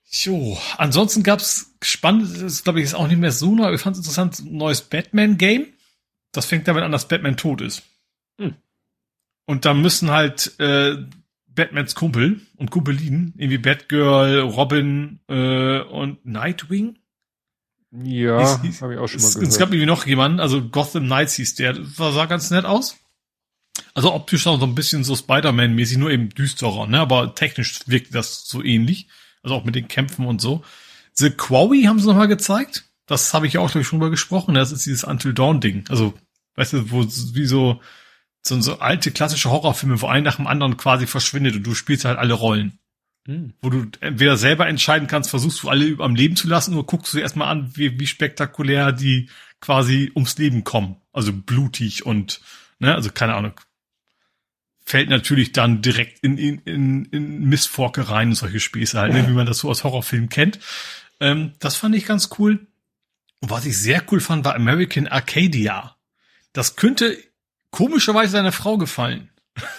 [0.10, 3.96] Jo, ansonsten gab's spannend, das glaube ich ist auch nicht mehr so neu, ich fand
[3.96, 5.68] es interessant, ein neues Batman-Game.
[6.36, 7.84] Das fängt damit an, dass Batman tot ist.
[8.40, 8.56] Hm.
[9.46, 10.98] Und da müssen halt äh,
[11.48, 16.98] Batmans Kumpel und Kumpelinen, irgendwie Batgirl, Robin äh, und Nightwing.
[17.92, 19.48] Ja, habe ich auch schon mal gehört.
[19.48, 22.98] Es gab irgendwie noch jemanden, also Gotham Knights hieß der, das sah ganz nett aus.
[23.94, 27.00] Also optisch auch so ein bisschen so Spider-Man-mäßig, nur eben düsterer, ne?
[27.00, 29.08] Aber technisch wirkt das so ähnlich.
[29.44, 30.64] Also auch mit den Kämpfen und so.
[31.14, 32.86] The Quarry haben sie nochmal gezeigt.
[33.06, 34.56] Das habe ich ja auch, glaube ich, schon mal gesprochen.
[34.56, 35.86] Das ist dieses Until Dawn-Ding.
[35.90, 36.14] Also
[36.56, 37.82] weißt du, wo wie so,
[38.42, 42.06] so, so alte klassische Horrorfilme, wo ein nach dem anderen quasi verschwindet und du spielst
[42.06, 42.80] halt alle Rollen.
[43.28, 43.54] Hm.
[43.62, 47.14] Wo du entweder selber entscheiden kannst, versuchst du alle am Leben zu lassen, oder guckst
[47.14, 49.30] du erstmal an, wie, wie spektakulär die
[49.62, 50.98] quasi ums Leben kommen.
[51.12, 52.42] Also blutig und,
[52.80, 53.60] ne, also keine Ahnung.
[54.86, 59.34] fällt natürlich dann direkt in, in, in, in Missforkereien und solche Späße halt, ne, wie
[59.34, 60.60] man das so aus Horrorfilmen kennt.
[61.20, 62.68] Ähm, das fand ich ganz cool.
[63.42, 65.95] Und was ich sehr cool fand, war American Arcadia.
[66.56, 67.18] Das könnte
[67.70, 69.30] komischerweise seiner Frau gefallen.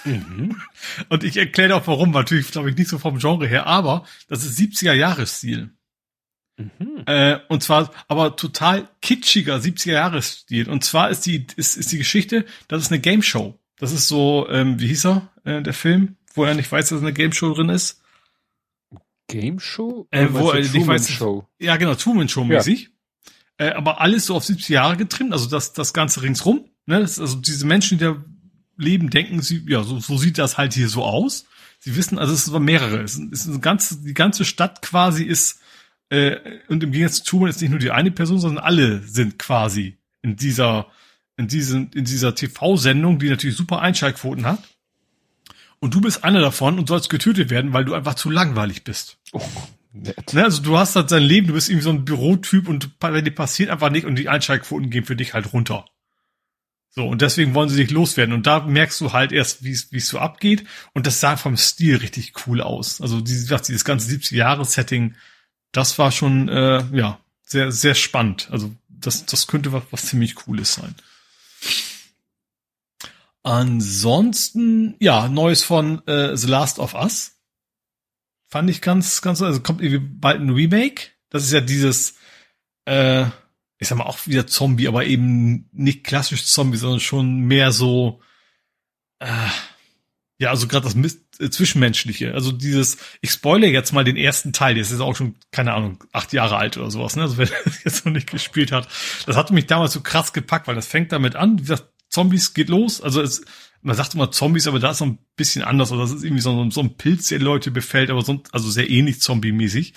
[0.05, 0.61] Mhm.
[1.09, 4.45] Und ich erkläre auch warum, natürlich glaube ich nicht so vom Genre her, aber das
[4.45, 5.71] ist 70er Jahresstil.
[6.59, 7.03] Mhm.
[7.07, 10.71] Äh, und zwar aber total kitschiger 70er Jahresstil.
[10.71, 13.59] Und zwar ist die ist, ist die Geschichte, das ist eine Game Show.
[13.79, 17.01] Das ist so, ähm, wie hieß er, äh, der Film, wo er nicht weiß, dass
[17.01, 18.03] eine Game Show drin ist.
[19.29, 20.07] Game Show?
[20.11, 21.47] Äh, wo er nicht weiß, Show.
[21.59, 22.85] Ja, genau, Truman Show mäßig.
[22.85, 22.89] Ja.
[23.59, 26.67] Äh, aber alles so auf 70 Jahre getrimmt, also das, das Ganze ringsrum.
[26.87, 27.01] Ne?
[27.01, 28.23] Das, also diese Menschen, die da
[28.77, 31.47] leben, denken sie, ja, so, so sieht das halt hier so aus.
[31.79, 33.03] Sie wissen, also es sind mehrere.
[33.03, 35.61] Es ist, eine ganze, die ganze Stadt quasi ist,
[36.11, 36.37] äh,
[36.69, 39.97] und im Gegensatz zu Truman ist nicht nur die eine Person, sondern alle sind quasi
[40.23, 40.87] in dieser,
[41.37, 44.63] in diesen, in dieser TV-Sendung, die natürlich super Einschaltquoten hat.
[45.79, 49.19] Und du bist einer davon und sollst getötet werden, weil du einfach zu langweilig bist.
[49.33, 49.43] Oh.
[50.33, 53.21] Ne, also du hast halt dein Leben, du bist irgendwie so ein Bürotyp und bei
[53.21, 55.87] dir passiert einfach nicht und die Einschaltquoten gehen für dich halt runter.
[56.91, 58.35] So, und deswegen wollen sie dich loswerden.
[58.35, 60.65] Und da merkst du halt erst, wie es so abgeht.
[60.95, 63.03] Und das sah vom Stil richtig cool aus.
[63.03, 65.15] Also dieses, dieses ganze 70-Jahres-Setting,
[65.73, 68.49] das war schon, äh, ja, sehr, sehr spannend.
[68.51, 70.95] Also das, das könnte was, was ziemlich Cooles sein.
[73.43, 77.36] Ansonsten, ja, Neues von äh, The Last of Us.
[78.57, 81.09] Fand ich ganz, ganz, also kommt irgendwie bald ein Remake.
[81.29, 82.15] Das ist ja dieses,
[82.87, 83.27] äh,
[83.77, 88.23] ich sag mal, auch wieder Zombie, aber eben nicht klassisch Zombie, sondern schon mehr so,
[89.19, 89.27] äh,
[90.39, 92.33] ja, also gerade das Mist, äh, Zwischenmenschliche.
[92.33, 96.03] Also dieses, ich spoilere jetzt mal den ersten Teil, der ist auch schon, keine Ahnung,
[96.13, 97.25] acht Jahre alt oder sowas, ne?
[97.25, 98.89] Also wer das jetzt noch nicht gespielt hat.
[99.27, 102.55] Das hatte mich damals so krass gepackt, weil das fängt damit an, wie gesagt, Zombies
[102.55, 103.03] geht los.
[103.03, 103.43] Also es,
[103.87, 105.93] man sagt immer Zombies, aber da ist so ein bisschen anders.
[105.93, 108.91] Oder das ist irgendwie so, so ein Pilz, der Leute befällt, aber so, also sehr
[108.91, 109.95] ähnlich Zombie-mäßig.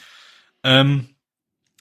[0.64, 1.10] Ähm,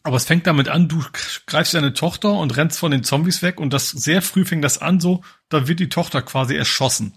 [0.04, 1.04] aber es fängt damit an, du
[1.46, 4.78] greifst deine Tochter und rennst von den Zombies weg und das sehr früh fängt das
[4.78, 7.12] an, so, da wird die Tochter quasi erschossen.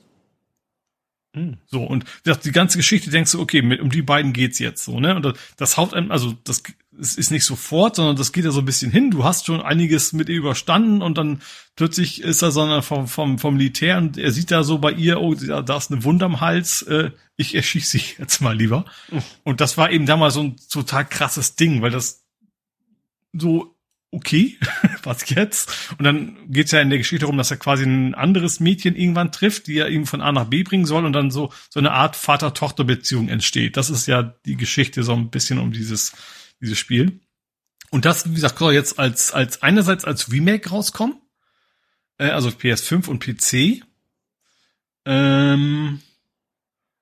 [1.33, 1.59] Mhm.
[1.67, 4.99] So, und die ganze Geschichte denkst du, okay, mit, um die beiden geht's jetzt so,
[4.99, 5.15] ne?
[5.15, 6.63] Und das, das haut einem, also das
[7.01, 9.09] es ist nicht sofort, sondern das geht ja so ein bisschen hin.
[9.09, 11.41] Du hast schon einiges mit ihr überstanden und dann
[11.75, 15.19] plötzlich ist er sondern vom, vom, vom Militär und er sieht da so bei ihr,
[15.19, 18.85] oh, da ist eine Wunde am Hals, äh, ich erschieße sie jetzt mal lieber.
[19.43, 22.23] Und das war eben damals so ein total krasses Ding, weil das
[23.33, 23.75] so
[24.11, 24.57] okay,
[25.03, 25.95] was jetzt?
[25.97, 29.31] Und dann geht's ja in der Geschichte darum, dass er quasi ein anderes Mädchen irgendwann
[29.31, 31.93] trifft, die er ihm von A nach B bringen soll und dann so, so eine
[31.93, 33.77] Art Vater-Tochter-Beziehung entsteht.
[33.77, 36.11] Das ist ja die Geschichte so ein bisschen um dieses,
[36.61, 37.19] dieses Spiel.
[37.89, 41.19] Und das, wie gesagt, soll jetzt als, als einerseits als Remake rauskommen,
[42.17, 43.83] äh, also PS5 und PC.
[45.05, 46.01] Ähm,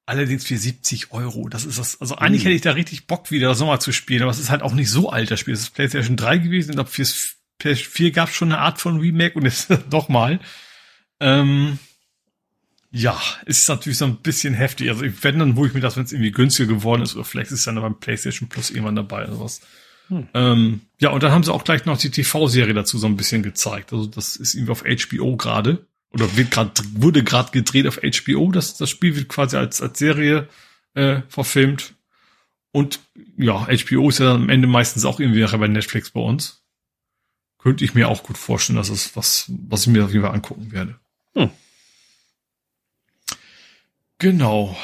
[0.10, 1.50] Allerdings für 70 Euro.
[1.50, 2.02] Das ist das.
[2.02, 2.46] Also eigentlich mhm.
[2.46, 4.74] hätte ich da richtig Bock, wieder das nochmal zu spielen, aber es ist halt auch
[4.74, 5.54] nicht so alt, das Spiel.
[5.54, 6.72] Es ist PlayStation 3 gewesen.
[6.72, 7.04] Ich glaube, für
[7.62, 10.40] PS4 gab es schon eine Art von Remake und jetzt nochmal.
[11.20, 11.78] Ähm,
[12.92, 14.90] ja, ist natürlich so ein bisschen heftig.
[14.90, 17.52] Also wenn dann, wo ich mir das, wenn es irgendwie günstiger geworden ist, oder vielleicht
[17.52, 19.62] ist es dann beim PlayStation Plus irgendwann dabei oder was.
[20.08, 20.28] Hm.
[20.34, 23.44] Ähm, ja, und dann haben sie auch gleich noch die TV-Serie dazu so ein bisschen
[23.44, 23.94] gezeigt.
[23.94, 28.52] Also das ist irgendwie auf HBO gerade oder wird grad, wurde gerade gedreht auf HBO.
[28.52, 30.48] Das, das Spiel wird quasi als, als Serie
[30.96, 31.94] äh, verfilmt.
[32.72, 33.00] Und
[33.38, 36.64] ja, HBO ist ja am Ende meistens auch irgendwie bei Netflix bei uns.
[37.60, 40.34] Könnte ich mir auch gut vorstellen, dass es was, was ich mir auf jeden Fall
[40.34, 41.00] angucken werde.
[41.36, 41.50] Hm.
[44.20, 44.78] Genau.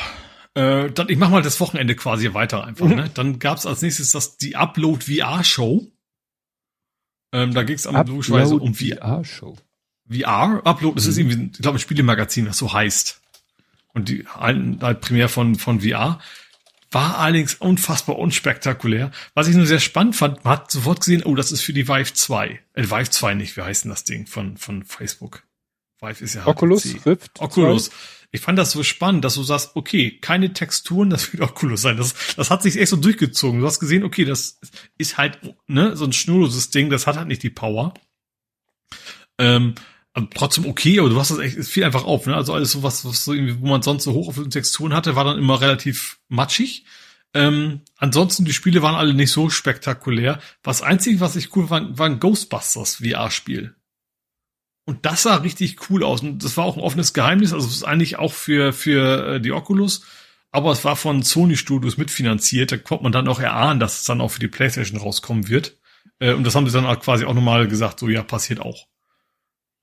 [0.55, 2.85] Äh, dann, ich mach mal das Wochenende quasi weiter einfach.
[2.87, 2.95] Mhm.
[2.95, 3.11] Ne?
[3.13, 5.85] Dann gab's als nächstes das die Upload VR Show.
[7.33, 9.57] Ähm, da ging es am logischerweise um VR Show.
[10.09, 11.11] VR Upload, das mhm.
[11.11, 13.21] ist irgendwie, ich glaube, ein Spielemagazin, das so heißt.
[13.93, 16.19] Und die halt primär von, von VR.
[16.91, 19.11] War allerdings unfassbar unspektakulär.
[19.33, 21.89] Was ich nur sehr spannend fand, man hat sofort gesehen, oh, das ist für die
[21.89, 22.59] Vive 2.
[22.73, 25.43] Äh, Vive 2 nicht, wie heißt denn das Ding von, von Facebook?
[25.99, 26.47] Vive ist ja HTC.
[26.47, 27.41] Oculus Rift.
[27.41, 27.89] Oculus.
[27.89, 27.95] 2.
[28.35, 31.97] Ich fand das so spannend, dass du sagst, okay, keine Texturen, das wird Oculus sein.
[31.97, 33.61] Das, das hat sich echt so durchgezogen.
[33.61, 34.59] Du hast gesehen, okay, das
[34.97, 37.93] ist halt, ne, so ein schnurloses Ding, das hat halt nicht die Power.
[39.37, 39.75] Ähm,
[40.13, 42.35] also trotzdem okay, aber du hast das echt, es fiel einfach auf, ne?
[42.35, 45.15] Also alles so was, was so irgendwie, wo man sonst so hoch auf Texturen hatte,
[45.15, 46.85] war dann immer relativ matschig.
[47.33, 50.39] Ähm, ansonsten, die Spiele waren alle nicht so spektakulär.
[50.63, 53.75] Was einzig, was ich cool fand, war ein Ghostbusters VR-Spiel.
[54.85, 56.21] Und das sah richtig cool aus.
[56.21, 57.53] Und das war auch ein offenes Geheimnis.
[57.53, 60.05] Also es ist eigentlich auch für, für äh, die Oculus.
[60.51, 62.71] Aber es war von Sony Studios mitfinanziert.
[62.71, 65.77] Da konnte man dann auch erahnen, dass es dann auch für die Playstation rauskommen wird.
[66.19, 68.87] Äh, und das haben sie dann auch quasi auch nochmal gesagt, so ja, passiert auch.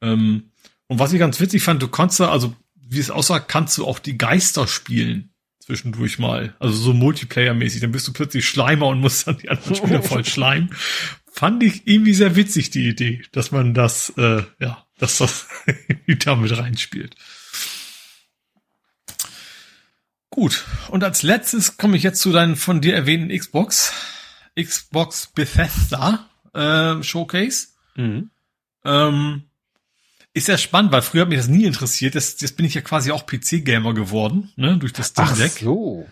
[0.01, 0.53] Ähm,
[0.87, 3.87] und was ich ganz witzig fand, du konntest da, also wie es aussah, kannst du
[3.87, 5.33] auch die Geister spielen.
[5.61, 6.55] Zwischendurch mal.
[6.59, 7.81] Also so Multiplayer-mäßig.
[7.81, 10.75] Dann bist du plötzlich Schleimer und musst dann die anderen Spieler voll schleimen.
[11.35, 15.47] Fand ich irgendwie sehr witzig, die Idee, dass man das, äh, ja, dass das
[16.25, 17.17] damit reinspielt.
[20.29, 20.65] Gut.
[20.89, 23.93] Und als letztes komme ich jetzt zu deinen von dir erwähnten Xbox.
[24.61, 27.69] Xbox Bethesda äh, Showcase.
[27.97, 28.31] Mhm.
[28.85, 29.45] Ähm,
[30.35, 32.15] ist ja spannend, weil früher hat mich das nie interessiert.
[32.15, 35.53] Jetzt, jetzt bin ich ja quasi auch PC-Gamer geworden, ne, durch das Steam Deck.
[35.57, 36.09] Ach so.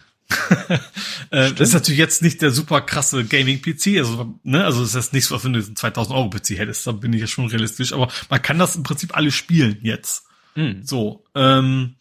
[1.31, 5.13] Äh, das ist natürlich jetzt nicht der super krasse Gaming-PC, also, ne, also das ist
[5.13, 7.47] nicht so, als wenn du einen 2000 Euro PC hättest, da bin ich ja schon
[7.47, 10.25] realistisch, aber man kann das im Prinzip alles spielen jetzt.
[10.55, 10.83] Mhm.
[10.85, 11.97] So, ähm,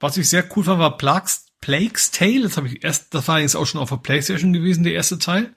[0.00, 3.40] was ich sehr cool fand, war Plague's, Plague's Tale, das habe ich erst, das war
[3.40, 5.54] jetzt auch schon auf der Playstation gewesen, der erste Teil.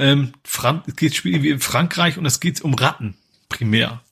[0.00, 3.16] Ähm, Fran es geht spielen wie in Frankreich und es geht um Ratten,
[3.48, 4.02] primär.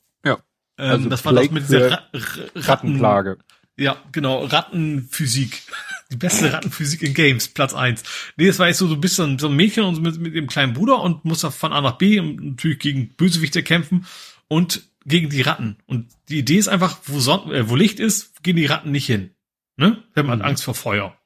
[0.77, 3.37] Ähm, also das war das mit dieser Ra Ratten, Rattenplage.
[3.77, 5.63] Ja, genau, Rattenphysik.
[6.11, 8.03] Die beste Rattenphysik in Games, Platz eins.
[8.37, 10.35] Nee, das war jetzt so, du bist so ein, so ein Mädchen und mit, mit
[10.35, 14.05] dem kleinen Bruder und musst da von A nach B und natürlich gegen Bösewichte kämpfen
[14.47, 15.77] und gegen die Ratten.
[15.85, 19.05] Und die Idee ist einfach, wo, Son äh, wo Licht ist, gehen die Ratten nicht
[19.05, 19.31] hin.
[19.75, 20.03] Ne?
[20.13, 20.45] Wenn man mhm.
[20.45, 21.17] Angst vor Feuer.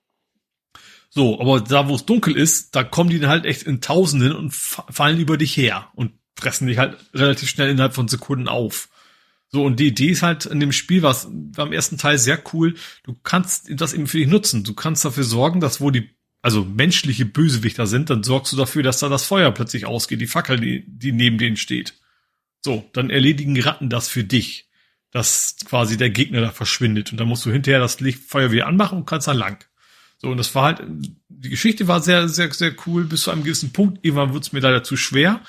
[1.09, 4.33] So, aber da, wo es dunkel ist, da kommen die dann halt echt in Tausenden
[4.33, 8.87] und fallen über dich her und fressen dich halt relativ schnell innerhalb von Sekunden auf.
[9.53, 12.41] So, und die Idee ist halt in dem Spiel, was war im ersten Teil sehr
[12.53, 14.63] cool, du kannst das eben für dich nutzen.
[14.63, 16.09] Du kannst dafür sorgen, dass wo die,
[16.41, 20.27] also menschliche Bösewichter sind, dann sorgst du dafür, dass da das Feuer plötzlich ausgeht, die
[20.27, 21.95] Fackel, die, die neben denen steht.
[22.61, 24.69] So, dann erledigen Ratten das für dich,
[25.11, 27.11] dass quasi der Gegner da verschwindet.
[27.11, 29.65] Und dann musst du hinterher das Lichtfeuer wieder anmachen und kannst dann lang.
[30.17, 30.81] So, und das war halt,
[31.27, 34.05] die Geschichte war sehr, sehr, sehr cool bis zu einem gewissen Punkt.
[34.05, 35.41] Irgendwann wird es mir leider zu schwer.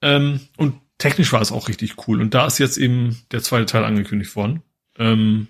[0.00, 2.22] Ähm, und technisch war es auch richtig cool.
[2.22, 4.62] Und da ist jetzt eben der zweite Teil angekündigt worden.
[4.98, 5.48] Ähm,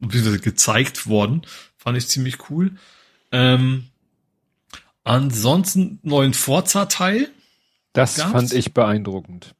[0.00, 1.42] beziehungsweise gezeigt worden.
[1.76, 2.72] Fand ich ziemlich cool.
[3.30, 3.84] Ähm,
[5.04, 7.28] ansonsten neuen Forza-Teil.
[7.92, 8.32] Das gab's.
[8.32, 9.54] fand ich beeindruckend.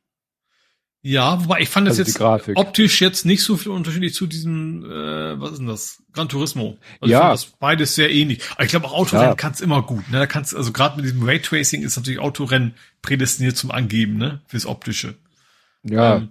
[1.00, 4.84] Ja, wobei ich fand das also jetzt optisch jetzt nicht so viel unterschiedlich zu diesem,
[4.84, 6.02] äh, was ist denn das?
[6.12, 6.76] Gran Turismo.
[7.00, 7.30] Also ja.
[7.30, 8.42] das beides sehr ähnlich.
[8.56, 9.34] Aber ich glaube auch Autorennen ja.
[9.36, 10.10] kann's immer gut.
[10.10, 10.18] Ne?
[10.18, 14.40] Da kannst also gerade mit diesem Raytracing ist natürlich Autorennen prädestiniert zum Angeben, ne?
[14.48, 15.14] Fürs optische.
[15.82, 16.16] Ja.
[16.16, 16.30] Ähm,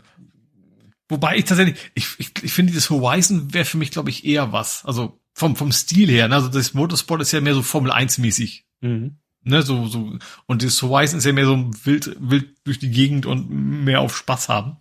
[1.10, 4.52] wobei ich tatsächlich, ich, ich, ich finde, dieses Horizon wäre für mich, glaube ich, eher
[4.52, 4.86] was.
[4.86, 6.28] Also vom, vom Stil her.
[6.28, 6.36] Ne?
[6.36, 8.66] Also das Motorsport ist ja mehr so Formel 1 mäßig.
[8.82, 9.18] Mhm.
[9.48, 10.18] Ne, so, so,
[10.48, 14.18] und das Horizon ist ja mehr so wild, wild durch die Gegend und mehr auf
[14.18, 14.78] Spaß haben.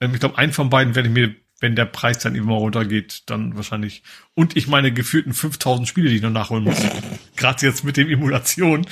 [0.00, 3.22] Ähm, ich glaube, einen von beiden werde ich mir, wenn der Preis dann immer runtergeht,
[3.30, 4.02] dann wahrscheinlich.
[4.34, 6.76] Und ich meine geführten 5000 Spiele, die ich noch nachholen muss.
[7.36, 8.86] Gerade jetzt mit dem Emulation.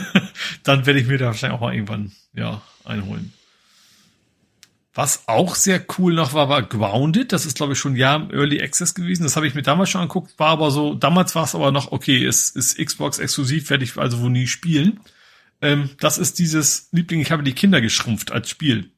[0.62, 3.32] dann werde ich mir da wahrscheinlich auch mal irgendwann, ja, einholen.
[4.94, 7.32] Was auch sehr cool noch war, war Grounded.
[7.32, 9.22] Das ist, glaube ich, schon ein Jahr im Early Access gewesen.
[9.22, 11.92] Das habe ich mir damals schon angeguckt, war aber so, damals war es aber noch,
[11.92, 15.00] okay, es ist Xbox exklusiv, werde ich also wohl nie spielen.
[15.62, 18.90] Ähm, das ist dieses Liebling, ich habe die Kinder geschrumpft als Spiel.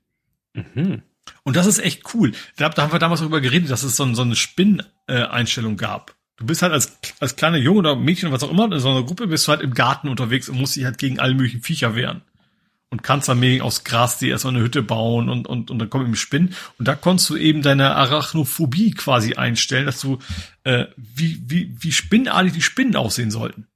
[0.54, 1.02] Mhm.
[1.44, 2.32] Und das ist echt cool.
[2.56, 6.16] Da, da haben wir damals darüber geredet, dass es so, so eine Spin-Einstellung gab.
[6.36, 8.90] Du bist halt als, als kleiner Junge oder Mädchen oder was auch immer in so
[8.90, 11.62] einer Gruppe bist du halt im Garten unterwegs und musst dich halt gegen alle möglichen
[11.62, 12.22] Viecher wehren
[12.94, 15.90] und kannst dann mega aus Gras dir erstmal eine Hütte bauen und, und, und dann
[15.90, 16.54] kommen eben Spinnen.
[16.78, 20.20] Und da konntest du eben deine Arachnophobie quasi einstellen, dass du,
[20.62, 23.66] äh, wie, wie, wie spinnenartig die Spinnen aussehen sollten.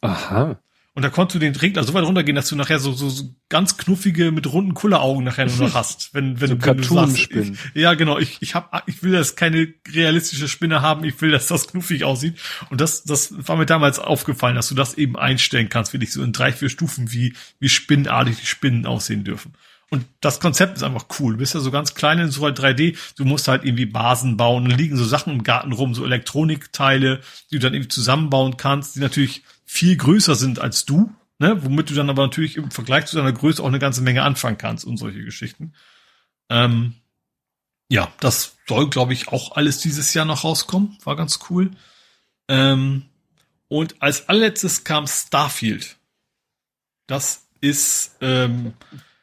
[0.00, 0.58] Aha.
[0.98, 3.32] Und da konntest du den Regler so weit runtergehen, dass du nachher so, so, so
[3.48, 6.12] ganz knuffige mit runden Kulleraugen nachher nur noch hast.
[6.12, 9.36] Wenn, wenn, so wenn du sagst, ich, ja genau, ich, ich hab, ich will das
[9.36, 12.34] keine realistische Spinne haben, ich will, dass das knuffig aussieht.
[12.70, 16.12] Und das, das war mir damals aufgefallen, dass du das eben einstellen kannst, wie dich
[16.12, 19.52] so in drei, vier Stufen, wie, wie spinnenartig die Spinnen aussehen dürfen.
[19.90, 21.34] Und das Konzept ist einfach cool.
[21.34, 22.96] Du bist ja so ganz klein in so 3D.
[23.16, 24.68] Du musst halt irgendwie Basen bauen.
[24.68, 27.20] Da liegen so Sachen im Garten rum, so Elektronikteile,
[27.50, 31.90] die du dann irgendwie zusammenbauen kannst, die natürlich viel größer sind als du, ne, womit
[31.90, 34.86] du dann aber natürlich im Vergleich zu deiner Größe auch eine ganze Menge anfangen kannst
[34.86, 35.74] und solche Geschichten.
[36.48, 36.94] Ähm,
[37.90, 40.96] ja, das soll, glaube ich, auch alles dieses Jahr noch rauskommen.
[41.04, 41.70] War ganz cool.
[42.48, 43.04] Ähm,
[43.68, 45.98] und als allerletztes kam Starfield.
[47.06, 48.16] Das ist.
[48.22, 48.72] Ähm,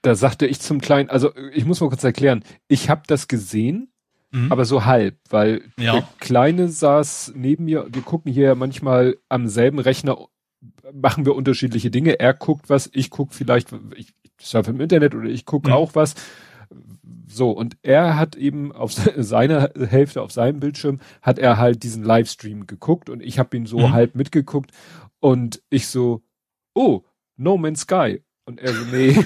[0.03, 3.91] da sagte ich zum Kleinen, also ich muss mal kurz erklären, ich habe das gesehen,
[4.29, 4.51] mhm.
[4.51, 5.93] aber so halb, weil ja.
[5.93, 10.27] der Kleine saß neben mir, wir gucken hier manchmal am selben Rechner
[10.93, 12.19] machen wir unterschiedliche Dinge.
[12.19, 15.75] Er guckt was, ich guck vielleicht, ich surfe im Internet oder ich gucke mhm.
[15.75, 16.15] auch was.
[17.27, 22.03] So, und er hat eben auf seiner Hälfte, auf seinem Bildschirm, hat er halt diesen
[22.03, 23.93] Livestream geguckt und ich habe ihn so mhm.
[23.93, 24.71] halb mitgeguckt
[25.19, 26.23] und ich so,
[26.73, 27.01] oh,
[27.37, 28.21] No Man's Sky.
[28.45, 29.17] Und er so, nee,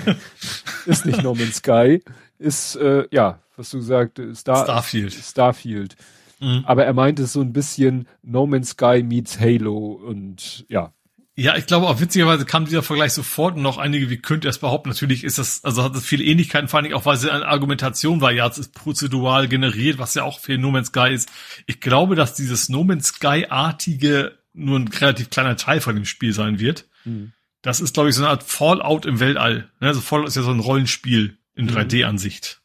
[0.85, 2.01] ist nicht No Man's Sky,
[2.37, 5.13] ist, äh, ja, was du gesagt, Star, Starfield.
[5.13, 5.95] Starfield.
[6.39, 6.63] Mhm.
[6.65, 10.93] Aber er meinte so ein bisschen No Man's Sky meets Halo und ja.
[11.39, 14.49] Ja, ich glaube auch witzigerweise kam dieser Vergleich sofort und noch einige, wie könnte er
[14.49, 14.89] es behaupten?
[14.89, 18.19] Natürlich ist das, also hat es viele Ähnlichkeiten, vor allem auch, weil es eine Argumentation
[18.19, 21.31] war, ja, es ist prozedural generiert, was ja auch für No Man's Sky ist.
[21.65, 26.33] Ich glaube, dass dieses No Man's Sky-artige nur ein relativ kleiner Teil von dem Spiel
[26.33, 26.89] sein wird.
[27.05, 27.31] Mhm.
[27.61, 29.69] Das ist, glaube ich, so eine Art Fallout im Weltall.
[29.79, 31.71] Also Fallout ist ja so ein Rollenspiel in mhm.
[31.71, 32.59] 3D-Ansicht.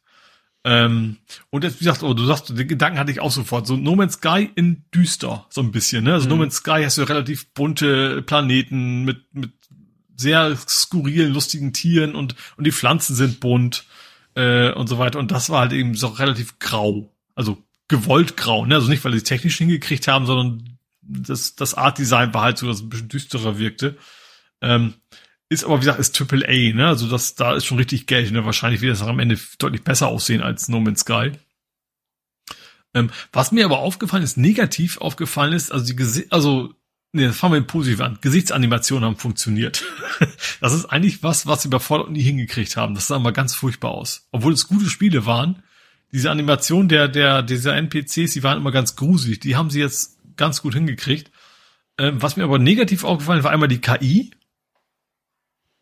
[0.67, 1.17] Ähm,
[1.51, 3.67] und jetzt, wie gesagt, oh, du sagst, den Gedanken hatte ich auch sofort.
[3.67, 6.03] So No Man's Sky in düster, so ein bisschen.
[6.03, 6.13] Ne?
[6.13, 6.31] Also mhm.
[6.31, 9.51] No Man's Sky hast du relativ bunte Planeten mit, mit
[10.17, 13.85] sehr skurrilen, lustigen Tieren und, und die Pflanzen sind bunt
[14.33, 15.19] äh, und so weiter.
[15.19, 17.13] Und das war halt eben so relativ grau.
[17.35, 18.65] Also gewollt grau.
[18.65, 18.73] Ne?
[18.73, 22.65] Also nicht, weil sie technisch hingekriegt haben, sondern das, das Art Design war halt so,
[22.65, 23.97] dass es ein bisschen düsterer wirkte.
[24.61, 24.95] Ähm,
[25.49, 26.87] ist aber, wie gesagt, ist Triple A, ne?
[26.87, 28.45] Also das, da ist schon richtig Geld, ne?
[28.45, 31.31] Wahrscheinlich wird das am Ende deutlich besser aussehen als No Man's Sky.
[32.93, 36.73] Ähm, was mir aber aufgefallen ist, negativ aufgefallen ist, also die Gesi also,
[37.11, 38.17] nee, das fangen wir positiv an.
[38.21, 39.83] Gesichtsanimationen haben funktioniert.
[40.61, 42.95] das ist eigentlich was, was sie bei Fallout nie hingekriegt haben.
[42.95, 44.27] Das sah mal ganz furchtbar aus.
[44.31, 45.61] Obwohl es gute Spiele waren,
[46.11, 49.41] diese Animation der, der, dieser NPCs, die waren immer ganz gruselig.
[49.41, 51.29] Die haben sie jetzt ganz gut hingekriegt.
[51.97, 54.31] Ähm, was mir aber negativ aufgefallen war einmal die KI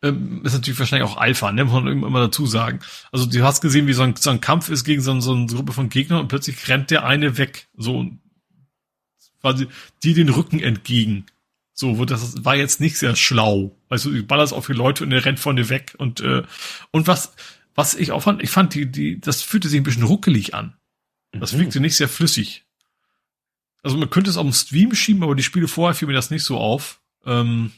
[0.04, 2.80] ähm, ist natürlich wahrscheinlich auch Alpha, ne, muss man immer dazu sagen.
[3.10, 5.46] Also du hast gesehen, wie so ein, so ein Kampf ist gegen so, so eine
[5.46, 8.10] Gruppe von Gegnern und plötzlich rennt der eine weg, so
[9.40, 9.66] quasi
[10.02, 11.26] die den Rücken entgegen.
[11.72, 13.76] So, wo das war jetzt nicht sehr schlau.
[13.88, 16.42] Weißt du, du ballerst auf die Leute und der rennt dir weg und äh,
[16.92, 17.34] und was
[17.74, 20.76] was ich auch fand, ich fand die die das fühlte sich ein bisschen ruckelig an.
[21.32, 21.60] Das mhm.
[21.60, 22.64] wirkte nicht sehr flüssig.
[23.82, 26.30] Also man könnte es auf dem Stream schieben, aber die Spiele vorher fiel mir das
[26.30, 27.00] nicht so auf.
[27.26, 27.72] Ähm,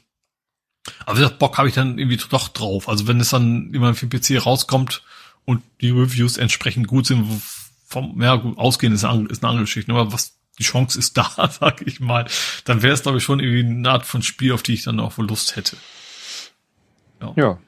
[1.05, 2.89] aber wie gesagt, Bock habe ich dann irgendwie doch drauf.
[2.89, 5.03] Also wenn es dann immer für PC rauskommt
[5.45, 7.43] und die Reviews entsprechend gut sind,
[7.87, 11.17] vom, ja gut, ausgehen ist eine, ist eine andere Geschichte, aber was die Chance ist
[11.19, 12.27] da, sag ich mal,
[12.65, 15.01] dann wäre es, glaube ich, schon irgendwie eine Art von Spiel, auf die ich dann
[15.01, 15.77] auch wohl Lust hätte.
[17.21, 17.33] Ja.
[17.37, 17.59] ja.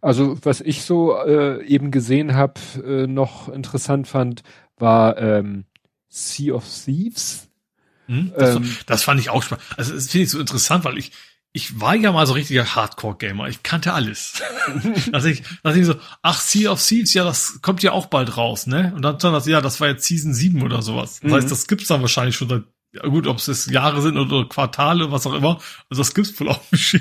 [0.00, 4.42] Also was ich so äh, eben gesehen habe, äh, noch interessant fand,
[4.76, 5.64] war ähm,
[6.08, 7.48] Sea of Thieves.
[8.06, 9.64] Hm, das, ähm, das, fand ich auch spannend.
[9.76, 11.12] Also das finde ich so interessant, weil ich
[11.52, 13.48] ich war ja mal so richtiger Hardcore-Gamer.
[13.48, 14.42] Ich kannte alles.
[15.12, 18.36] dass ich, dass ich so, ach, Sea of Thieves, ja, das kommt ja auch bald
[18.36, 18.92] raus, ne?
[18.94, 21.20] Und dann stand das, ja, das war jetzt Season 7 oder sowas.
[21.20, 21.34] Das mhm.
[21.34, 24.48] heißt, das gibt's dann wahrscheinlich schon seit, ja gut, ob es jetzt Jahre sind oder
[24.48, 25.58] Quartale, was auch immer.
[25.90, 27.00] Also das gibt's wohl auch schon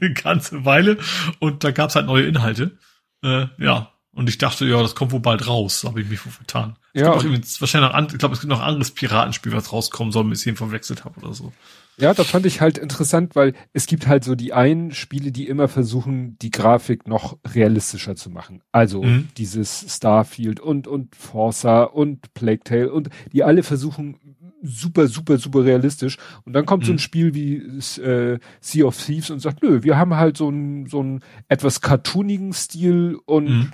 [0.00, 0.98] eine ganze Weile.
[1.40, 2.78] Und da gab's halt neue Inhalte.
[3.22, 3.92] Äh, ja.
[4.18, 5.82] Und ich dachte, ja, das kommt wohl bald raus.
[5.82, 6.74] Da habe ich mich wohl vertan.
[6.92, 7.14] Ja.
[7.14, 10.10] Es gibt auch wahrscheinlich noch, ich glaube, es gibt noch ein anderes Piratenspiel, was rauskommen
[10.10, 11.52] soll, bis ich ihn verwechselt habe oder so.
[11.98, 15.46] Ja, da fand ich halt interessant, weil es gibt halt so die einen Spiele, die
[15.46, 18.60] immer versuchen, die Grafik noch realistischer zu machen.
[18.72, 19.28] Also mhm.
[19.36, 24.16] dieses Starfield und, und Forza und Plague Tale und die alle versuchen
[24.62, 26.18] super, super, super realistisch.
[26.44, 26.86] Und dann kommt mhm.
[26.86, 27.00] so ein mhm.
[27.00, 27.54] Spiel wie
[28.02, 31.80] äh, Sea of Thieves und sagt, nö, wir haben halt so ein so ein etwas
[31.80, 33.72] cartoonigen Stil und mhm.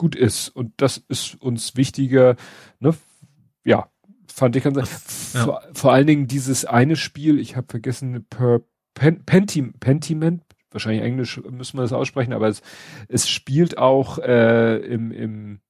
[0.00, 0.48] Gut ist.
[0.48, 2.36] Und das ist uns wichtiger,
[2.78, 2.94] ne?
[3.64, 3.90] Ja,
[4.32, 5.44] fand ich ganz ja.
[5.44, 8.62] vor, vor, allen Dingen dieses eine Spiel, ich habe vergessen, per
[8.94, 12.62] Pen, Pentim, Pentiment, wahrscheinlich Englisch müssen wir das aussprechen, aber es,
[13.08, 15.60] es spielt auch äh, im, im,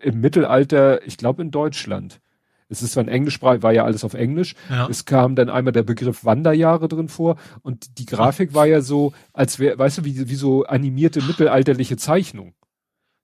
[0.00, 2.20] im Mittelalter, ich glaube in Deutschland.
[2.68, 4.54] Es ist zwar ein Englischsprach, war ja alles auf Englisch.
[4.70, 4.88] Ja.
[4.88, 9.12] Es kam dann einmal der Begriff Wanderjahre drin vor und die Grafik war ja so,
[9.32, 12.54] als wäre, weißt du, wie, wie so animierte mittelalterliche Zeichnung.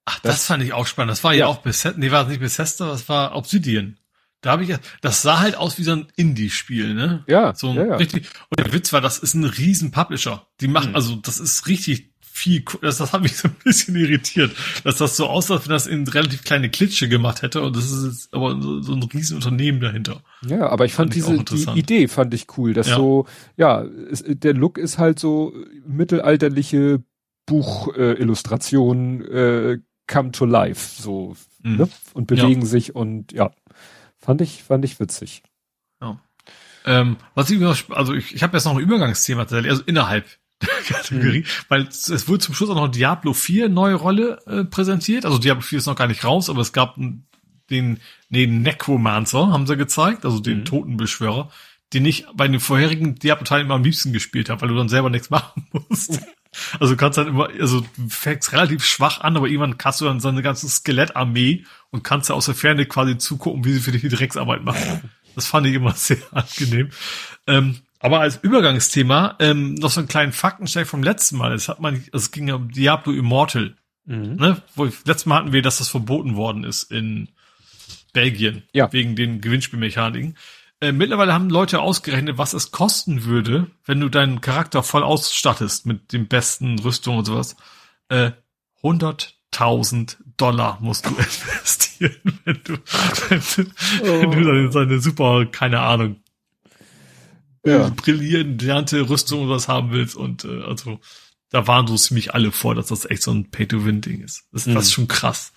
[0.05, 1.11] Ach, das, das fand ich auch spannend.
[1.11, 3.97] Das war ja, ja auch Bethesda, nee, war nicht Bethesda, das war Obsidian.
[4.41, 7.23] Da habe ich, das sah halt aus wie so ein Indie-Spiel, ne?
[7.27, 7.53] Ja.
[7.53, 7.95] So ein ja, ja.
[7.97, 8.27] richtig.
[8.49, 10.47] Und der Witz war, das ist ein riesen Publisher.
[10.61, 10.95] Die machen, mhm.
[10.95, 15.15] also das ist richtig viel, das, das hat mich so ein bisschen irritiert, dass das
[15.15, 18.33] so aussah, als wenn das in relativ kleine Klitsche gemacht hätte und das ist jetzt
[18.33, 20.23] aber so, so ein riesen Unternehmen dahinter.
[20.47, 22.95] Ja, aber ich fand, fand diese die Idee fand ich cool, dass ja.
[22.95, 25.53] so ja, es, der Look ist halt so
[25.85, 27.03] mittelalterliche
[27.45, 29.79] Buchillustrationen äh, äh,
[30.11, 31.77] come to life so mhm.
[31.77, 31.89] ne?
[32.13, 32.67] und bewegen ja.
[32.67, 33.51] sich und ja,
[34.21, 35.41] Fand ich, fand ich witzig.
[35.99, 36.19] Ja.
[36.85, 40.25] Ähm, was ich, also ich, ich habe jetzt noch ein Übergangsthema tatsächlich, also innerhalb
[40.61, 41.45] der Kategorie, mhm.
[41.69, 45.25] weil es, wurde zum Schluss auch noch Diablo 4 neue Rolle äh, präsentiert.
[45.25, 46.97] Also Diablo 4 ist noch gar nicht raus, aber es gab
[47.69, 47.99] den,
[48.29, 50.65] den Necromancer, haben sie gezeigt, also den mhm.
[50.65, 51.49] Totenbeschwörer,
[51.93, 55.09] den ich bei den vorherigen Diablo-Teilen immer am liebsten gespielt habe, weil du dann selber
[55.09, 56.19] nichts machen musst.
[56.79, 60.05] Also du kannst halt immer, also du fängst relativ schwach an, aber irgendwann kannst du
[60.05, 63.79] dann so eine ganze Skelettarmee und kannst ja aus der Ferne quasi zugucken, wie sie
[63.79, 65.09] für dich die Drecksarbeit machen.
[65.35, 66.89] Das fand ich immer sehr angenehm.
[67.47, 71.53] Ähm, aber als Übergangsthema ähm, noch so einen kleinen Faktencheck vom letzten Mal.
[71.53, 73.75] Es hat man, es ging ja um Diablo Immortal.
[74.05, 74.35] Mhm.
[74.35, 74.61] Ne?
[74.75, 77.29] Wo, letztes Mal hatten wir, dass das verboten worden ist in
[78.11, 78.63] Belgien.
[78.73, 78.91] Ja.
[78.91, 80.35] Wegen den Gewinnspielmechaniken.
[80.81, 85.85] Äh, mittlerweile haben Leute ausgerechnet, was es kosten würde, wenn du deinen Charakter voll ausstattest
[85.85, 87.55] mit den besten Rüstungen und sowas.
[88.09, 88.31] Äh,
[88.81, 92.77] 100.000 Dollar musst du investieren, wenn du,
[93.29, 94.21] wenn du, oh.
[94.21, 96.23] wenn du dann seine super, keine Ahnung,
[97.63, 97.89] ja.
[97.89, 100.99] brillierende Rüstung oder was haben willst und äh, also
[101.51, 104.45] da waren so ziemlich alle vor, dass das echt so ein Pay-to-Win-Ding ist.
[104.51, 104.73] Das, mhm.
[104.73, 105.51] das ist schon krass.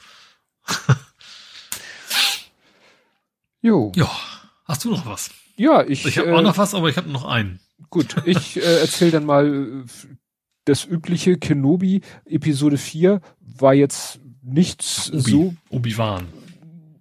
[3.62, 3.91] jo.
[3.97, 4.11] Ja.
[4.65, 5.31] Hast du noch was?
[5.57, 6.05] Ja, ich.
[6.07, 7.60] Ich habe äh, auch noch was, aber ich habe noch einen.
[7.91, 10.09] Gut, ich äh, erzähle dann mal äh,
[10.65, 16.26] das übliche Kenobi Episode 4 war jetzt nichts Obi, so Obi-Wan.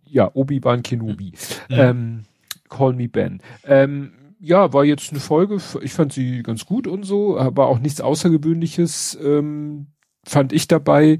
[0.05, 1.33] Ja, Obi-Wan Kenobi.
[1.69, 1.75] Mhm.
[1.75, 2.25] Ähm,
[2.69, 3.41] Call me Ben.
[3.65, 7.79] Ähm, ja, war jetzt eine Folge, ich fand sie ganz gut und so, aber auch
[7.79, 9.87] nichts Außergewöhnliches ähm,
[10.25, 11.19] fand ich dabei.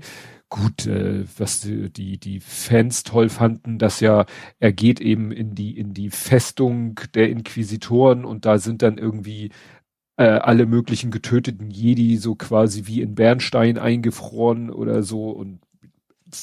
[0.54, 4.28] Gut, äh, was die, die Fans toll fanden, dass ja,
[4.60, 9.50] er geht eben in die, in die Festung der Inquisitoren und da sind dann irgendwie
[10.18, 15.63] äh, alle möglichen getöteten Jedi so quasi wie in Bernstein eingefroren oder so und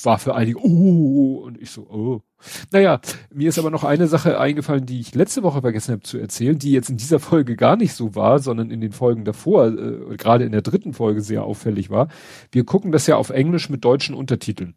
[0.05, 2.23] war für einige, oh, und ich so, oh.
[2.71, 3.01] Naja,
[3.33, 6.59] mir ist aber noch eine Sache eingefallen, die ich letzte Woche vergessen habe zu erzählen,
[6.59, 10.17] die jetzt in dieser Folge gar nicht so war, sondern in den Folgen davor, äh,
[10.17, 12.09] gerade in der dritten Folge sehr auffällig war.
[12.51, 14.75] Wir gucken das ja auf Englisch mit deutschen Untertiteln.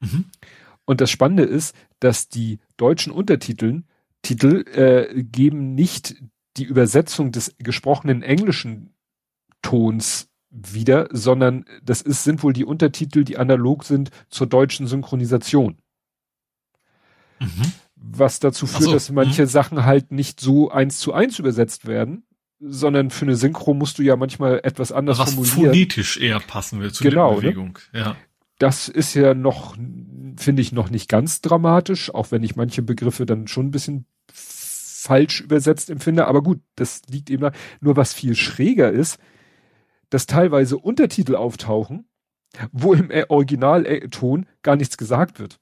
[0.00, 0.26] Mhm.
[0.84, 3.86] Und das Spannende ist, dass die deutschen Untertiteln
[4.22, 6.16] Titel äh, geben nicht
[6.56, 8.94] die Übersetzung des gesprochenen englischen
[9.62, 15.78] Tons wieder, sondern das ist, sind wohl die Untertitel, die analog sind zur deutschen Synchronisation.
[17.40, 17.72] Mhm.
[17.94, 19.48] Was dazu führt, so, dass manche mh.
[19.48, 22.24] Sachen halt nicht so eins zu eins übersetzt werden,
[22.60, 25.72] sondern für eine Synchro musst du ja manchmal etwas anders was formulieren.
[25.72, 27.78] phonetisch eher passen will zu genau, der Bewegung.
[27.92, 28.00] Ne?
[28.00, 28.16] Ja.
[28.58, 29.76] Das ist ja noch,
[30.38, 34.06] finde ich, noch nicht ganz dramatisch, auch wenn ich manche Begriffe dann schon ein bisschen
[34.32, 36.26] falsch übersetzt empfinde.
[36.26, 37.52] Aber gut, das liegt eben da.
[37.80, 39.18] Nur was viel schräger ist,
[40.10, 42.08] dass teilweise Untertitel auftauchen,
[42.72, 45.58] wo im Originalton gar nichts gesagt wird.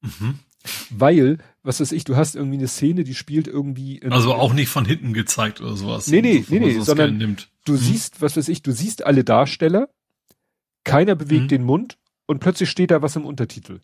[0.00, 0.38] Mhm.
[0.90, 4.02] Weil, was weiß ich, du hast irgendwie eine Szene, die spielt irgendwie.
[4.10, 6.08] also auch nicht von hinten gezeigt oder sowas.
[6.08, 7.76] Nee, nee, nee, nee, sondern du mhm.
[7.76, 9.88] siehst, was weiß ich, du siehst alle Darsteller,
[10.84, 11.48] keiner bewegt mhm.
[11.48, 13.80] den Mund und plötzlich steht da was im Untertitel.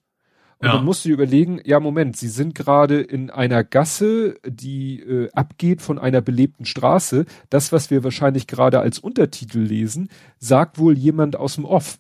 [0.59, 0.75] Und ja.
[0.75, 5.83] dann musst du überlegen, ja Moment, sie sind gerade in einer Gasse, die äh, abgeht
[5.83, 7.27] von einer belebten Straße.
[7.51, 10.09] Das, was wir wahrscheinlich gerade als Untertitel lesen,
[10.39, 11.99] sagt wohl jemand aus dem Off.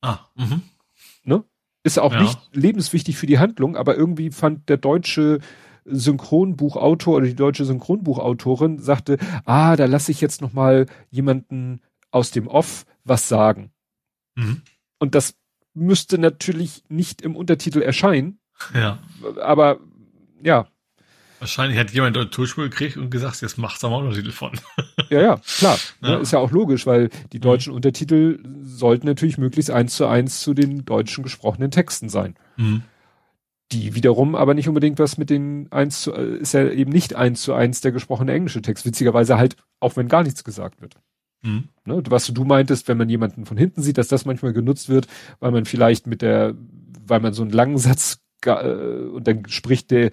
[0.00, 0.62] Ah, mhm.
[1.24, 1.44] Ne?
[1.82, 2.22] Ist auch ja.
[2.22, 5.40] nicht lebenswichtig für die Handlung, aber irgendwie fand der deutsche
[5.84, 12.30] Synchronbuchautor oder die deutsche Synchronbuchautorin sagte, ah, da lasse ich jetzt noch mal jemanden aus
[12.30, 13.70] dem Off was sagen.
[14.34, 14.62] Mhm.
[14.98, 15.34] Und das
[15.78, 18.38] müsste natürlich nicht im Untertitel erscheinen.
[18.74, 18.98] Ja.
[19.40, 19.78] Aber
[20.42, 20.68] ja.
[21.38, 24.58] Wahrscheinlich hat jemand dort Tonspur gekriegt und gesagt, jetzt macht's da mal Untertitel von.
[25.08, 25.78] ja, ja, klar.
[26.02, 26.16] Ja.
[26.16, 27.76] Ne, ist ja auch logisch, weil die deutschen mhm.
[27.76, 32.34] Untertitel sollten natürlich möglichst eins zu eins zu den deutschen gesprochenen Texten sein.
[32.56, 32.82] Mhm.
[33.70, 37.14] Die wiederum aber nicht unbedingt was mit den eins zu, äh, ist ja eben nicht
[37.14, 38.84] eins zu eins der gesprochene englische Text.
[38.84, 40.96] Witzigerweise halt, auch wenn gar nichts gesagt wird.
[41.42, 41.68] Mhm.
[41.84, 45.06] Ne, was du meintest, wenn man jemanden von hinten sieht, dass das manchmal genutzt wird,
[45.40, 46.54] weil man vielleicht mit der,
[47.06, 50.10] weil man so einen langen Satz äh, und dann spricht der,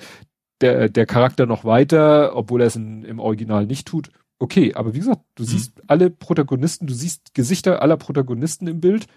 [0.61, 4.09] der, der Charakter noch weiter, obwohl er es in, im Original nicht tut.
[4.37, 5.47] Okay, aber wie gesagt, du mhm.
[5.47, 9.07] siehst alle Protagonisten, du siehst Gesichter aller Protagonisten im Bild,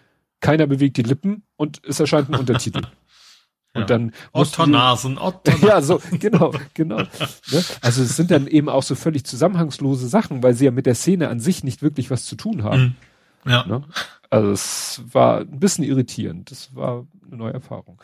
[0.41, 2.83] keiner bewegt die Lippen und es erscheint ein Untertitel.
[3.75, 3.87] Und ja.
[3.87, 5.69] dann Otternasen, Otternasen.
[5.69, 6.99] Ja, so, genau, genau.
[6.99, 7.09] ne?
[7.83, 10.95] Also es sind dann eben auch so völlig zusammenhangslose Sachen, weil sie ja mit der
[10.95, 12.97] Szene an sich nicht wirklich was zu tun haben.
[13.45, 13.51] Mhm.
[13.51, 13.67] Ja.
[13.67, 13.83] Ne?
[14.31, 16.51] Also es war ein bisschen irritierend.
[16.51, 18.01] Das war eine neue Erfahrung.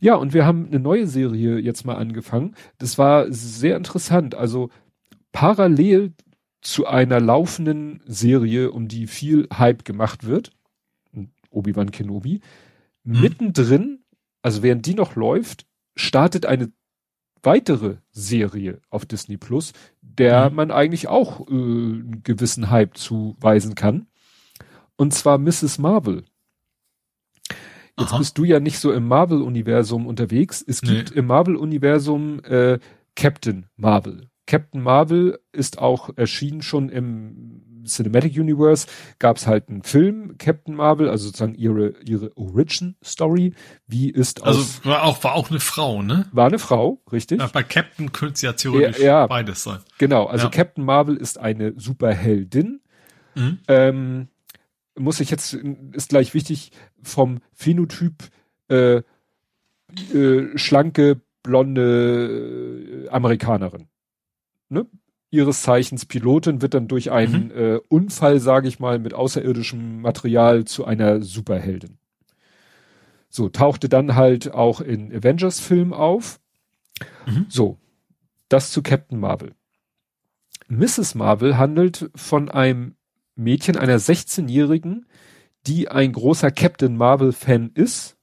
[0.00, 2.54] Ja, und wir haben eine neue Serie jetzt mal angefangen.
[2.78, 4.34] Das war sehr interessant.
[4.34, 4.70] Also
[5.32, 6.14] parallel
[6.60, 10.50] zu einer laufenden Serie, um die viel Hype gemacht wird,
[11.50, 12.40] Obi-Wan Kenobi,
[13.04, 13.20] mhm.
[13.20, 14.00] mittendrin
[14.42, 16.72] also während die noch läuft, startet eine
[17.42, 20.56] weitere Serie auf Disney Plus, der mhm.
[20.56, 24.06] man eigentlich auch äh, einen gewissen Hype zuweisen kann.
[24.96, 25.78] Und zwar Mrs.
[25.78, 26.24] Marvel.
[27.98, 28.18] Jetzt Aha.
[28.18, 30.64] bist du ja nicht so im Marvel-Universum unterwegs.
[30.66, 31.18] Es gibt nee.
[31.18, 32.78] im Marvel-Universum äh,
[33.16, 34.28] Captain Marvel.
[34.46, 38.86] Captain Marvel ist auch erschienen schon im Cinematic Universe
[39.18, 43.54] gab es halt einen Film, Captain Marvel, also sozusagen ihre, ihre Origin Story.
[43.86, 46.26] Wie ist Also war auch, war auch eine Frau, ne?
[46.32, 47.40] War eine Frau, richtig.
[47.40, 49.78] Ja, bei Captain könnte es ja theoretisch ja, ja, beides sein.
[49.98, 50.50] Genau, also ja.
[50.50, 52.80] Captain Marvel ist eine Superheldin.
[53.34, 53.58] Mhm.
[53.68, 54.28] Ähm,
[54.96, 55.54] muss ich jetzt,
[55.92, 58.30] ist gleich wichtig, vom Phänotyp
[58.68, 59.02] äh,
[60.14, 63.88] äh, schlanke, blonde äh, Amerikanerin.
[64.68, 64.86] Ne?
[65.30, 67.50] Ihres Zeichens Pilotin wird dann durch einen mhm.
[67.50, 71.98] äh, Unfall, sage ich mal, mit außerirdischem Material zu einer Superheldin.
[73.28, 76.40] So, tauchte dann halt auch in Avengers-Film auf.
[77.26, 77.46] Mhm.
[77.50, 77.76] So,
[78.48, 79.52] das zu Captain Marvel.
[80.68, 81.14] Mrs.
[81.14, 82.96] Marvel handelt von einem
[83.34, 85.06] Mädchen, einer 16-Jährigen,
[85.66, 88.16] die ein großer Captain Marvel-Fan ist.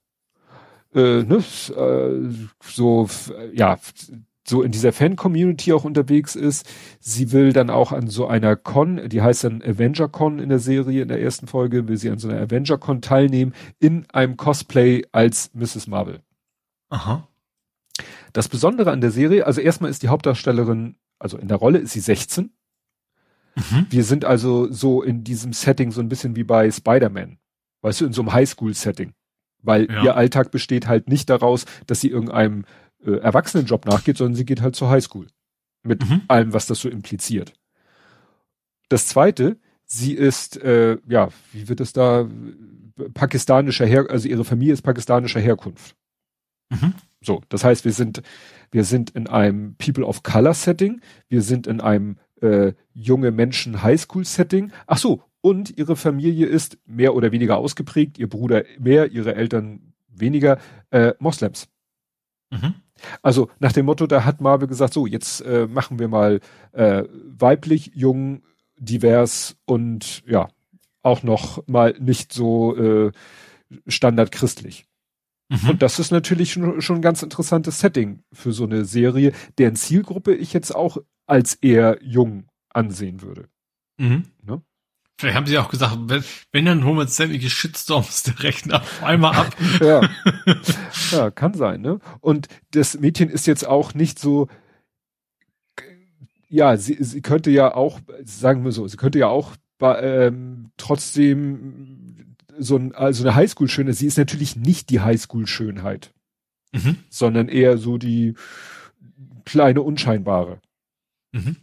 [0.93, 1.43] Äh, ne,
[1.75, 3.09] äh, so,
[3.53, 3.77] ja,
[4.47, 6.67] so in dieser Fan-Community auch unterwegs ist.
[6.99, 10.59] Sie will dann auch an so einer Con, die heißt dann Avenger Con in der
[10.59, 14.37] Serie, in der ersten Folge, will sie an so einer Avenger Con teilnehmen, in einem
[14.37, 15.87] Cosplay als Mrs.
[15.87, 16.21] Marvel.
[16.89, 17.27] Aha.
[18.33, 21.93] Das Besondere an der Serie, also erstmal ist die Hauptdarstellerin, also in der Rolle ist
[21.93, 22.51] sie 16.
[23.55, 23.87] Mhm.
[23.89, 27.37] Wir sind also so in diesem Setting so ein bisschen wie bei Spider-Man.
[27.81, 29.13] Weißt du, in so einem Highschool-Setting.
[29.61, 30.03] Weil ja.
[30.03, 32.65] ihr Alltag besteht halt nicht daraus, dass sie irgendeinem
[33.05, 35.27] äh, Erwachsenenjob nachgeht, sondern sie geht halt zur Highschool.
[35.83, 36.21] Mit mhm.
[36.27, 37.53] allem, was das so impliziert.
[38.89, 42.27] Das zweite, sie ist, äh, ja, wie wird es da,
[43.13, 45.95] pakistanischer Her, also ihre Familie ist pakistanischer Herkunft.
[46.69, 46.93] Mhm.
[47.21, 48.21] So, das heißt, wir sind,
[48.71, 53.81] wir sind in einem People of Color Setting, wir sind in einem äh, junge Menschen
[53.83, 54.71] Highschool Setting.
[54.87, 59.93] Ach so, und ihre Familie ist mehr oder weniger ausgeprägt, ihr Bruder mehr, ihre Eltern
[60.07, 60.59] weniger,
[60.91, 61.67] äh, Moslems.
[62.51, 62.75] Mhm.
[63.21, 66.39] Also nach dem Motto, da hat Marvel gesagt, so, jetzt äh, machen wir mal
[66.71, 67.03] äh,
[67.37, 68.41] weiblich, jung,
[68.77, 70.47] divers und ja,
[71.01, 73.11] auch noch mal nicht so äh,
[73.87, 74.85] standardchristlich.
[75.49, 75.69] Mhm.
[75.71, 79.75] Und das ist natürlich schon, schon ein ganz interessantes Setting für so eine Serie, deren
[79.75, 83.49] Zielgruppe ich jetzt auch als eher jung ansehen würde.
[83.97, 84.25] Mhm.
[84.43, 84.61] Ne?
[85.17, 88.81] Vielleicht haben sie auch gesagt, wenn, wenn dann holen wir uns sämtliche Shitstorms der Rechner
[88.81, 89.55] auf einmal ab.
[89.79, 90.01] ja.
[91.11, 91.99] ja, kann sein, ne?
[92.19, 94.49] Und das Mädchen ist jetzt auch nicht so,
[96.49, 102.35] ja, sie, sie könnte ja auch, sagen wir so, sie könnte ja auch ähm, trotzdem
[102.57, 106.13] so ein, also eine Highschool-Schönheit, sie ist natürlich nicht die Highschool-Schönheit,
[106.73, 106.97] mhm.
[107.09, 108.35] sondern eher so die
[109.45, 110.59] kleine Unscheinbare.
[111.31, 111.57] Mhm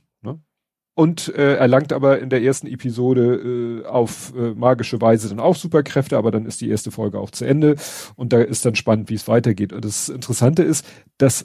[0.95, 5.57] und äh, erlangt aber in der ersten Episode äh, auf äh, magische Weise dann auch
[5.57, 7.77] Superkräfte, aber dann ist die erste Folge auch zu Ende
[8.17, 9.73] und da ist dann spannend, wie es weitergeht.
[9.73, 10.87] Und das Interessante ist,
[11.19, 11.45] dass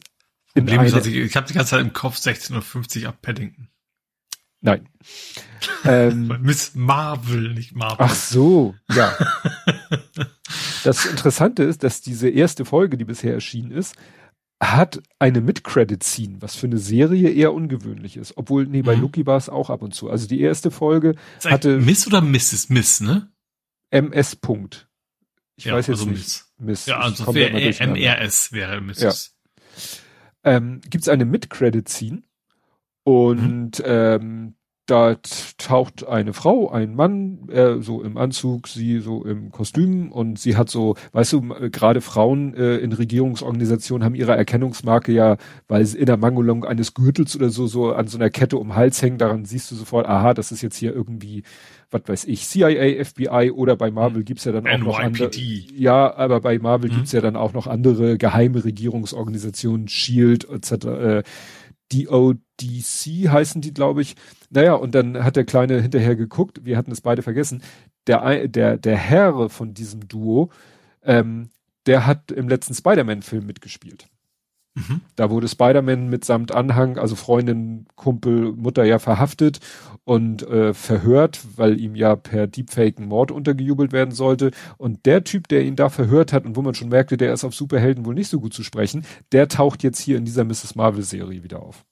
[0.53, 3.69] in eine, ist, ich habe die ganze Zeit im Kopf 16.50 Uhr ab Paddington.
[4.59, 4.89] Nein.
[5.85, 7.97] ähm, Miss Marvel, nicht Marvel.
[7.99, 9.15] Ach so, ja.
[10.83, 13.95] das Interessante ist, dass diese erste Folge, die bisher erschienen ist,
[14.61, 18.37] hat eine Mid-Credit-Scene, was für eine Serie eher ungewöhnlich ist.
[18.37, 19.03] Obwohl, nee, bei mhm.
[19.03, 20.09] Lucky war es auch ab und zu.
[20.09, 21.77] Also die erste Folge hatte.
[21.77, 22.69] Miss oder Mrs.
[22.69, 23.31] Miss, ne?
[23.91, 24.35] MS.
[24.37, 24.89] Punkt.
[25.55, 26.19] Ich ja, weiß jetzt also nicht.
[26.19, 26.53] Miss.
[26.57, 26.85] Miss.
[26.87, 29.35] Ja, also wäre MRS wäre Mrs.
[30.43, 30.55] Ja.
[30.55, 32.23] Ähm, Gibt es eine Mid-Credit-Scene
[33.03, 33.85] und mhm.
[33.85, 34.56] ähm,
[34.87, 35.17] da
[35.57, 40.55] taucht eine Frau, ein Mann, äh, so im Anzug, sie so im Kostüm und sie
[40.55, 41.41] hat so, weißt du,
[41.71, 46.93] gerade Frauen äh, in Regierungsorganisationen haben ihre Erkennungsmarke ja, weil sie in der Mangelung eines
[46.93, 50.07] Gürtels oder so, so an so einer Kette um Hals hängen, daran siehst du sofort,
[50.07, 51.43] aha, das ist jetzt hier irgendwie,
[51.91, 55.29] was weiß ich, CIA, FBI oder bei Marvel gibt's ja dann auch noch andere.
[55.75, 56.95] Ja, aber bei Marvel mhm.
[56.95, 60.85] gibt's ja dann auch noch andere geheime Regierungsorganisationen, Shield etc.
[60.85, 61.23] Äh,
[61.91, 64.15] DODC heißen die, glaube ich.
[64.49, 67.61] Naja, und dann hat der Kleine hinterher geguckt, wir hatten es beide vergessen,
[68.07, 70.49] der, der, der Herr von diesem Duo,
[71.03, 71.49] ähm,
[71.85, 74.07] der hat im letzten Spider-Man-Film mitgespielt.
[74.77, 75.01] Mhm.
[75.15, 79.59] Da wurde Spider-Man mitsamt Anhang, also Freundin, Kumpel, Mutter ja verhaftet
[80.03, 84.51] und äh, verhört, weil ihm ja per Deepfake ein Mord untergejubelt werden sollte.
[84.77, 87.43] Und der Typ, der ihn da verhört hat und wo man schon merkte, der ist
[87.43, 90.75] auf Superhelden wohl nicht so gut zu sprechen, der taucht jetzt hier in dieser Mrs.
[90.75, 91.83] Marvel-Serie wieder auf.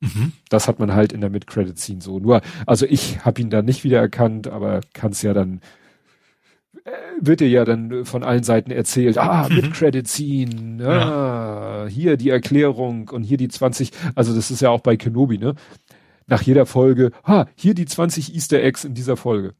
[0.00, 0.32] Mhm.
[0.48, 2.18] Das hat man halt in der Mid-Credit-Scene so.
[2.18, 5.60] Nur, also ich habe ihn da nicht wiedererkannt, aber kann es ja dann
[6.84, 9.56] äh, wird dir ja dann von allen Seiten erzählt, ah, mhm.
[9.56, 11.86] mit Credit Scene, ah, ja.
[11.88, 15.54] hier die Erklärung und hier die 20, also das ist ja auch bei Kenobi, ne?
[16.26, 19.54] Nach jeder Folge, ah, hier die 20 Easter Eggs in dieser Folge.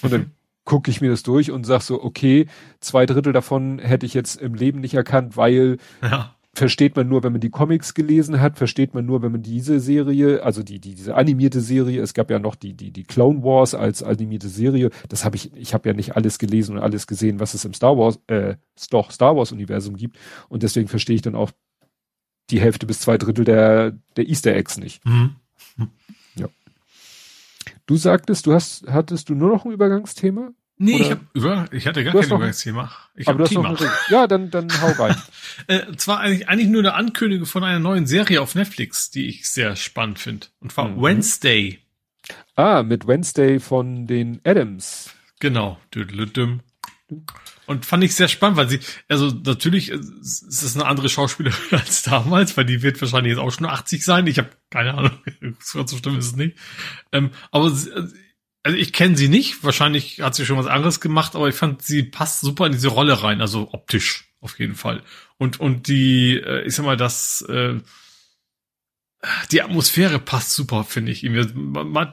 [0.00, 0.30] Und dann mhm.
[0.64, 2.46] gucke ich mir das durch und sag so, okay,
[2.80, 7.22] zwei Drittel davon hätte ich jetzt im Leben nicht erkannt, weil ja versteht man nur,
[7.22, 10.80] wenn man die Comics gelesen hat, versteht man nur, wenn man diese Serie, also die,
[10.80, 14.48] die diese animierte Serie, es gab ja noch die die die Clone Wars als animierte
[14.48, 17.64] Serie, das habe ich ich habe ja nicht alles gelesen und alles gesehen, was es
[17.64, 18.56] im Star Wars äh,
[18.90, 21.52] doch Star Wars Universum gibt und deswegen verstehe ich dann auch
[22.50, 25.02] die Hälfte bis zwei Drittel der der Easter Eggs nicht.
[25.06, 25.36] Mhm.
[26.36, 26.48] Ja.
[27.86, 30.52] Du sagtest, du hast hattest du nur noch ein Übergangsthema?
[30.84, 32.90] Nee, ich, hab, über, ich hatte gar kein Übergangsthema.
[33.14, 35.14] Ich aber du hast noch ja, dann, dann hau rein.
[35.68, 39.48] äh, zwar eigentlich, eigentlich nur eine Ankündigung von einer neuen Serie auf Netflix, die ich
[39.48, 40.48] sehr spannend finde.
[40.58, 41.00] Und zwar mhm.
[41.00, 41.78] Wednesday.
[42.56, 45.14] Ah, mit Wednesday von den Adams.
[45.38, 45.78] Genau.
[47.66, 52.02] Und fand ich sehr spannend, weil sie, also natürlich ist es eine andere Schauspielerin als
[52.02, 54.26] damals, weil die wird wahrscheinlich jetzt auch schon 80 sein.
[54.26, 55.12] Ich habe keine Ahnung,
[55.60, 56.58] so schlimm ist es nicht.
[57.12, 57.70] Ähm, aber
[58.62, 61.82] also ich kenne sie nicht, wahrscheinlich hat sie schon was anderes gemacht, aber ich fand,
[61.82, 65.02] sie passt super in diese Rolle rein, also optisch auf jeden Fall.
[65.38, 67.80] Und und die, äh, ich sag mal, das äh,
[69.52, 71.24] die Atmosphäre passt super, finde ich.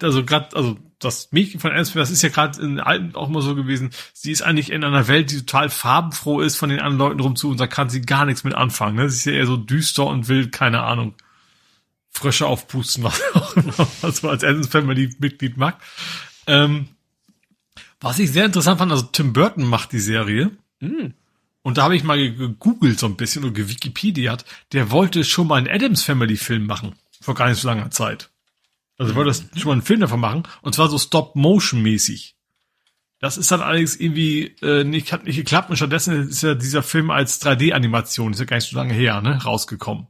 [0.04, 3.42] Also gerade, also das Mädchen von Ernst, das ist ja gerade in Alten auch mal
[3.42, 3.90] so gewesen.
[4.14, 7.50] Sie ist eigentlich in einer Welt, die total farbenfroh ist von den anderen Leuten rumzu
[7.50, 8.96] und da kann sie gar nichts mit anfangen.
[8.96, 9.10] Ne?
[9.10, 11.16] Sie ist ja eher so düster und will, keine Ahnung,
[12.12, 15.80] Frösche aufpusten, was auch immer, was man als Adams Family Mitglied mag.
[16.50, 16.88] Ähm,
[18.00, 20.52] was ich sehr interessant fand, also Tim Burton macht die Serie.
[20.80, 21.14] Mm.
[21.62, 25.48] Und da habe ich mal gegoogelt so ein bisschen und Wikipedia hat, der wollte schon
[25.48, 26.96] mal einen Adams Family Film machen.
[27.22, 28.30] Vor gar nicht so langer Zeit.
[28.98, 30.44] Also wollte das schon mal einen Film davon machen.
[30.62, 32.36] Und zwar so Stop-Motion-mäßig.
[33.20, 35.70] Das ist dann allerdings irgendwie äh, nicht, hat nicht geklappt.
[35.70, 39.22] Und stattdessen ist ja dieser Film als 3D-Animation, ist ja gar nicht so lange her,
[39.22, 40.08] ne, rausgekommen.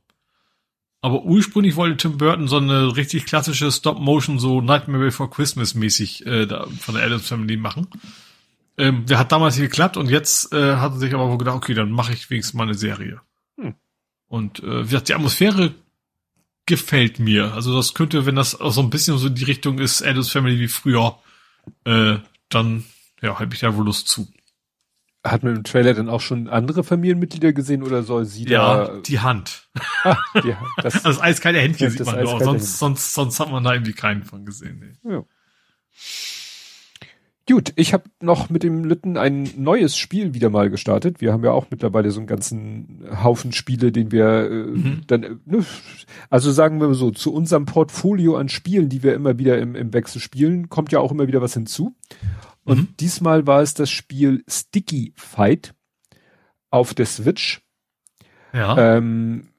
[1.01, 6.25] Aber ursprünglich wollte Tim Burton so eine richtig klassische Stop-Motion, so Nightmare Before Christmas mäßig
[6.25, 7.87] äh, da von der Adams Family machen.
[8.77, 11.55] Ähm, der hat damals nicht geklappt und jetzt äh, hat er sich aber wohl gedacht,
[11.55, 13.21] okay, dann mache ich wenigstens mal eine Serie.
[13.57, 13.75] Hm.
[14.27, 15.73] Und äh, wie gesagt, die Atmosphäre
[16.65, 17.53] gefällt mir.
[17.53, 20.29] Also das könnte, wenn das auch so ein bisschen so in die Richtung ist, Adams
[20.29, 21.17] Family wie früher,
[21.85, 22.17] äh,
[22.49, 22.83] dann
[23.21, 24.27] ja, habe ich da wohl Lust zu.
[25.23, 28.93] Hat man im Trailer dann auch schon andere Familienmitglieder gesehen oder soll sie ja, da?
[28.93, 29.69] Ja, die Hand.
[30.03, 30.55] Ah, die.
[30.77, 33.93] Das, also das eiskalte Händchen sieht man nur, sonst, sonst, sonst hat man da irgendwie
[33.93, 34.97] keinen von gesehen.
[35.03, 35.11] Nee.
[35.11, 35.23] Ja.
[37.49, 41.19] Gut, ich habe noch mit dem Lütten ein neues Spiel wieder mal gestartet.
[41.19, 45.01] Wir haben ja auch mittlerweile so einen ganzen Haufen Spiele, den wir äh, mhm.
[45.07, 45.65] dann, äh, ne,
[46.29, 49.93] also sagen wir so, zu unserem Portfolio an Spielen, die wir immer wieder im, im
[49.93, 51.95] Wechsel spielen, kommt ja auch immer wieder was hinzu.
[52.63, 52.87] Und mhm.
[52.99, 55.73] diesmal war es das Spiel Sticky Fight
[56.69, 57.61] auf der Switch.
[58.53, 58.97] Ja.
[58.97, 59.49] Ähm,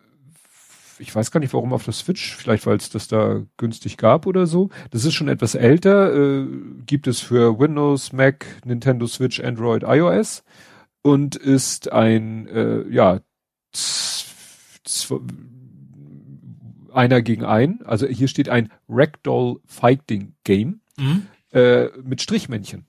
[0.99, 4.27] ich weiß gar nicht, warum auf der Switch, vielleicht weil es das da günstig gab
[4.27, 4.69] oder so.
[4.91, 6.47] Das ist schon etwas älter, äh,
[6.87, 10.45] gibt es für Windows, Mac, Nintendo Switch, Android, iOS
[11.03, 13.21] und ist ein, äh, ja,
[16.93, 17.83] einer gegen einen.
[17.83, 21.27] Also hier steht ein Ragdoll Fighting Game mhm.
[21.53, 22.87] äh, mit Strichmännchen.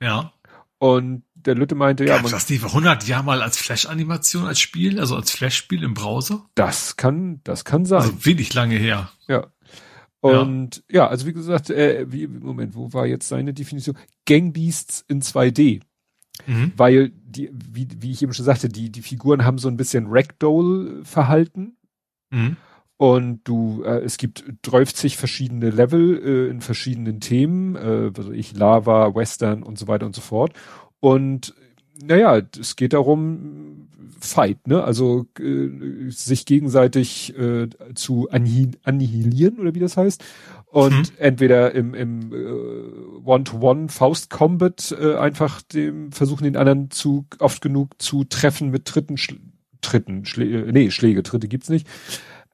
[0.00, 0.32] Ja.
[0.78, 2.16] Und der Lütte meinte, ja.
[2.18, 6.46] Gab's das nicht 100 Jahre mal als Flash-Animation, als Spiel, also als Flash-Spiel im Browser?
[6.54, 8.02] Das kann, das kann sein.
[8.02, 9.10] Also wenig lange her.
[9.26, 9.46] Ja.
[10.20, 13.96] Und ja, ja also wie gesagt, äh, wie, Moment, wo war jetzt seine Definition?
[14.26, 15.80] Gangbeasts in 2D.
[16.46, 16.72] Mhm.
[16.76, 20.06] Weil die, wie, wie ich eben schon sagte, die, die Figuren haben so ein bisschen
[20.08, 21.76] Ragdoll-Verhalten.
[22.30, 22.56] Mhm.
[22.98, 28.54] Und du, äh, es gibt 30 verschiedene Level äh, in verschiedenen Themen, äh, also ich
[28.56, 30.52] Lava, Western und so weiter und so fort.
[31.00, 31.54] Und
[32.02, 33.88] naja, es geht darum,
[34.20, 34.82] Fight, ne?
[34.82, 40.24] Also äh, sich gegenseitig äh, zu annihilieren oder wie das heißt.
[40.66, 41.16] Und mhm.
[41.18, 47.62] entweder im, im äh, One-to-One Faust Combat äh, einfach dem versuchen den anderen zu oft
[47.62, 49.38] genug zu treffen mit Tritten, Schl
[49.80, 51.86] Tritten, Schlä äh, nee, Schläge, Tritte gibt's nicht.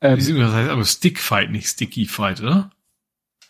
[0.05, 2.71] Ähm, das heißt aber Stickfight, nicht Sticky Fight, oder?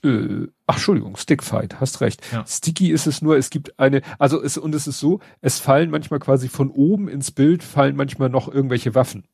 [0.05, 2.23] Äh, ach, Entschuldigung, Stickfight, hast recht.
[2.31, 2.47] Ja.
[2.47, 5.91] Sticky ist es nur, es gibt eine, also es, und es ist so, es fallen
[5.91, 9.25] manchmal quasi von oben ins Bild, fallen manchmal noch irgendwelche Waffen.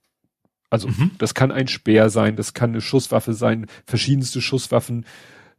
[0.71, 1.11] Also, mhm.
[1.19, 5.05] das kann ein Speer sein, das kann eine Schusswaffe sein, verschiedenste Schusswaffen,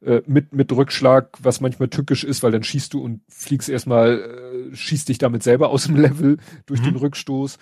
[0.04, 4.72] äh, mit, mit Rückschlag, was manchmal tückisch ist, weil dann schießt du und fliegst erstmal,
[4.72, 6.86] äh, schießt dich damit selber aus dem Level durch mhm.
[6.86, 7.60] den Rückstoß.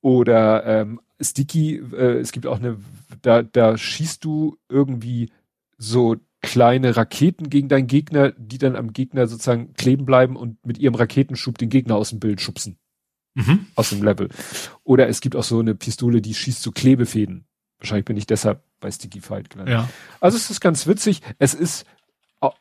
[0.00, 2.78] Oder ähm, Sticky, äh, es gibt auch eine,
[3.22, 5.30] da, da schießt du irgendwie
[5.76, 10.78] so kleine Raketen gegen deinen Gegner, die dann am Gegner sozusagen kleben bleiben und mit
[10.78, 12.78] ihrem Raketenschub den Gegner aus dem Bild schubsen.
[13.34, 13.66] Mhm.
[13.74, 14.28] Aus dem Level.
[14.84, 17.44] Oder es gibt auch so eine Pistole, die schießt so Klebefäden.
[17.78, 19.74] Wahrscheinlich bin ich deshalb bei Sticky Fight gelandet.
[19.74, 19.88] Ja.
[20.20, 21.22] Also es ist ganz witzig.
[21.38, 21.84] Es ist,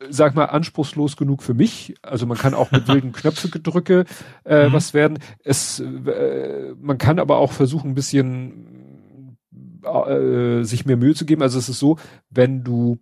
[0.10, 1.96] sag mal, anspruchslos genug für mich.
[2.02, 4.06] Also man kann auch mit wilden Knöpfe gedrücke
[4.44, 4.74] äh, mhm.
[4.74, 5.20] was werden.
[5.44, 9.38] Es, äh, man kann aber auch versuchen, ein bisschen
[9.84, 11.42] äh, sich mehr Mühe zu geben.
[11.42, 11.98] Also es ist so,
[12.30, 13.00] wenn du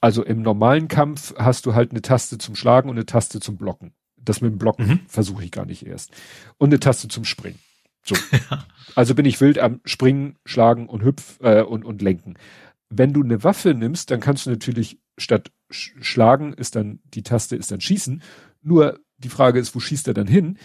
[0.00, 3.56] also im normalen Kampf hast du halt eine Taste zum Schlagen und eine Taste zum
[3.56, 3.92] Blocken.
[4.16, 5.00] Das mit dem Blocken mhm.
[5.06, 6.10] versuche ich gar nicht erst.
[6.58, 7.58] Und eine Taste zum Springen.
[8.04, 8.16] So.
[8.50, 8.66] Ja.
[8.94, 12.36] Also bin ich wild am Springen, Schlagen und Hüpf äh, und, und Lenken.
[12.90, 17.56] Wenn du eine Waffe nimmst, dann kannst du natürlich statt Schlagen ist dann die Taste
[17.56, 18.22] ist dann Schießen.
[18.62, 20.58] Nur die Frage ist, wo schießt er dann hin?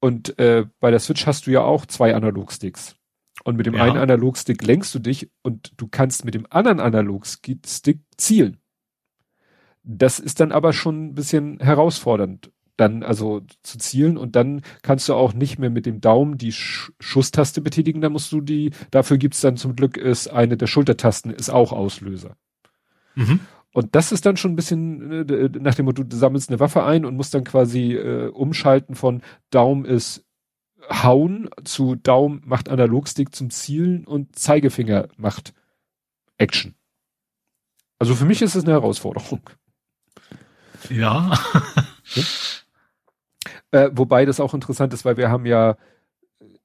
[0.00, 2.96] Und äh, bei der Switch hast du ja auch zwei Analogsticks.
[3.44, 3.84] Und mit dem ja.
[3.84, 8.58] einen Analogstick lenkst du dich und du kannst mit dem anderen Analogstick zielen.
[9.84, 15.08] Das ist dann aber schon ein bisschen herausfordernd, dann also zu zielen und dann kannst
[15.08, 18.72] du auch nicht mehr mit dem Daumen die Sch Schusstaste betätigen, da musst du die,
[18.90, 22.36] dafür gibt's dann zum Glück ist eine der Schultertasten ist auch Auslöser.
[23.14, 23.40] Mhm.
[23.78, 26.82] Und das ist dann schon ein bisschen äh, nach dem Motto, du sammelst eine Waffe
[26.82, 30.24] ein und musst dann quasi äh, umschalten von Daumen ist
[30.90, 35.54] Hauen zu Daumen macht Analogstick zum Zielen und Zeigefinger macht
[36.38, 36.74] Action.
[38.00, 39.42] Also für mich ist es eine Herausforderung.
[40.90, 41.38] Ja.
[42.14, 42.22] ja?
[43.70, 45.76] Äh, wobei das auch interessant ist, weil wir haben ja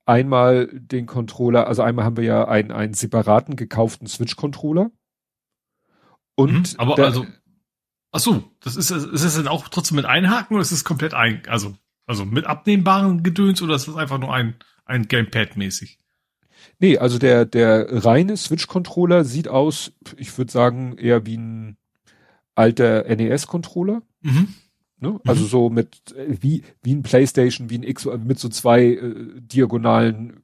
[0.06, 4.90] einmal den Controller, also einmal haben wir ja einen, einen separaten gekauften Switch-Controller.
[6.36, 7.26] Und mhm, aber der, also,
[8.12, 11.14] ach so, das ist, ist es denn auch trotzdem mit einhaken oder ist es komplett
[11.14, 14.56] ein, also also mit abnehmbaren Gedöns oder ist das einfach nur ein,
[14.86, 16.00] ein Gamepad-mäßig?
[16.80, 21.78] Nee, also der, der reine Switch-Controller sieht aus, ich würde sagen, eher wie ein
[22.56, 24.02] alter NES-Controller.
[24.22, 24.54] Mhm.
[25.00, 25.20] Ne?
[25.26, 25.48] Also mhm.
[25.48, 30.44] so mit, wie, wie ein Playstation, wie ein X, mit so zwei äh, diagonalen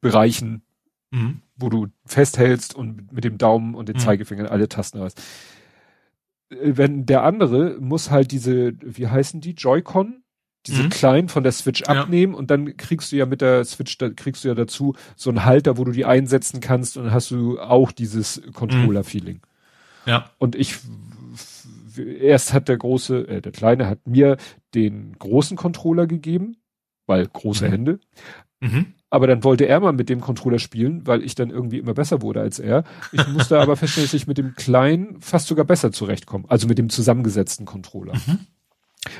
[0.00, 0.62] Bereichen,
[1.10, 1.42] mhm.
[1.56, 4.00] wo du festhältst und mit dem Daumen und den mhm.
[4.00, 5.20] Zeigefinger alle Tasten hast.
[6.50, 10.22] Äh, wenn der andere muss halt diese, wie heißen die, Joy-Con?
[10.66, 10.90] diese mhm.
[10.90, 11.86] kleinen von der Switch ja.
[11.86, 15.30] abnehmen und dann kriegst du ja mit der Switch, da kriegst du ja dazu so
[15.30, 19.36] einen Halter, wo du die einsetzen kannst und dann hast du auch dieses Controller-Feeling.
[19.36, 20.10] Mhm.
[20.10, 20.30] Ja.
[20.38, 20.76] Und ich
[21.98, 24.36] erst hat der große, äh, der kleine hat mir
[24.74, 26.56] den großen Controller gegeben,
[27.06, 27.70] weil große mhm.
[27.70, 28.00] Hände.
[28.60, 28.94] Mhm.
[29.10, 32.20] Aber dann wollte er mal mit dem Controller spielen, weil ich dann irgendwie immer besser
[32.20, 32.84] wurde als er.
[33.12, 36.44] Ich musste aber feststellen, dass ich mit dem kleinen fast sogar besser zurechtkomme.
[36.48, 38.14] Also mit dem zusammengesetzten Controller.
[38.14, 38.40] Mhm.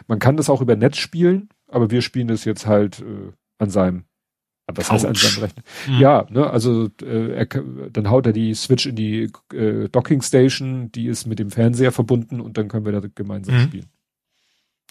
[0.07, 3.71] Man kann das auch über Netz spielen, aber wir spielen das jetzt halt äh, an
[3.71, 4.05] seinem
[4.71, 5.63] was heißt an seinem Rechner?
[5.89, 5.99] Mhm.
[5.99, 10.93] Ja, ne, also äh, er, dann haut er die Switch in die äh, Docking Station,
[10.93, 13.63] die ist mit dem Fernseher verbunden und dann können wir da gemeinsam mhm.
[13.63, 13.87] spielen.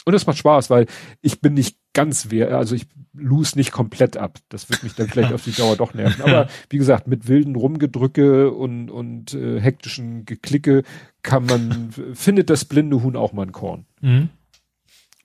[0.06, 0.88] Und es macht Spaß, weil
[1.22, 4.38] ich bin nicht ganz wer, also ich lose nicht komplett ab.
[4.50, 6.22] Das wird mich dann vielleicht auf die Dauer doch nerven.
[6.22, 10.84] Aber wie gesagt, mit wilden Rumgedrücke und, und äh, hektischen Geklicke
[11.24, 13.88] kann man, findet das blinde Huhn auch mal ein Korn.
[14.01, 14.30] Mhm.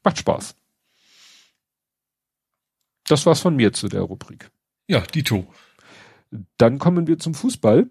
[0.02, 0.56] Macht Spaß.
[3.06, 4.50] Das war's von mir zu der Rubrik.
[4.88, 5.46] Ja, Dito.
[6.56, 7.90] Dann kommen wir zum Fußball.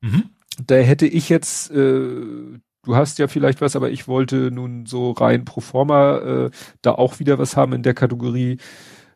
[0.00, 0.30] Mhm.
[0.64, 5.12] Da hätte ich jetzt, äh, du hast ja vielleicht was, aber ich wollte nun so
[5.12, 6.50] rein pro forma äh,
[6.82, 8.58] da auch wieder was haben in der Kategorie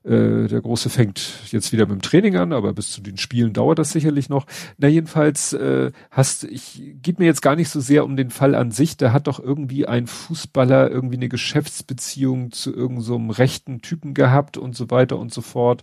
[0.06, 3.52] äh, der Große fängt jetzt wieder mit dem Training an, aber bis zu den Spielen
[3.52, 4.46] dauert das sicherlich noch.
[4.78, 8.54] Na jedenfalls äh, hast ich geht mir jetzt gar nicht so sehr um den Fall
[8.54, 8.96] an sich.
[8.96, 14.56] Da hat doch irgendwie ein Fußballer irgendwie eine Geschäftsbeziehung zu irgendeinem so rechten Typen gehabt
[14.56, 15.82] und so weiter und so fort.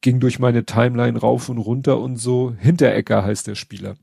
[0.00, 2.54] Ging durch meine Timeline rauf und runter und so.
[2.58, 3.96] Hinterecker heißt der Spieler.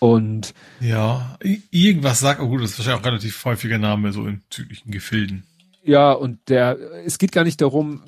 [0.00, 1.38] Und ja,
[1.70, 5.44] irgendwas sagt, oh gut, das ist wahrscheinlich auch relativ häufiger Name so in südlichen Gefilden.
[5.82, 8.02] Ja, und der, es geht gar nicht darum,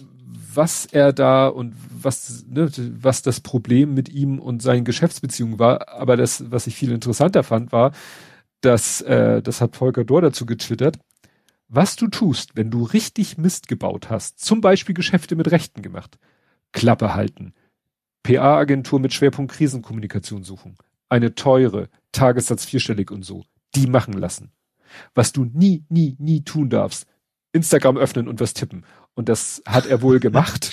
[0.54, 5.88] was er da und was, ne, was das Problem mit ihm und seinen Geschäftsbeziehungen war.
[5.88, 7.92] Aber das, was ich viel interessanter fand, war,
[8.62, 10.98] dass, äh, das hat Volker Dor dazu getwittert,
[11.68, 16.18] was du tust, wenn du richtig Mist gebaut hast, zum Beispiel Geschäfte mit Rechten gemacht,
[16.72, 17.54] Klappe halten,
[18.22, 20.76] PA-Agentur mit Schwerpunkt Krisenkommunikation suchen,
[21.12, 24.50] eine teure, Tagessatz vierstellig und so, die machen lassen.
[25.14, 27.06] Was du nie, nie, nie tun darfst,
[27.52, 28.84] Instagram öffnen und was tippen.
[29.14, 30.72] Und das hat er wohl gemacht.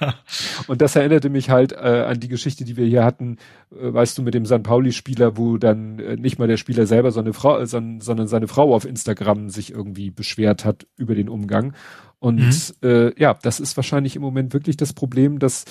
[0.00, 0.14] ja.
[0.66, 3.36] Und das erinnerte mich halt äh, an die Geschichte, die wir hier hatten,
[3.70, 7.10] äh, weißt du, mit dem San Pauli-Spieler, wo dann äh, nicht mal der Spieler selber,
[7.10, 11.74] sondern, Frau, sondern, sondern seine Frau auf Instagram sich irgendwie beschwert hat über den Umgang.
[12.20, 12.88] Und mhm.
[12.88, 15.66] äh, ja, das ist wahrscheinlich im Moment wirklich das Problem, dass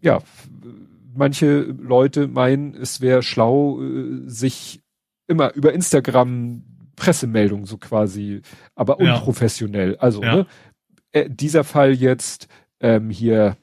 [0.00, 0.20] ja
[1.16, 4.80] manche Leute meinen, es wäre schlau, äh, sich
[5.26, 6.62] immer über Instagram
[6.96, 8.40] Pressemeldung so quasi,
[8.74, 9.92] aber unprofessionell.
[9.92, 9.98] Ja.
[9.98, 10.36] Also ja.
[10.36, 10.46] Ne,
[11.12, 12.48] äh, dieser Fall jetzt
[12.80, 13.56] ähm, hier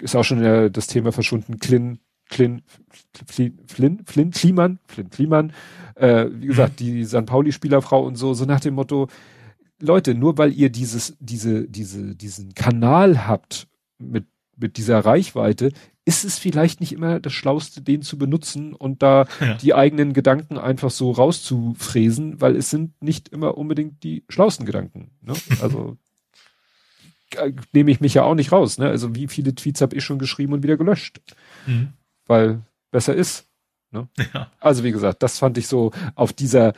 [0.00, 1.58] ist auch schon äh, das Thema verschwunden.
[1.58, 2.62] Klin, Klin,
[3.26, 5.52] Flynn, Flynn, Flynn, Kliman, Flynn, Kliman,
[5.94, 6.84] äh, wie gesagt, mhm.
[6.84, 9.08] die San Pauli-Spielerfrau und so, so nach dem Motto,
[9.80, 13.68] Leute, nur weil ihr dieses, diese, diese, diesen Kanal habt
[13.98, 14.26] mit,
[14.56, 15.72] mit dieser Reichweite,
[16.04, 19.54] ist es vielleicht nicht immer das Schlauste, den zu benutzen und da ja.
[19.54, 25.12] die eigenen Gedanken einfach so rauszufräsen, weil es sind nicht immer unbedingt die schlausten Gedanken.
[25.22, 25.32] Ne?
[25.62, 25.96] Also
[27.36, 28.76] äh, nehme ich mich ja auch nicht raus.
[28.76, 28.88] Ne?
[28.88, 31.20] Also wie viele Tweets habe ich schon geschrieben und wieder gelöscht,
[31.66, 31.94] mhm.
[32.26, 33.46] weil besser ist.
[33.90, 34.08] Ne?
[34.34, 34.50] Ja.
[34.60, 36.74] Also wie gesagt, das fand ich so auf dieser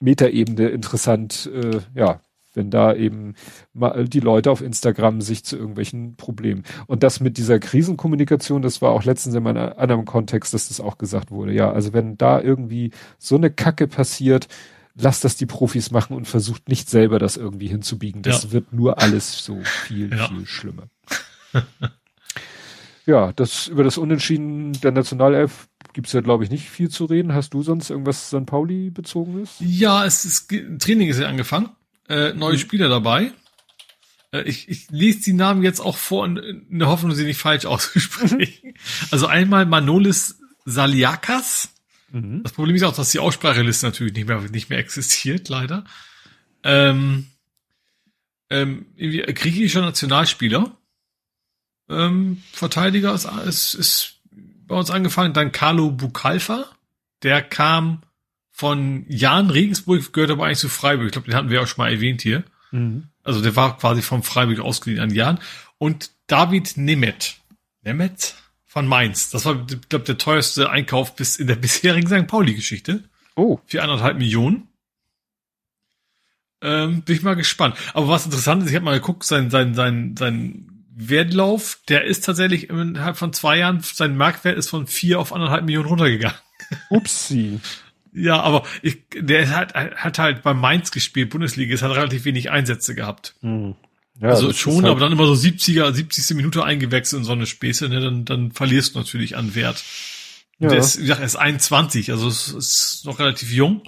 [0.00, 1.48] Metaebene interessant.
[1.52, 2.20] Äh, ja,
[2.54, 3.34] wenn da eben
[3.72, 6.64] mal die Leute auf Instagram sich zu irgendwelchen Problemen.
[6.86, 10.80] Und das mit dieser Krisenkommunikation, das war auch letztens in einem anderen Kontext, dass das
[10.80, 11.52] auch gesagt wurde.
[11.52, 14.48] Ja, also wenn da irgendwie so eine Kacke passiert,
[14.94, 18.22] lasst das die Profis machen und versucht nicht selber das irgendwie hinzubiegen.
[18.22, 18.52] Das ja.
[18.52, 20.28] wird nur alles so viel, ja.
[20.28, 20.84] viel schlimmer.
[23.06, 27.34] ja, das über das Unentschieden der Nationalelf gibt's ja, glaube ich, nicht viel zu reden.
[27.34, 28.46] Hast du sonst irgendwas St.
[28.46, 29.56] Pauli bezogenes?
[29.60, 31.70] Ja, es ist Training ist ja angefangen.
[32.08, 32.58] Äh, neue mhm.
[32.58, 33.32] Spieler dabei.
[34.32, 37.40] Äh, ich, ich lese die Namen jetzt auch vor in, in der Hoffnung, sie nicht
[37.40, 38.74] falsch auszusprechen.
[39.10, 41.70] also einmal Manolis Saliakas.
[42.10, 42.42] Mhm.
[42.42, 45.84] Das Problem ist auch, dass die Ausspracheliste natürlich nicht mehr, nicht mehr existiert, leider.
[46.62, 47.26] Ähm,
[48.50, 50.76] ähm, griechischer Nationalspieler.
[51.88, 54.20] Ähm, Verteidiger ist, ist, ist
[54.66, 55.34] bei uns angefangen.
[55.34, 56.66] Dann Carlo Bukalfa.
[57.22, 58.02] Der kam
[58.56, 61.06] von Jan Regensburg, gehört aber eigentlich zu Freiburg.
[61.06, 62.44] Ich glaube, den hatten wir auch schon mal erwähnt hier.
[62.70, 63.08] Mhm.
[63.24, 65.40] Also der war quasi vom Freiburg ausgeliehen an Jan.
[65.78, 67.34] Und David Nemeth.
[67.82, 68.36] Nemeth?
[68.64, 69.30] Von Mainz.
[69.30, 72.28] Das war, ich glaube, der teuerste Einkauf bis in der bisherigen St.
[72.28, 73.02] Pauli-Geschichte.
[73.34, 73.58] Oh.
[73.66, 74.68] Für anderthalb Millionen.
[76.62, 77.76] Ähm, bin ich mal gespannt.
[77.92, 82.24] Aber was interessant ist, ich habe mal geguckt, sein, sein, sein, sein Wertlauf, der ist
[82.24, 86.38] tatsächlich innerhalb von zwei Jahren, sein Marktwert ist von vier auf anderthalb Millionen runtergegangen.
[86.88, 87.58] Upsi.
[88.14, 92.50] ja, aber ich, der hat, hat halt bei Mainz gespielt, Bundesliga, es hat relativ wenig
[92.50, 93.34] Einsätze gehabt.
[93.40, 93.74] Hm.
[94.20, 96.36] Ja, also schon, halt aber dann immer so 70er, 70.
[96.36, 99.82] Minute eingewechselt in so eine Späße, ne, dann, dann verlierst du natürlich an Wert.
[100.60, 100.68] Ja.
[100.68, 103.82] Der ist, wie gesagt, er ist 21, also es ist noch relativ jung.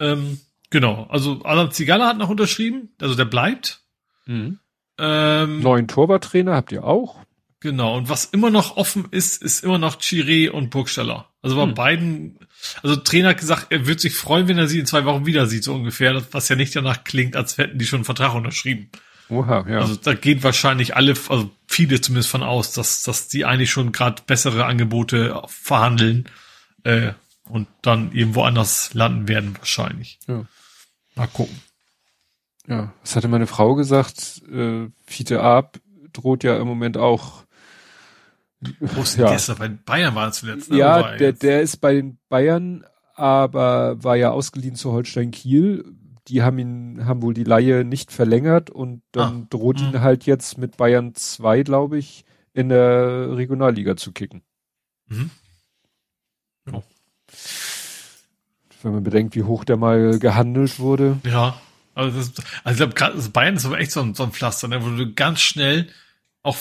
[0.00, 0.40] Ähm,
[0.70, 3.82] genau, also Alan Zigala hat noch unterschrieben, also der bleibt.
[4.24, 4.58] Mhm.
[4.96, 7.18] Ähm, Neuen Torwarttrainer habt ihr auch.
[7.60, 11.28] Genau, und was immer noch offen ist, ist immer noch Chiré und Burgstaller.
[11.40, 11.74] Also bei hm.
[11.74, 12.38] beiden,
[12.82, 15.46] also Trainer hat gesagt, er wird sich freuen, wenn er sie in zwei Wochen wieder
[15.46, 18.90] sieht, so ungefähr, was ja nicht danach klingt, als hätten die schon einen Vertrag unterschrieben.
[19.28, 19.78] Oha, ja.
[19.78, 23.92] Also da gehen wahrscheinlich alle, also viele zumindest von aus, dass, dass die eigentlich schon
[23.92, 26.28] gerade bessere Angebote verhandeln
[26.84, 27.12] äh,
[27.48, 30.18] und dann irgendwo anders landen werden wahrscheinlich.
[30.26, 30.44] Ja.
[31.14, 31.58] Mal gucken.
[32.66, 34.42] Ja, was hatte meine Frau gesagt?
[34.50, 35.78] Äh, Fiete Ab
[36.12, 37.43] droht ja im Moment auch.
[38.80, 39.34] Wo ist ja.
[39.34, 40.70] der bei Bayern war zuletzt?
[40.70, 40.78] Ne?
[40.78, 42.84] Ja, der, der ist bei den Bayern,
[43.14, 45.84] aber war ja ausgeliehen zu Holstein Kiel.
[46.28, 49.88] Die haben ihn, haben wohl die Laie nicht verlängert und dann ah, droht mh.
[49.88, 54.42] ihn halt jetzt mit Bayern 2, glaube ich, in der Regionalliga zu kicken.
[55.08, 55.30] Mhm.
[56.72, 56.82] Oh.
[58.82, 61.18] Wenn man bedenkt, wie hoch der mal gehandelt wurde.
[61.24, 61.60] Ja.
[61.94, 62.32] Also, das,
[62.64, 65.12] also ich glaube, Bayern ist aber echt so ein, so ein Pflaster, ne, wo du
[65.14, 65.88] ganz schnell
[66.42, 66.56] auch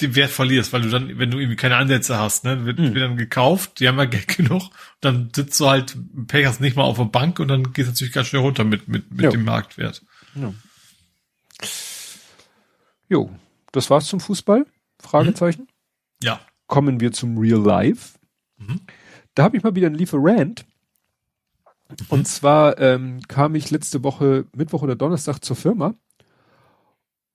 [0.00, 2.94] den Wert verlierst, weil du dann, wenn du irgendwie keine Ansätze hast, ne, wird, mhm.
[2.94, 6.76] wird dann gekauft, die haben ja Geld genug, dann sitzt du halt, Pech hast nicht
[6.76, 9.32] mal auf der Bank und dann geht es natürlich ganz schnell runter mit, mit, mit
[9.32, 10.02] dem Marktwert.
[10.34, 10.52] Ja.
[13.08, 13.30] Jo,
[13.72, 14.66] das war's zum Fußball?
[15.00, 15.62] Fragezeichen.
[15.62, 15.68] Mhm.
[16.22, 16.40] Ja.
[16.66, 18.18] Kommen wir zum Real Life.
[18.58, 18.80] Mhm.
[19.34, 20.66] Da habe ich mal wieder ein Lieferant.
[22.08, 22.24] Und mhm.
[22.24, 25.94] zwar ähm, kam ich letzte Woche Mittwoch oder Donnerstag zur Firma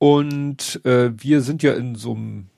[0.01, 2.49] und äh, wir sind ja in so einem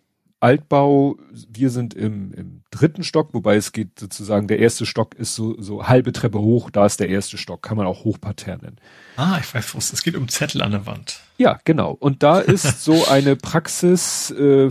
[0.43, 5.35] Altbau, wir sind im, im dritten Stock, wobei es geht sozusagen, der erste Stock ist
[5.35, 8.75] so, so halbe Treppe hoch, da ist der erste Stock, kann man auch Hochparterre nennen.
[9.15, 11.21] Ah, ich weiß was, es geht um Zettel an der Wand.
[11.37, 11.91] Ja, genau.
[11.91, 14.69] Und da ist so eine Praxis, äh,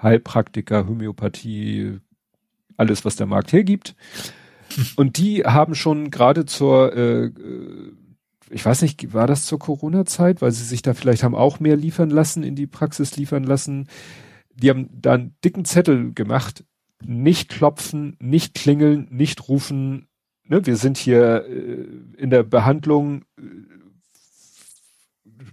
[0.00, 1.98] Heilpraktiker, Homöopathie,
[2.76, 3.96] alles, was der Markt hergibt.
[4.94, 7.32] Und die haben schon gerade zur, äh,
[8.50, 11.76] ich weiß nicht, war das zur Corona-Zeit, weil sie sich da vielleicht haben auch mehr
[11.76, 13.88] liefern lassen, in die Praxis liefern lassen.
[14.56, 16.64] Die haben da einen dicken Zettel gemacht.
[17.04, 20.08] Nicht klopfen, nicht klingeln, nicht rufen.
[20.44, 21.86] Ne, wir sind hier äh,
[22.16, 23.42] in der Behandlung äh,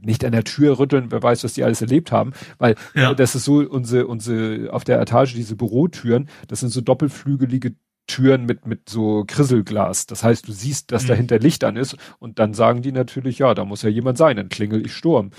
[0.02, 3.14] nicht an der Tür rütteln, wer weiß, was die alles erlebt haben, weil ja.
[3.14, 7.76] das ist so unsere, unsere, auf der Etage diese Bürotüren, das sind so doppelflügelige
[8.06, 10.08] Türen mit, mit so Krisselglas.
[10.08, 11.08] Das heißt, du siehst, dass mhm.
[11.08, 14.36] dahinter Licht an ist und dann sagen die natürlich, ja, da muss ja jemand sein,
[14.36, 15.32] dann klingel ich Sturm.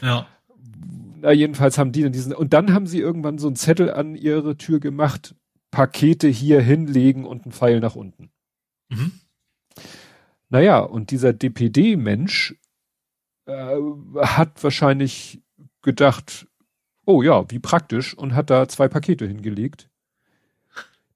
[0.00, 0.26] Ja.
[1.20, 4.14] Na, jedenfalls haben die dann diesen, und dann haben sie irgendwann so einen Zettel an
[4.14, 5.34] ihre Tür gemacht,
[5.70, 8.30] Pakete hier hinlegen und einen Pfeil nach unten.
[8.88, 9.12] Mhm.
[10.48, 12.56] Naja, und dieser DPD-Mensch
[13.46, 13.76] äh,
[14.16, 15.42] hat wahrscheinlich
[15.82, 16.46] gedacht,
[17.04, 19.90] oh ja, wie praktisch, und hat da zwei Pakete hingelegt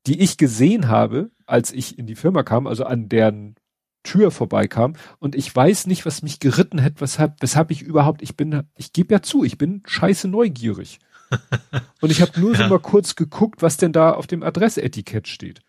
[0.06, 3.56] die ich gesehen habe, als ich in die Firma kam, also an deren
[4.02, 4.94] Tür vorbeikam.
[5.18, 8.92] Und ich weiß nicht, was mich geritten hat, weshalb, weshalb ich überhaupt, ich bin, ich
[8.92, 10.98] gebe ja zu, ich bin scheiße neugierig.
[12.00, 12.58] und ich habe nur ja.
[12.58, 15.60] so mal kurz geguckt, was denn da auf dem Adressetikett steht.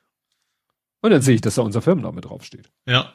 [1.01, 2.69] Und dann sehe ich, dass da unser Firmenname draufsteht.
[2.85, 3.13] Ja.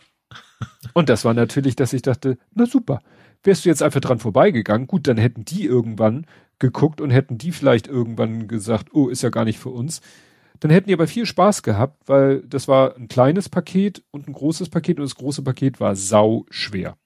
[0.92, 3.00] und das war natürlich, dass ich dachte, na super,
[3.42, 6.26] Wärst du jetzt einfach dran vorbeigegangen, gut, dann hätten die irgendwann
[6.58, 10.00] geguckt und hätten die vielleicht irgendwann gesagt, oh, ist ja gar nicht für uns.
[10.60, 14.32] Dann hätten die aber viel Spaß gehabt, weil das war ein kleines Paket und ein
[14.32, 16.96] großes Paket und das große Paket war sau schwer.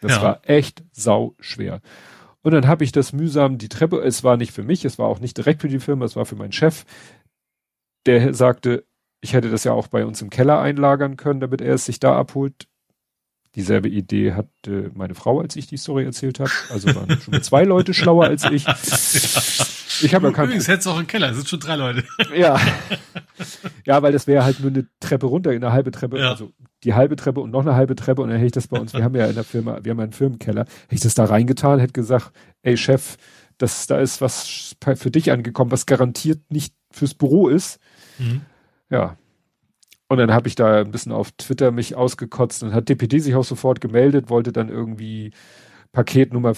[0.00, 0.22] Das ja.
[0.22, 1.80] war echt sau schwer.
[2.42, 5.08] Und dann habe ich das mühsam die Treppe, es war nicht für mich, es war
[5.08, 6.84] auch nicht direkt für die Firma, es war für meinen Chef.
[8.06, 8.86] Der sagte,
[9.20, 11.98] ich hätte das ja auch bei uns im Keller einlagern können, damit er es sich
[12.00, 12.68] da abholt.
[13.54, 16.50] Dieselbe Idee hatte meine Frau, als ich die Story erzählt habe.
[16.70, 18.64] Also waren schon zwei Leute schlauer als ich.
[20.02, 22.04] Ich habe ja kein Übrigens hättest du auch im Keller, es sind schon drei Leute.
[22.36, 22.58] Ja.
[23.84, 26.30] Ja, weil das wäre halt nur eine Treppe runter, eine halbe Treppe, ja.
[26.30, 26.50] also
[26.82, 28.92] die halbe Treppe und noch eine halbe Treppe und dann hätte ich das bei uns,
[28.92, 31.24] wir haben ja in der Firma, wir haben ja einen Firmenkeller, hätte ich das da
[31.24, 33.16] reingetan, hätte gesagt, ey Chef,
[33.56, 37.78] das, da ist was für dich angekommen, was garantiert nicht fürs Büro ist.
[38.18, 38.42] Mhm.
[38.90, 39.16] Ja.
[40.08, 43.34] Und dann habe ich da ein bisschen auf Twitter mich ausgekotzt und hat DPD sich
[43.34, 45.32] auch sofort gemeldet, wollte dann irgendwie
[45.92, 46.54] Paketnummer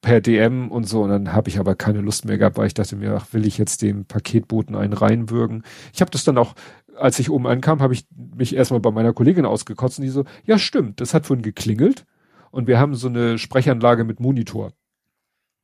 [0.00, 1.02] per DM und so.
[1.02, 3.46] Und dann habe ich aber keine Lust mehr gehabt, weil ich dachte mir, ach, will
[3.46, 5.62] ich jetzt dem Paketboten einen reinwürgen.
[5.92, 6.54] Ich habe das dann auch,
[6.96, 8.06] als ich oben ankam, habe ich
[8.36, 12.06] mich erstmal bei meiner Kollegin ausgekotzt und die so, ja stimmt, das hat vorhin geklingelt
[12.50, 14.72] und wir haben so eine Sprechanlage mit Monitor.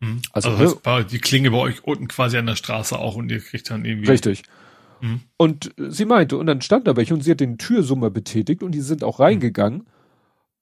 [0.01, 0.23] Mhm.
[0.33, 3.41] Also, also ne, die Klinge bei euch unten quasi an der Straße auch und ihr
[3.41, 4.11] kriegt dann irgendwie.
[4.11, 4.43] Richtig.
[5.01, 5.21] Mhm.
[5.37, 8.73] Und sie meinte, und dann stand da welche und sie hat den Türsummer betätigt und
[8.73, 9.79] die sind auch reingegangen.
[9.81, 9.87] Mhm.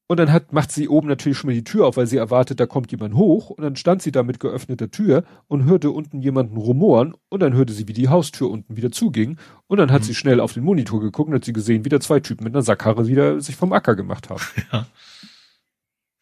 [0.07, 2.60] Und dann hat, macht sie oben natürlich schon mal die Tür auf, weil sie erwartet,
[2.60, 3.49] da kommt jemand hoch.
[3.49, 7.15] Und dann stand sie da mit geöffneter Tür und hörte unten jemanden rumoren.
[7.31, 9.39] Und dann hörte sie, wie die Haustür unten wieder zuging.
[9.66, 10.07] Und dann hat mhm.
[10.07, 12.55] sie schnell auf den Monitor geguckt und hat sie gesehen, wie da zwei Typen mit
[12.55, 14.42] einer Sackkarre wieder sich vom Acker gemacht haben.
[14.73, 14.86] Ja.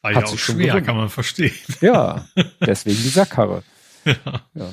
[0.03, 0.85] War hat ja auch schwer, gewonnen.
[0.85, 1.55] kann man verstehen.
[1.81, 2.27] Ja,
[2.61, 3.63] deswegen die Sackkarre.
[4.05, 4.41] Ja.
[4.55, 4.69] ja.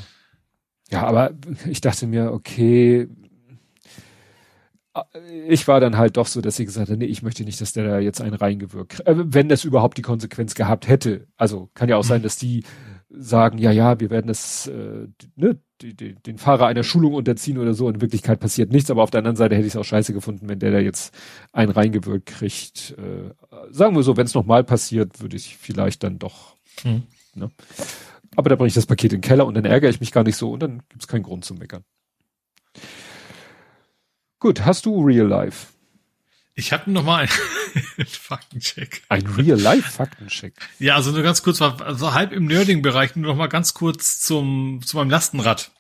[0.92, 1.32] Ja, aber
[1.68, 3.08] ich dachte mir, okay,
[5.48, 7.74] ich war dann halt doch so, dass ich gesagt habe, nee, ich möchte nicht, dass
[7.74, 9.06] der da jetzt einen reingewirkt.
[9.06, 11.28] Äh, wenn das überhaupt die Konsequenz gehabt hätte.
[11.38, 12.64] Also kann ja auch sein, dass die
[13.10, 17.58] sagen, ja, ja, wir werden das, äh, ne, die, die, den Fahrer einer Schulung unterziehen
[17.58, 17.90] oder so.
[17.90, 20.48] In Wirklichkeit passiert nichts, aber auf der anderen Seite hätte ich es auch scheiße gefunden,
[20.48, 21.14] wenn der da jetzt
[21.52, 22.95] einen reingewirkt kriegt.
[22.98, 23.34] Äh,
[23.72, 26.56] sagen wir so, wenn es nochmal passiert, würde ich vielleicht dann doch.
[26.84, 27.03] Mhm.
[27.36, 27.50] Ne?
[28.36, 30.24] Aber da bringe ich das Paket in den Keller und dann ärgere ich mich gar
[30.24, 31.84] nicht so und dann gibt es keinen Grund zu meckern.
[34.40, 35.68] Gut, hast du Real Life?
[36.56, 39.01] Ich hatte noch mal einen Faktencheck.
[39.09, 40.53] Ein Real Life Faktencheck.
[40.80, 44.19] Ja, also nur ganz kurz, also halb im Nerding Bereich nur noch mal ganz kurz
[44.19, 45.72] zum zu meinem Lastenrad.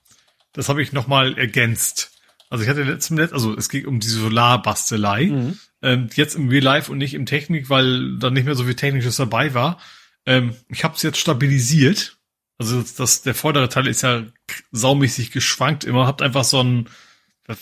[0.53, 2.11] Das habe ich noch mal ergänzt.
[2.49, 5.25] Also ich hatte letztem Netz, also es ging um die Solarbastelei.
[5.27, 5.59] Mhm.
[5.81, 8.75] Ähm, jetzt im Real Life und nicht im Technik, weil da nicht mehr so viel
[8.75, 9.79] Technisches dabei war.
[10.25, 12.17] Ähm, ich habe es jetzt stabilisiert.
[12.57, 14.23] Also das, der vordere Teil ist ja
[14.71, 16.07] saumäßig geschwankt immer.
[16.07, 16.89] Habt einfach so ein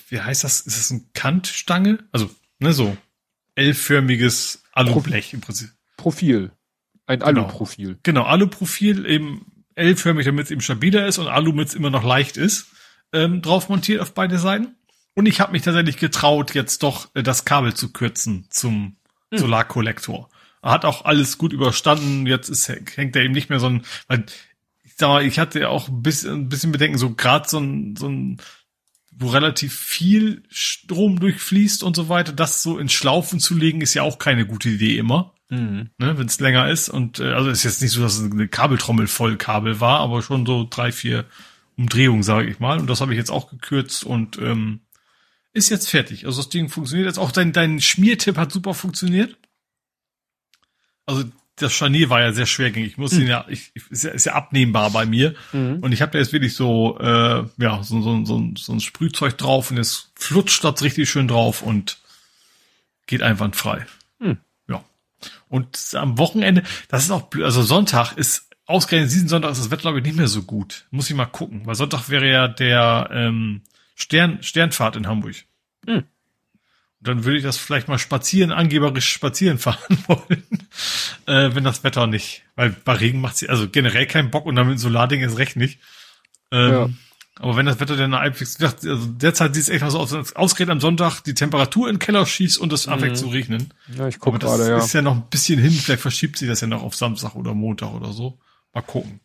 [0.09, 0.61] wie heißt das?
[0.61, 1.99] Ist das ein Kantstange?
[2.11, 2.97] Also, ne, so
[3.55, 5.71] L-förmiges Alublech im Prinzip.
[5.95, 6.51] Profil.
[7.07, 7.41] Ein genau.
[7.41, 7.97] Aluprofil.
[8.03, 12.03] Genau, Aluprofil eben L-förmig, damit es eben stabiler ist und Alu, damit es immer noch
[12.03, 12.67] leicht ist,
[13.13, 14.75] ähm, drauf montiert auf beide Seiten.
[15.13, 18.97] Und ich habe mich tatsächlich getraut, jetzt doch äh, das Kabel zu kürzen zum
[19.31, 19.39] hm.
[19.39, 20.29] Solarkollektor.
[20.61, 22.27] Hat auch alles gut überstanden.
[22.27, 24.25] Jetzt ist, hängt er eben nicht mehr so ein, weil
[24.83, 27.59] ich sag mal, ich hatte ja auch ein bisschen, ein bisschen Bedenken, so gerade so
[27.59, 28.41] ein, so ein
[29.19, 33.95] wo relativ viel Strom durchfließt und so weiter, das so in Schlaufen zu legen, ist
[33.95, 35.33] ja auch keine gute Idee immer.
[35.49, 35.89] Mhm.
[35.97, 36.89] Ne, wenn es länger ist.
[36.89, 40.21] Und äh, also ist jetzt nicht so, dass es eine Kabeltrommel voll Kabel war, aber
[40.21, 41.25] schon so drei, vier
[41.77, 42.79] Umdrehungen, sage ich mal.
[42.79, 44.81] Und das habe ich jetzt auch gekürzt und ähm,
[45.53, 46.25] ist jetzt fertig.
[46.25, 47.31] Also das Ding funktioniert jetzt auch.
[47.31, 49.37] Dein, dein Schmiertipp hat super funktioniert.
[51.05, 51.23] Also
[51.57, 52.91] das Scharnier war ja sehr schwergängig.
[52.91, 53.21] Ich muss mhm.
[53.21, 55.35] ihn ja, ich, ist, ja, ist ja abnehmbar bei mir.
[55.51, 55.79] Mhm.
[55.81, 59.37] Und ich habe da jetzt wirklich so, äh, ja, so, so, so, so ein Sprühzeug
[59.37, 61.97] drauf und es flutscht das richtig schön drauf und
[63.07, 63.85] geht einwandfrei.
[64.19, 64.37] Mhm.
[64.67, 64.83] Ja.
[65.49, 69.81] Und am Wochenende, das ist auch, also Sonntag ist, ausgerechnet diesen Sonntag ist das Wetter,
[69.81, 70.85] glaube ich, nicht mehr so gut.
[70.91, 71.61] Muss ich mal gucken.
[71.65, 73.61] Weil Sonntag wäre ja der ähm,
[73.95, 75.35] Stern, Sternfahrt in Hamburg.
[75.87, 76.03] Mhm
[76.99, 80.43] dann würde ich das vielleicht mal spazieren, angeberisch spazieren fahren wollen,
[81.25, 84.55] äh, wenn das Wetter nicht, weil bei Regen macht sie also generell keinen Bock und
[84.55, 85.79] dann mit Solarding ist recht nicht.
[86.51, 86.89] Ähm, ja.
[87.39, 90.35] Aber wenn das Wetter dann halbwegs, also derzeit sieht es echt mal so aus, als
[90.35, 93.17] ausgerechnet am Sonntag die Temperatur in den Keller schießt und es anfängt mhm.
[93.17, 93.73] zu regnen.
[93.95, 94.77] Ja, ich gucke gerade, ja.
[94.77, 97.53] ist ja noch ein bisschen hin, vielleicht verschiebt sich das ja noch auf Samstag oder
[97.53, 98.39] Montag oder so.
[98.73, 99.19] Mal gucken.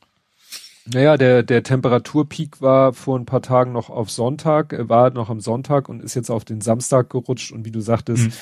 [0.87, 5.31] Naja, der, der Temperaturpeak war vor ein paar Tagen noch auf Sonntag, äh, war noch
[5.31, 8.33] am Sonntag und ist jetzt auf den Samstag gerutscht und wie du sagtest, mhm.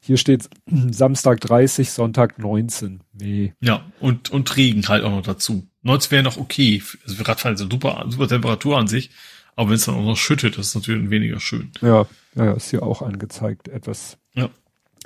[0.00, 0.48] hier steht
[0.90, 3.02] Samstag 30, Sonntag 19.
[3.12, 3.54] Nee.
[3.60, 5.66] Ja, und, und Regen halt auch noch dazu.
[5.82, 6.82] 19 wäre noch okay.
[7.04, 9.10] Also Radfahren ist eine super, super Temperatur an sich,
[9.56, 11.70] aber wenn es dann auch noch schüttet, das ist natürlich weniger schön.
[11.82, 13.68] Ja, ja, ist hier auch angezeigt.
[13.68, 14.16] Etwas.
[14.34, 14.48] Ja.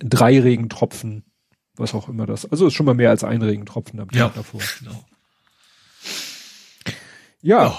[0.00, 1.24] Drei Regentropfen
[1.76, 2.50] was auch immer das.
[2.50, 4.28] Also ist schon mal mehr als ein Regentropfen am Tag Ja.
[4.28, 4.60] davor.
[4.78, 5.04] Genau.
[7.44, 7.78] Ja,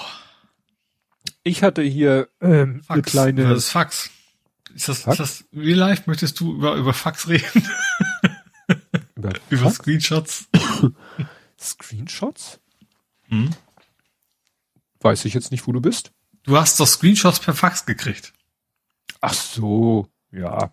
[1.42, 3.10] ich hatte hier ähm, eine Fax.
[3.10, 3.48] kleine.
[3.48, 4.10] Das ist Fax.
[4.74, 5.18] Ist das, Fax?
[5.18, 6.04] ist das Real Life?
[6.06, 7.68] Möchtest du über, über Fax reden?
[9.16, 9.74] über über was?
[9.74, 10.48] Screenshots?
[11.60, 12.60] Screenshots?
[13.28, 13.50] Hm?
[15.00, 16.12] Weiß ich jetzt nicht, wo du bist.
[16.44, 18.32] Du hast doch Screenshots per Fax gekriegt.
[19.20, 20.72] Ach so, ja.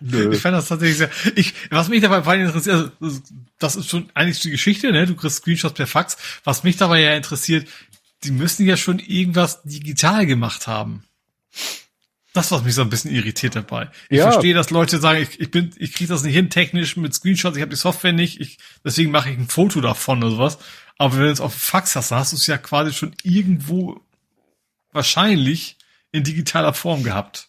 [0.00, 0.32] Nö.
[0.32, 1.10] Ich fand das tatsächlich sehr.
[1.36, 3.20] Ich, was mich dabei vor allem interessiert, also,
[3.58, 5.06] das ist schon eigentlich die Geschichte, ne?
[5.06, 6.16] Du kriegst Screenshots per Fax.
[6.44, 7.66] Was mich dabei ja interessiert,
[8.24, 11.04] die müssen ja schon irgendwas digital gemacht haben.
[12.32, 13.90] Das, was mich so ein bisschen irritiert dabei.
[14.08, 14.30] Ich Ja.
[14.30, 17.56] verstehe, dass Leute sagen, ich, ich bin, ich kriege das nicht hin technisch mit Screenshots,
[17.56, 20.58] ich habe die Software nicht, ich, deswegen mache ich ein Foto davon oder sowas.
[20.96, 24.00] Aber wenn du es auf Fax hast, dann hast du es ja quasi schon irgendwo
[24.92, 25.76] wahrscheinlich
[26.12, 27.48] in digitaler Form gehabt.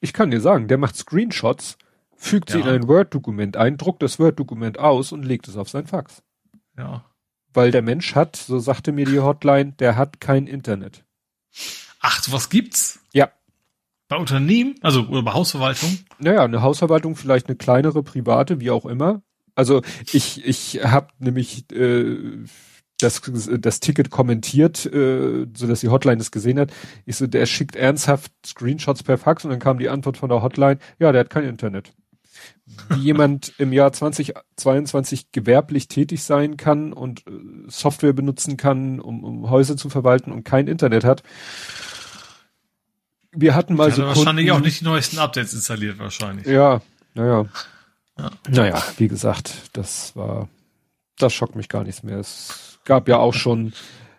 [0.00, 1.76] Ich kann dir sagen, der macht Screenshots,
[2.16, 2.66] fügt sie Ja.
[2.66, 6.22] in ein Word-Dokument ein, druckt das Word-Dokument aus und legt es auf sein Fax.
[6.76, 7.04] Ja.
[7.52, 11.04] Weil der Mensch hat, so sagte mir die Hotline, der hat kein Internet.
[12.00, 13.00] Ach, sowas gibt's?
[13.12, 13.30] Ja.
[14.08, 15.98] Bei Unternehmen, also oder bei Hausverwaltung?
[16.18, 19.22] Naja, eine Hausverwaltung, vielleicht eine kleinere, private, wie auch immer.
[19.54, 22.16] Also ich, ich habe nämlich äh,
[23.00, 23.22] das,
[23.58, 26.72] das Ticket kommentiert, äh, so dass die Hotline es gesehen hat.
[27.06, 30.42] Ich so, der schickt ernsthaft Screenshots per Fax und dann kam die Antwort von der
[30.42, 31.92] Hotline, ja, der hat kein Internet.
[32.90, 37.30] Wie jemand im Jahr 2022 gewerblich tätig sein kann und äh,
[37.68, 41.22] Software benutzen kann, um, um Häuser zu verwalten und kein Internet hat.
[43.32, 46.46] Wir hatten mal so wahrscheinlich Kunden- auch nicht die neuesten Updates installiert, wahrscheinlich.
[46.46, 46.80] ja,
[47.14, 47.46] naja.
[48.18, 48.30] Ja.
[48.48, 50.48] Naja, wie gesagt, das war,
[51.18, 52.18] das schockt mich gar nichts mehr.
[52.18, 53.72] Es gab ja auch schon,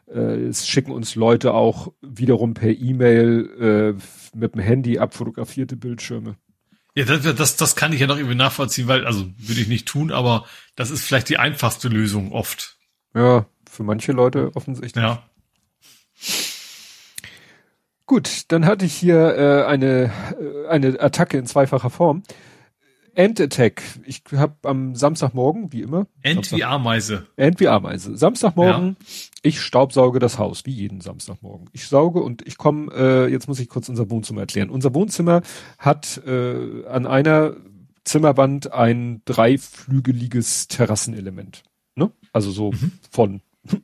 [0.08, 6.38] äh, es schicken uns Leute auch wiederum per E-Mail äh, mit dem Handy abfotografierte Bildschirme.
[6.96, 9.88] Ja, das, das, das kann ich ja noch irgendwie nachvollziehen, weil, also würde ich nicht
[9.88, 12.78] tun, aber das ist vielleicht die einfachste Lösung oft.
[13.14, 15.04] Ja, für manche Leute offensichtlich.
[15.04, 15.24] Ja.
[18.06, 22.24] Gut, dann hatte ich hier äh, eine, äh, eine Attacke in zweifacher Form.
[23.20, 23.84] End Attack.
[24.06, 27.28] Ich habe am Samstagmorgen, wie immer, End wie Ameise.
[27.36, 28.16] End wie Ameise.
[28.16, 28.96] Samstagmorgen,
[29.42, 31.70] ich staubsauge das Haus, wie jeden Samstagmorgen.
[31.74, 34.70] Ich sauge und ich komme, äh, jetzt muss ich kurz unser Wohnzimmer erklären.
[34.70, 35.42] Unser Wohnzimmer
[35.78, 37.58] hat äh, an einer
[38.06, 41.64] Zimmerwand ein dreiflügeliges Terrassenelement.
[41.96, 42.14] Ne?
[42.32, 42.72] Also so
[43.12, 43.42] von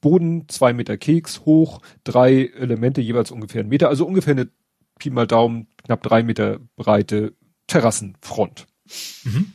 [0.00, 4.48] Boden, zwei Meter Keks hoch, drei Elemente, jeweils ungefähr einen Meter, also ungefähr eine
[5.00, 7.34] Pi mal Daumen, knapp drei Meter breite
[7.66, 8.68] Terrassenfront
[9.24, 9.52] Mhm.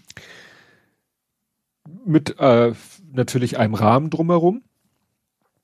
[2.06, 2.74] mit äh,
[3.12, 4.64] natürlich einem Rahmen drumherum,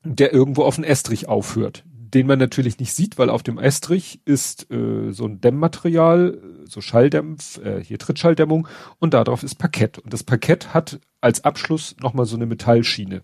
[0.04, 4.22] der irgendwo auf den Estrich aufhört, den man natürlich nicht sieht, weil auf dem Estrich
[4.26, 8.68] ist äh, so ein Dämmmaterial, so Schalldämpf, äh, hier Trittschalldämmung
[9.00, 13.24] und darauf ist Parkett und das Parkett hat als Abschluss nochmal so eine Metallschiene,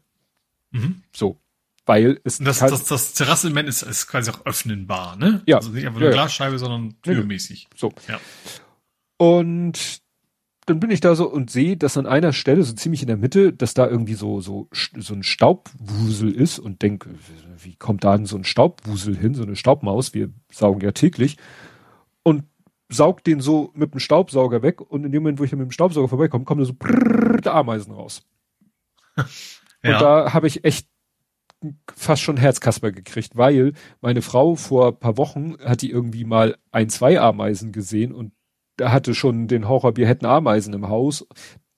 [0.71, 1.03] Mhm.
[1.15, 1.39] so,
[1.85, 5.41] weil es Und das, kann- das, das Terrassenelement ist, ist quasi auch öffnenbar, ne?
[5.45, 5.57] Ja.
[5.57, 6.13] Also nicht einfach nur ja.
[6.15, 7.67] Glasscheibe, sondern türmäßig.
[7.75, 8.19] so Ja.
[9.17, 10.01] Und
[10.65, 13.17] dann bin ich da so und sehe, dass an einer Stelle, so ziemlich in der
[13.17, 17.09] Mitte, dass da irgendwie so, so, so ein Staubwusel ist und denke,
[17.57, 20.13] wie kommt da denn so ein Staubwusel hin, so eine Staubmaus?
[20.13, 21.37] Wir saugen ja täglich.
[22.23, 22.45] Und
[22.89, 25.71] saugt den so mit dem Staubsauger weg und in dem Moment, wo ich mit dem
[25.71, 28.23] Staubsauger vorbeikomme, kommen da so prrrr, Ameisen raus.
[29.85, 29.95] Ja.
[29.95, 30.87] Und da habe ich echt
[31.93, 36.57] fast schon Herzkasper gekriegt, weil meine Frau vor ein paar Wochen hat die irgendwie mal
[36.71, 38.31] ein, zwei Ameisen gesehen und
[38.77, 41.25] da hatte schon den Horror, wir hätten Ameisen im Haus.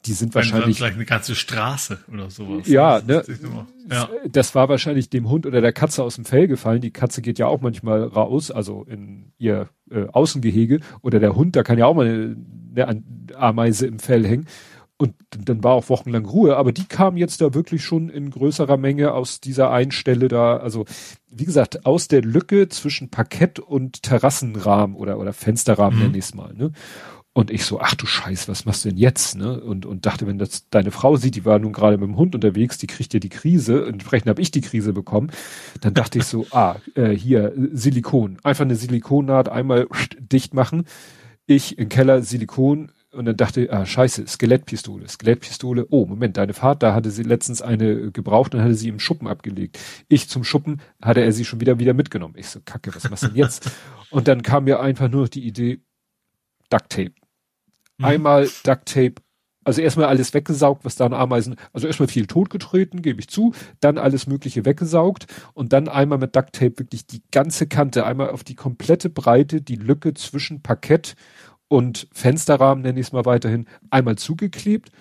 [0.05, 2.67] Die sind wahrscheinlich, vielleicht eine ganze Straße oder sowas.
[2.67, 3.65] Ja, Das ne?
[3.89, 4.07] Ja.
[4.29, 6.81] das war wahrscheinlich dem Hund oder der Katze aus dem Fell gefallen.
[6.81, 11.55] Die Katze geht ja auch manchmal raus, also in ihr äh, Außengehege oder der Hund,
[11.55, 12.35] da kann ja auch mal
[12.75, 13.03] eine, eine
[13.35, 14.45] Ameise im Fell hängen.
[14.97, 18.77] Und dann war auch wochenlang Ruhe, aber die kam jetzt da wirklich schon in größerer
[18.77, 20.85] Menge aus dieser einen Stelle da, also
[21.29, 26.05] wie gesagt, aus der Lücke zwischen Parkett und Terrassenrahmen oder, oder Fensterrahmen Mhm.
[26.05, 26.71] nenne ich mal, ne?
[27.33, 29.59] Und ich so, ach du Scheiß, was machst du denn jetzt, ne?
[29.59, 32.33] Und, und dachte, wenn das deine Frau sieht, die war nun gerade mit dem Hund
[32.33, 35.29] unterwegs, die kriegt ja die Krise, entsprechend habe ich die Krise bekommen,
[35.81, 39.87] dann dachte ich so, ah, äh, hier, Silikon, einfach eine Silikonnaht einmal
[40.19, 40.85] dicht machen,
[41.45, 46.53] ich im Keller Silikon und dann dachte ich, ah, scheiße, Skelettpistole, Skelettpistole, oh, Moment, deine
[46.53, 49.79] Vater hatte sie letztens eine gebraucht und hatte sie im Schuppen abgelegt.
[50.07, 52.35] Ich zum Schuppen hatte er sie schon wieder wieder mitgenommen.
[52.37, 53.71] Ich so, kacke, was machst du denn jetzt?
[54.11, 55.81] und dann kam mir einfach nur noch die Idee,
[56.69, 57.13] Duct Tape.
[57.97, 58.05] Mhm.
[58.05, 59.15] Einmal Duct Tape,
[59.63, 63.53] also erstmal alles weggesaugt, was da an Ameisen, also erstmal viel totgetreten, gebe ich zu,
[63.79, 68.29] dann alles mögliche weggesaugt und dann einmal mit Duct Tape wirklich die ganze Kante, einmal
[68.29, 71.15] auf die komplette Breite, die Lücke zwischen Parkett
[71.67, 74.91] und Fensterrahmen, nenne ich es mal weiterhin, einmal zugeklebt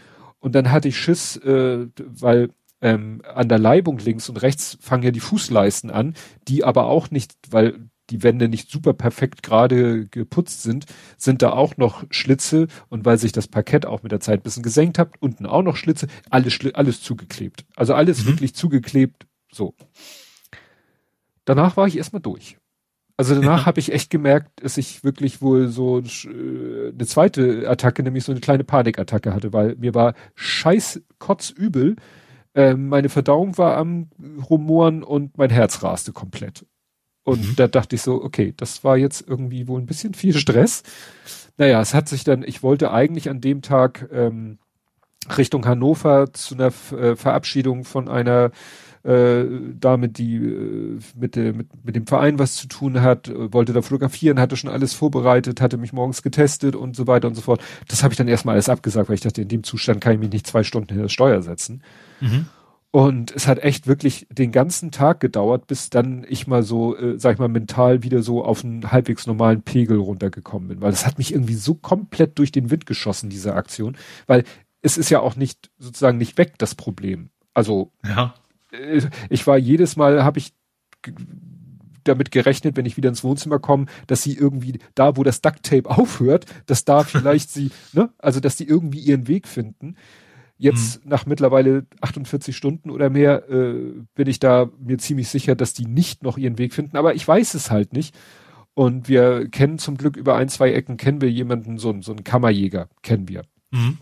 [0.40, 5.04] Und dann hatte ich Schiss, äh, weil ähm, an der Leibung links und rechts fangen
[5.04, 6.14] ja die Fußleisten an,
[6.48, 10.84] die aber auch nicht, weil die Wände nicht super perfekt gerade geputzt sind,
[11.16, 14.42] sind da auch noch Schlitze und weil sich das Parkett auch mit der Zeit ein
[14.42, 17.64] bisschen gesenkt hat, unten auch noch Schlitze, alles, alles zugeklebt.
[17.76, 18.28] Also alles mhm.
[18.28, 19.74] wirklich zugeklebt, so.
[21.46, 22.58] Danach war ich erstmal durch.
[23.16, 23.66] Also danach ja.
[23.66, 28.32] habe ich echt gemerkt, dass ich wirklich wohl so äh, eine zweite Attacke, nämlich so
[28.32, 31.96] eine kleine Panikattacke hatte, weil mir war scheiß kotzübel.
[32.56, 34.10] Ähm, meine Verdauung war am
[34.50, 36.66] Rumoren und mein Herz raste komplett.
[37.24, 37.56] Und mhm.
[37.56, 40.82] da dachte ich so, okay, das war jetzt irgendwie wohl ein bisschen viel Stress.
[41.56, 44.58] Naja, es hat sich dann, ich wollte eigentlich an dem Tag ähm,
[45.36, 48.50] Richtung Hannover zu einer äh, Verabschiedung von einer
[49.04, 49.44] äh,
[49.78, 53.72] Dame, die äh, mit, der, mit, mit dem Verein was zu tun hat, äh, wollte
[53.72, 57.42] da fotografieren, hatte schon alles vorbereitet, hatte mich morgens getestet und so weiter und so
[57.42, 57.62] fort.
[57.88, 60.20] Das habe ich dann erstmal alles abgesagt, weil ich dachte, in dem Zustand kann ich
[60.20, 61.82] mich nicht zwei Stunden hinter das Steuer setzen.
[62.20, 62.46] Mhm.
[62.94, 67.18] Und es hat echt wirklich den ganzen Tag gedauert, bis dann ich mal so, äh,
[67.18, 70.80] sag ich mal, mental wieder so auf einen halbwegs normalen Pegel runtergekommen bin.
[70.80, 73.96] Weil das hat mich irgendwie so komplett durch den Wind geschossen, diese Aktion.
[74.28, 74.44] Weil
[74.84, 77.30] es ist ja auch nicht, sozusagen nicht weg, das Problem.
[77.54, 78.34] Also, ja.
[78.70, 80.52] Äh, ich war jedes Mal, habe ich
[82.04, 85.88] damit gerechnet, wenn ich wieder ins Wohnzimmer komme, dass sie irgendwie da, wo das Ducktape
[85.90, 89.96] aufhört, dass da vielleicht sie, ne, also dass die irgendwie ihren Weg finden.
[90.58, 91.10] Jetzt mhm.
[91.10, 95.86] nach mittlerweile 48 Stunden oder mehr äh, bin ich da mir ziemlich sicher, dass die
[95.86, 98.14] nicht noch ihren Weg finden, aber ich weiß es halt nicht.
[98.74, 102.24] Und wir kennen zum Glück über ein, zwei Ecken, kennen wir jemanden, so, so einen
[102.24, 103.44] Kammerjäger, kennen wir.
[103.70, 103.98] Mhm.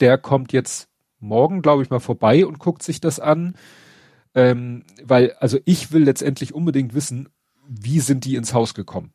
[0.00, 3.54] Der kommt jetzt morgen, glaube ich, mal vorbei und guckt sich das an.
[4.34, 7.28] Ähm, weil, also ich will letztendlich unbedingt wissen,
[7.68, 9.12] wie sind die ins Haus gekommen?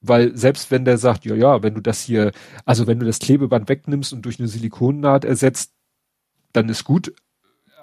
[0.00, 2.32] Weil selbst wenn der sagt, ja, ja, wenn du das hier,
[2.64, 5.72] also wenn du das Klebeband wegnimmst und durch eine Silikonnaht ersetzt,
[6.52, 7.14] dann ist gut.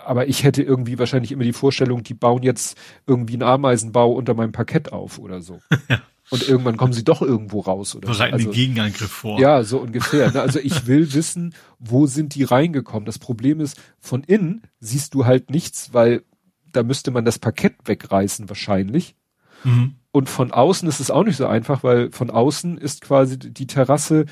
[0.06, 4.34] Aber ich hätte irgendwie wahrscheinlich immer die Vorstellung, die bauen jetzt irgendwie einen Ameisenbau unter
[4.34, 5.60] meinem Parkett auf oder so.
[6.30, 8.50] Und irgendwann kommen sie doch irgendwo raus oder Bereiten so.
[8.50, 9.40] also, den Gegenangriff vor.
[9.40, 10.32] Ja, so ungefähr.
[10.32, 10.42] Ne?
[10.42, 13.06] Also ich will wissen, wo sind die reingekommen?
[13.06, 16.24] Das Problem ist, von innen siehst du halt nichts, weil
[16.72, 19.16] da müsste man das Parkett wegreißen wahrscheinlich.
[19.64, 19.96] Mhm.
[20.12, 23.68] Und von außen ist es auch nicht so einfach, weil von außen ist quasi die
[23.68, 24.26] Terrasse,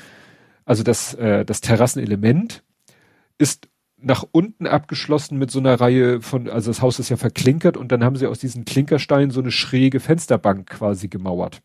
[0.64, 2.62] also das, äh, das Terrassenelement
[3.38, 7.76] ist nach unten abgeschlossen mit so einer Reihe von, also das Haus ist ja verklinkert
[7.76, 11.62] und dann haben sie aus diesen Klinkersteinen so eine schräge Fensterbank quasi gemauert.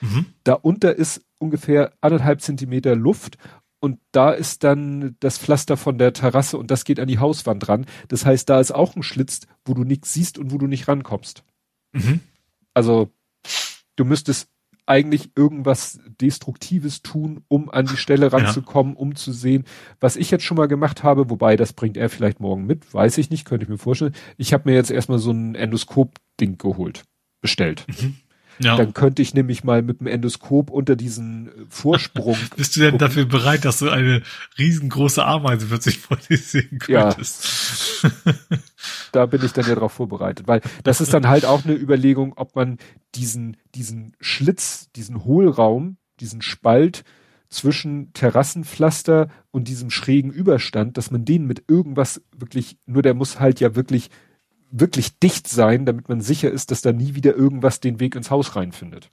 [0.00, 0.26] Mhm.
[0.44, 3.38] Darunter ist ungefähr anderthalb Zentimeter Luft
[3.80, 7.68] und da ist dann das Pflaster von der Terrasse und das geht an die Hauswand
[7.68, 7.86] ran.
[8.08, 10.88] Das heißt, da ist auch ein Schlitz, wo du nichts siehst und wo du nicht
[10.88, 11.44] rankommst.
[11.92, 12.20] Mhm.
[12.74, 13.10] Also
[13.96, 14.48] du müsstest
[14.88, 18.98] eigentlich irgendwas Destruktives tun, um an die Stelle ranzukommen, ja.
[18.98, 19.64] um zu sehen,
[20.00, 23.18] was ich jetzt schon mal gemacht habe, wobei das bringt er vielleicht morgen mit, weiß
[23.18, 24.14] ich nicht, könnte ich mir vorstellen.
[24.38, 27.04] Ich habe mir jetzt erstmal so ein Endoskop-Ding geholt,
[27.42, 27.84] bestellt.
[27.86, 28.16] Mhm.
[28.60, 28.76] Ja.
[28.76, 32.36] Dann könnte ich nämlich mal mit dem Endoskop unter diesen äh, Vorsprung.
[32.56, 33.06] Bist du denn gucken.
[33.06, 34.22] dafür bereit, dass du eine
[34.58, 38.02] riesengroße Ameise plötzlich vor dir sehen könntest?
[38.02, 38.32] Ja.
[39.12, 42.34] da bin ich dann ja drauf vorbereitet, weil das ist dann halt auch eine Überlegung,
[42.36, 42.78] ob man
[43.14, 47.04] diesen, diesen Schlitz, diesen Hohlraum, diesen Spalt
[47.48, 53.40] zwischen Terrassenpflaster und diesem schrägen Überstand, dass man den mit irgendwas wirklich, nur der muss
[53.40, 54.10] halt ja wirklich
[54.70, 58.30] wirklich dicht sein, damit man sicher ist, dass da nie wieder irgendwas den Weg ins
[58.30, 59.10] Haus reinfindet.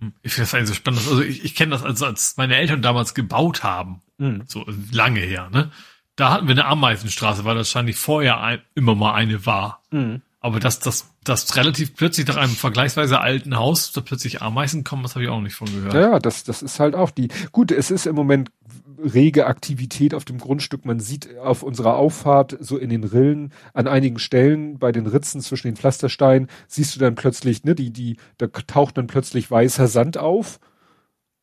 [0.00, 0.12] Hm.
[0.22, 1.00] Ich finde das eigentlich so spannend.
[1.00, 4.42] Also ich, ich kenne das, also als meine Eltern damals gebaut haben, mhm.
[4.46, 5.70] so lange her, ne?
[6.16, 9.82] Da hatten wir eine Ameisenstraße, weil das wahrscheinlich vorher ein, immer mal eine war.
[9.90, 10.22] Mhm.
[10.44, 15.02] Aber dass das, das relativ plötzlich nach einem vergleichsweise alten Haus da plötzlich Ameisen kommen,
[15.02, 15.94] das habe ich auch nicht von gehört.
[15.94, 17.28] Ja, das, das ist halt auch die.
[17.50, 18.50] Gut, es ist im Moment
[18.98, 20.84] rege Aktivität auf dem Grundstück.
[20.84, 25.40] Man sieht auf unserer Auffahrt so in den Rillen an einigen Stellen bei den Ritzen
[25.40, 29.88] zwischen den Pflastersteinen siehst du dann plötzlich, ne, die, die, da taucht dann plötzlich weißer
[29.88, 30.60] Sand auf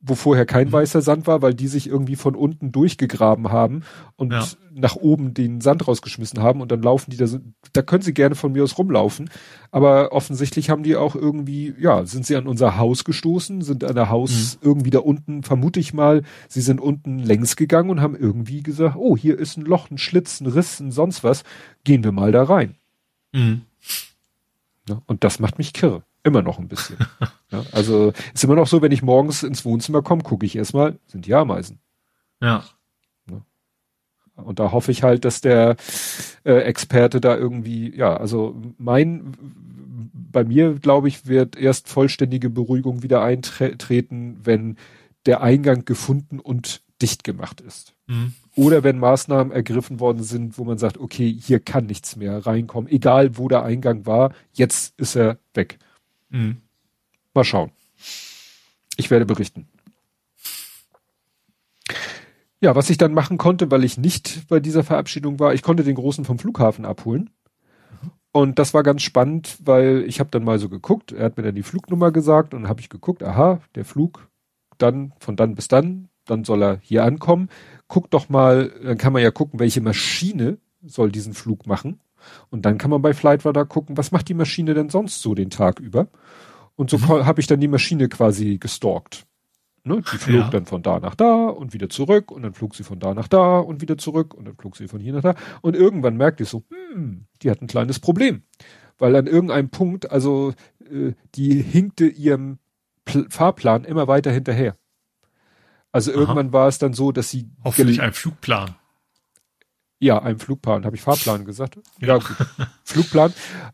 [0.02, 0.74] wo vorher kein mhm.
[0.74, 3.84] weißer Sand war, weil die sich irgendwie von unten durchgegraben haben
[4.16, 4.46] und ja.
[4.74, 7.40] nach oben den Sand rausgeschmissen haben und dann laufen die da so,
[7.74, 9.30] da können sie gerne von mir aus rumlaufen,
[9.70, 13.96] aber offensichtlich haben die auch irgendwie, ja, sind sie an unser Haus gestoßen, sind an
[13.96, 14.68] der Haus mhm.
[14.68, 18.96] irgendwie da unten, vermute ich mal, sie sind unten längs gegangen und haben irgendwie gesagt,
[18.98, 21.44] oh, hier ist ein Loch, ein Schlitz, ein Riss, ein sonst was,
[21.84, 22.76] gehen wir mal da rein.
[23.34, 23.62] Mhm.
[24.90, 26.04] Ja, und das macht mich kirre.
[26.24, 26.98] Immer noch ein bisschen.
[27.52, 31.00] ja, also ist immer noch so, wenn ich morgens ins Wohnzimmer komme, gucke ich erstmal,
[31.08, 31.80] sind die Ameisen.
[32.42, 32.64] Ja.
[33.30, 33.42] ja.
[34.36, 35.76] Und da hoffe ich halt, dass der
[36.44, 39.34] äh, Experte da irgendwie, ja, also mein,
[40.14, 44.78] bei mir, glaube ich, wird erst vollständige Beruhigung wieder eintreten, wenn
[45.26, 47.96] der Eingang gefunden und dicht gemacht ist.
[48.12, 48.34] Mhm.
[48.56, 52.92] oder wenn Maßnahmen ergriffen worden sind, wo man sagt, okay, hier kann nichts mehr reinkommen,
[52.92, 55.80] egal wo der Eingang war, jetzt ist er weg.
[56.32, 56.58] Mhm.
[57.34, 57.72] Mal schauen.
[58.98, 59.68] Ich werde berichten.
[62.60, 65.84] Ja, was ich dann machen konnte, weil ich nicht bei dieser Verabschiedung war, ich konnte
[65.84, 67.32] den Großen vom Flughafen abholen.
[68.32, 71.44] Und das war ganz spannend, weil ich habe dann mal so geguckt, er hat mir
[71.44, 74.30] dann die Flugnummer gesagt und habe ich geguckt, aha, der Flug
[74.78, 77.50] dann von dann bis dann, dann soll er hier ankommen.
[77.88, 82.00] Guck doch mal, dann kann man ja gucken, welche Maschine soll diesen Flug machen.
[82.50, 85.50] Und dann kann man bei Flightradar gucken, was macht die Maschine denn sonst so den
[85.50, 86.08] Tag über.
[86.76, 87.26] Und so mhm.
[87.26, 89.26] habe ich dann die Maschine quasi gestalkt.
[89.84, 90.04] Ne?
[90.14, 90.50] Die flog ja.
[90.50, 93.28] dann von da nach da und wieder zurück und dann flog sie von da nach
[93.28, 95.36] da und wieder zurück und dann flog sie von hier nach da.
[95.62, 98.44] Und irgendwann merkte ich so, hm, die hat ein kleines Problem.
[99.00, 100.54] Weil an irgendeinem Punkt, also
[100.92, 102.60] äh, die hinkte ihrem
[103.06, 104.76] Pl Fahrplan immer weiter hinterher.
[105.92, 106.20] Also Aha.
[106.20, 107.50] irgendwann war es dann so, dass sie.
[107.64, 108.76] Hoffentlich ein Flugplan.
[110.02, 110.84] Ja, ein Flugplan.
[110.84, 111.78] Habe ich Fahrplan gesagt?
[112.00, 112.36] Ja, gut.
[112.84, 113.34] Flugplan.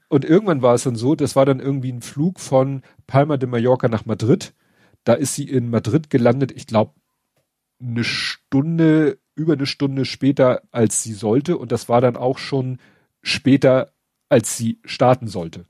[0.09, 3.47] Und irgendwann war es dann so, das war dann irgendwie ein Flug von Palma de
[3.47, 4.53] Mallorca nach Madrid.
[5.05, 6.91] Da ist sie in Madrid gelandet, ich glaube,
[7.79, 11.57] eine Stunde, über eine Stunde später, als sie sollte.
[11.57, 12.79] Und das war dann auch schon
[13.21, 13.93] später,
[14.27, 15.65] als sie starten sollte.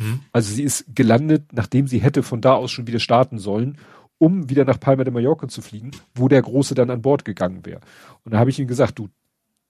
[0.00, 0.20] Hm.
[0.32, 3.76] Also sie ist gelandet, nachdem sie hätte von da aus schon wieder starten sollen,
[4.16, 7.66] um wieder nach Palma de Mallorca zu fliegen, wo der Große dann an Bord gegangen
[7.66, 7.82] wäre.
[8.24, 9.10] Und da habe ich ihm gesagt, du,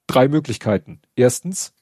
[0.06, 1.00] drei Möglichkeiten.
[1.14, 1.72] Erstens,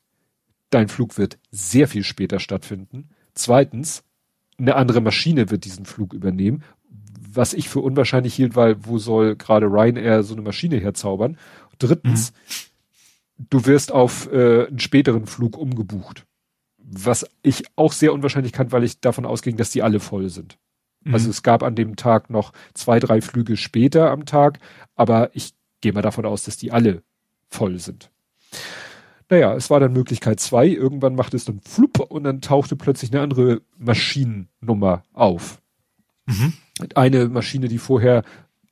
[0.71, 3.11] dein Flug wird sehr viel später stattfinden.
[3.35, 4.05] Zweitens,
[4.59, 6.63] eine andere Maschine wird diesen Flug übernehmen,
[7.35, 11.37] was ich für unwahrscheinlich hielt, weil wo soll gerade Ryanair so eine Maschine herzaubern?
[11.79, 13.47] Drittens, mhm.
[13.51, 16.27] du wirst auf äh, einen späteren Flug umgebucht.
[16.79, 20.59] Was ich auch sehr unwahrscheinlich kann, weil ich davon ausging, dass die alle voll sind.
[21.03, 21.15] Mhm.
[21.15, 24.61] Also es gab an dem Tag noch zwei, drei Flüge später am Tag,
[24.95, 27.03] aber ich gehe mal davon aus, dass die alle
[27.49, 28.11] voll sind.
[29.31, 30.67] Naja, es war dann Möglichkeit zwei.
[30.69, 35.61] Irgendwann machte es dann flupp und dann tauchte plötzlich eine andere Maschinennummer auf.
[36.27, 36.53] Mhm.
[36.95, 38.23] Eine Maschine, die vorher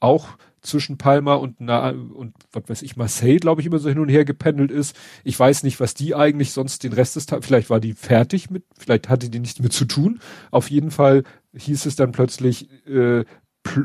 [0.01, 3.99] auch zwischen Palma und, na, und was weiß ich, Marseille, glaube ich, immer so hin
[3.99, 4.97] und her gependelt ist.
[5.25, 8.49] Ich weiß nicht, was die eigentlich sonst den Rest des Tages, vielleicht war die fertig
[8.49, 10.21] mit, vielleicht hatte die nichts mit zu tun.
[10.53, 13.25] Auf jeden Fall hieß es dann plötzlich, äh,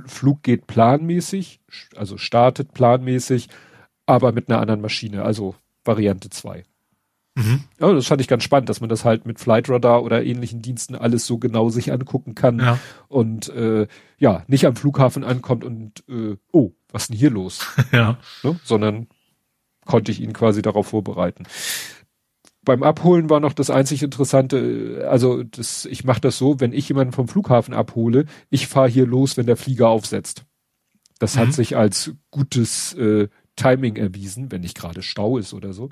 [0.05, 1.61] Flug geht planmäßig,
[1.95, 3.49] also startet planmäßig,
[4.05, 5.55] aber mit einer anderen Maschine, also
[5.87, 6.63] Variante 2.
[7.37, 7.63] Mhm.
[7.79, 10.95] Ja, das fand ich ganz spannend, dass man das halt mit Flightradar oder ähnlichen Diensten
[10.95, 12.79] alles so genau sich angucken kann ja.
[13.09, 17.67] und äh, ja, nicht am Flughafen ankommt und äh, oh, was ist denn hier los?
[17.91, 18.17] ja.
[18.41, 18.59] Ne?
[18.63, 19.07] Sondern
[19.85, 21.43] konnte ich ihn quasi darauf vorbereiten.
[22.65, 26.89] Beim Abholen war noch das einzig Interessante, also das, ich mache das so, wenn ich
[26.89, 30.43] jemanden vom Flughafen abhole, ich fahre hier los, wenn der Flieger aufsetzt.
[31.19, 31.39] Das mhm.
[31.39, 35.89] hat sich als gutes äh, Timing erwiesen, wenn nicht gerade Stau ist oder so.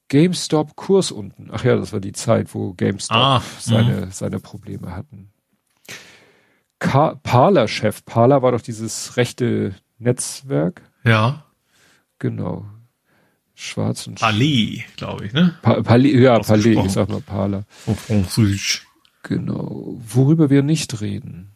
[0.06, 1.48] GameStop Kurs unten.
[1.50, 4.10] Ach ja, das war die Zeit, wo GameStop ah, seine, hm.
[4.12, 5.32] seine Probleme hatten.
[6.78, 8.04] Parler-Chef.
[8.04, 10.82] Parler war doch dieses rechte Netzwerk.
[11.04, 11.44] Ja.
[12.18, 12.66] Genau.
[13.54, 15.58] Schwarz und Palais, glaube ich, ne?
[15.62, 17.64] Pa Palais, ja, Palais, ich sag mal Pala.
[18.06, 18.86] Französisch.
[19.24, 19.98] Genau.
[19.98, 21.50] Worüber wir nicht reden.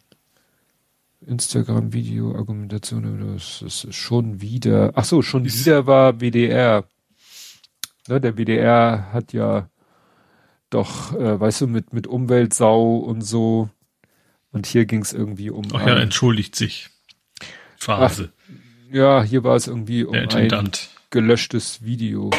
[1.25, 6.83] Instagram, Video, Argumentation, das ist schon wieder, ach so, schon ist wieder war WDR.
[8.09, 9.69] Ne, der WDR hat ja
[10.69, 13.69] doch, äh, weißt du, mit, mit Umweltsau und so.
[14.53, 15.65] Und hier ging es irgendwie um.
[15.73, 16.89] Ach ja, entschuldigt sich.
[17.75, 18.31] Phase.
[18.31, 20.71] Ach, ja, hier war es irgendwie um ein
[21.09, 22.29] gelöschtes Video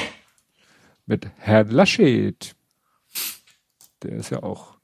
[1.07, 2.55] mit Herrn Laschet.
[4.03, 4.79] Der ist ja auch,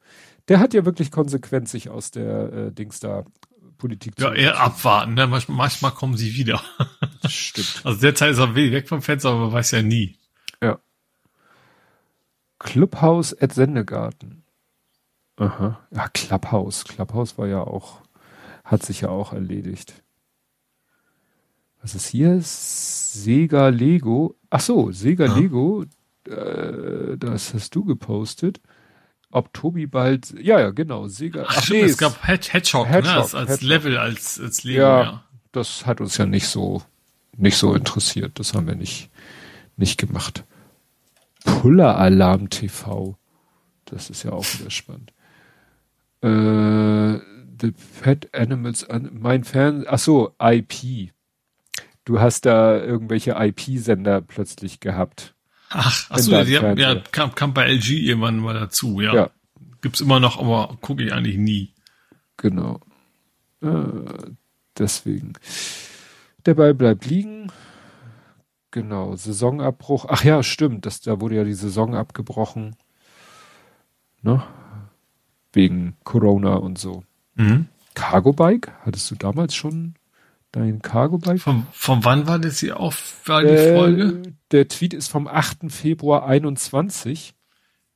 [0.49, 3.25] der hat ja wirklich konsequent sich aus der äh, Dings da
[3.79, 5.27] Politik Ja, eher abwarten, ne?
[5.27, 6.63] manchmal, manchmal kommen sie wieder.
[7.27, 7.81] Stimmt.
[7.85, 10.17] Also derzeit ist er weg vom Fenster, aber man weiß ja nie.
[10.63, 10.79] Ja.
[12.59, 14.45] Clubhouse at Sendegarten.
[15.41, 15.81] Aha.
[15.91, 16.85] Ja, Clubhouse.
[16.85, 18.03] Clubhouse war ja auch,
[18.63, 19.95] hat sich ja auch erledigt.
[21.81, 22.39] Was ist hier?
[22.43, 24.37] Sega Lego.
[24.51, 25.37] Ach so, Sega ja.
[25.37, 25.87] Lego.
[26.29, 28.61] Äh, das hast du gepostet.
[29.31, 31.45] Ob Tobi bald, ja, ja, genau, Sega.
[31.47, 33.69] Ach, Ach nee, es gab Hedgehog, Hedgehog ne, als, als Hedgehog.
[33.69, 35.25] Level, als, als Lego, ja, ja.
[35.53, 36.83] Das hat uns ja nicht so,
[37.37, 38.39] nicht so interessiert.
[38.39, 39.09] Das haben wir nicht,
[39.77, 40.45] nicht gemacht.
[41.45, 43.17] Puller Alarm TV.
[43.87, 45.13] Das ist ja auch wieder spannend.
[46.23, 47.19] Äh,
[47.61, 51.13] the Pet Animals, mein Fern, ach so, IP.
[52.05, 55.35] Du hast da irgendwelche IP-Sender plötzlich gehabt.
[55.69, 59.15] Ach, ach so, ja, ja, kam, kam bei LG irgendwann mal dazu, ja.
[59.15, 59.31] ja.
[59.83, 61.75] Gibt's immer noch, aber gucke ich eigentlich nie.
[62.37, 62.81] Genau.
[63.63, 64.33] Äh,
[64.77, 65.35] deswegen.
[66.47, 67.53] Der Ball bleibt liegen.
[68.71, 70.07] Genau, Saisonabbruch.
[70.09, 72.77] Ach ja, stimmt, das, da wurde ja die Saison abgebrochen.
[74.23, 74.43] Ne?
[75.53, 77.03] Wegen Corona und so.
[77.35, 77.67] Mhm.
[77.95, 78.73] Cargo Bike?
[78.85, 79.95] Hattest du damals schon
[80.53, 81.41] dein Cargo Bike?
[81.41, 84.23] Von, von wann war das hier auf, war die äh, Folge?
[84.53, 85.71] Der Tweet ist vom 8.
[85.71, 87.35] Februar 21.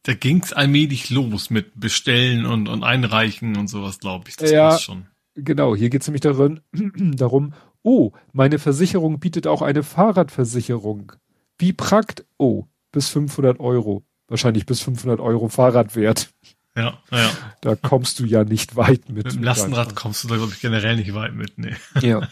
[0.02, 4.36] Da ging's allmählich los mit Bestellen und, und Einreichen und sowas, glaube ich.
[4.36, 5.06] Das ja, schon.
[5.34, 6.60] Genau, hier geht's nämlich darin,
[7.16, 7.54] darum,
[7.86, 11.12] Oh, meine Versicherung bietet auch eine Fahrradversicherung.
[11.58, 12.24] Wie prakt?
[12.38, 14.04] Oh, bis 500 Euro.
[14.26, 16.30] Wahrscheinlich bis 500 Euro Fahrradwert.
[16.76, 17.30] Ja, ja.
[17.60, 19.26] Da kommst du ja nicht weit mit.
[19.26, 21.74] Mit dem Lastenrad kommst du da, glaube ich, generell nicht weit mit, nee.
[22.00, 22.28] Ja.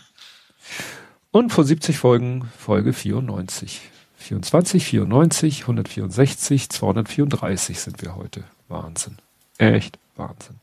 [1.31, 3.81] Und vor 70 Folgen Folge 94.
[4.17, 8.45] 24, 94, 164, 234 sind wir heute.
[8.69, 9.17] Wahnsinn.
[9.59, 10.57] Echt Wahnsinn.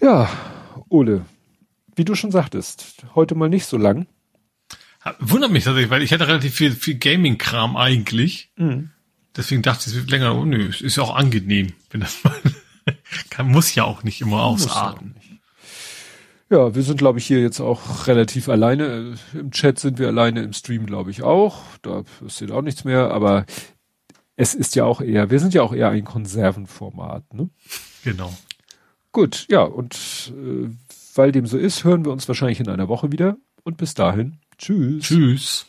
[0.00, 0.30] Ja,
[0.88, 1.24] Ole,
[1.94, 4.06] wie du schon sagtest, heute mal nicht so lang.
[5.18, 8.50] Wundert mich tatsächlich, weil ich hatte relativ viel, viel Gaming-Kram eigentlich.
[8.56, 8.90] Mhm.
[9.36, 10.36] Deswegen dachte ich, es wird länger.
[10.36, 12.34] Oh nö, ist ja auch angenehm, wenn das mal.
[13.30, 15.14] kann, muss ja auch nicht immer ausarten.
[16.50, 19.14] Ja, wir sind, glaube ich, hier jetzt auch relativ alleine.
[19.32, 21.62] Im Chat sind wir alleine, im Stream, glaube ich, auch.
[21.80, 23.46] Da passiert auch nichts mehr, aber
[24.36, 27.48] es ist ja auch eher, wir sind ja auch eher ein Konservenformat, ne?
[28.04, 28.34] Genau.
[29.12, 30.68] Gut, ja, und äh,
[31.14, 33.36] weil dem so ist, hören wir uns wahrscheinlich in einer Woche wieder.
[33.64, 35.04] Und bis dahin, tschüss.
[35.04, 35.66] Tschüss.